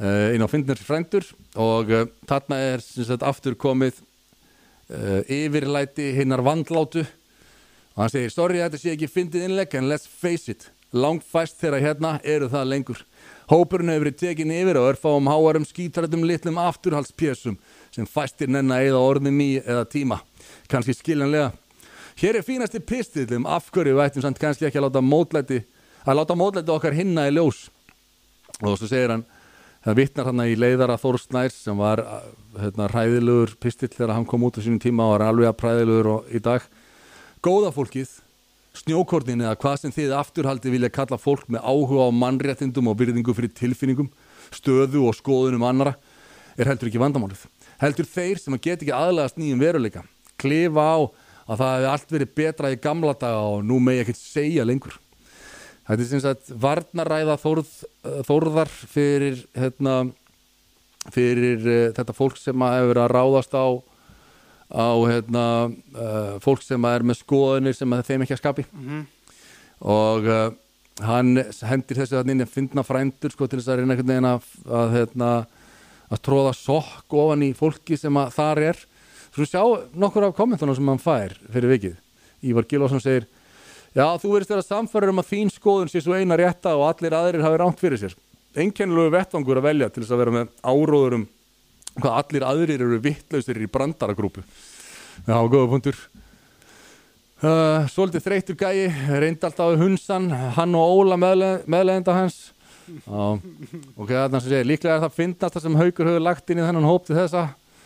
uh, 0.01 0.35
inn 0.35 0.45
á 0.45 0.49
Fyndnir 0.51 0.80
frændur 0.80 1.26
og 1.55 1.93
uh, 1.93 2.07
þarna 2.28 2.61
er 2.72 2.85
sagt 2.85 3.26
aftur 3.26 3.57
komið 3.59 4.01
uh, 4.91 5.20
yfirlæti 5.30 6.12
hinnar 6.18 6.45
vandlátu 6.45 7.05
og 7.95 8.03
hann 8.03 8.12
segir, 8.12 8.32
sorry 8.35 8.62
þetta 8.62 8.80
sé 8.80 8.95
ekki 8.95 9.11
fyndið 9.11 9.49
innlegg 9.49 9.76
en 9.78 9.91
let's 9.91 10.09
face 10.11 10.51
it, 10.51 10.68
langfæst 10.95 11.61
þeirra 11.61 11.82
hérna 11.82 12.16
eru 12.26 12.49
það 12.51 12.70
lengur. 12.72 13.03
Hópurinn 13.51 13.93
hefur 13.93 14.07
verið 14.07 14.16
tekin 14.22 14.55
yfir 14.55 14.78
og 14.80 14.89
örfáum 14.89 15.28
háarum 15.30 15.66
skítrættum 15.68 16.24
litlum 16.26 16.59
afturhaldspjössum 16.59 17.59
sem 17.95 18.09
fæstir 18.09 18.51
nenna 18.51 18.80
eða 18.82 19.03
orðum 19.05 19.39
í 19.45 19.51
eða 19.61 19.85
tíma 19.91 20.18
kannski 20.72 20.97
skiljanlega. 20.97 21.53
Hér 22.18 22.39
er 22.39 22.47
fínasti 22.47 22.80
pistillum 22.80 23.47
af 23.47 23.70
hverju 23.74 23.95
við 23.95 24.05
ættum 24.09 24.24
samt 24.24 24.41
kannski 24.43 24.66
ekki 24.66 24.80
að 24.80 24.89
láta 24.89 25.05
mótlæti 25.05 25.61
að 26.05 26.18
láta 26.20 26.36
mótlæti 26.38 26.74
okkar 26.74 26.96
hinna 26.96 27.28
í 27.28 27.34
ljós. 27.34 27.68
Og 28.62 28.76
svo 28.78 28.88
segir 28.88 29.12
hann 29.14 29.24
það 29.84 29.98
vittnar 30.00 30.28
hann 30.30 30.44
í 30.46 30.57
leiðara 30.57 30.96
Þór 31.00 31.18
Snærs 31.20 31.57
sem 31.66 31.76
var 31.80 32.02
hérna, 32.57 32.88
hræðilegur 32.88 33.57
pistill 33.61 33.92
þegar 33.92 34.14
hann 34.16 34.28
kom 34.28 34.46
út 34.46 34.57
á 34.57 34.64
sínum 34.64 34.80
tíma 34.80 35.09
og 35.09 35.16
var 35.16 35.26
alveg 35.28 35.50
að 35.50 35.59
præðilegur 35.61 36.11
og 36.14 36.30
í 36.32 36.40
dag. 36.44 36.64
Góða 37.44 37.72
fólkið 37.74 38.14
snjókornin 38.74 39.44
eða 39.44 39.59
hvað 39.61 39.76
sem 39.82 39.94
þið 39.94 40.16
afturhaldi 40.18 40.72
vilja 40.72 40.92
kalla 40.92 41.18
fólk 41.20 41.46
með 41.52 41.66
áhuga 41.68 42.09
á 42.09 42.16
mannréttindum 42.16 42.88
og 42.90 42.96
byrðingu 42.98 43.36
fyrir 43.36 43.52
tilfinningum 43.55 44.09
stöðu 44.55 45.05
og 45.09 45.14
skoðunum 45.18 45.66
annara 45.68 45.94
er 46.57 46.70
heldur 46.70 46.90
ekki 46.90 47.02
vandamálið. 47.02 47.44
Heldur 47.82 48.09
þeir 48.09 48.40
sem 48.40 48.57
að 48.57 48.64
geta 48.66 48.86
ekki 48.86 48.96
aðlægast 48.96 49.38
nýjum 49.38 49.62
veruleika. 49.62 50.05
Klifa 50.40 50.80
á 50.80 50.96
að 51.44 51.61
það 51.61 51.72
hefði 51.74 51.88
allt 51.92 52.12
verið 52.16 52.34
betra 52.40 52.72
í 52.72 52.80
gamla 52.80 53.14
daga 53.20 53.46
og 53.52 53.64
nú 53.68 53.78
megi 53.82 54.05
ekkert 54.05 54.20
segja 54.22 54.64
lengur 54.66 54.96
Þetta 55.85 56.01
er 56.01 56.09
sem 56.09 56.22
sagt 56.24 56.53
varnaræða 56.62 57.35
þórð, 57.43 57.72
þórðar 58.24 58.70
fyrir, 58.89 59.43
hérna, 59.53 59.97
fyrir 61.12 61.66
uh, 61.68 61.89
þetta 61.97 62.14
fólk 62.16 62.39
sem 62.41 62.64
að 62.64 62.76
hefur 62.78 62.93
verið 62.95 63.03
að 63.05 63.12
ráðast 63.12 63.57
á, 63.59 63.66
á 64.72 64.89
hérna, 65.11 65.45
uh, 65.93 66.30
fólk 66.45 66.64
sem 66.64 66.89
er 66.89 67.05
með 67.05 67.20
skoðunir 67.20 67.76
sem 67.76 67.97
þeim 68.09 68.24
ekki 68.24 68.37
að 68.39 68.41
skapi 68.41 68.64
Mhm. 68.72 69.03
og 69.85 70.24
uh, 70.30 70.49
hann 71.05 71.37
hendir 71.68 72.01
þessu 72.01 72.22
inn 72.24 72.41
að 72.41 72.55
finna 72.55 72.87
frændur 72.87 73.35
sko, 73.35 73.47
til 73.47 73.61
þess 73.61 73.68
að 73.74 73.82
reyna 73.82 74.35
að, 74.39 74.49
að, 74.64 74.97
hérna, 74.97 75.30
að 76.09 76.24
tróða 76.24 76.55
sokk 76.57 77.12
ofan 77.12 77.43
í 77.45 77.53
fólki 77.53 77.99
sem 78.01 78.16
að 78.16 78.32
þar 78.39 78.62
er 78.72 78.85
Svo 79.35 79.43
sjá 79.51 79.62
nokkur 79.99 80.28
af 80.28 80.37
kommentunum 80.39 80.76
sem 80.78 80.87
hann 80.87 81.01
fær 81.03 81.32
fyrir 81.51 81.72
vikið. 81.72 81.95
Ívar 82.47 82.66
Gilvarsson 82.70 83.01
segir 83.03 83.24
Já, 83.95 84.07
þú 84.18 84.32
verðist 84.34 84.51
vera 84.51 84.64
samfæður 84.66 85.12
um 85.12 85.20
að 85.22 85.28
þín 85.30 85.51
skoðun 85.55 85.90
sé 85.92 86.01
svo 86.03 86.16
eina 86.18 86.34
rétta 86.40 86.72
og 86.74 86.88
allir 86.88 87.14
aðrir 87.14 87.45
hafi 87.47 87.61
rámt 87.62 87.78
fyrir 87.82 88.01
sér. 88.01 88.16
Einkennilegu 88.59 89.12
vettvangur 89.14 89.61
að 89.61 89.68
velja 89.68 89.88
til 89.95 90.03
þess 90.03 90.14
að 90.14 90.20
vera 90.24 90.34
með 90.34 90.51
áróður 90.66 91.16
um 91.20 91.24
hvað 92.03 92.16
allir 92.18 92.47
aðrir 92.49 92.82
eru 92.88 92.99
vittlausir 93.03 93.61
í 93.62 93.68
brandaragrúpu. 93.70 94.42
Já, 95.28 95.36
góða 95.47 95.68
punktur. 95.70 96.01
Uh, 97.45 97.84
Svolítið 97.92 98.24
þreytur 98.24 98.57
gæi, 98.59 98.88
reyndi 99.20 99.47
alltaf 99.47 99.74
hunsan, 99.78 100.26
hann 100.57 100.74
og 100.78 100.95
Óla 101.05 101.18
meðle- 101.20 101.62
meðlegenda 101.70 102.14
hans. 102.16 102.38
Já, 102.88 103.38
ok, 103.97 104.11
þarna 104.11 104.40
sem 104.42 104.51
segir, 104.51 104.66
líklega 104.68 104.97
er 104.99 105.05
það 105.07 105.14
fyndnast 105.18 105.55
það 105.59 105.66
sem 105.68 105.78
Haukur 105.80 106.09
hefur 106.11 106.24
lagt 106.24 106.51
inn 106.51 106.59
í 106.62 106.66
þennan 106.66 106.88
hóp 106.88 107.07
til 107.07 107.16
þessa. 107.18 107.45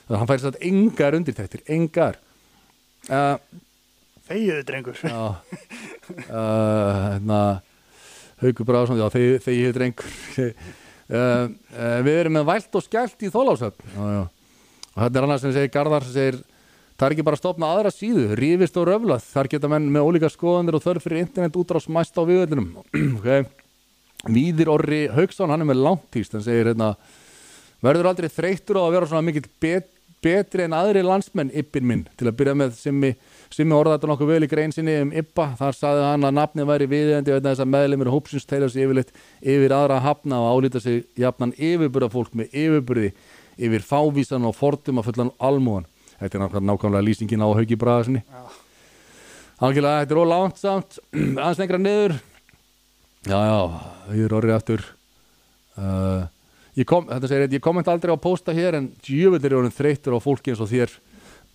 Það 0.08 0.18
hann 0.22 0.30
færi 0.30 0.44
satt 0.44 0.60
engar 0.64 1.16
undirtæktir, 1.18 1.62
engar. 1.76 2.16
Uh, 3.08 3.36
Þegiðu, 4.28 4.64
drengur. 4.68 4.98
Hérna, 6.28 7.40
Haukur 8.42 8.68
Brásson, 8.68 9.00
já, 9.00 9.06
þegi, 9.14 9.38
þegi 9.46 9.70
drengur. 9.76 10.18
uh, 10.38 10.50
uh, 11.16 11.98
við 12.04 12.18
erum 12.18 12.36
með 12.36 12.50
vælt 12.50 12.76
og 12.78 12.84
skælt 12.84 13.24
í 13.24 13.30
þólásöfn. 13.32 13.96
Og 13.96 15.00
þetta 15.00 15.20
er 15.20 15.26
annars 15.28 15.44
sem 15.46 15.54
segir 15.56 15.72
Garðar, 15.72 16.04
sem 16.04 16.16
segir, 16.18 16.40
það 16.98 17.06
er 17.06 17.16
ekki 17.16 17.26
bara 17.28 17.38
að 17.38 17.42
stopna 17.42 17.72
aðra 17.72 17.94
síðu, 17.94 18.26
rífist 18.38 18.76
og 18.80 18.90
röflað. 18.90 19.24
Þar 19.32 19.50
geta 19.54 19.72
menn 19.72 19.88
með 19.94 20.10
ólíka 20.10 20.30
skoðanir 20.34 20.76
og 20.76 20.84
þörf 20.84 21.08
fyrir 21.08 21.24
internet 21.24 21.56
útrás 21.60 21.88
mæst 21.88 22.20
á 22.20 22.22
viðöldunum. 22.28 22.68
ok, 23.18 23.30
Víðir 24.28 24.72
Orri 24.74 25.06
Hauksson, 25.14 25.48
hann 25.54 25.64
er 25.64 25.70
með 25.70 25.84
langtíst, 25.86 26.36
hann 26.36 26.44
segir, 26.44 26.72
hérna, 26.72 26.92
verður 27.80 28.10
aldrei 28.10 28.28
þreyttur 28.34 28.82
á 28.82 28.82
að 28.84 28.94
vera 28.98 29.08
svona 29.08 29.24
mikill 29.24 29.46
bet, 29.62 29.88
betri 30.20 30.66
en 30.66 30.74
aðri 30.74 31.04
landsmenn 31.06 31.54
yppin 31.54 31.86
minn 31.86 32.06
til 32.18 32.26
að 32.26 32.40
byrja 32.40 32.56
með 32.58 32.74
simmi, 33.48 33.56
simmi 33.56 33.76
orða 33.76 33.96
þetta 33.96 34.10
nokkuð 34.12 34.30
vel 34.32 34.44
í 34.46 34.50
grein 34.50 34.72
sinni 34.74 34.94
um 35.02 35.10
yppa 35.12 35.50
þar 35.58 35.76
saði 35.76 36.06
hann 36.06 36.28
að 36.28 36.36
nafni 36.38 36.68
væri 36.68 36.88
viðendi 36.92 37.34
vegna 37.34 37.54
þess 37.54 37.64
að 37.64 37.72
meðlemur 37.74 38.12
hópsins 38.12 38.46
teila 38.46 38.68
sig 38.68 38.86
yfirleitt 38.86 39.12
yfir 39.42 39.74
aðra 39.74 40.00
hafna 40.04 40.40
og 40.44 40.62
álíta 40.62 40.80
sig 40.80 41.04
jafnan 41.18 41.56
yfirburða 41.56 42.12
fólk 42.12 42.32
með 42.38 42.54
yfirburði 42.54 43.12
yfir 43.58 43.84
fávísan 43.84 44.46
og 44.46 44.56
fordum 44.56 45.02
að 45.02 45.10
fullan 45.10 45.34
almúan 45.38 45.86
þetta 46.18 46.38
er 46.38 46.64
nákvæmlega, 46.66 47.04
lýsingin 47.04 47.42
á 47.42 47.48
haugi 47.50 47.78
bræðasinni 47.78 48.24
Algjörlega, 49.58 50.04
þetta 50.04 50.14
er 50.14 50.20
ólánt 50.22 50.60
samt. 50.60 50.98
Aðeins 51.42 51.58
lengra 51.58 51.78
niður. 51.82 52.12
Já, 53.26 53.38
já, 53.42 53.56
ég 54.14 54.28
er 54.28 54.34
orðið 54.38 54.54
aftur. 54.54 54.84
Uh, 55.74 56.20
ég, 56.78 56.86
kom, 56.86 57.08
þetta 57.10 57.30
segir, 57.30 57.50
ég 57.56 57.64
komment 57.64 57.90
aldrei 57.90 58.14
á 58.14 58.18
posta 58.22 58.54
hér 58.54 58.78
en 58.78 58.92
djöfull 59.02 59.42
er 59.42 59.56
orðin 59.58 59.74
þreyttur 59.74 60.14
á 60.14 60.22
fólki 60.22 60.54
eins 60.54 60.62
og 60.62 60.70
þér 60.70 60.94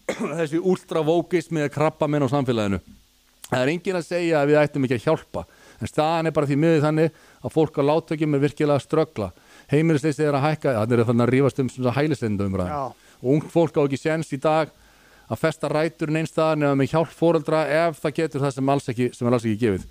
þessi 0.39 0.59
ultravókismi 0.59 1.63
eða 1.63 1.73
krabba 1.73 2.09
minn 2.11 2.25
á 2.25 2.33
samfélaginu. 2.33 2.81
Það 3.49 3.61
er 3.61 3.71
engin 3.73 3.99
að 3.99 4.07
segja 4.07 4.39
að 4.41 4.49
við 4.49 4.59
ættum 4.61 4.85
ekki 4.87 4.97
að 4.97 5.07
hjálpa 5.07 5.43
en 5.83 5.89
staðan 5.89 6.29
er 6.29 6.35
bara 6.35 6.49
því 6.49 6.57
miður 6.59 6.85
þannig 6.85 7.17
að 7.43 7.53
fólk 7.53 7.79
á 7.79 7.83
látökjum 7.89 8.37
er 8.37 8.43
virkilega 8.43 8.79
að 8.79 8.85
ströggla. 8.85 9.31
Heimilisleysi 9.71 10.23
er 10.25 10.37
að 10.37 10.45
hækka, 10.47 10.75
þannig 10.79 10.99
er 10.99 11.09
þannig 11.09 11.25
að 11.25 11.33
rífast 11.33 11.59
um 11.59 11.69
umræðin 12.47 12.71
Já. 12.71 12.83
og 13.23 13.27
ungt 13.35 13.51
fólk 13.51 13.77
á 13.79 13.83
ekki 13.83 13.99
séns 13.99 14.31
í 14.33 14.39
dag 14.39 14.71
að 15.31 15.41
festa 15.41 15.69
ræturinn 15.71 16.21
einstæðan 16.21 16.67
eða 16.67 16.77
með 16.79 16.93
hjálp 16.93 17.11
fóreldra 17.15 17.65
ef 17.71 17.99
það 18.03 18.15
getur 18.19 18.43
það 18.43 18.55
sem, 18.57 18.71
alls 18.73 18.89
ekki, 18.91 19.09
sem 19.15 19.27
er 19.27 19.35
alls 19.37 19.45
ekki 19.47 19.61
gefið. 19.65 19.85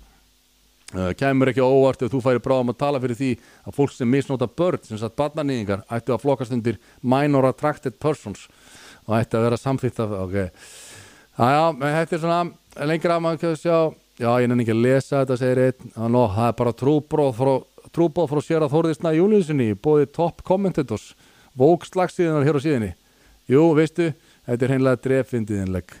Uh, 0.93 1.09
kemur 1.17 1.49
ekki 1.49 1.63
óvart 1.65 2.03
ef 2.05 2.11
þú 2.13 2.19
færi 2.21 2.41
bráðum 2.43 2.69
að 2.69 2.81
tala 2.83 2.99
fyrir 3.01 3.17
því 3.17 3.31
að 3.65 3.77
fólk 3.79 3.95
sem 3.95 4.11
misnóta 4.13 4.45
börn 4.45 4.83
sem 4.85 4.99
satt 5.01 5.15
barnanýðingar 5.17 5.81
ættu 5.89 6.13
að 6.13 6.21
flokkast 6.21 6.53
undir 6.53 6.77
minor 7.01 7.47
attracted 7.49 7.97
persons 7.97 8.43
og 9.07 9.17
ættu 9.17 9.39
að 9.39 9.45
vera 9.47 9.59
samþýtt 9.59 10.01
af 10.03 10.15
ok, 10.21 10.39
aðja, 11.37 11.67
þetta 11.83 12.17
er 12.17 12.23
svona 12.23 12.87
lengra 12.89 13.19
að 13.19 13.27
maður 13.27 13.51
að 13.51 13.61
sjá. 13.61 13.77
Já, 14.21 14.29
ég 14.37 14.45
nenni 14.45 14.61
ekki 14.61 14.75
að 14.75 14.83
lesa 14.85 15.21
þetta, 15.23 15.37
segir 15.41 15.59
einn. 15.63 15.93
Nó, 16.13 16.27
það 16.29 16.49
er 16.51 16.57
bara 16.59 16.73
trúbróð 16.77 17.31
frá 17.39 17.53
trúbróð 17.93 18.29
frá 18.29 18.41
sér 18.45 18.63
að 18.65 18.75
Þórðisna 18.75 19.11
Júliusinni 19.13 19.73
bóði 19.77 20.05
top 20.13 20.43
commentators. 20.45 21.15
Vókslagsíðunar 21.57 22.45
hér 22.45 22.57
á 22.57 22.61
síðinni 22.61 22.91
jú, 23.49 23.63
veistu, 23.77 24.11
þetta 24.47 24.65
er 24.65 24.73
hreinlega 24.73 25.01
dreffindiðinleg 25.03 25.95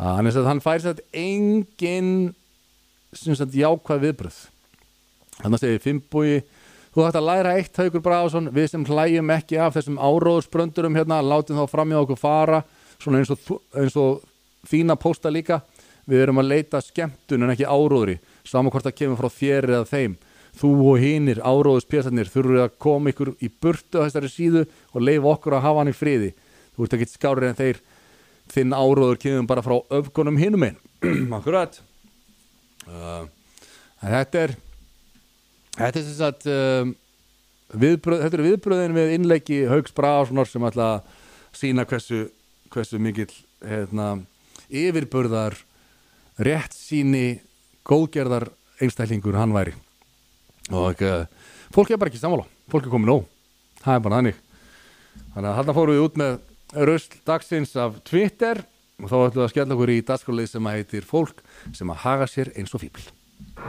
þannig 0.00 0.38
að 0.40 0.48
hann 0.48 0.62
fær 0.64 0.82
sætt 0.82 1.02
engin 1.16 2.12
sem 3.16 3.36
sagt 3.36 3.56
jákvæð 3.56 4.06
viðbröð 4.06 4.38
þannig 5.40 5.56
að 5.56 5.64
segir 5.64 5.84
Fimbúi 5.84 6.38
þú 6.94 7.04
ætti 7.06 7.20
að 7.20 7.28
læra 7.28 7.54
eitt 7.58 7.80
haugur 7.80 8.02
Brásson 8.04 8.50
við 8.54 8.70
sem 8.72 8.86
hlæjum 8.86 9.32
ekki 9.34 9.58
af 9.62 9.76
þessum 9.76 10.00
áróðsbröndurum 10.00 10.96
hérna, 10.98 11.20
látum 11.22 11.60
þá 11.60 11.66
fram 11.70 11.92
í 11.92 11.98
okkur 12.00 12.18
fara. 12.18 12.62
Svona 13.00 13.20
eins 13.20 13.30
og, 13.32 13.60
eins 13.78 13.96
og 13.98 14.24
þína 14.70 14.96
pósta 15.00 15.32
líka. 15.32 15.60
Við 16.10 16.24
erum 16.24 16.40
að 16.42 16.50
leita 16.50 16.80
skemmtun 16.82 17.46
en 17.46 17.52
ekki 17.54 17.68
áróðri. 17.68 18.18
Saman 18.44 18.72
hvort 18.72 18.88
það 18.88 18.98
kemur 18.98 19.20
frá 19.20 19.30
þér 19.36 19.70
eða 19.70 19.88
þeim. 19.90 20.16
Þú 20.60 20.70
og 20.90 20.98
hinir 20.98 21.38
áróðuspjæsarnir 21.46 22.30
þurfur 22.32 22.64
að 22.64 22.72
koma 22.82 23.12
ykkur 23.12 23.34
í 23.38 23.50
burtu 23.62 24.02
á 24.02 24.04
þessari 24.08 24.30
síðu 24.32 24.64
og 24.66 25.04
leifa 25.06 25.30
okkur 25.36 25.56
að 25.56 25.66
hafa 25.68 25.84
hann 25.84 25.92
í 25.92 25.96
friði. 25.96 26.32
Þú 26.74 26.86
ert 26.86 26.96
ekki 26.96 27.10
skárið 27.12 27.50
en 27.52 27.60
þeir. 27.60 27.82
Þinn 28.50 28.74
áróður 28.74 29.20
kemur 29.22 29.46
bara 29.46 29.62
frá 29.62 29.76
öfgunum 30.00 30.40
hinum 30.40 30.66
einn 30.66 30.80
akkurat. 31.38 31.78
Uh, 32.90 33.28
þetta 34.02 34.42
er 34.48 34.56
þetta 35.80 36.00
er 36.00 36.06
sem 36.06 36.18
sagt 36.18 36.46
um, 36.50 36.92
viðbröð, 37.80 38.24
þetta 38.24 38.38
er 38.38 38.44
viðbröðin 38.46 38.96
við 38.96 39.14
innleiki 39.16 39.60
Hauks 39.70 39.94
Brássonar 39.96 40.48
sem 40.50 40.66
ætla 40.68 40.88
að 40.96 41.10
sína 41.56 41.86
hversu, 41.88 42.26
hversu 42.72 43.00
mikill 43.02 43.30
hérna, 43.64 44.12
yfirburðar 44.68 45.56
rétt 46.40 46.76
síni 46.76 47.40
góðgerðar 47.88 48.50
einstælingur 48.80 49.38
hann 49.38 49.54
væri. 49.54 49.74
Og 50.70 51.02
uh, 51.04 51.24
fólk 51.74 51.90
er 51.90 52.00
bara 52.00 52.12
ekki 52.12 52.20
sammála. 52.20 52.46
Fólk 52.70 52.86
er 52.86 52.92
komið 52.92 53.10
nóg, 53.10 53.26
það 53.82 53.96
er 53.96 54.04
bara 54.04 54.20
þannig. 54.20 54.42
Þannig 55.34 55.50
að 55.50 55.56
þarna 55.58 55.76
fórum 55.76 55.96
við 55.96 56.04
út 56.06 56.20
með 56.20 56.36
rösl 56.90 57.22
dagsins 57.26 57.72
af 57.78 57.98
Twitter 58.06 58.62
og 59.00 59.08
þá 59.10 59.16
ætlum 59.16 59.40
við 59.40 59.46
að 59.46 59.54
skella 59.54 59.76
okkur 59.76 59.94
í 59.94 60.02
dagskólið 60.06 60.52
sem 60.52 60.68
að 60.68 60.76
heitir 60.78 61.08
fólk 61.08 61.42
sem 61.76 61.90
að 61.90 62.04
haga 62.04 62.28
sér 62.30 62.52
eins 62.54 62.74
og 62.76 62.84
fíbl 62.84 63.08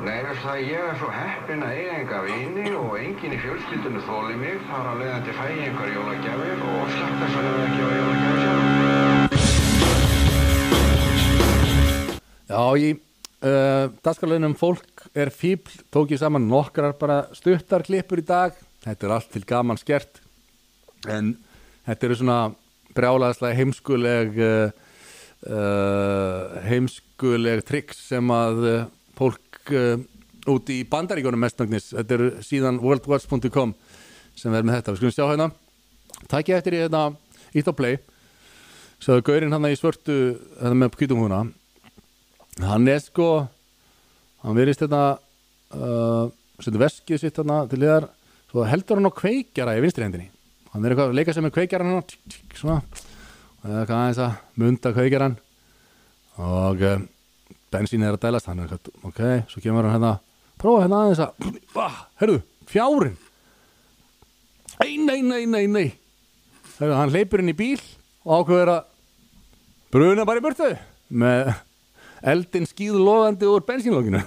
Nei, 0.02 0.24
það, 0.42 0.58
ég 0.66 0.82
er 0.82 0.96
svo 0.98 1.10
heppinn 1.14 1.62
að 1.62 1.76
eiga 1.78 1.94
enga 2.00 2.20
vini 2.26 2.72
og 2.74 2.96
enginn 2.98 3.36
í 3.36 3.38
fjölskyldunni 3.44 4.02
þóli 4.08 4.36
mig. 4.40 4.56
Þar 4.66 4.86
að 4.90 5.02
leiðandi 5.04 5.34
fæ 5.38 5.44
ég 5.52 5.60
einhver 5.68 5.90
jólagjafir 5.94 6.64
og 6.66 6.90
slagt 6.96 7.18
þess 7.22 7.36
að 7.38 7.44
það 7.46 7.60
ekki 7.66 7.82
á 7.82 7.90
jólagjafir. 8.00 8.42
Já, 12.52 12.64
í 12.82 12.90
uh, 12.96 13.86
dagskarleginum 14.08 14.56
fólk 14.58 15.06
er 15.14 15.30
fíbl, 15.36 15.76
tók 15.94 16.16
ég 16.16 16.20
saman 16.24 16.50
nokkrar 16.50 16.98
bara 16.98 17.18
stuttar 17.38 17.86
klippur 17.86 18.20
í 18.24 18.26
dag. 18.26 18.58
Þetta 18.82 19.08
er 19.08 19.14
allt 19.20 19.30
til 19.36 19.46
gaman 19.48 19.78
skert. 19.80 20.18
En 21.06 21.36
þetta 21.86 22.08
eru 22.08 22.18
svona 22.24 22.40
brjálaðslega 22.98 23.60
heimskuleg 23.60 24.42
uh, 24.42 24.74
uh, 25.46 26.58
heimskuleg 26.66 27.62
triks 27.70 28.02
sem 28.10 28.34
að 28.34 28.58
uh, 28.66 28.90
fólk 29.62 29.74
uh, 29.76 30.02
úti 30.52 30.82
í 30.82 30.88
bandaríkjónum 30.90 31.42
mestnagnis, 31.42 31.92
þetta 31.94 32.16
eru 32.18 32.30
síðan 32.42 32.80
worldwatch.com 32.82 33.74
sem 34.36 34.54
er 34.54 34.64
með 34.66 34.80
þetta, 34.80 34.92
við 34.92 34.98
skulum 34.98 35.14
sjá 35.14 35.26
hérna. 35.30 35.52
Takk 36.32 36.50
ég 36.50 36.58
eftir 36.58 36.78
í 36.78 36.82
þetta 36.86 37.04
ít 37.54 37.70
á 37.70 37.74
play. 37.76 37.98
Sjáðu 39.02 39.26
gaurinn 39.28 39.54
hann 39.54 39.70
í 39.70 39.78
svörtu 39.78 40.18
þetta 40.60 40.78
með 40.78 40.96
kvítum 40.98 41.22
húna 41.22 41.46
hann 42.62 42.88
er 42.92 43.00
sko 43.00 43.48
hann 44.44 44.58
verist 44.58 44.84
þetta 44.84 45.18
uh, 45.74 46.28
setur 46.62 46.84
veskið 46.84 47.22
sitt 47.22 47.40
hérna 47.40 47.64
til 47.72 47.80
liðar 47.82 48.10
svo 48.52 48.66
heldur 48.68 49.00
hann 49.00 49.10
á 49.10 49.14
kveikjara 49.16 49.78
í 49.78 49.82
vinstri 49.82 50.06
hendinni. 50.06 50.30
Hann 50.74 50.86
er 50.86 50.94
eitthvað 50.94 51.14
að 51.14 51.18
leika 51.18 51.34
sem 51.34 51.48
er 51.48 51.56
kveikjara 51.56 51.88
hann 51.88 52.04
svona. 52.58 52.82
Og 52.82 53.66
það 53.66 53.74
er 53.74 53.82
eitthvað 53.82 53.98
aðeins 54.02 54.22
að 54.26 54.62
munda 54.62 54.94
kveikjaran 54.98 55.40
og 56.42 56.86
uh, 56.86 57.02
bensín 57.74 58.04
er 58.06 58.16
að 58.16 58.24
dælast 58.26 58.50
hann 58.50 58.62
er 58.62 58.70
eitthvað, 58.70 58.94
ok, 59.08 59.22
svo 59.52 59.64
kemur 59.64 59.88
hann 59.88 59.96
hérna 59.96 60.14
prófa 60.62 60.86
hérna 60.86 61.02
aðeins 61.06 61.22
að 61.24 62.00
herru, 62.22 62.38
fjárin 62.70 63.18
nei, 64.82 64.98
nei, 64.98 65.22
nei, 65.22 65.46
nei, 65.46 65.66
nei. 65.70 65.88
Herru, 66.80 66.96
hann 66.98 67.14
leipur 67.14 67.42
inn 67.44 67.54
í 67.54 67.58
bíl 67.58 67.80
og 68.26 68.42
ákveður 68.42 68.74
að 68.76 68.82
bruna 69.94 70.26
bara 70.26 70.42
í 70.42 70.46
burtu 70.46 70.72
með 71.22 71.54
eldin 72.32 72.68
skýðu 72.70 73.02
loðandi 73.02 73.50
úr 73.50 73.66
bensínlókinu 73.68 74.22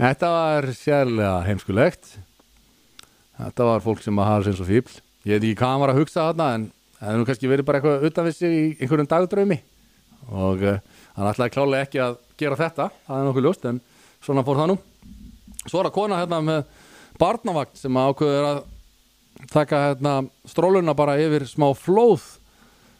þetta 0.00 0.32
var 0.32 0.66
sérlega 0.74 1.36
heimskulegt. 1.46 2.16
Þetta 3.40 3.66
var 3.68 3.82
fólk 3.84 4.02
sem 4.04 4.18
að 4.20 4.28
hafa 4.28 4.46
sér 4.46 4.58
svo 4.58 4.68
fíbl 4.68 4.98
ég 5.28 5.36
veit 5.36 5.44
ekki 5.44 5.58
hvað 5.60 5.74
hann 5.74 5.82
var 5.82 5.92
að 5.92 6.00
hugsa 6.00 6.26
þarna 6.30 6.46
en 6.56 6.66
það 6.96 7.10
er 7.10 7.18
nú 7.18 7.26
kannski 7.28 7.50
verið 7.50 7.66
bara 7.68 7.80
eitthvað 7.80 8.06
utan 8.08 8.26
við 8.28 8.36
sig 8.36 8.56
í 8.56 8.64
einhverjum 8.78 9.10
dagdraumi. 9.10 9.58
Og 10.30 10.64
uh, 10.64 10.78
hann 11.16 11.30
ætlaði 11.30 11.54
klálega 11.56 11.86
ekki 11.88 12.02
að 12.04 12.16
gera 12.40 12.58
þetta, 12.58 12.88
það 13.06 13.20
er 13.20 13.28
nokkuð 13.28 13.46
ljóst 13.46 13.68
en 13.70 13.80
svona 14.24 14.44
fór 14.46 14.60
það 14.60 14.72
nú. 14.72 14.76
Svo 15.66 15.80
er 15.80 15.90
að 15.90 15.96
kona 15.96 16.20
hérna 16.20 16.40
með 16.44 16.60
barnavakt 17.20 17.80
sem 17.80 18.00
ákveður 18.00 18.48
að 18.48 18.60
taka 19.52 19.80
hérna 19.88 20.14
stróluna 20.48 20.96
bara 20.96 21.18
yfir 21.20 21.46
smá 21.48 21.68
flóð. 21.76 22.24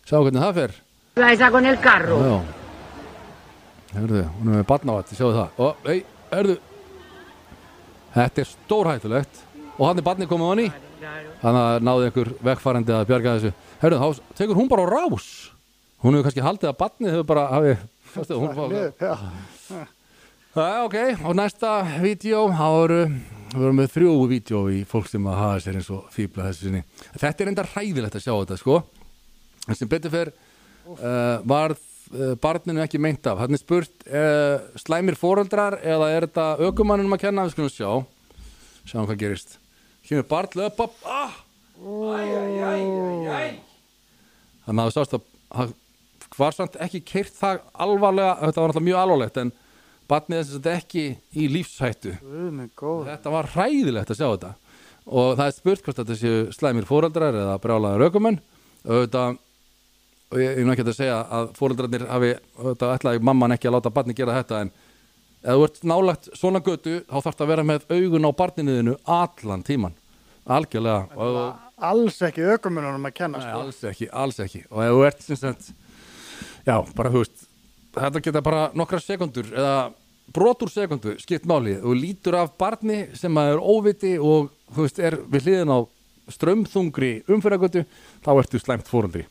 Sjá 0.09 0.19
hvernig 0.21 0.43
það 0.45 0.59
fer. 0.61 0.77
Esa 1.31 1.51
con 1.53 1.69
el 1.69 1.79
carro. 1.83 2.19
Já. 2.25 2.37
Herðu, 3.91 4.27
hún 4.37 4.53
er 4.53 4.61
með 4.61 4.69
barnavakt, 4.69 5.17
sjáu 5.17 5.33
það. 5.35 5.57
Og, 5.65 5.89
ei, 5.91 6.05
herðu. 6.31 6.61
Þetta 8.15 8.43
er 8.43 8.51
stórhættulegt. 8.53 9.43
Og 9.81 9.89
hann 9.89 10.01
er 10.01 10.07
barni 10.07 10.29
komið 10.29 10.57
ný 10.61 10.71
þannig 11.41 11.63
að 11.63 11.87
náði 11.87 12.09
einhver 12.09 12.31
vekkfærandi 12.45 12.95
að 12.95 13.07
bjarga 13.09 13.35
þessu. 13.37 13.53
Herðu, 13.81 14.01
þá 14.01 14.37
tekur 14.37 14.59
hún 14.59 14.69
bara 14.71 14.85
á 14.85 14.89
rás. 14.93 15.29
Hún 16.05 16.17
hefur 16.17 16.29
kannski 16.29 16.45
haldið 16.45 16.71
að 16.71 16.79
barnið 16.81 17.15
hefur 17.15 17.29
bara 17.31 17.47
hafi, 17.55 17.75
fæstu, 18.15 18.39
hún 18.41 18.55
bara 18.57 19.87
Það 20.51 20.85
ok, 20.85 20.97
og 21.31 21.37
næsta 21.39 21.73
vídeo, 22.03 22.49
þá 22.51 22.67
eru 22.85 23.03
við 23.51 23.67
erum 23.67 23.77
með 23.79 23.93
þrjú 23.95 24.15
vídeo 24.31 24.63
í 24.71 24.81
fólk 24.89 25.07
sem 25.11 25.29
að 25.31 25.39
hafa 25.39 25.61
sér 25.63 25.79
eins 25.79 25.91
og 25.95 26.09
fýbla 26.15 26.49
þessu 26.49 26.67
sinni. 26.67 26.81
Þetta 27.15 27.45
er 27.45 27.51
enda 27.53 27.67
hræðilegt 27.71 28.19
að 28.19 28.25
sjá 28.25 28.33
þetta, 28.33 28.59
sko. 28.59 28.81
En 29.71 29.79
sem 29.79 29.91
betur 29.91 30.11
fer 30.15 30.33
uh, 30.33 31.39
varð 31.47 31.79
uh, 31.79 32.35
barninu 32.43 32.83
ekki 32.83 32.99
meint 33.03 33.31
af. 33.31 33.39
Hann 33.45 33.55
er 33.55 33.63
spurt 33.63 34.07
uh, 34.11 34.59
slæmir 34.83 35.19
foreldrar 35.19 35.79
eða 35.83 36.11
er 36.17 36.27
þetta 36.27 36.49
ökumannunum 36.71 37.15
að 37.15 37.23
kenna? 37.29 37.47
Við 37.47 37.55
skulum 37.55 37.75
sjá. 37.75 37.93
Sjáum 38.91 39.07
hvað 39.07 39.23
gerist. 39.23 39.59
Kemur 40.07 40.27
barn 40.31 40.59
löp 40.59 40.83
upp 40.83 41.07
ah! 41.07 41.39
þannig 44.67 44.81
að 44.83 44.89
það 44.89 44.95
sást 44.97 45.15
að 45.17 45.23
það 45.51 45.75
var 46.41 46.57
samt 46.57 46.79
ekki 46.83 47.03
keirt 47.07 47.37
það 47.37 47.61
alvarlega 47.87 48.39
þetta 48.41 48.63
var 48.63 48.73
náttúrulega 48.73 48.89
mjög 48.89 49.03
alvarlegt 49.03 49.43
en 49.43 49.53
barnið 50.11 50.41
þess 50.41 50.51
að 50.51 50.57
þetta 50.57 50.79
ekki 50.81 51.05
í 51.37 51.51
lífshættu. 51.55 52.17
Þetta 53.11 53.35
var 53.37 53.51
hræðilegt 53.55 54.11
að 54.11 54.19
sjá 54.19 54.27
þetta. 54.29 54.55
Og 55.11 55.31
það 55.39 55.47
er 55.47 55.55
spurt 55.57 55.87
hvort 55.87 56.01
þetta 56.01 56.19
séu 56.19 56.41
slæmir 56.55 56.89
foreldrar 56.89 57.39
eða 57.39 57.61
brjálaður 57.63 58.09
ökumenn. 58.09 58.41
Auðvitað 58.87 59.39
og 60.31 60.39
ég, 60.39 60.61
ég 60.61 60.63
er 60.63 60.73
ekki 60.75 60.87
að 60.87 60.95
segja 60.95 61.17
að 61.39 61.49
fóreldrarnir 61.59 62.07
hafi, 62.11 62.31
þetta 62.61 62.93
ætlaði 62.95 63.23
mamman 63.27 63.57
ekki 63.57 63.71
að 63.71 63.77
láta 63.77 63.93
barni 63.95 64.15
gera 64.17 64.37
þetta 64.39 64.61
en 64.65 64.71
ef 65.41 65.57
þú 65.57 65.65
ert 65.67 65.81
nálagt 65.91 66.29
svona 66.39 66.61
götu 66.63 67.01
þá 67.09 67.17
þarf 67.17 67.39
það 67.41 67.45
að 67.47 67.51
vera 67.55 67.67
með 67.67 67.87
augun 67.91 68.29
á 68.29 68.31
barninuðinu 68.39 68.97
allan 69.17 69.65
tíman, 69.67 69.97
algjörlega. 70.47 71.25
Alls 71.91 72.21
ekki 72.29 72.45
ökumunum 72.55 73.09
að 73.09 73.17
kenna 73.17 73.41
sko. 73.43 73.63
alls 73.65 73.81
ekki, 73.91 74.11
alls 74.13 74.41
ekki. 74.45 74.63
Og 74.69 74.83
ef 74.85 74.95
þú 74.95 75.07
ert 75.09 75.27
sem 75.27 75.41
sagt 75.41 75.71
já, 76.67 76.77
bara 76.97 77.13
þú 77.13 77.25
veist 77.25 77.47
þetta 77.97 78.23
geta 78.25 78.43
bara 78.45 78.67
nokkra 78.77 79.01
sekundur 79.03 79.49
eða 79.51 79.77
brotur 80.35 80.71
sekundu 80.71 81.17
skipt 81.21 81.47
máli. 81.49 81.77
Þú 81.83 81.95
lítur 81.99 82.39
af 82.39 82.53
barni 82.61 83.03
sem 83.19 83.39
að 83.41 83.55
er 83.55 83.63
óviti 83.63 84.17
og 84.19 84.51
þú 84.75 84.87
veist 84.87 85.01
er 85.03 85.17
við 85.31 85.49
hliðin 85.49 85.75
á 85.75 85.79
strömþungri 86.31 87.15
umfyrragötu 87.31 87.87
þá 88.23 88.31
ertu 88.37 88.61
slæmt 88.63 88.87
fórundri 88.91 89.25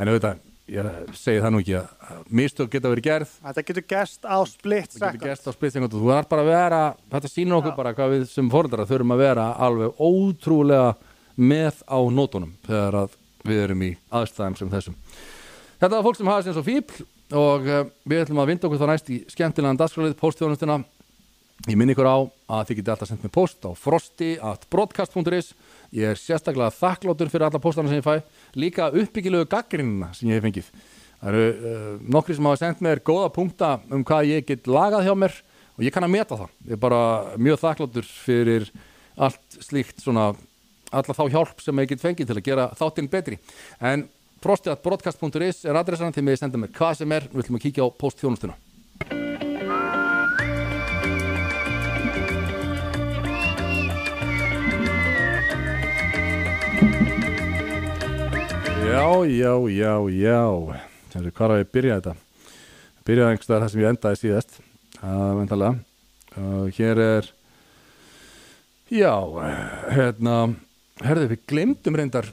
en 0.00 0.08
auðvitað, 0.08 0.38
ég 0.70 0.86
segi 1.18 1.42
það 1.44 1.52
nú 1.52 1.58
ekki 1.60 1.74
að 1.76 2.20
mistök 2.32 2.70
geta 2.72 2.88
verið 2.88 3.04
gerð. 3.04 3.32
Þetta 3.44 3.64
getur 3.68 3.86
gerst 3.90 4.24
á 4.24 4.38
splitt 4.48 4.94
splitsingundu 4.96 6.00
þú 6.00 6.12
þarf 6.14 6.30
bara 6.30 6.44
að 6.46 6.52
vera, 6.54 6.78
þetta 7.12 7.32
sýnir 7.32 7.58
okkur 7.58 7.76
bara 7.76 7.92
hvað 7.98 8.14
við 8.14 8.24
sem 8.30 8.48
fórundra 8.52 8.86
þurfum 8.88 9.12
að 9.12 9.24
vera 9.26 9.48
alveg 9.66 10.00
ótrúlega 10.00 10.94
með 11.36 11.82
á 11.84 12.00
nótunum 12.08 12.56
þegar 12.64 12.98
að 13.02 13.18
við 13.44 13.62
erum 13.66 13.84
í 13.84 13.90
aðstæðum 14.08 14.56
sem 14.56 14.72
þessum 14.72 14.96
Þetta 15.80 15.96
var 15.96 16.04
fólk 16.04 16.18
sem 16.18 16.28
hafa 16.28 16.44
sem 16.44 16.52
svo 16.52 16.62
fíbl 16.66 17.04
og 17.40 17.68
uh, 17.68 17.84
við 18.04 18.24
ætlum 18.26 18.40
að 18.42 18.50
vinda 18.50 18.66
okkur 18.68 18.80
þá 18.82 18.90
næst 18.90 19.06
í 19.08 19.20
skemmtilegan 19.32 19.78
dagskrálið, 19.80 20.16
postþjónustuna 20.20 20.76
ég 21.70 21.78
minn 21.80 21.92
ykkur 21.92 22.08
á 22.08 22.16
að 22.20 22.66
þið 22.68 22.78
getið 22.80 22.92
alltaf 22.94 23.08
sendt 23.08 23.24
með 23.24 23.32
post 23.32 23.64
á 23.64 23.70
frosti.broadcast.is 23.80 25.48
ég 25.96 26.12
er 26.12 26.20
sérstaklega 26.20 26.74
þakkláttur 26.76 27.32
fyrir 27.32 27.46
alla 27.48 27.62
postana 27.64 27.88
sem 27.88 28.02
ég 28.02 28.04
fæ, 28.04 28.20
líka 28.60 28.90
uppbyggilegu 28.92 29.48
gaggrinina 29.48 30.10
sem 30.16 30.28
ég 30.28 30.36
hef 30.36 30.46
fengið. 30.50 30.70
Það 31.22 31.32
eru 31.32 31.48
uh, 31.48 31.88
nokkri 32.12 32.36
sem 32.36 32.50
hafa 32.50 32.60
sendt 32.60 32.84
mér 32.84 33.00
góða 33.04 33.32
punkta 33.32 33.72
um 33.88 34.04
hvað 34.04 34.34
ég 34.34 34.46
get 34.52 34.68
lagað 34.68 35.08
hjá 35.08 35.16
mér 35.16 35.40
og 35.78 35.88
ég 35.88 35.96
kann 35.96 36.04
að 36.04 36.16
meta 36.18 36.42
það. 36.44 36.54
Ég 36.68 36.76
er 36.76 36.84
bara 36.84 37.02
mjög 37.40 37.64
þakkláttur 37.64 38.12
fyrir 38.28 38.70
allt 39.16 39.60
slíkt 39.64 40.04
svona 40.04 40.30
alla 40.92 41.16
þá 41.16 41.26
hjálp 41.30 41.60
sem 41.64 41.80
ég 41.80 41.92
get 41.94 42.04
fengið 42.04 42.28
til 42.28 42.40
að 42.40 42.46
gera 42.52 42.72
þáttinn 42.76 43.12
betri. 43.12 43.40
En 43.80 44.08
frosti.broadcast.is 44.40 45.66
er 45.68 45.76
adressan 45.76 46.14
til 46.16 46.24
mig 46.24 46.38
að 46.38 46.44
senda 46.46 46.60
mér 46.60 46.72
hvað 46.72 47.02
sem 47.02 47.12
er, 47.12 47.26
við 47.28 47.44
ætlum 47.44 47.58
að 47.58 47.64
kíkja 47.66 47.84
á 47.84 47.88
postþjónustuna 48.00 48.56
Já, 58.90 59.06
já, 59.28 59.52
já, 59.70 59.94
já. 60.10 60.40
Þessi, 61.12 61.30
hvað 61.30 61.44
er 61.44 61.52
að 61.54 61.60
ég 61.60 61.70
byrja 61.76 62.00
þetta? 62.00 62.14
Byrjaði 63.06 63.34
einhverstaðar 63.34 63.62
það 63.62 63.70
sem 63.72 63.80
ég 63.80 63.92
endaði 63.92 64.18
síðast 64.20 64.58
Ventalega 65.00 65.76
uh, 66.40 66.66
Hér 66.76 67.04
er 67.04 67.30
Já, 68.90 69.14
hérna 69.94 70.34
Herðu, 71.00 71.30
við 71.30 71.44
glemdum 71.48 71.96
reyndar 71.96 72.32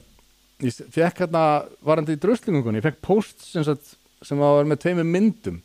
Ég 0.58 0.74
fekk 0.90 1.22
hérna 1.22 1.42
varandi 1.86 2.16
í 2.16 2.18
dröslingungun 2.18 2.80
Ég 2.80 2.82
fekk 2.82 2.98
post 3.04 3.44
sem, 3.46 3.62
sagt, 3.66 3.94
sem 4.26 4.40
var 4.42 4.66
með 4.66 4.80
tveimur 4.82 5.06
myndum. 5.06 5.60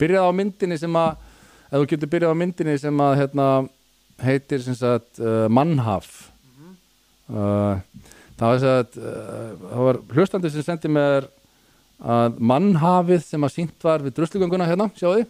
Byrjaði 0.00 0.32
á 0.32 0.38
myndinni 0.38 0.78
sem 0.80 0.96
að 0.96 1.10
ef 1.68 1.74
þú 1.74 1.88
getur 1.90 2.12
byrjað 2.14 2.32
á 2.32 2.40
myndinni 2.40 2.76
sem 2.80 3.02
að 3.04 3.18
hérna, 3.20 3.48
heitir 4.24 4.64
sem 4.64 4.78
sagt 4.78 5.20
uh, 5.20 5.44
Mannhaf. 5.52 6.08
Uh, 7.28 7.76
það 8.40 8.46
var, 8.46 8.62
sagt, 8.64 8.96
uh, 8.96 9.52
það 9.66 9.84
var 9.90 10.00
hlustandi 10.16 10.54
sem 10.54 10.66
sendi 10.66 10.90
mér 10.90 11.28
að 12.00 12.40
mannhafið 12.40 13.22
sem 13.26 13.44
að 13.44 13.54
sínt 13.58 13.84
var 13.84 14.00
við 14.00 14.16
druslugönguna 14.16 14.66
hérna, 14.70 14.88
sjáðu 14.96 15.26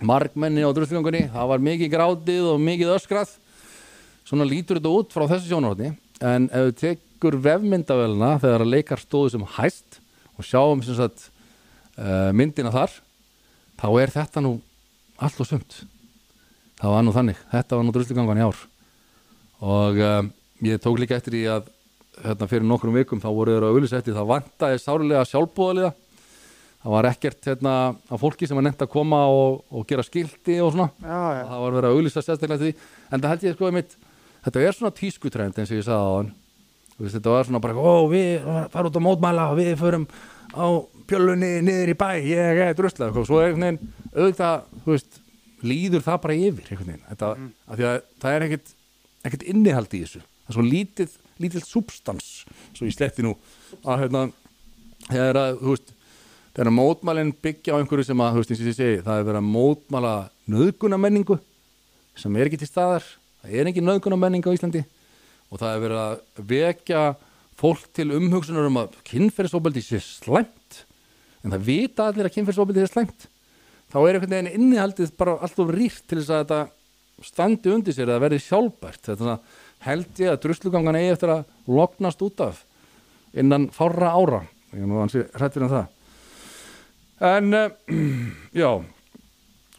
margmenni 0.00 0.64
á 0.64 0.72
druslugöngunni, 0.72 1.26
það 1.30 1.50
var 1.52 1.64
mikið 1.68 1.90
grátið 1.92 2.46
og 2.54 2.60
mikið 2.64 2.96
öskrað. 2.96 3.36
Svona 4.24 4.48
lítur 4.48 4.80
þetta 4.80 4.96
út 4.96 5.12
frá 5.12 5.26
þessu 5.28 5.50
sjónarhóttni 5.50 5.92
en 6.24 6.48
ef 6.48 6.70
þú 6.70 6.76
tekur 7.22 7.38
vefmyndavélina 7.38 8.34
þegar 8.42 8.64
að 8.64 8.72
leikar 8.72 8.98
stóðu 8.98 9.30
sem 9.30 9.42
hæst 9.54 10.00
og 10.34 10.42
sjáum 10.42 10.80
sem 10.82 10.96
sagt 10.98 11.28
uh, 11.94 12.34
myndina 12.34 12.72
þar 12.74 12.96
þá 13.78 13.86
er 14.02 14.10
þetta 14.10 14.42
nú 14.42 14.56
allt 15.22 15.38
og 15.38 15.46
sumt. 15.46 15.76
Það 16.80 16.94
var 16.96 17.06
nú 17.06 17.14
þannig, 17.14 17.38
þetta 17.52 17.78
var 17.78 17.86
nú 17.86 17.94
druslugangan 17.94 18.40
í 18.40 18.46
ár. 18.48 18.58
Og 19.62 20.02
um, 20.02 20.32
ég 20.66 20.82
tók 20.82 20.98
líka 20.98 21.14
eftir 21.14 21.38
í 21.38 21.44
að 21.46 21.70
hérna, 22.24 22.50
fyrir 22.50 22.66
nokkrum 22.66 22.98
vikum 22.98 23.22
þá 23.22 23.30
voru 23.30 23.54
þeir 23.54 23.68
að 23.68 23.76
auðlisetti 23.76 24.16
það 24.18 24.30
vantaði 24.32 24.82
sárulega 24.82 25.22
sjálfbúðaliða 25.30 25.94
það 26.82 26.94
var 26.96 27.10
ekkert 27.12 27.50
hérna, 27.52 27.78
að 28.10 28.22
fólki 28.24 28.50
sem 28.50 28.58
var 28.58 28.66
nefnt 28.66 28.82
að 28.82 28.94
koma 28.98 29.22
og, 29.30 29.62
og 29.70 29.86
gera 29.86 30.02
skildi 30.02 30.58
og 30.58 30.74
svona. 30.74 30.90
Já, 30.98 31.22
já. 31.38 31.42
það 31.54 31.66
var 31.68 31.78
verið 31.78 31.86
að 31.86 31.96
auðlýsa 32.00 32.26
sérstaklega 32.26 32.64
því. 32.64 32.76
En 33.06 33.22
það 33.22 33.36
held 33.36 33.46
ég 33.46 33.58
sko 33.60 33.70
einmitt, 33.70 33.98
þetta 34.42 34.66
er 34.66 34.80
svona 34.80 34.96
tískutrend 34.98 35.60
eins 35.62 35.70
og 35.70 35.78
ég 35.78 35.86
sagði 35.86 36.02
á 36.02 36.14
hann 36.18 36.32
veist, 37.06 37.16
þetta 37.18 37.34
var 37.34 37.48
svona 37.48 37.62
bara, 37.62 37.76
ó 37.78 38.06
við 38.10 38.44
farum 38.72 38.90
út 38.90 39.00
á 39.00 39.06
mótmæla 39.06 39.48
og 39.52 39.58
við 39.60 39.72
förum 39.80 40.06
á 40.52 40.66
pjölunni 41.10 41.50
niður 41.66 41.92
í 41.92 41.96
bæ, 41.98 42.08
ég 42.26 42.62
er 42.66 42.76
druslað. 42.78 43.16
Og 43.18 43.26
svo 43.28 43.40
er 43.40 43.50
einhvern 43.50 43.66
veginn, 43.66 43.96
auðvitað 44.12 44.86
veist, 44.86 45.18
líður 45.62 46.06
það 46.06 46.22
bara 46.26 46.38
yfir 46.38 46.70
þetta, 46.70 47.32
mm. 47.34 47.50
því 47.74 47.88
að 47.88 47.98
það 48.22 48.36
er 48.36 48.46
ekkert 48.46 48.78
ekkert 49.22 49.46
innihald 49.46 49.94
í 49.94 50.02
þessu. 50.02 50.22
Það 50.22 50.52
er 50.52 50.56
svo 50.56 50.66
lítið, 50.66 51.16
lítið 51.42 51.66
substans 51.66 52.30
svo 52.74 52.88
ég 52.88 52.94
sletti 52.96 53.24
nú 53.24 53.36
að 53.82 54.04
hérna, 54.04 54.22
þegar 55.08 55.40
að, 55.42 55.58
þú 55.60 55.74
veist 55.76 55.92
þegar 56.52 56.74
mótmælinn 56.76 57.34
byggja 57.44 57.76
á 57.76 57.78
einhverju 57.78 58.08
sem 58.08 58.22
að, 58.22 58.34
þú 58.34 58.42
veist, 58.42 58.52
eins 58.52 58.62
og 58.62 58.70
ég 58.70 58.78
segi, 58.78 59.04
það 59.06 59.20
er 59.20 59.28
verið 59.28 59.40
að 59.40 59.52
mótmæla 59.54 60.14
nöðgunamenningu 60.52 61.38
sem 62.18 62.36
er 62.36 62.50
ekki 62.50 62.60
til 62.60 62.68
staðar, 62.68 63.06
það 63.40 63.54
er 63.60 63.70
ekki 63.70 63.84
nöðgunamenning 63.86 64.44
á 64.44 64.54
Íslandi 64.54 64.82
og 65.52 65.60
það 65.60 65.74
er 65.74 65.82
verið 65.84 66.00
að 66.02 66.46
vekja 66.48 67.02
fólk 67.60 67.84
til 67.94 68.08
umhugsunar 68.16 68.68
um 68.70 68.80
að 68.80 68.96
kynferðsóbaldi 69.06 69.82
sé 69.84 70.00
slæmt. 70.02 70.82
En 71.44 71.52
það 71.52 71.66
vita 71.68 72.08
allir 72.08 72.28
að 72.28 72.36
kynferðsóbaldi 72.38 72.82
sé 72.82 72.92
slæmt. 72.94 73.26
Þá 73.92 73.98
er 74.00 74.16
einhvern 74.16 74.32
veginn 74.32 74.54
innihaldið 74.56 75.12
bara 75.20 75.36
alltaf 75.44 75.70
rýrt 75.74 76.06
til 76.08 76.22
þess 76.22 76.32
að 76.32 76.42
þetta 76.42 77.26
standi 77.28 77.72
undir 77.74 77.94
sér 77.94 78.08
eða 78.08 78.22
verði 78.24 78.40
sjálfbært. 78.46 79.02
Þetta 79.10 79.36
held 79.84 80.22
ég 80.22 80.32
að 80.32 80.40
druslugangan 80.46 80.98
eigi 80.98 81.12
eftir 81.12 81.34
að 81.34 81.44
loknast 81.68 82.24
út 82.24 82.40
af 82.46 82.62
innan 83.36 83.68
fára 83.74 84.14
ára. 84.16 84.40
Ég 84.72 84.80
er 84.80 84.88
nú 84.88 85.02
hansi 85.02 85.26
hrættir 85.36 85.66
en 85.66 85.72
það. 85.72 85.86
En 87.22 87.54
uh, 87.54 87.68
já 88.62 88.70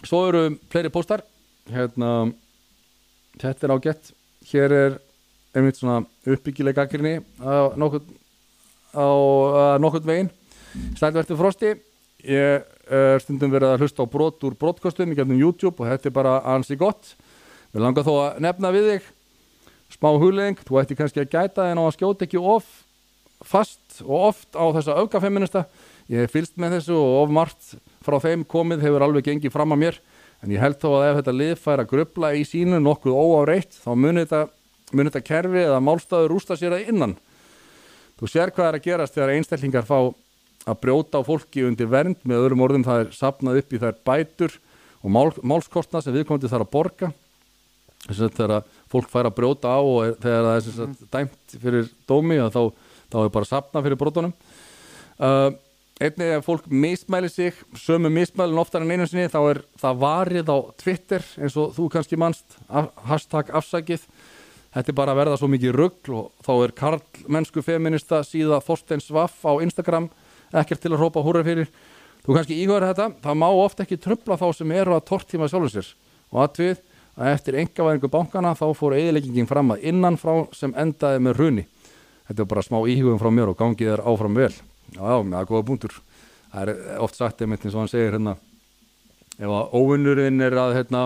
svo 0.05 0.21
eru 0.29 0.43
fleiri 0.71 0.93
póstar. 0.93 1.25
Hérna 1.71 2.29
þetta 3.41 3.67
er 3.67 3.75
ágætt. 3.75 4.13
Hér 4.51 4.77
er 4.77 4.99
einmitt 5.53 5.79
svona 5.79 6.03
uppbyggileg 6.25 6.77
gaggrinni 6.77 7.15
á 7.39 7.73
nokkurn 7.77 8.07
veginn. 10.07 10.31
Snælverti 10.97 11.37
Frosti 11.37 11.73
ég 12.23 12.63
er 12.89 13.19
stundum 13.21 13.51
verið 13.53 13.73
að 13.73 13.83
hlusta 13.83 14.05
á 14.05 14.07
brot 14.09 14.45
úr 14.47 14.55
brotkostum 14.59 15.11
í 15.11 15.17
gefnum 15.17 15.39
YouTube 15.39 15.77
og 15.79 15.89
þetta 15.91 16.09
er 16.09 16.15
bara 16.15 16.39
ansi 16.55 16.77
gott. 16.79 17.13
Við 17.73 17.83
langar 17.83 18.05
þó 18.05 18.13
að 18.21 18.39
nefna 18.45 18.71
við 18.73 18.89
þig 18.91 19.03
smá 19.93 20.09
hugleðing, 20.17 20.57
þú 20.65 20.79
ætti 20.81 20.97
kannski 20.97 21.21
að 21.21 21.33
gæta 21.33 21.61
en 21.69 21.81
á 21.81 21.83
að 21.85 21.95
skjóta 21.97 22.25
ekki 22.25 22.41
of 22.41 22.65
fast 23.43 24.01
og 24.01 24.29
oft 24.31 24.55
á 24.55 24.65
þessa 24.73 24.97
öfgafeminista 25.03 25.65
ég 26.09 26.23
hef 26.23 26.33
fylst 26.33 26.55
með 26.59 26.77
þessu 26.77 26.95
og 26.97 27.13
of 27.21 27.35
margt 27.35 27.63
frá 28.03 28.17
þeim 28.23 28.45
komið 28.47 28.87
hefur 28.87 29.05
alveg 29.05 29.27
gengið 29.27 29.53
fram 29.53 29.75
að 29.75 29.81
mér. 29.83 29.99
En 30.43 30.51
ég 30.51 30.63
held 30.63 30.79
þó 30.81 30.89
að 30.97 31.05
ef 31.07 31.17
þetta 31.19 31.37
lið 31.37 31.53
fær 31.61 31.83
að 31.83 31.91
grubla 31.93 32.33
í 32.35 32.41
sínu 32.47 32.81
nokkuð 32.83 33.13
óáreitt 33.15 33.77
þá 33.79 33.91
munir 33.95 34.25
þetta, 34.25 34.41
muni 34.97 35.11
þetta 35.11 35.27
kerfi 35.27 35.63
eða 35.63 35.81
málstæður 35.83 36.33
rústa 36.33 36.57
sér 36.59 36.77
að 36.77 36.91
innan? 36.93 37.15
Þú 38.19 38.29
sér 38.29 38.53
hvað 38.53 38.69
er 38.69 38.77
að 38.77 38.85
gerast 38.85 39.17
þegar 39.17 39.33
einstellingar 39.33 39.87
fá 39.87 39.97
að 40.63 40.79
brjóta 40.79 41.19
á 41.19 41.27
fólki 41.27 41.65
undir 41.67 41.89
vernd. 41.91 42.21
Með 42.23 42.45
öðrum 42.45 42.63
orðum 42.63 42.85
það 42.87 43.03
er 43.03 43.11
sapnað 43.17 43.59
upp 43.63 43.73
í 43.73 43.81
þær 43.81 43.99
bætur 44.07 44.55
og 45.03 45.11
mál, 45.11 45.27
málskostna 45.43 46.01
sem 46.03 46.15
viðkomandi 46.15 46.51
þarf 46.51 46.67
að 46.67 46.73
borga. 46.75 47.11
Þess 48.03 48.23
að 48.23 48.37
þegar 48.37 48.71
fólk 48.91 49.11
fær 49.11 49.29
að 49.29 49.37
brjóta 49.37 49.75
á 49.75 49.79
og 49.79 49.99
er, 50.05 50.15
þegar 50.23 50.47
það 50.47 50.55
er 50.57 50.87
mm. 50.87 50.95
dæmt 51.15 51.57
fyrir 51.63 51.91
dómi 52.09 52.39
þá, 52.51 52.63
þá 53.11 53.17
er 53.23 53.35
bara 53.37 53.49
sapna 53.49 53.83
fyrir 53.85 53.99
brotunum. 53.99 54.33
Uh, 55.19 55.51
einnig 56.03 56.33
ef 56.35 56.47
fólk 56.47 56.67
mismæli 56.67 57.29
sig 57.31 57.59
sömu 57.79 58.11
mismælin 58.11 58.59
oftar 58.59 58.83
en 58.83 58.91
einu 58.91 59.07
sinni 59.07 59.29
þá 59.31 59.39
er 59.51 59.61
það 59.79 59.99
varið 60.03 60.51
á 60.51 60.57
Twitter 60.81 61.25
eins 61.39 61.55
og 61.59 61.75
þú 61.77 61.89
kannski 61.93 62.19
mannst 62.19 62.57
af, 62.67 62.89
hashtag 63.07 63.51
afsækið 63.53 64.07
þetta 64.73 64.91
er 64.91 64.97
bara 64.97 65.13
að 65.13 65.19
verða 65.21 65.39
svo 65.39 65.49
mikið 65.53 65.75
ruggl 65.77 66.15
og 66.19 66.45
þá 66.45 66.53
er 66.55 66.75
Karl 66.77 67.01
mennsku 67.31 67.63
feminista 67.65 68.21
síða 68.27 68.61
Þorstein 68.65 69.03
Svaff 69.03 69.45
á 69.45 69.53
Instagram 69.63 70.09
ekkert 70.53 70.83
til 70.83 70.93
að 70.93 71.01
hrópa 71.01 71.23
húra 71.25 71.43
fyrir. 71.45 71.69
Þú 72.23 72.37
kannski 72.37 72.57
íhverja 72.63 72.93
þetta, 72.93 73.09
það 73.23 73.39
má 73.41 73.47
ofta 73.51 73.83
ekki 73.83 73.99
tröfla 73.99 74.39
þá 74.39 74.47
sem 74.55 74.71
eru 74.71 74.95
að 74.95 75.05
tortíma 75.09 75.49
sjálfur 75.51 75.73
sér. 75.73 75.89
Og 76.31 76.43
að 76.45 76.59
við 76.61 76.81
að 77.13 77.29
eftir 77.33 77.59
engavæðingu 77.61 78.09
bankana 78.09 78.55
þá 78.57 78.65
fór 78.77 78.95
eðileggingin 78.97 79.49
fram 79.49 79.73
að 79.75 79.83
innan 79.91 80.17
frá 80.17 80.47
sem 80.55 80.73
endaði 80.79 81.19
með 81.21 81.39
runi 81.41 81.65
þetta 82.27 82.43
er 82.43 82.49
bara 82.49 82.63
smá 82.65 82.79
íhugum 82.89 83.19
frá 83.21 83.29
mér 83.33 83.51
og 83.51 83.59
gangið 83.59 83.93
er 83.95 84.03
áfram 84.07 84.37
vel. 84.37 84.53
Já, 84.93 85.01
já, 85.01 85.17
með 85.21 85.37
að 85.39 85.47
góða 85.51 85.65
búndur. 85.67 85.95
Það 86.53 86.69
er 86.69 86.99
oft 87.03 87.17
sagt 87.17 87.41
einmitt 87.41 87.65
eins 87.65 87.75
og 87.75 87.83
hann 87.83 87.91
segir 87.91 88.15
hérna 88.15 88.35
ef 89.39 89.49
að 89.49 89.73
óvinnurinn 89.73 90.45
er 90.45 90.55
að 90.61 90.75
hérna 90.77 91.03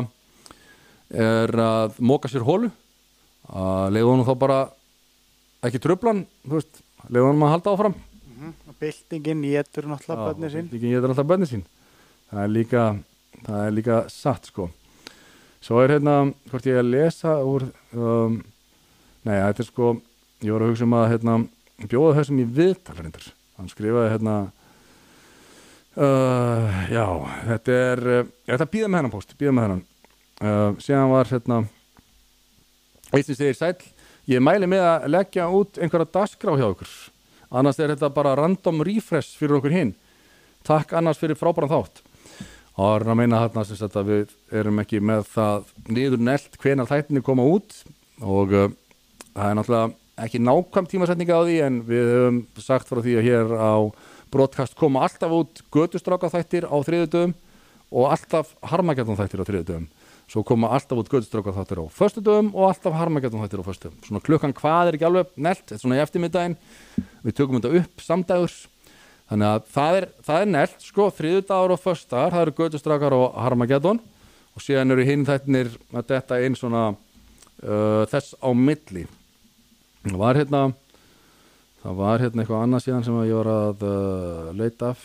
er 1.07 1.53
að 1.63 1.99
móka 2.03 2.29
sér 2.31 2.43
hólu 2.47 2.69
að 3.47 3.93
leiða 3.95 4.09
honum 4.11 4.27
þá 4.27 4.33
bara 4.39 4.59
ekki 5.67 5.81
tröflan, 5.83 6.25
þú 6.45 6.59
veist 6.59 6.81
leiða 7.07 7.27
honum 7.29 7.45
að 7.47 7.53
halda 7.55 7.73
áfram 7.73 7.95
mm 7.95 8.33
-hmm. 8.39 8.53
og 8.67 8.75
byltingin 8.79 9.41
getur 9.41 9.85
náttúrulega 9.87 10.33
bönni 10.33 10.49
sín 10.49 10.69
byltingin 10.71 10.95
getur 10.95 11.09
náttúrulega 11.09 11.31
bönni 11.31 11.45
sín 11.45 11.63
það 12.31 12.43
er 12.43 12.49
líka, 12.49 12.97
það 13.45 13.67
er 13.67 13.71
líka 13.71 14.09
satt 14.09 14.45
sko 14.45 14.69
Svo 15.67 15.81
er 15.81 15.97
hérna, 15.97 16.29
hvort 16.51 16.67
ég 16.69 16.77
að 16.79 16.91
lesa 16.93 17.33
úr, 17.43 17.65
um, 17.97 18.37
nei, 19.25 19.33
þetta 19.35 19.63
er 19.63 19.67
sko, 19.67 19.89
ég 20.45 20.53
voru 20.53 20.67
að 20.67 20.69
hugsa 20.71 20.85
um 20.85 20.93
að 20.95 21.07
hérna, 21.11 21.33
bjóða 21.91 22.13
þessum 22.19 22.39
í 22.39 22.45
viðtalarindar. 22.59 23.25
Hann 23.57 23.71
skrifaði 23.71 24.11
hérna, 24.13 24.35
uh, 25.97 26.77
já, 26.93 27.05
þetta 27.49 27.79
er, 27.87 28.03
uh, 28.05 28.29
ég 28.45 28.55
ætla 28.55 28.69
að 28.69 28.73
býða 28.77 28.91
með 28.91 29.01
hennan 29.01 29.15
post, 29.17 29.35
býða 29.39 29.55
með 29.57 29.67
hennan. 29.67 29.83
Uh, 30.37 30.69
síðan 30.85 31.13
var 31.15 31.33
hérna, 31.33 31.59
eitt 33.13 33.27
sem 33.27 33.37
segir 33.37 33.57
sæl, 33.57 33.75
ég 34.27 34.43
mæli 34.43 34.69
með 34.69 34.83
að 34.87 35.07
leggja 35.13 35.47
út 35.53 35.79
einhverja 35.79 36.11
dasgrá 36.19 36.57
hjá 36.57 36.67
okkur. 36.71 36.91
Annars 37.47 37.79
er 37.79 37.93
þetta 37.93 38.11
bara 38.11 38.35
random 38.35 38.83
refresh 38.83 39.39
fyrir 39.39 39.61
okkur 39.61 39.75
hinn. 39.75 39.95
Takk 40.67 40.91
annars 40.99 41.19
fyrir 41.21 41.39
frábæran 41.39 41.71
þátt 41.71 42.03
það 42.77 42.95
er 42.95 43.09
að 43.09 43.17
meina 43.17 43.39
þarna 43.41 43.87
að 43.87 44.11
við 44.11 44.33
erum 44.59 44.81
ekki 44.83 44.99
með 45.01 45.23
það 45.33 45.71
niður 45.89 46.25
nelt 46.27 46.57
hvenar 46.61 46.89
þættinni 46.89 47.23
koma 47.25 47.45
út 47.49 47.79
og 48.21 48.53
uh, 48.53 48.67
það 49.33 49.49
er 49.49 49.57
náttúrulega 49.57 50.27
ekki 50.27 50.41
nákvæm 50.41 50.89
tímasetninga 50.91 51.39
á 51.41 51.41
því 51.45 51.57
en 51.65 51.79
við 51.87 52.11
höfum 52.13 52.39
sagt 52.61 52.89
frá 52.89 53.01
því 53.01 53.17
að 53.17 53.27
hér 53.27 53.55
á 53.57 53.73
brotkast 54.33 54.77
koma 54.77 55.05
alltaf 55.07 55.33
út 55.33 55.61
gödustráka 55.73 56.29
þættir 56.33 56.69
á 56.69 56.77
þriðu 56.85 57.09
dögum 57.15 57.35
og 57.89 58.11
alltaf 58.13 58.53
harmagetum 58.69 59.17
þættir 59.17 59.41
á 59.41 59.47
þriðu 59.49 59.67
dögum 59.71 59.89
svo 60.27 60.43
koma 60.43 60.73
alltaf 60.75 60.99
út 60.99 61.09
gödustráka 61.11 61.53
þættir 61.55 61.79
á 61.79 61.85
förstu 61.87 62.23
dögum 62.23 62.49
og 62.51 62.69
alltaf 62.69 62.95
harmagetum 62.99 63.43
þættir 63.43 63.63
á 63.63 63.67
förstu 63.67 63.87
dögum 63.87 64.01
svona 64.03 64.23
klukkan 64.25 64.55
hvað 64.55 64.89
er 64.89 64.97
ekki 64.97 65.07
alveg 65.07 65.29
nelt, 65.35 65.63
þetta 65.63 65.77
er 65.77 65.83
svona 65.83 65.99
í 65.99 66.03
eftirmiddagin 66.03 66.57
við 67.23 67.37
tökum 67.37 67.61
þetta 67.61 67.81
upp 67.81 68.03
samdægurs. 68.03 68.57
Þannig 69.27 69.49
að 69.51 69.65
það 69.75 69.97
er, 69.97 70.05
það 70.23 70.41
er 70.41 70.49
nelt 70.53 70.83
sko, 70.85 71.05
þriðudagur 71.17 71.73
og 71.75 71.81
förstar, 71.83 72.31
það 72.31 72.43
eru 72.45 72.55
Götustrakar 72.61 73.15
og 73.17 73.25
Harmageddon. 73.35 73.99
Og 74.55 74.63
síðan 74.63 74.95
eru 74.95 75.03
hinn 75.05 75.25
þættinir 75.27 75.73
að 75.91 76.07
detta 76.13 76.39
einn 76.39 76.55
svona 76.57 76.83
uh, 76.95 78.03
þess 78.07 78.37
á 78.39 78.49
milli. 78.55 79.03
Það 80.07 80.19
var 80.21 80.39
hérna 80.39 80.61
það 81.83 81.99
var 81.99 82.23
hérna 82.23 82.43
eitthvað 82.43 82.63
annað 82.63 82.85
síðan 82.85 83.05
sem 83.05 83.19
ég 83.27 83.35
var 83.37 83.51
að 83.51 83.83
uh, 83.89 84.47
leita 84.57 84.93
af. 84.95 85.03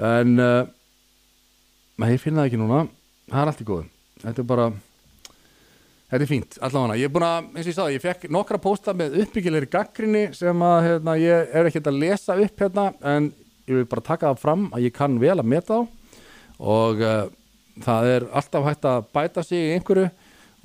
En 0.00 0.40
uh, 0.40 0.64
ég 2.08 2.24
finna 2.24 2.42
það 2.42 2.48
ekki 2.48 2.62
núna 2.62 2.80
það 3.30 3.42
er 3.42 3.52
allt 3.52 3.64
í 3.64 3.68
góðum 3.72 3.90
þetta 4.24 4.42
er 4.44 4.48
bara 4.54 4.70
Þetta 6.10 6.24
er 6.24 6.26
fínt, 6.26 6.56
allavega. 6.58 6.94
Ég 6.98 7.06
er 7.06 7.10
búin 7.14 7.22
að, 7.22 7.44
eins 7.52 7.60
og 7.60 7.68
ég 7.70 7.74
sagði, 7.76 7.94
ég 7.94 8.02
fekk 8.02 8.24
nokkra 8.34 8.58
pósta 8.58 8.90
með 8.98 9.12
uppbyggilegri 9.22 9.68
gaggrinni 9.70 10.22
sem 10.34 10.64
að 10.66 10.78
hérna, 10.88 11.12
ég 11.22 11.52
er 11.54 11.68
ekkert 11.68 11.86
að 11.86 12.00
lesa 12.02 12.34
upp 12.34 12.64
hérna 12.64 12.86
en 13.06 13.28
ég 13.70 13.76
vil 13.78 13.86
bara 13.92 14.02
taka 14.08 14.32
það 14.32 14.40
fram 14.42 14.64
að 14.74 14.88
ég 14.88 14.96
kann 14.96 15.20
vel 15.22 15.36
að 15.36 15.50
meta 15.52 15.78
þá 15.78 16.00
og 16.60 17.04
uh, 17.06 17.28
það 17.84 18.08
er 18.16 18.26
alltaf 18.40 18.66
hægt 18.66 18.88
að 18.90 19.06
bæta 19.14 19.44
sig 19.46 19.62
í 19.62 19.76
einhverju 19.76 20.08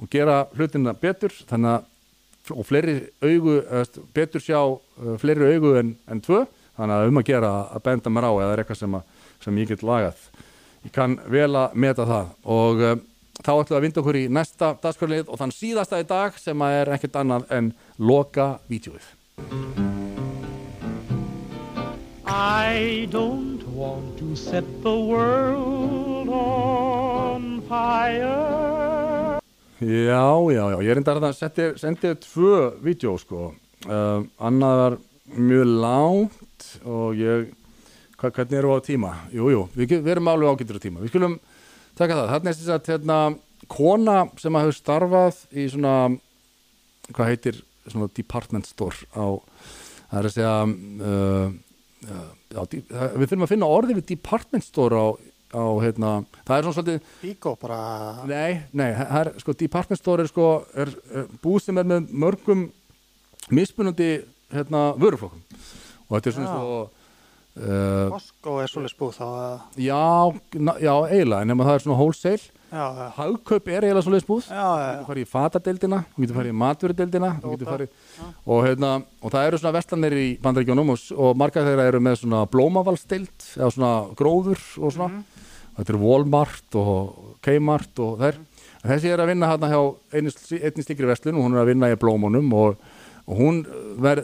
og 0.01 0.09
gera 0.11 0.39
hlutina 0.57 0.95
betur 0.97 1.35
þannig 1.45 1.75
að 1.77 1.91
og 2.53 2.65
fleiri 2.67 2.97
augu, 3.25 3.55
betur 4.13 4.43
sjá 4.43 4.59
uh, 4.65 5.13
fleiri 5.21 5.53
augu 5.55 5.75
en, 5.79 5.93
en 6.09 6.21
tvö 6.21 6.43
þannig 6.75 6.95
að 6.97 7.11
um 7.11 7.21
að 7.21 7.29
gera 7.29 7.53
að 7.69 7.85
benda 7.85 8.11
mér 8.13 8.27
á 8.29 8.31
eða 8.33 8.51
er 8.51 8.61
eitthvað 8.63 8.81
sem, 8.81 8.97
að, 8.97 9.23
sem 9.45 9.61
ég 9.61 9.71
get 9.71 9.85
lagað. 9.85 10.19
Ég 10.85 10.93
kann 10.93 11.17
vel 11.31 11.51
að 11.57 11.73
meta 11.81 12.05
það. 12.05 12.31
Og 12.45 12.81
uh, 12.85 12.95
þá 13.41 13.51
ætlum 13.51 13.73
við 13.73 13.77
að 13.77 13.85
vinda 13.85 14.01
okkur 14.01 14.17
í 14.19 14.25
næsta 14.31 14.71
dagskvörlið 14.83 15.29
og 15.29 15.39
þann 15.41 15.53
síðasta 15.53 15.99
í 16.01 16.07
dag 16.07 16.37
sem 16.39 16.61
er 16.65 16.91
ekkert 16.95 17.19
annað 17.21 17.49
en 17.53 17.73
loka 17.99 18.55
vídjóið 18.71 19.13
I 22.25 23.07
don't 23.11 23.63
want 23.75 24.17
to 24.19 24.35
set 24.35 24.65
the 24.81 24.91
world 24.91 26.29
on 26.29 27.61
fire. 27.69 29.39
Já, 29.79 30.25
já, 30.51 30.63
já, 30.71 30.77
ég 30.81 30.89
er 30.89 30.99
enda 31.01 31.15
að 31.19 31.35
sendi, 31.37 31.67
sendi 31.79 32.13
tvö 32.23 32.71
vídeo 32.83 33.13
sko. 33.21 33.51
Uh, 33.85 34.25
annað 34.39 34.81
var 34.81 34.97
mjög 35.35 35.71
langt 35.83 36.67
og 36.87 37.19
ég 37.19 37.51
hvernig 38.21 38.57
erum 38.59 38.71
við 38.73 38.79
á 38.79 38.87
tíma? 38.87 39.11
Jú, 39.35 39.49
jú, 39.51 39.61
við, 39.75 39.95
við 40.05 40.11
erum 40.15 40.29
alveg 40.31 40.53
ágættur 40.55 40.79
á 40.79 40.85
tíma 40.85 41.03
við 41.03 41.11
skulum 41.13 41.35
taka 41.99 42.15
það, 42.19 42.29
þarna 42.33 42.49
er 42.51 42.57
þess 42.59 42.73
að 42.75 42.89
hérna, 42.93 43.17
kona 43.71 44.15
sem 44.41 44.55
að 44.55 44.65
hefur 44.65 44.77
starfað 44.79 45.37
í 45.55 45.67
svona 45.73 45.93
hvað 47.15 47.29
heitir 47.31 47.61
svona 47.85 48.09
department 48.17 48.65
store 48.69 49.05
á, 49.13 49.25
það 50.09 50.19
er 50.19 50.27
að 50.29 50.35
segja 50.35 50.55
uh, 50.65 51.53
uh, 52.09 52.27
það- 52.55 53.15
við 53.19 53.29
þurfum 53.29 53.45
að 53.47 53.53
finna 53.53 53.69
orðið 53.77 53.99
við 54.01 54.07
department 54.15 54.65
store 54.65 54.97
á, 55.01 55.05
á 55.55 55.63
hérna, 55.83 56.11
það 56.47 56.55
er 56.57 56.65
svona 56.65 56.77
svolítið 56.79 57.11
Bíkó 57.21 57.53
bara 57.61 57.79
Nei, 58.29 58.61
nei, 58.73 58.89
það 58.97 59.19
er 59.21 59.31
sko 59.43 59.55
department 59.59 60.01
store 60.01 60.25
er 60.25 60.31
sko 60.31 60.47
er, 60.75 60.91
er 61.13 61.27
búð 61.43 61.61
sem 61.67 61.77
er 61.83 61.87
með 61.93 62.09
mörgum 62.25 62.65
mismunandi 63.53 64.11
hérna 64.53 64.87
vöruflokkum 64.97 65.41
og 66.05 66.17
þetta 66.19 66.29
er 66.31 66.35
svona 66.37 66.49
Já. 66.49 66.57
svo 66.57 66.79
uh, 67.59 68.11
Costco 68.11 68.57
er 68.61 68.71
svolítið 68.71 68.93
spúð 68.93 69.17
þá 69.19 69.27
já, 69.79 70.03
já, 70.83 70.93
eiginlega 71.09 71.47
nema 71.47 71.67
það 71.67 71.77
er 71.77 71.83
svona 71.85 71.99
wholesale. 71.99 72.51
Hagkaup 73.15 73.69
er 73.71 73.85
eiginlega 73.85 74.03
svolítið 74.03 74.49
já. 74.49 74.65
þú 74.65 74.95
getur 74.95 75.07
farið 75.07 75.21
í 75.21 75.29
fatadeildina, 75.31 75.99
þú 76.15 76.23
getur 76.25 76.39
farið 76.39 76.51
í 76.51 76.57
matvörudeildina 76.63 77.29
þú 77.39 77.53
getur 77.53 77.61
Dóta. 77.61 77.75
farið 77.75 78.33
og, 78.43 78.59
hérna, 78.65 78.89
og 79.21 79.35
það 79.35 79.47
eru 79.47 79.61
svona 79.61 79.75
vestlanir 79.77 80.17
í 80.19 80.27
bandaríkjónum 80.43 80.91
og, 80.95 81.05
og 81.15 81.39
margar 81.39 81.69
þeirra 81.69 81.87
eru 81.91 82.03
með 82.03 82.19
svona 82.23 82.43
blómavalsdeild 82.51 83.47
eða 83.55 83.71
svona 83.77 83.93
gróður 84.19 84.65
og 84.81 84.91
svona. 84.97 85.13
Mhm. 85.13 85.47
þetta 85.77 85.95
eru 85.95 86.03
Walmart 86.03 86.79
og 86.81 87.39
Kmart 87.45 88.03
og 88.03 88.19
þær. 88.19 88.43
En 88.83 88.91
þessi 88.91 89.09
er 89.09 89.23
að 89.23 89.31
vinna 89.31 89.49
hérna 89.49 89.71
hjá 89.71 89.79
einni, 90.13 90.31
einni 90.61 90.83
stikri 90.85 91.07
vestlun 91.09 91.39
og 91.39 91.47
hún 91.47 91.55
er 91.55 91.63
að 91.63 91.71
vinna 91.71 91.89
í 91.89 91.97
blómunum 91.99 92.51
og, 92.53 92.75
og 93.25 93.39
hún 93.39 93.63
ver, 94.03 94.21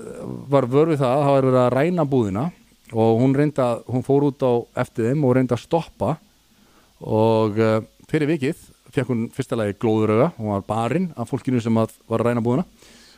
var 0.51 0.67
vör 0.69 0.91
við 0.91 1.01
það 1.01 1.15
að 1.15 1.23
það 1.25 1.37
verið 1.39 1.57
að 1.61 1.71
ræna 1.77 2.05
búðina 2.05 2.43
og 2.91 3.22
hún 3.22 3.35
reynda, 3.35 3.81
hún 3.88 4.05
fór 4.05 4.27
út 4.30 4.43
á 4.43 4.51
eftir 4.84 5.11
þeim 5.11 5.26
og 5.26 5.35
reynda 5.38 5.57
að 5.57 5.65
stoppa. 5.65 6.15
Og 7.01 7.59
uh, 7.59 7.80
fyrir 8.11 8.30
vikið 8.30 8.65
fekk 8.91 9.11
hún 9.11 9.27
fyrsta 9.31 9.55
lagi 9.55 9.77
glóðuröga 9.80 10.34
hún 10.38 10.51
var 10.51 10.65
barinn 10.68 11.11
af 11.15 11.31
fólkinu 11.31 11.61
sem 11.63 11.77
að 11.80 11.93
var 12.11 12.23
að 12.23 12.31
ræna 12.31 12.43
búðina. 12.43 12.65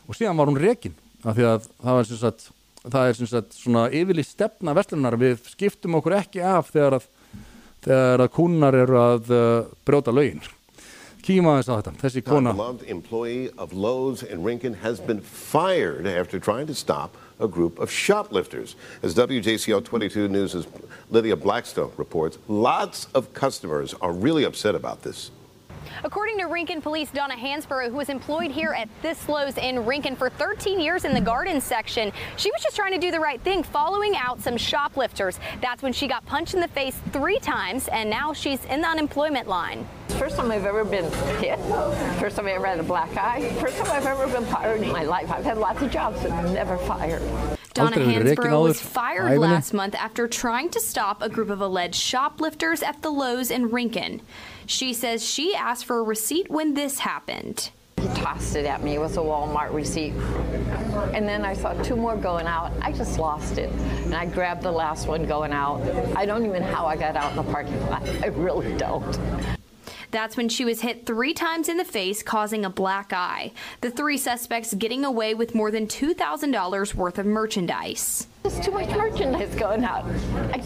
Og 0.08 0.18
síðan 0.18 0.38
var 0.38 0.52
hún 0.52 0.62
rekin 0.62 0.94
af 1.24 1.38
því 1.38 1.48
að 1.50 1.66
það 1.72 1.98
var 1.98 2.10
sem 2.10 2.22
sagt 2.22 2.50
það 2.84 3.08
er 3.08 3.18
sem 3.18 3.30
sagt 3.32 3.58
svona 3.58 3.84
yfirlið 3.96 4.28
stefna 4.28 4.76
vestlunar 4.76 5.18
við 5.20 5.46
skiptum 5.48 5.98
okkur 6.00 6.18
ekki 6.20 6.44
af 6.46 6.72
þegar 6.74 7.00
að 7.00 7.08
þegar 7.84 8.24
að 8.24 8.34
kúnar 8.36 8.78
eru 8.80 9.00
að 9.00 9.32
uh, 9.34 9.72
brjóta 9.88 10.14
lögin. 10.16 10.44
Kíma 11.24 11.54
aðeins 11.54 11.70
á 11.72 11.76
þetta, 11.78 11.94
þessi 12.02 12.24
kona 12.28 12.52
a 17.40 17.48
group 17.48 17.80
of 17.80 17.92
shoplifters. 17.92 18.76
As 19.02 19.16
WJCL 19.16 19.84
22 19.84 20.28
News' 20.28 20.68
Lydia 21.10 21.36
Blackstone 21.36 21.92
reports, 21.98 22.38
lots 22.48 23.06
of 23.14 23.34
customers 23.34 23.94
are 23.96 24.12
really 24.12 24.44
upset 24.44 24.76
about 24.76 25.04
this. 25.04 25.32
According 26.04 26.38
to 26.40 26.46
Rincon 26.46 26.82
Police 26.82 27.12
Donna 27.12 27.36
Hansborough, 27.36 27.90
who 27.90 27.98
was 27.98 28.10
employed 28.10 28.52
here 28.52 28.74
at 28.74 28.90
this 29.02 29.28
Lowe's 29.30 29.58
in 29.58 29.86
Rincon 29.86 30.16
for 30.16 30.30
13 30.30 30.80
years 30.80 31.06
in 31.06 31.14
the 31.14 31.22
garden 31.22 31.62
section, 31.62 32.12
she 32.38 32.52
was 32.52 32.62
just 32.62 32.76
trying 32.76 32.94
to 32.94 33.00
do 33.00 33.12
the 33.12 33.20
right 33.20 33.42
thing, 33.42 33.64
following 33.64 34.16
out 34.16 34.42
some 34.42 34.58
shoplifters. 34.58 35.40
That's 35.62 35.84
when 35.84 35.94
she 35.94 36.08
got 36.08 36.26
punched 36.26 36.54
in 36.54 36.60
the 36.60 36.68
face 36.68 36.96
three 37.12 37.40
times, 37.40 37.88
and 37.90 38.10
now 38.10 38.34
she's 38.34 38.64
in 38.66 38.82
the 38.82 38.88
unemployment 38.88 39.48
line. 39.48 39.88
First 40.10 40.36
time 40.38 40.52
I've 40.52 40.66
ever 40.66 40.86
been 40.86 41.12
hit. 41.40 41.60
First 42.20 42.36
time 42.36 42.48
I 42.48 42.52
ever 42.52 42.68
had 42.68 42.80
a 42.80 42.84
black 42.84 43.16
eye. 43.18 43.50
First 43.60 43.78
time 43.78 43.92
I've 43.92 44.06
ever 44.06 44.28
been 44.28 44.46
fired 44.46 44.82
in 44.82 44.92
my 44.92 45.04
life. 45.04 45.32
I've 45.32 45.44
had 45.44 45.58
lots 45.58 45.82
of 45.82 45.92
jobs, 45.92 46.22
but 46.22 46.30
never 46.52 46.78
fired. 46.78 47.22
Donna 47.74 47.98
Aldrei 47.98 48.06
verið 48.06 48.30
rekin 48.30 48.52
Hansborough 48.52 48.64
was 48.64 48.82
fired 48.82 49.40
last 49.40 49.74
month 49.74 49.96
after 49.96 50.28
trying 50.28 50.70
to 50.70 50.80
stop 50.80 51.24
a 51.24 51.30
group 51.30 51.50
of 51.50 51.60
alleged 51.60 51.96
shoplifters 51.96 52.84
at 52.84 53.02
the 53.02 53.10
Lowe's 53.10 53.50
in 53.50 53.72
Rincon. 53.72 54.22
She 54.66 54.94
says 54.94 55.26
she 55.28 55.56
asked 55.56 55.86
for 55.86 56.00
a 56.00 56.04
receipt 56.04 56.50
when 56.50 56.74
this 56.74 57.00
happened. 57.00 57.70
He 57.98 58.08
tossed 58.10 58.56
it 58.56 58.66
at 58.66 58.84
me. 58.84 58.96
It 58.96 59.00
was 59.00 59.16
a 59.16 59.22
Walmart 59.22 59.74
receipt. 59.74 60.14
And 61.14 61.28
then 61.28 61.46
I 61.46 61.54
saw 61.54 61.74
two 61.84 61.96
more 61.96 62.18
going 62.18 62.48
out. 62.48 62.74
I 62.82 62.92
just 62.92 63.18
lost 63.18 63.58
it. 63.58 63.72
And 64.04 64.14
I 64.14 64.26
grabbed 64.26 64.62
the 64.62 64.72
last 64.72 65.08
one 65.08 65.26
going 65.26 65.54
out. 65.54 65.82
I 66.16 66.26
don't 66.26 66.46
even 66.46 66.64
know 66.64 66.74
how 66.74 66.86
I 66.86 66.98
got 66.98 67.16
out 67.16 67.32
in 67.32 67.38
the 67.38 67.52
parking 67.52 67.80
lot. 67.88 68.08
I 68.22 68.28
really 68.28 68.76
don't. 68.76 69.18
That's 70.12 70.38
when 70.38 70.50
she 70.50 70.66
was 70.66 70.82
hit 70.82 71.06
three 71.06 71.34
times 71.34 71.70
in 71.70 71.78
the 71.78 71.86
face, 71.86 72.22
causing 72.22 72.66
a 72.66 72.70
black 72.70 73.14
eye. 73.14 73.52
The 73.82 73.90
three 73.90 74.18
suspects 74.18 74.74
getting 74.74 75.06
away 75.06 75.34
with 75.34 75.56
more 75.56 75.72
than 75.72 75.88
$2,000 75.88 76.94
worth 76.94 77.18
of 77.18 77.26
merchandise. 77.26 78.28
There's 78.44 78.60
too 78.60 78.72
much 78.72 78.90
merchandise 78.90 79.56
going 79.56 79.86
out. 79.86 80.06
I, 80.36 80.62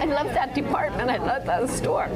I 0.00 0.04
love 0.06 0.32
that 0.32 0.54
department. 0.54 1.10
I 1.10 1.18
love 1.18 1.44
that 1.44 1.68
store. 1.68 2.08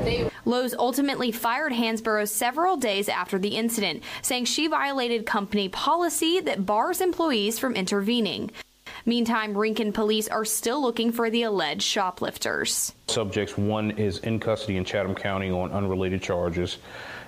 Lowe's 0.47 0.75
ultimately 0.75 1.31
fired 1.31 1.73
Hansborough 1.73 2.27
several 2.27 2.79
days 2.79 3.11
after 3.11 3.39
the 3.39 3.57
incident, 3.57 4.03
saying 4.23 4.47
she 4.47 4.69
violated 4.69 5.27
company 5.27 5.69
policy 5.69 6.41
that 6.41 6.65
bars 6.65 7.03
employees 7.03 7.59
from 7.59 7.75
intervening. 7.75 8.51
Meantime, 9.05 9.57
Rincon 9.57 9.93
police 9.93 10.29
are 10.29 10.47
still 10.47 10.81
looking 10.81 11.13
for 11.13 11.29
the 11.29 11.43
alleged 11.43 11.83
shoplifters. 11.83 12.95
Subjects 13.09 13.59
one 13.59 13.91
is 13.93 14.19
in 14.19 14.41
custody 14.41 14.79
in 14.79 14.85
Chatham 14.85 15.15
County 15.15 15.51
on 15.51 15.73
unrelated 15.73 16.23
charges, 16.23 16.79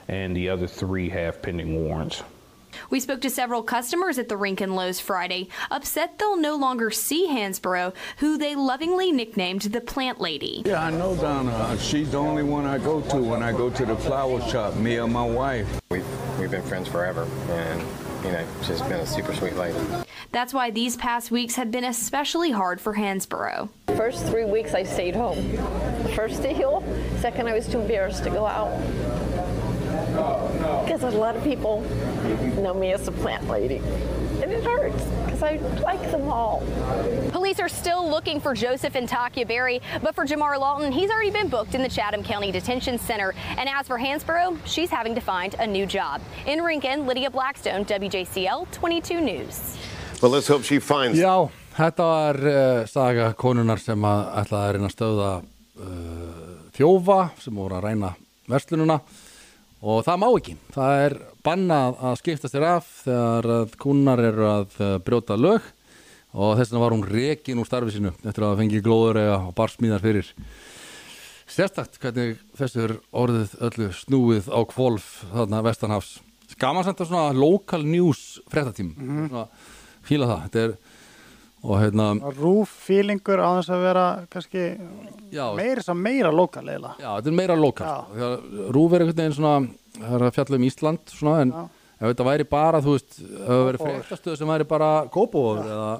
and 0.08 0.34
the 0.34 0.48
other 0.48 0.66
three 0.66 1.10
have 1.10 1.42
pending 1.42 1.84
warrants. 1.84 2.22
We 2.92 3.00
spoke 3.00 3.22
to 3.22 3.30
several 3.30 3.62
customers 3.62 4.18
at 4.18 4.28
the 4.28 4.36
Rincon 4.36 4.74
Lowe's 4.74 5.00
Friday, 5.00 5.48
upset 5.70 6.18
they'll 6.18 6.36
no 6.36 6.56
longer 6.56 6.90
see 6.90 7.26
Hansborough, 7.26 7.94
who 8.18 8.36
they 8.36 8.54
lovingly 8.54 9.10
nicknamed 9.10 9.62
the 9.62 9.80
Plant 9.80 10.20
Lady. 10.20 10.62
Yeah, 10.66 10.84
I 10.84 10.90
know 10.90 11.16
Donna. 11.16 11.78
She's 11.80 12.10
the 12.10 12.18
only 12.18 12.42
one 12.42 12.66
I 12.66 12.76
go 12.76 13.00
to 13.00 13.16
when 13.16 13.42
I 13.42 13.50
go 13.50 13.70
to 13.70 13.86
the 13.86 13.96
flower 13.96 14.42
shop, 14.42 14.76
me 14.76 14.96
and 14.96 15.10
my 15.10 15.24
wife. 15.24 15.80
We've, 15.90 16.04
we've 16.38 16.50
been 16.50 16.62
friends 16.64 16.86
forever, 16.86 17.26
and, 17.48 17.80
you 18.26 18.32
know, 18.32 18.46
she's 18.62 18.82
been 18.82 19.00
a 19.00 19.06
super 19.06 19.32
sweet 19.32 19.56
lady. 19.56 19.78
That's 20.30 20.52
why 20.52 20.70
these 20.70 20.94
past 20.98 21.30
weeks 21.30 21.54
have 21.54 21.70
been 21.70 21.84
especially 21.84 22.50
hard 22.50 22.78
for 22.78 22.92
Hansborough. 22.92 23.70
First 23.96 24.26
three 24.26 24.44
weeks 24.44 24.74
I 24.74 24.82
stayed 24.82 25.16
home. 25.16 25.56
First 26.14 26.42
to 26.42 26.52
heal, 26.52 26.84
second 27.20 27.48
I 27.48 27.54
was 27.54 27.66
too 27.66 27.80
embarrassed 27.80 28.22
to 28.24 28.30
go 28.30 28.44
out. 28.44 28.78
Because 30.84 31.04
a 31.04 31.10
lot 31.10 31.36
of 31.36 31.42
people 31.42 31.80
know 32.62 32.74
me 32.74 32.92
as 32.92 33.08
a 33.08 33.12
plant 33.12 33.48
lady. 33.48 33.76
And 34.42 34.50
it 34.50 34.64
hurts 34.64 35.04
because 35.24 35.42
I 35.42 35.56
like 35.80 36.02
them 36.10 36.28
all. 36.28 36.62
Police 37.30 37.60
are 37.60 37.68
still 37.68 38.08
looking 38.08 38.40
for 38.40 38.54
Joseph 38.54 38.94
and 38.94 39.08
Takia 39.08 39.46
Berry, 39.46 39.80
but 40.02 40.14
for 40.14 40.24
Jamar 40.24 40.58
Lawton, 40.58 40.92
he's 40.92 41.10
already 41.10 41.30
been 41.30 41.48
booked 41.48 41.74
in 41.74 41.82
the 41.82 41.88
Chatham 41.88 42.22
County 42.22 42.52
Detention 42.52 42.98
Center. 42.98 43.34
And 43.58 43.68
as 43.68 43.86
for 43.86 43.98
Hansborough, 43.98 44.58
she's 44.64 44.90
having 44.90 45.14
to 45.14 45.20
find 45.20 45.54
a 45.54 45.66
new 45.66 45.86
job. 45.86 46.20
In 46.46 46.62
Rincon, 46.62 47.06
Lydia 47.06 47.30
Blackstone, 47.30 47.84
WJCL 47.84 48.70
22 48.72 49.20
News. 49.20 49.76
Well, 50.20 50.30
let's 50.30 50.46
hope 50.48 50.62
she 50.62 50.78
finds. 50.78 51.18
Já, 51.18 51.50
þetta 51.76 52.04
var 52.06 52.36
uh, 52.46 52.86
saga 52.86 53.32
konunar 53.34 53.80
sem 53.82 54.04
að 54.06 54.20
ætlaði 54.42 54.62
að 54.68 54.74
reyna 54.76 54.90
að 54.90 54.94
stöða 54.94 55.30
uh, 55.42 56.52
þjófa 56.76 57.20
sem 57.42 57.58
voru 57.58 57.78
að 57.78 57.86
ræna 57.88 58.14
verslununa 58.52 59.00
og 59.82 60.02
það 60.06 60.20
má 60.22 60.26
ekki. 60.30 60.56
Það 60.74 61.04
er 61.04 61.16
bannað 61.44 62.02
að 62.08 62.18
skipta 62.20 62.50
sér 62.50 62.66
af 62.70 62.90
þegar 63.02 63.76
kúnar 63.82 64.22
eru 64.22 64.48
að 64.48 64.76
uh, 64.78 64.92
brjóta 65.02 65.38
lög 65.38 65.64
og 66.32 66.54
þess 66.56 66.70
vegna 66.72 66.82
var 66.84 66.94
hún 66.96 67.06
rekin 67.08 67.60
úr 67.60 67.68
starfi 67.68 67.96
sínu 67.96 68.12
eftir 68.22 68.46
að 68.46 68.60
fengi 68.62 68.80
glóðurega 68.84 69.40
og 69.48 69.54
barsmíðar 69.58 70.04
fyrir. 70.04 70.30
Sérstakt 71.52 71.98
hvernig 72.00 72.38
þessu 72.56 72.86
er 72.86 72.94
orðið 73.12 73.56
öllu 73.68 73.90
snúið 73.98 74.48
á 74.48 74.60
kvolf 74.70 75.08
þarna 75.34 75.60
vestanhafs. 75.66 76.14
Gaman 76.60 76.86
samt 76.86 77.02
að 77.02 77.10
svona 77.10 77.34
local 77.36 77.82
news 77.84 78.40
fréttatím. 78.52 78.94
Mhm. 78.96 79.28
Svona 79.28 79.46
fíla 80.06 80.28
það. 80.30 80.42
Þetta 80.46 80.62
er 80.62 80.74
og 81.62 81.76
hérna 81.78 82.06
Rúf 82.38 82.72
fílingur 82.86 83.38
á 83.38 83.50
þess 83.60 83.70
að 83.70 83.82
vera 83.86 84.06
kannski 84.32 84.64
Já. 85.32 85.44
meira 85.54 85.82
sem 85.84 85.96
meira 86.02 86.32
lokal 86.34 86.64
eiginlega. 86.66 86.96
Já, 86.98 87.10
þetta 87.20 87.30
er 87.30 87.36
meira 87.38 87.56
lokal 87.58 87.92
Rúf 88.74 88.96
er 88.96 89.04
einhvern 89.04 89.20
veginn 89.20 89.36
svona 89.36 89.54
það 90.00 90.16
er 90.18 90.24
að 90.26 90.34
fjalla 90.38 90.58
um 90.58 90.66
Ísland 90.66 91.12
svona 91.14 91.36
en 91.44 91.52
ef 92.02 92.08
þetta 92.10 92.26
væri 92.26 92.48
bara, 92.50 92.80
þú 92.82 92.96
veist 92.96 93.20
það 93.22 93.62
væri 93.68 93.78
Kópavogur. 93.78 94.02
fréttastöð 94.08 94.38
sem 94.40 94.50
væri 94.50 94.66
bara 94.66 94.90
Kópavóður 95.12 95.68
eða 95.70 95.92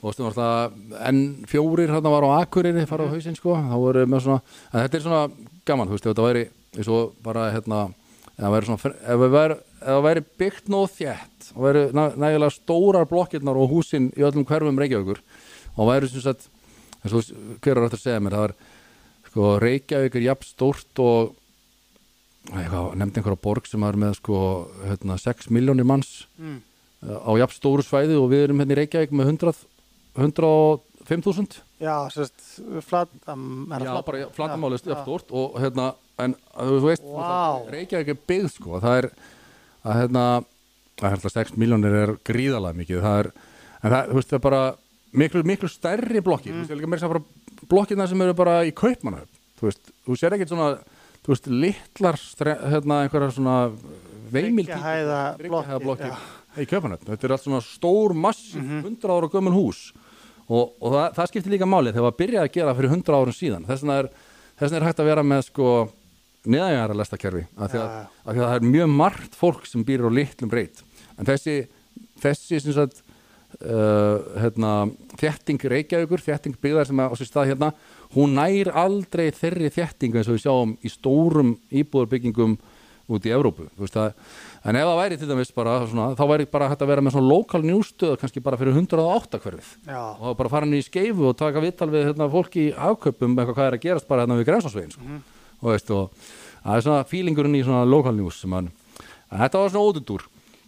þú 0.00 0.08
veist, 0.08 0.22
það 0.22 0.40
var 0.42 1.06
en 1.10 1.20
fjórir 1.50 1.92
hérna 1.94 2.12
var 2.16 2.26
á 2.26 2.30
Akureyri 2.42 2.86
fara 2.90 3.06
á 3.06 3.12
hausinn 3.14 3.38
sko, 3.38 3.54
þá 3.54 3.76
voru 3.78 4.06
með 4.10 4.24
svona 4.26 4.40
en 4.72 4.82
þetta 4.82 4.98
er 4.98 5.06
svona 5.06 5.22
gaman, 5.66 5.86
þú 5.88 5.96
veist, 5.96 6.06
ef 6.06 6.12
þetta 6.16 6.26
væri 6.26 6.44
eins 6.76 6.90
og 6.92 7.14
bara 7.22 7.46
hérna 7.54 7.84
ef 8.36 8.42
það 8.42 8.52
væri, 8.56 8.66
svona, 8.66 8.94
ef 9.06 9.22
það 9.22 9.36
væri, 9.38 9.58
það 9.86 10.02
væri 10.06 10.22
byggt 10.42 10.68
nóð 10.72 10.90
þétt 10.98 11.48
og 11.54 11.62
væri 11.66 11.82
næ, 11.94 12.04
nægilega 12.18 12.54
stórar 12.56 13.06
blokkirnar 13.10 13.56
og 13.62 13.70
húsin 13.70 14.10
í 14.18 14.24
öllum 14.26 14.44
hverfum 14.48 14.78
Reykjavíkur 14.82 15.20
og 15.76 15.90
væri 15.90 16.08
sem 16.10 16.24
sagt 16.24 16.48
hver 17.06 17.76
er 17.78 17.86
þetta 17.86 17.96
að 18.00 18.02
segja 18.02 18.20
mér, 18.24 18.34
það 18.34 18.46
var 18.46 18.54
sko 19.30 19.50
Reykjavík 19.62 20.14
er 20.18 20.24
jafn 20.26 20.48
stórt 20.48 21.02
og 21.04 21.34
nefndi 22.96 23.20
einhverja 23.20 23.42
borg 23.42 23.66
sem 23.66 23.82
er 23.86 23.96
með 23.98 24.16
sko 24.20 24.38
hérna, 24.86 25.16
6 25.18 25.48
miljónir 25.54 25.86
manns 25.86 26.26
Mm. 26.38 26.60
á 27.06 27.30
jafn 27.38 27.54
stóru 27.58 27.82
svæði 27.84 28.16
og 28.18 28.30
við 28.32 28.44
erum 28.48 28.58
hérna 28.62 28.74
í 28.74 28.78
Reykjavík 28.80 29.12
með 29.12 29.26
100 29.34 29.66
105.000 30.16 31.60
Já, 31.78 32.08
sérst, 32.10 32.40
er 32.58 32.80
það 32.82 33.08
Já, 33.20 33.78
flat- 33.84 34.06
bara 34.06 34.28
flatamálið 34.34 34.80
Já, 34.82 34.88
jafn 34.94 35.04
stórt 35.04 35.30
og 35.36 35.58
hérna, 35.60 35.94
en 36.18 36.34
þú 36.56 36.78
veist 36.86 37.02
Vá. 37.04 37.62
Reykjavík 37.70 38.08
er 38.14 38.18
byggð 38.26 38.48
sko, 38.54 38.80
það 38.80 38.98
er 39.02 39.10
að 39.86 40.00
hérna, 40.02 40.24
að 41.00 41.14
hérna 41.14 41.32
6 41.36 41.56
miljónir 41.60 41.96
er 42.02 42.14
gríðalega 42.26 42.80
mikið, 42.80 43.02
það 43.04 43.20
er 43.22 43.30
en 43.36 43.94
það, 43.94 44.10
þú 44.10 44.18
veist, 44.18 44.30
það 44.30 44.38
er 44.38 44.44
bara 44.46 44.62
miklu, 45.22 45.44
miklu 45.52 45.70
stærri 45.72 46.22
blokkir, 46.24 46.54
þú 46.54 46.62
veist, 46.62 46.70
það 46.70 46.76
er 46.76 46.80
líka 46.82 46.92
meira 46.92 47.08
að 47.08 47.14
bara 47.14 47.66
blokkirna 47.72 48.08
sem 48.10 48.24
eru 48.26 48.38
bara 48.38 48.56
í 48.66 48.72
kaupmanna 48.76 49.22
þú 49.60 49.68
veist, 49.70 49.92
þú 50.06 50.18
sér 50.20 50.36
ekkert 50.36 50.52
svona 50.52 50.72
þú 51.26 51.34
veist, 51.34 51.52
litlar, 51.66 52.18
hérna, 52.72 53.02
einhverjar 53.04 53.36
svona 53.36 53.60
veimil 54.32 54.66
Þriggja 54.66 54.82
hæða 54.82 55.78
blokkir 55.84 56.18
í 56.56 56.66
kaupmanna, 56.68 56.98
þetta 57.04 57.28
er 57.28 57.34
allt 57.36 57.44
svona 57.44 57.62
stór 57.64 58.14
massíf, 58.16 58.56
100 58.80 59.12
ára 59.12 59.30
gömul 59.32 59.54
hús. 59.54 59.90
Og, 60.46 60.76
og 60.78 60.92
það, 60.94 61.06
það 61.16 61.30
skiptir 61.32 61.54
líka 61.56 61.68
máli 61.68 61.92
þegar 61.92 62.06
var 62.06 62.18
byrjað 62.20 62.44
að 62.46 62.52
gera 62.54 62.74
fyrir 62.78 62.92
100 62.94 63.16
árum 63.18 63.34
síðan. 63.34 63.66
Þess 63.66 63.82
vegna 63.82 63.96
er, 63.98 64.08
er 64.68 64.86
hægt 64.86 65.02
að 65.02 65.08
vera 65.10 65.24
með 65.26 65.42
sko 65.48 65.70
neðægjara 66.50 66.98
lestakerfi 67.00 67.44
af 67.56 67.72
því 67.72 67.82
að, 67.82 67.96
að 68.24 68.40
það 68.42 68.54
er 68.56 68.70
mjög 68.74 68.94
margt 69.00 69.36
fólk 69.38 69.66
sem 69.68 69.84
býr 69.86 70.06
á 70.06 70.10
litlum 70.12 70.52
breyt 70.52 70.82
en 71.16 71.28
þessi, 71.28 71.56
þessi 72.22 72.60
sem 72.62 72.76
sagt 72.76 73.02
uh, 73.64 74.40
hérna, 74.42 74.72
þétting 75.20 75.66
Reykjavíkur, 75.72 76.24
þétting 76.24 76.56
byggðar 76.62 76.90
sem 76.90 77.02
er 77.02 77.12
á 77.12 77.14
sér 77.18 77.30
stað 77.30 77.52
hérna, 77.52 77.72
hún 78.16 78.36
nær 78.36 78.72
aldrei 78.76 79.28
þeirri 79.34 79.72
þéttingu 79.74 80.20
eins 80.20 80.30
og 80.30 80.38
við 80.38 80.46
sjáum 80.46 80.74
í 80.82 80.92
stórum 80.92 81.54
íbúðarbyggingum 81.70 82.58
út 83.06 83.26
í 83.28 83.30
Evrópu, 83.30 83.68
þú 83.76 83.84
veist 83.84 83.94
það 83.94 84.14
en 84.66 84.78
ef 84.80 84.88
það 84.88 84.96
væri 84.98 85.18
til 85.20 85.28
dæmis 85.30 85.52
bara 85.54 85.76
svona, 85.86 86.08
þá 86.18 86.24
væri 86.32 86.48
bara 86.50 86.68
hægt 86.72 86.82
að 86.82 86.90
vera 86.90 87.04
með 87.06 87.14
svona 87.14 87.30
lokal 87.30 87.60
njústöð 87.62 88.16
kannski 88.18 88.42
bara 88.42 88.58
fyrir 88.58 88.74
108 88.74 89.40
hverfið 89.44 89.68
Já. 89.86 90.00
og 90.18 90.34
bara 90.40 90.50
fara 90.50 90.66
inn 90.66 90.74
í 90.74 90.82
skeifu 90.82 91.28
og 91.30 91.36
taka 91.38 91.62
vittal 91.62 91.86
við 91.92 92.08
hérna, 92.08 92.26
fólki 92.32 92.64
í 92.64 92.74
afköpum 92.74 93.36
eitthvað 93.36 93.58
hvað 93.60 93.68
er 93.70 93.78
að 93.78 93.84
gerast 93.86 94.08
bara 94.10 94.26
hérna 94.26 94.40
við 94.40 94.48
grensásvegin 94.50 94.96
sko. 94.96 95.06
Mhm. 95.06 95.22
Og 95.66 95.74
veist 95.74 95.90
og 95.90 96.14
það 96.62 96.78
er 96.78 96.86
svona 96.86 97.04
fílingurinn 97.10 97.58
í 97.58 97.64
svona 97.66 97.82
lokal 97.88 98.14
njús 98.16 98.38
sem 98.44 98.54
hann, 98.54 98.70
þetta 99.34 99.62
var 99.64 99.72
svona 99.74 99.90
ódundúr 99.90 100.24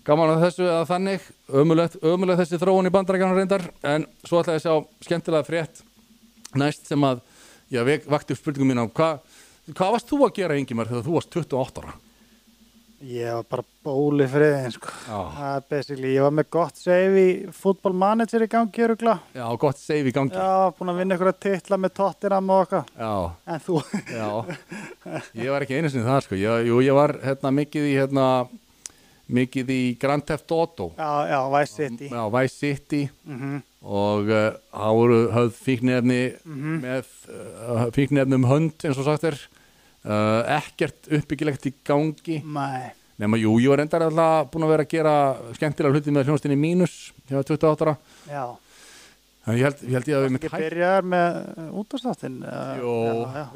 gaman 0.08 0.30
að 0.34 0.44
þessu 0.46 0.66
að 0.72 0.86
þannig 0.88 1.24
ömulegt, 1.62 1.98
ömulegt 2.02 2.40
þessi 2.42 2.58
þróun 2.62 2.88
í 2.88 2.92
bandarækjarnar 2.94 3.36
reyndar 3.38 3.66
en 3.86 4.06
svo 4.24 4.40
ætla 4.40 4.56
ég 4.56 4.62
að 4.62 4.66
sjá 4.66 5.04
skemmtilega 5.06 5.46
frétt 5.46 5.82
næst 6.58 6.88
sem 6.88 7.02
að 7.04 7.20
vek- 7.84 8.08
vakti 8.08 8.32
upp 8.34 8.40
spurningum 8.40 8.70
mín 8.72 8.80
á 8.80 8.86
hvað 8.88 9.18
hva 9.76 9.90
varst 9.92 10.08
þú 10.08 10.22
að 10.24 10.36
gera 10.40 10.56
Ingimar 10.56 10.88
þegar 10.88 11.04
þú 11.04 11.16
varst 11.18 11.34
28 11.36 11.82
ára? 11.84 11.92
Ég 12.98 13.30
var 13.30 13.44
bara 13.46 13.62
bóli 13.86 14.24
friðin 14.26 14.72
sko. 14.74 14.90
Ég 15.06 16.22
var 16.24 16.32
með 16.34 16.48
gott 16.50 16.76
save 16.80 17.20
í 17.22 17.28
fútbolmanager 17.54 18.42
í 18.42 18.48
gangi 18.50 18.82
örugla. 18.82 19.12
Já, 19.36 19.44
gott 19.62 19.78
save 19.78 20.10
í 20.10 20.14
gangi. 20.16 20.34
Já, 20.34 20.72
búin 20.74 20.90
að 20.90 20.98
vinna 20.98 21.14
ykkur 21.14 21.30
að 21.30 21.38
titla 21.44 21.78
með 21.78 21.92
Tottenham 21.94 22.50
og 22.50 22.64
okkar. 22.64 22.88
Já. 22.98 23.12
En 23.54 23.62
þú? 23.62 23.76
Já, 24.10 24.30
ég 25.38 25.52
var 25.54 25.62
ekki 25.66 25.78
einu 25.78 25.92
sinni 25.92 26.08
það 26.08 26.24
sko, 26.26 26.38
ég, 26.42 26.66
jú, 26.72 26.80
ég 26.82 26.96
var 26.98 27.14
hérna 27.22 27.52
mikið 27.54 27.86
í 27.86 27.92
hérna, 28.00 28.26
mikið 29.38 29.70
í 29.76 29.80
Grand 30.00 30.24
Theft 30.26 30.50
Auto 30.56 30.88
Já, 30.96 31.10
já, 31.28 31.38
Vice 31.52 31.74
City. 31.78 32.08
Já, 32.10 32.22
Vice 32.32 32.54
City 32.56 33.02
Mhm. 33.28 33.58
og 33.84 34.26
uh, 34.32 34.56
það 34.72 34.96
voru 34.98 35.18
höfð 35.36 35.58
fíknefni 35.68 36.20
Mhm. 36.48 36.78
með 36.82 37.14
uh, 37.30 37.86
fíknefni 37.94 38.34
um 38.40 38.48
hönd 38.48 38.74
eins 38.88 38.98
og 38.98 39.04
sagt 39.06 39.24
er 39.30 39.38
uh, 40.06 40.58
ekkert 40.58 41.10
uppbyggilegt 41.18 41.68
í 41.70 41.74
gangi. 41.86 42.38
Nei. 42.44 42.94
nema 43.18 43.38
jú, 43.40 43.56
ég 43.58 43.72
var 43.72 43.82
endar 43.82 44.06
alltaf 44.06 44.52
búin 44.52 44.68
að 44.68 44.72
vera 44.76 44.86
að 44.86 44.92
gera 44.94 45.12
skemmtilega 45.56 45.96
hluti 45.96 46.14
með 46.14 46.28
hljónstinni 46.28 46.58
mínus 46.58 46.96
ég 47.26 47.38
var 47.38 47.46
28 47.48 47.86
ára. 47.86 47.96
Já. 48.30 48.44
en 49.48 49.58
ég 49.58 49.64
held 49.64 49.82
ég, 49.82 49.92
held 49.96 50.10
ég 50.10 50.18
að 50.18 50.24
við 50.24 50.34
mitt 50.36 50.46
Ekki 50.46 50.62
byrjar 50.62 51.06
með 51.08 51.36
útastáttin. 51.82 52.38
Jú, 52.78 52.94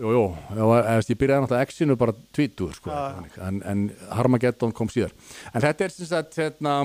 jú, 0.01 0.12
jú, 0.16 0.27
ég, 0.56 0.62
var, 0.73 0.90
eða, 0.90 1.06
ég 1.12 1.23
byrjaði 1.23 1.44
náttúrulega 1.47 1.70
X-inu 1.70 1.98
bara 2.01 2.16
tvítur 2.35 2.77
sko, 2.77 2.93
þannig, 2.93 3.40
en, 3.48 3.64
en 3.73 3.89
Harmageddon 4.19 4.74
kom 4.77 4.90
síðar. 4.93 5.14
En 5.52 5.64
þetta 5.64 5.86
er 5.86 5.94
sem 5.94 6.09
sagt 6.10 6.39
hérna, 6.40 6.77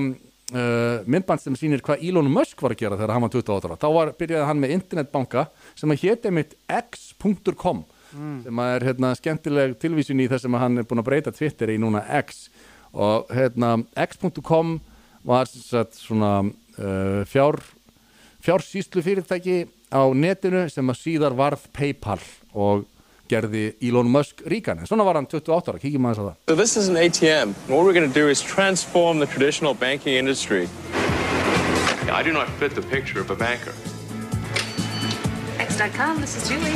uh, 0.53 1.03
myndband 1.09 1.43
sem 1.43 1.55
sýnir 1.59 1.83
hvað 1.85 2.03
Elon 2.07 2.29
Musk 2.31 2.61
var 2.61 2.75
að 2.75 2.83
gera 2.83 2.99
þegar 2.99 3.15
hann 3.15 3.25
var 3.25 3.35
28 3.35 3.69
ára. 3.71 3.79
Þá 3.81 3.89
var, 3.97 4.15
byrjaði 4.19 4.49
hann 4.51 4.63
með 4.63 4.75
internetbanka 4.77 5.47
sem 5.73 5.95
að 5.95 6.03
héti 6.03 6.33
mitt 6.35 6.57
x.com 6.67 7.85
Mm. 8.13 8.43
sem 8.45 8.59
að 8.63 8.73
er 8.75 8.85
hérna, 8.87 9.13
skemmtileg 9.19 9.77
tilvísun 9.81 10.21
í 10.23 10.27
þess 10.31 10.47
að 10.47 10.59
hann 10.61 10.77
er 10.79 10.87
búin 10.87 11.01
að 11.03 11.09
breyta 11.09 11.33
Twitter 11.35 11.73
í 11.73 11.79
núna 11.81 12.03
X 12.21 12.47
og 12.95 13.27
hérna, 13.35 13.73
x.com 14.07 14.77
var 15.27 15.49
sem 15.49 15.63
sagt 15.65 15.97
svona 15.99 16.39
uh, 16.45 17.23
fjár 17.27 17.59
fjársýslu 18.45 19.03
fyrirtæki 19.03 19.65
á 19.91 20.03
netinu 20.15 20.67
sem 20.71 20.87
að 20.87 21.01
síðar 21.01 21.35
varð 21.35 21.67
Paypal 21.75 22.21
og 22.55 22.85
gerði 23.27 23.73
Elon 23.83 24.07
Musk 24.07 24.39
ríkan 24.47 24.79
en 24.79 24.87
svona 24.87 25.03
var 25.03 25.19
hann 25.19 25.27
28 25.27 25.73
ára, 25.73 25.81
kíkjum 25.81 26.07
aðeins 26.07 26.21
á 26.23 26.25
það 26.29 26.35
So 26.47 26.55
this 26.55 26.77
is 26.77 26.87
an 26.87 26.95
ATM. 26.95 27.51
And 27.51 27.75
what 27.75 27.83
we're 27.83 27.97
going 27.97 28.07
to 28.07 28.19
do 28.19 28.29
is 28.29 28.41
transform 28.41 29.19
the 29.19 29.27
traditional 29.27 29.73
banking 29.73 30.15
industry. 30.15 30.69
I 32.07 32.23
do 32.23 32.31
not 32.31 32.47
fit 32.59 32.73
the 32.73 32.81
picture 32.81 33.19
of 33.19 33.29
a 33.31 33.35
banker. 33.35 33.73
X.com, 35.59 36.21
this 36.21 36.37
is 36.37 36.47
Julie. 36.47 36.73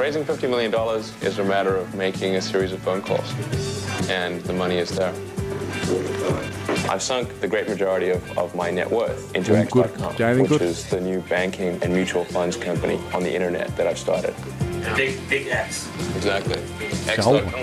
Raising 0.00 0.24
$50 0.24 0.48
million 0.48 0.72
is 1.20 1.38
a 1.38 1.44
matter 1.44 1.76
of 1.76 1.94
making 1.94 2.36
a 2.36 2.40
series 2.40 2.72
of 2.72 2.80
phone 2.80 3.02
calls. 3.02 3.34
And 4.08 4.40
the 4.42 4.54
money 4.54 4.78
is 4.78 4.90
there. 4.90 5.12
I've 6.88 7.02
sunk 7.02 7.40
the 7.40 7.48
great 7.48 7.68
majority 7.68 8.08
of, 8.08 8.38
of 8.38 8.54
my 8.54 8.70
net 8.70 8.90
worth 8.90 9.34
into 9.34 9.54
X.com, 9.56 10.38
which 10.38 10.62
is 10.62 10.88
the 10.88 11.00
new 11.00 11.20
banking 11.22 11.82
and 11.82 11.92
mutual 11.92 12.24
funds 12.24 12.56
company 12.56 12.98
on 13.12 13.22
the 13.22 13.34
internet 13.34 13.76
that 13.76 13.86
I've 13.86 13.98
started. 13.98 14.34
Big, 14.96 15.28
big 15.28 15.48
X. 15.48 15.90
Exactly. 16.16 16.60
X.com. 17.08 17.54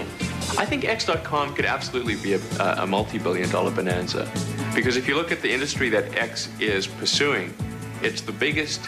I 0.57 0.65
think 0.65 0.85
X.com 0.85 1.55
could 1.55 1.65
absolutely 1.65 2.15
be 2.15 2.33
a, 2.33 2.39
a 2.77 2.85
multi-billion 2.85 3.49
dollar 3.49 3.71
bonanza. 3.71 4.29
Because 4.75 4.97
if 4.97 5.07
you 5.07 5.15
look 5.15 5.31
at 5.31 5.41
the 5.41 5.51
industry 5.51 5.89
that 5.89 6.15
X 6.15 6.49
is 6.59 6.85
pursuing, 6.85 7.53
it's 8.01 8.21
the 8.21 8.31
biggest 8.31 8.87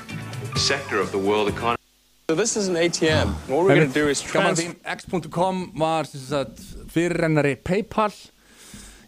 sector 0.56 1.00
of 1.00 1.12
the 1.12 1.18
world 1.18 1.50
economy. 1.50 1.78
So 2.30 2.36
this 2.36 2.56
is 2.56 2.68
an 2.68 2.76
ATM. 2.76 3.28
What 3.48 3.66
we're 3.66 3.76
going 3.76 3.92
to 3.92 3.94
do 3.94 4.08
is 4.08 4.22
Gaman 4.22 4.56
trans... 4.56 4.60
því, 4.60 4.76
X.com 4.86 5.72
var 5.76 6.08
fyrirrennari 6.94 7.58
Paypal. 7.60 8.16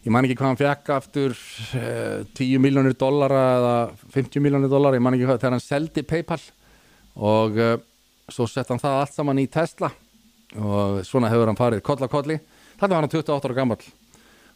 Ég 0.04 0.12
man 0.12 0.28
ekki 0.28 0.36
hvað 0.36 0.50
hann 0.50 0.60
fekk 0.60 0.92
aftur 0.98 1.32
uh, 1.32 2.22
10 2.36 2.60
miljónir 2.60 2.96
dollara 3.00 3.42
eða 3.56 3.74
50 4.12 4.44
miljónir 4.44 4.68
dollara, 4.68 5.00
ég 5.00 5.04
man 5.04 5.16
ekki 5.16 5.28
hvað 5.30 5.40
þegar 5.40 5.56
hann 5.56 5.64
seldi 5.64 6.04
Paypal. 6.04 6.40
Og 7.16 7.60
uh, 7.60 7.74
svo 8.28 8.48
sett 8.50 8.68
hann 8.72 8.82
það 8.82 9.00
allt 9.00 9.16
saman 9.16 9.40
í 9.40 9.48
Tesla. 9.48 9.90
Og 10.60 11.00
svona 11.08 11.32
hefur 11.32 11.48
hann 11.48 11.58
farið 11.58 11.84
koll 11.86 12.02
á 12.04 12.08
kolli, 12.12 12.40
þetta 12.76 12.92
var 12.92 13.06
hann 13.06 13.14
28 13.14 13.48
ára 13.48 13.62
gammal 13.62 13.80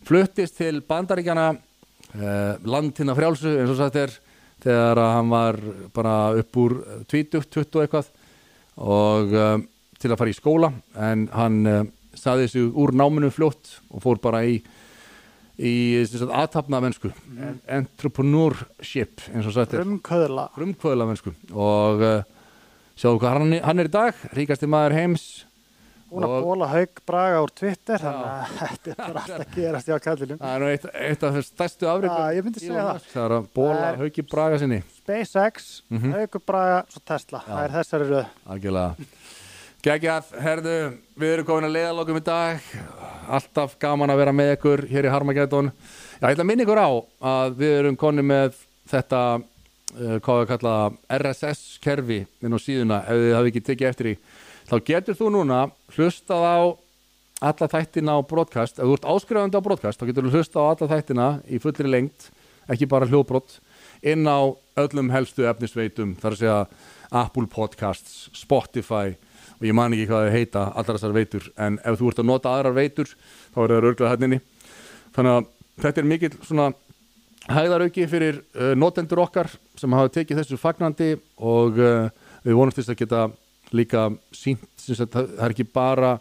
fluttist 0.06 0.58
til 0.58 0.80
bandaríkjana 0.86 1.48
uh, 1.52 2.54
landina 2.68 3.16
frjálsu 3.16 3.54
eins 3.58 3.72
og 3.72 3.78
sagt 3.80 3.98
er 4.00 4.14
þegar 4.64 5.02
hann 5.02 5.30
var 5.32 5.60
bara 5.94 6.16
upp 6.38 6.58
úr 6.58 6.78
20, 7.10 7.44
20 7.46 7.78
og 7.78 7.84
eitthvað 7.84 8.10
og 8.78 9.34
um, 9.34 9.64
til 9.98 10.10
að 10.12 10.20
fara 10.20 10.32
í 10.32 10.36
skóla 10.36 10.72
en 11.08 11.26
hann 11.34 11.60
um, 11.66 11.92
saði 12.18 12.46
þessu 12.46 12.66
úr 12.78 12.94
náminu 12.96 13.30
fljótt 13.34 13.78
og 13.90 14.02
fór 14.04 14.20
bara 14.22 14.44
í 14.46 14.60
í 15.58 15.74
aðtapna 15.98 16.78
mennsku 16.84 17.10
entrepreneurship 17.66 19.24
eins 19.32 19.48
og 19.48 19.56
sagt 19.56 19.74
er. 19.74 19.82
Frumkvöðla. 19.82 20.44
Frumkvöðla 20.54 21.08
mennsku 21.08 21.32
og 21.50 22.04
uh, 22.06 22.20
sjáðu 22.98 23.22
hvað 23.24 23.34
hann, 23.34 23.56
hann 23.66 23.82
er 23.82 23.90
í 23.90 23.94
dag 23.94 24.22
ríkasti 24.38 24.70
maður 24.70 24.94
heims 25.00 25.26
Búin 26.08 26.24
að 26.24 26.34
bóla 26.46 26.66
Haug 26.72 27.00
Braga 27.06 27.40
úr 27.44 27.50
Twitter 27.52 28.00
þannig 28.00 28.28
að 28.28 28.52
þetta 28.60 28.90
er 28.90 28.96
bara 29.02 29.22
allt 29.22 29.34
að 29.34 29.54
gerast 29.58 29.90
hjá 29.90 29.98
kallinum. 30.06 30.38
það 30.40 30.54
er 30.54 30.62
nú 30.64 30.68
eitt, 30.72 30.86
eitt 31.08 31.26
af 31.28 31.34
þess 31.36 31.50
stærstu 31.52 31.88
afrikum 31.92 32.22
Já, 32.22 32.36
ég 32.38 32.46
myndi 32.46 32.62
segja 32.64 32.84
það. 32.88 33.08
það 33.12 33.24
er 33.26 33.34
að 33.38 33.48
bóla 33.58 33.90
hauki 34.00 34.24
braga 34.32 34.60
sinni 34.62 34.80
SpaceX, 35.02 35.68
Mhm. 35.92 36.12
Haug 36.16 36.38
Braga, 36.48 36.78
svo 36.92 37.00
Tesla. 37.04 37.42
Það 37.48 37.64
er 37.66 37.74
þessari 37.76 38.08
röð. 38.12 38.26
algjörlega 38.48 38.94
Gægjað, 39.78 40.30
herðu, 40.42 40.72
við 41.22 41.32
erum 41.36 41.46
komin 41.46 41.68
að 41.68 41.76
leiðalokum 41.76 42.16
í 42.18 42.22
dag 42.26 42.64
alltaf 43.30 43.76
gaman 43.78 44.10
að 44.10 44.18
vera 44.24 44.32
með 44.34 44.50
ykkur 44.56 44.82
hér 44.90 45.06
í 45.06 45.12
Harmageddon 45.12 45.68
Já, 45.70 46.24
ég 46.26 46.32
ætla 46.34 46.42
að 46.42 46.48
minna 46.50 46.64
ykkur 46.66 46.80
á 46.82 46.88
að 47.30 47.54
við 47.60 47.76
erum 47.78 47.96
konni 48.00 48.24
með 48.26 48.56
þetta 48.90 49.20
uh, 49.38 50.16
hvað 50.18 50.40
við 50.42 50.48
kalla 50.50 50.74
RSS 51.20 51.78
kerfi 51.84 52.18
inn 52.42 52.56
á 52.56 52.58
síðuna 52.58 52.98
ef 53.06 53.22
þið 53.22 53.36
hafi 53.38 53.52
ekki 53.52 53.62
tekið 53.70 53.90
eftir 53.92 54.10
í 54.10 54.16
þá 54.68 54.76
getur 54.84 55.16
þú 55.16 55.30
núna 55.34 55.62
hlustað 55.96 56.44
á 56.44 56.58
alla 57.38 57.68
þættina 57.70 58.18
á 58.18 58.20
broadcast. 58.26 58.80
Ef 58.80 58.84
þú 58.84 58.96
ert 58.96 59.08
áskrifandi 59.08 59.60
á 59.60 59.62
broadcast 59.64 60.00
þá 60.00 60.08
getur 60.10 60.26
þú 60.26 60.34
hlustað 60.34 60.66
á 60.66 60.70
alla 60.72 60.90
þættina 60.92 61.28
í 61.46 61.60
fullri 61.62 61.88
lengt 61.88 62.28
ekki 62.68 62.88
bara 62.90 63.08
hljóðbrott 63.08 63.60
inn 64.04 64.26
á 64.28 64.52
öllum 64.78 65.12
helstu 65.14 65.46
efnisveitum 65.48 66.16
þar 66.20 66.34
að 66.34 66.42
segja 66.42 66.58
Apple 67.08 67.48
Podcasts, 67.48 68.28
Spotify 68.36 69.14
og 69.58 69.64
ég 69.64 69.74
man 69.74 69.94
ekki 69.94 70.10
hvað 70.10 70.26
þau 70.26 70.36
heita 70.36 70.66
allar 70.74 70.98
þessar 70.98 71.16
veitur. 71.16 71.48
En 71.56 71.80
ef 71.82 71.98
þú 71.98 72.10
ert 72.10 72.20
að 72.22 72.28
nota 72.28 72.52
aðrar 72.52 72.76
veitur 72.76 73.14
þá 73.54 73.62
er 73.64 73.72
það 73.72 73.88
örglað 73.92 74.12
hætninni 74.12 74.40
þannig 75.16 75.32
að 75.38 75.48
þetta 75.82 76.02
er 76.02 76.10
mikill 76.12 76.34
svona 76.42 76.70
hæðarauki 77.48 78.06
fyrir 78.10 78.42
uh, 78.58 78.74
notendur 78.76 79.22
okkar 79.24 79.48
sem 79.78 79.94
hafa 79.96 80.12
tekið 80.18 80.42
þessu 80.42 80.58
fagnandi 80.60 81.14
og 81.38 81.78
uh, 81.80 82.08
við 82.44 82.58
vonumst 82.58 82.82
þess 82.82 82.92
að 82.92 83.00
geta 83.02 83.22
líka 83.76 84.08
sínt 84.34 84.64
það, 84.84 85.10
það 85.12 85.44
er 85.44 85.54
ekki 85.54 85.68
bara 85.74 86.16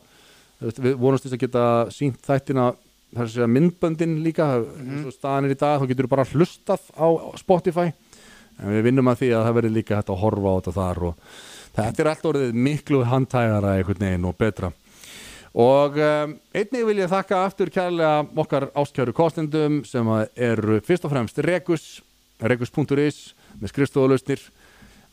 við 0.59 0.95
vonumst 0.97 1.27
þess 1.27 1.37
að 1.37 1.43
geta 1.45 1.65
sínt 1.93 2.19
þættina 2.25 2.71
að 3.15 3.29
segja 3.31 3.47
myndböndin 3.49 4.17
líka 4.23 4.47
mm. 4.57 4.87
eins 4.87 5.05
og 5.07 5.15
staðan 5.15 5.47
er 5.47 5.53
í 5.53 5.59
dag, 5.59 5.79
þá 5.79 5.91
getur 5.91 6.07
þú 6.07 6.13
bara 6.15 6.27
hlustað 6.31 6.89
á 6.97 7.07
Spotify. 7.39 7.91
En 8.57 8.73
við 8.73 8.87
vinnum 8.89 9.11
að 9.11 9.21
því 9.21 9.29
að 9.37 9.45
það 9.45 9.55
verður 9.59 9.75
líka 9.75 9.99
hægt 9.99 10.11
að 10.11 10.19
horfa 10.23 10.49
á 10.49 10.57
þetta 10.57 10.75
þar 10.79 11.05
og 11.07 11.21
þetta 11.77 12.03
er 12.03 12.11
allt 12.11 12.27
orðið 12.31 12.59
miklu 12.67 13.03
handtægara 13.07 13.77
einhvern 13.77 14.03
veginn 14.07 14.27
og 14.27 14.37
betra. 14.41 14.71
Og 15.57 15.95
um, 16.03 16.35
einnig 16.53 16.83
vil 16.89 16.99
ég 16.99 17.09
þakka 17.09 17.39
aftur 17.45 17.71
kærlega 17.73 18.25
okkar 18.43 18.67
áskjöru 18.77 19.13
kostendum 19.17 19.79
sem 19.87 20.09
eru 20.35 20.81
fyrst 20.85 21.07
og 21.07 21.13
fremst 21.13 21.39
Regus 21.45 21.87
regus.is 22.37 23.33
með 23.57 23.71
skrifstofalausnir 23.71 24.43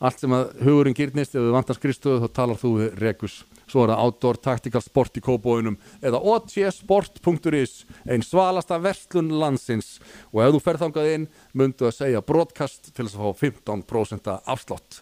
allt 0.03 0.21
sem 0.21 0.33
að 0.35 0.51
hugurinn 0.65 0.95
gyrnist 0.97 1.35
ef 1.35 1.43
þú 1.43 1.53
vantar 1.55 1.77
skrifstofu 1.77 2.23
þá 2.23 2.35
talar 2.35 2.59
þú 2.59 2.71
við 2.79 2.97
Regus. 3.01 3.37
Svo 3.65 3.85
er 3.85 3.93
það 3.93 4.03
Outdoor 4.03 4.39
Tactical 4.45 4.81
Sport 4.83 5.17
í 5.17 5.23
kópóinum 5.25 5.77
eða 6.05 6.21
otsport.is 6.33 7.75
einn 8.05 8.25
svalasta 8.25 8.77
verslun 8.81 9.33
landsins. 9.39 9.97
Og 10.33 10.43
ef 10.45 10.55
þú 10.55 10.63
ferð 10.67 10.85
þangað 10.85 11.11
inn 11.15 11.27
myndu 11.57 11.89
að 11.89 11.97
segja 11.97 12.23
broadcast 12.25 12.91
til 12.91 13.07
þess 13.07 13.17
að 13.17 13.25
fá 13.25 13.43
15% 13.45 14.33
afslátt. 14.55 15.01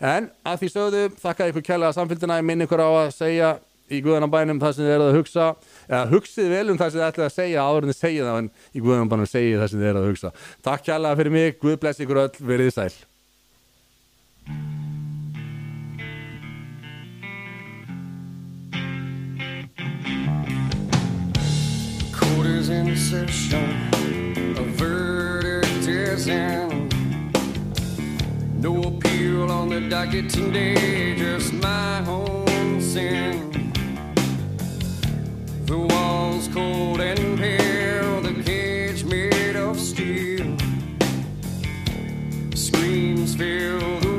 En 0.00 0.30
að 0.42 0.62
því 0.62 0.72
sögðu 0.74 1.02
þakka 1.22 1.50
ykkur 1.52 1.66
kælega 1.70 1.96
samfélgina 1.96 2.40
ég 2.40 2.48
minn 2.48 2.66
ykkur 2.66 2.82
á 2.82 2.90
að 3.04 3.12
segja 3.14 3.58
í 3.90 3.98
Guðanabænum 4.04 4.60
það 4.62 4.74
sem 4.76 4.86
þið 4.86 4.94
eruð 4.94 5.08
að 5.10 5.16
hugsa. 5.18 5.46
Eða 5.90 6.02
hugsið 6.14 6.50
vel 6.54 6.64
um 6.70 6.78
það 6.78 6.90
sem 6.90 7.00
þið 7.00 7.06
ætlaði 7.08 7.28
að 7.28 7.36
segja 7.36 7.66
áður 7.66 7.86
en 7.86 7.92
þið 7.92 8.00
segja 8.00 8.26
það 8.28 8.40
en 8.42 8.50
í 8.70 8.84
Guðanabænum 8.86 9.30
segja 9.30 9.62
það 9.62 9.72
sem 9.72 9.82
þið 9.82 9.92
eruð 9.92 10.02
að 10.02 10.10
hugsa. 10.12 10.34
Takk 10.66 10.86
kælega 10.86 11.20
fyrir 11.20 11.34
mig, 11.34 11.56
Guð 11.62 11.80
bless 11.82 12.04
ykkur 12.04 12.22
öll, 12.24 12.34
verið 12.52 12.76
sæl 12.76 12.92
Quarters 22.12 22.68
insertion, 22.68 24.56
a 24.56 24.62
verdict 24.62 25.86
is 25.88 26.28
in. 26.28 26.88
No 28.60 28.82
appeal 28.82 29.50
on 29.50 29.68
the 29.70 29.80
docket 29.88 30.28
today, 30.30 31.16
just 31.16 31.52
my 31.54 32.04
own 32.06 32.80
sin. 32.80 33.72
The 35.64 35.78
walls 35.78 36.48
cold 36.48 37.00
and 37.00 37.38
pale, 37.38 38.20
the 38.20 38.42
cage 38.42 39.04
made 39.04 39.56
of 39.56 39.78
steel. 39.78 40.56
Screams 42.54 43.34
fill 43.34 44.00
the. 44.00 44.09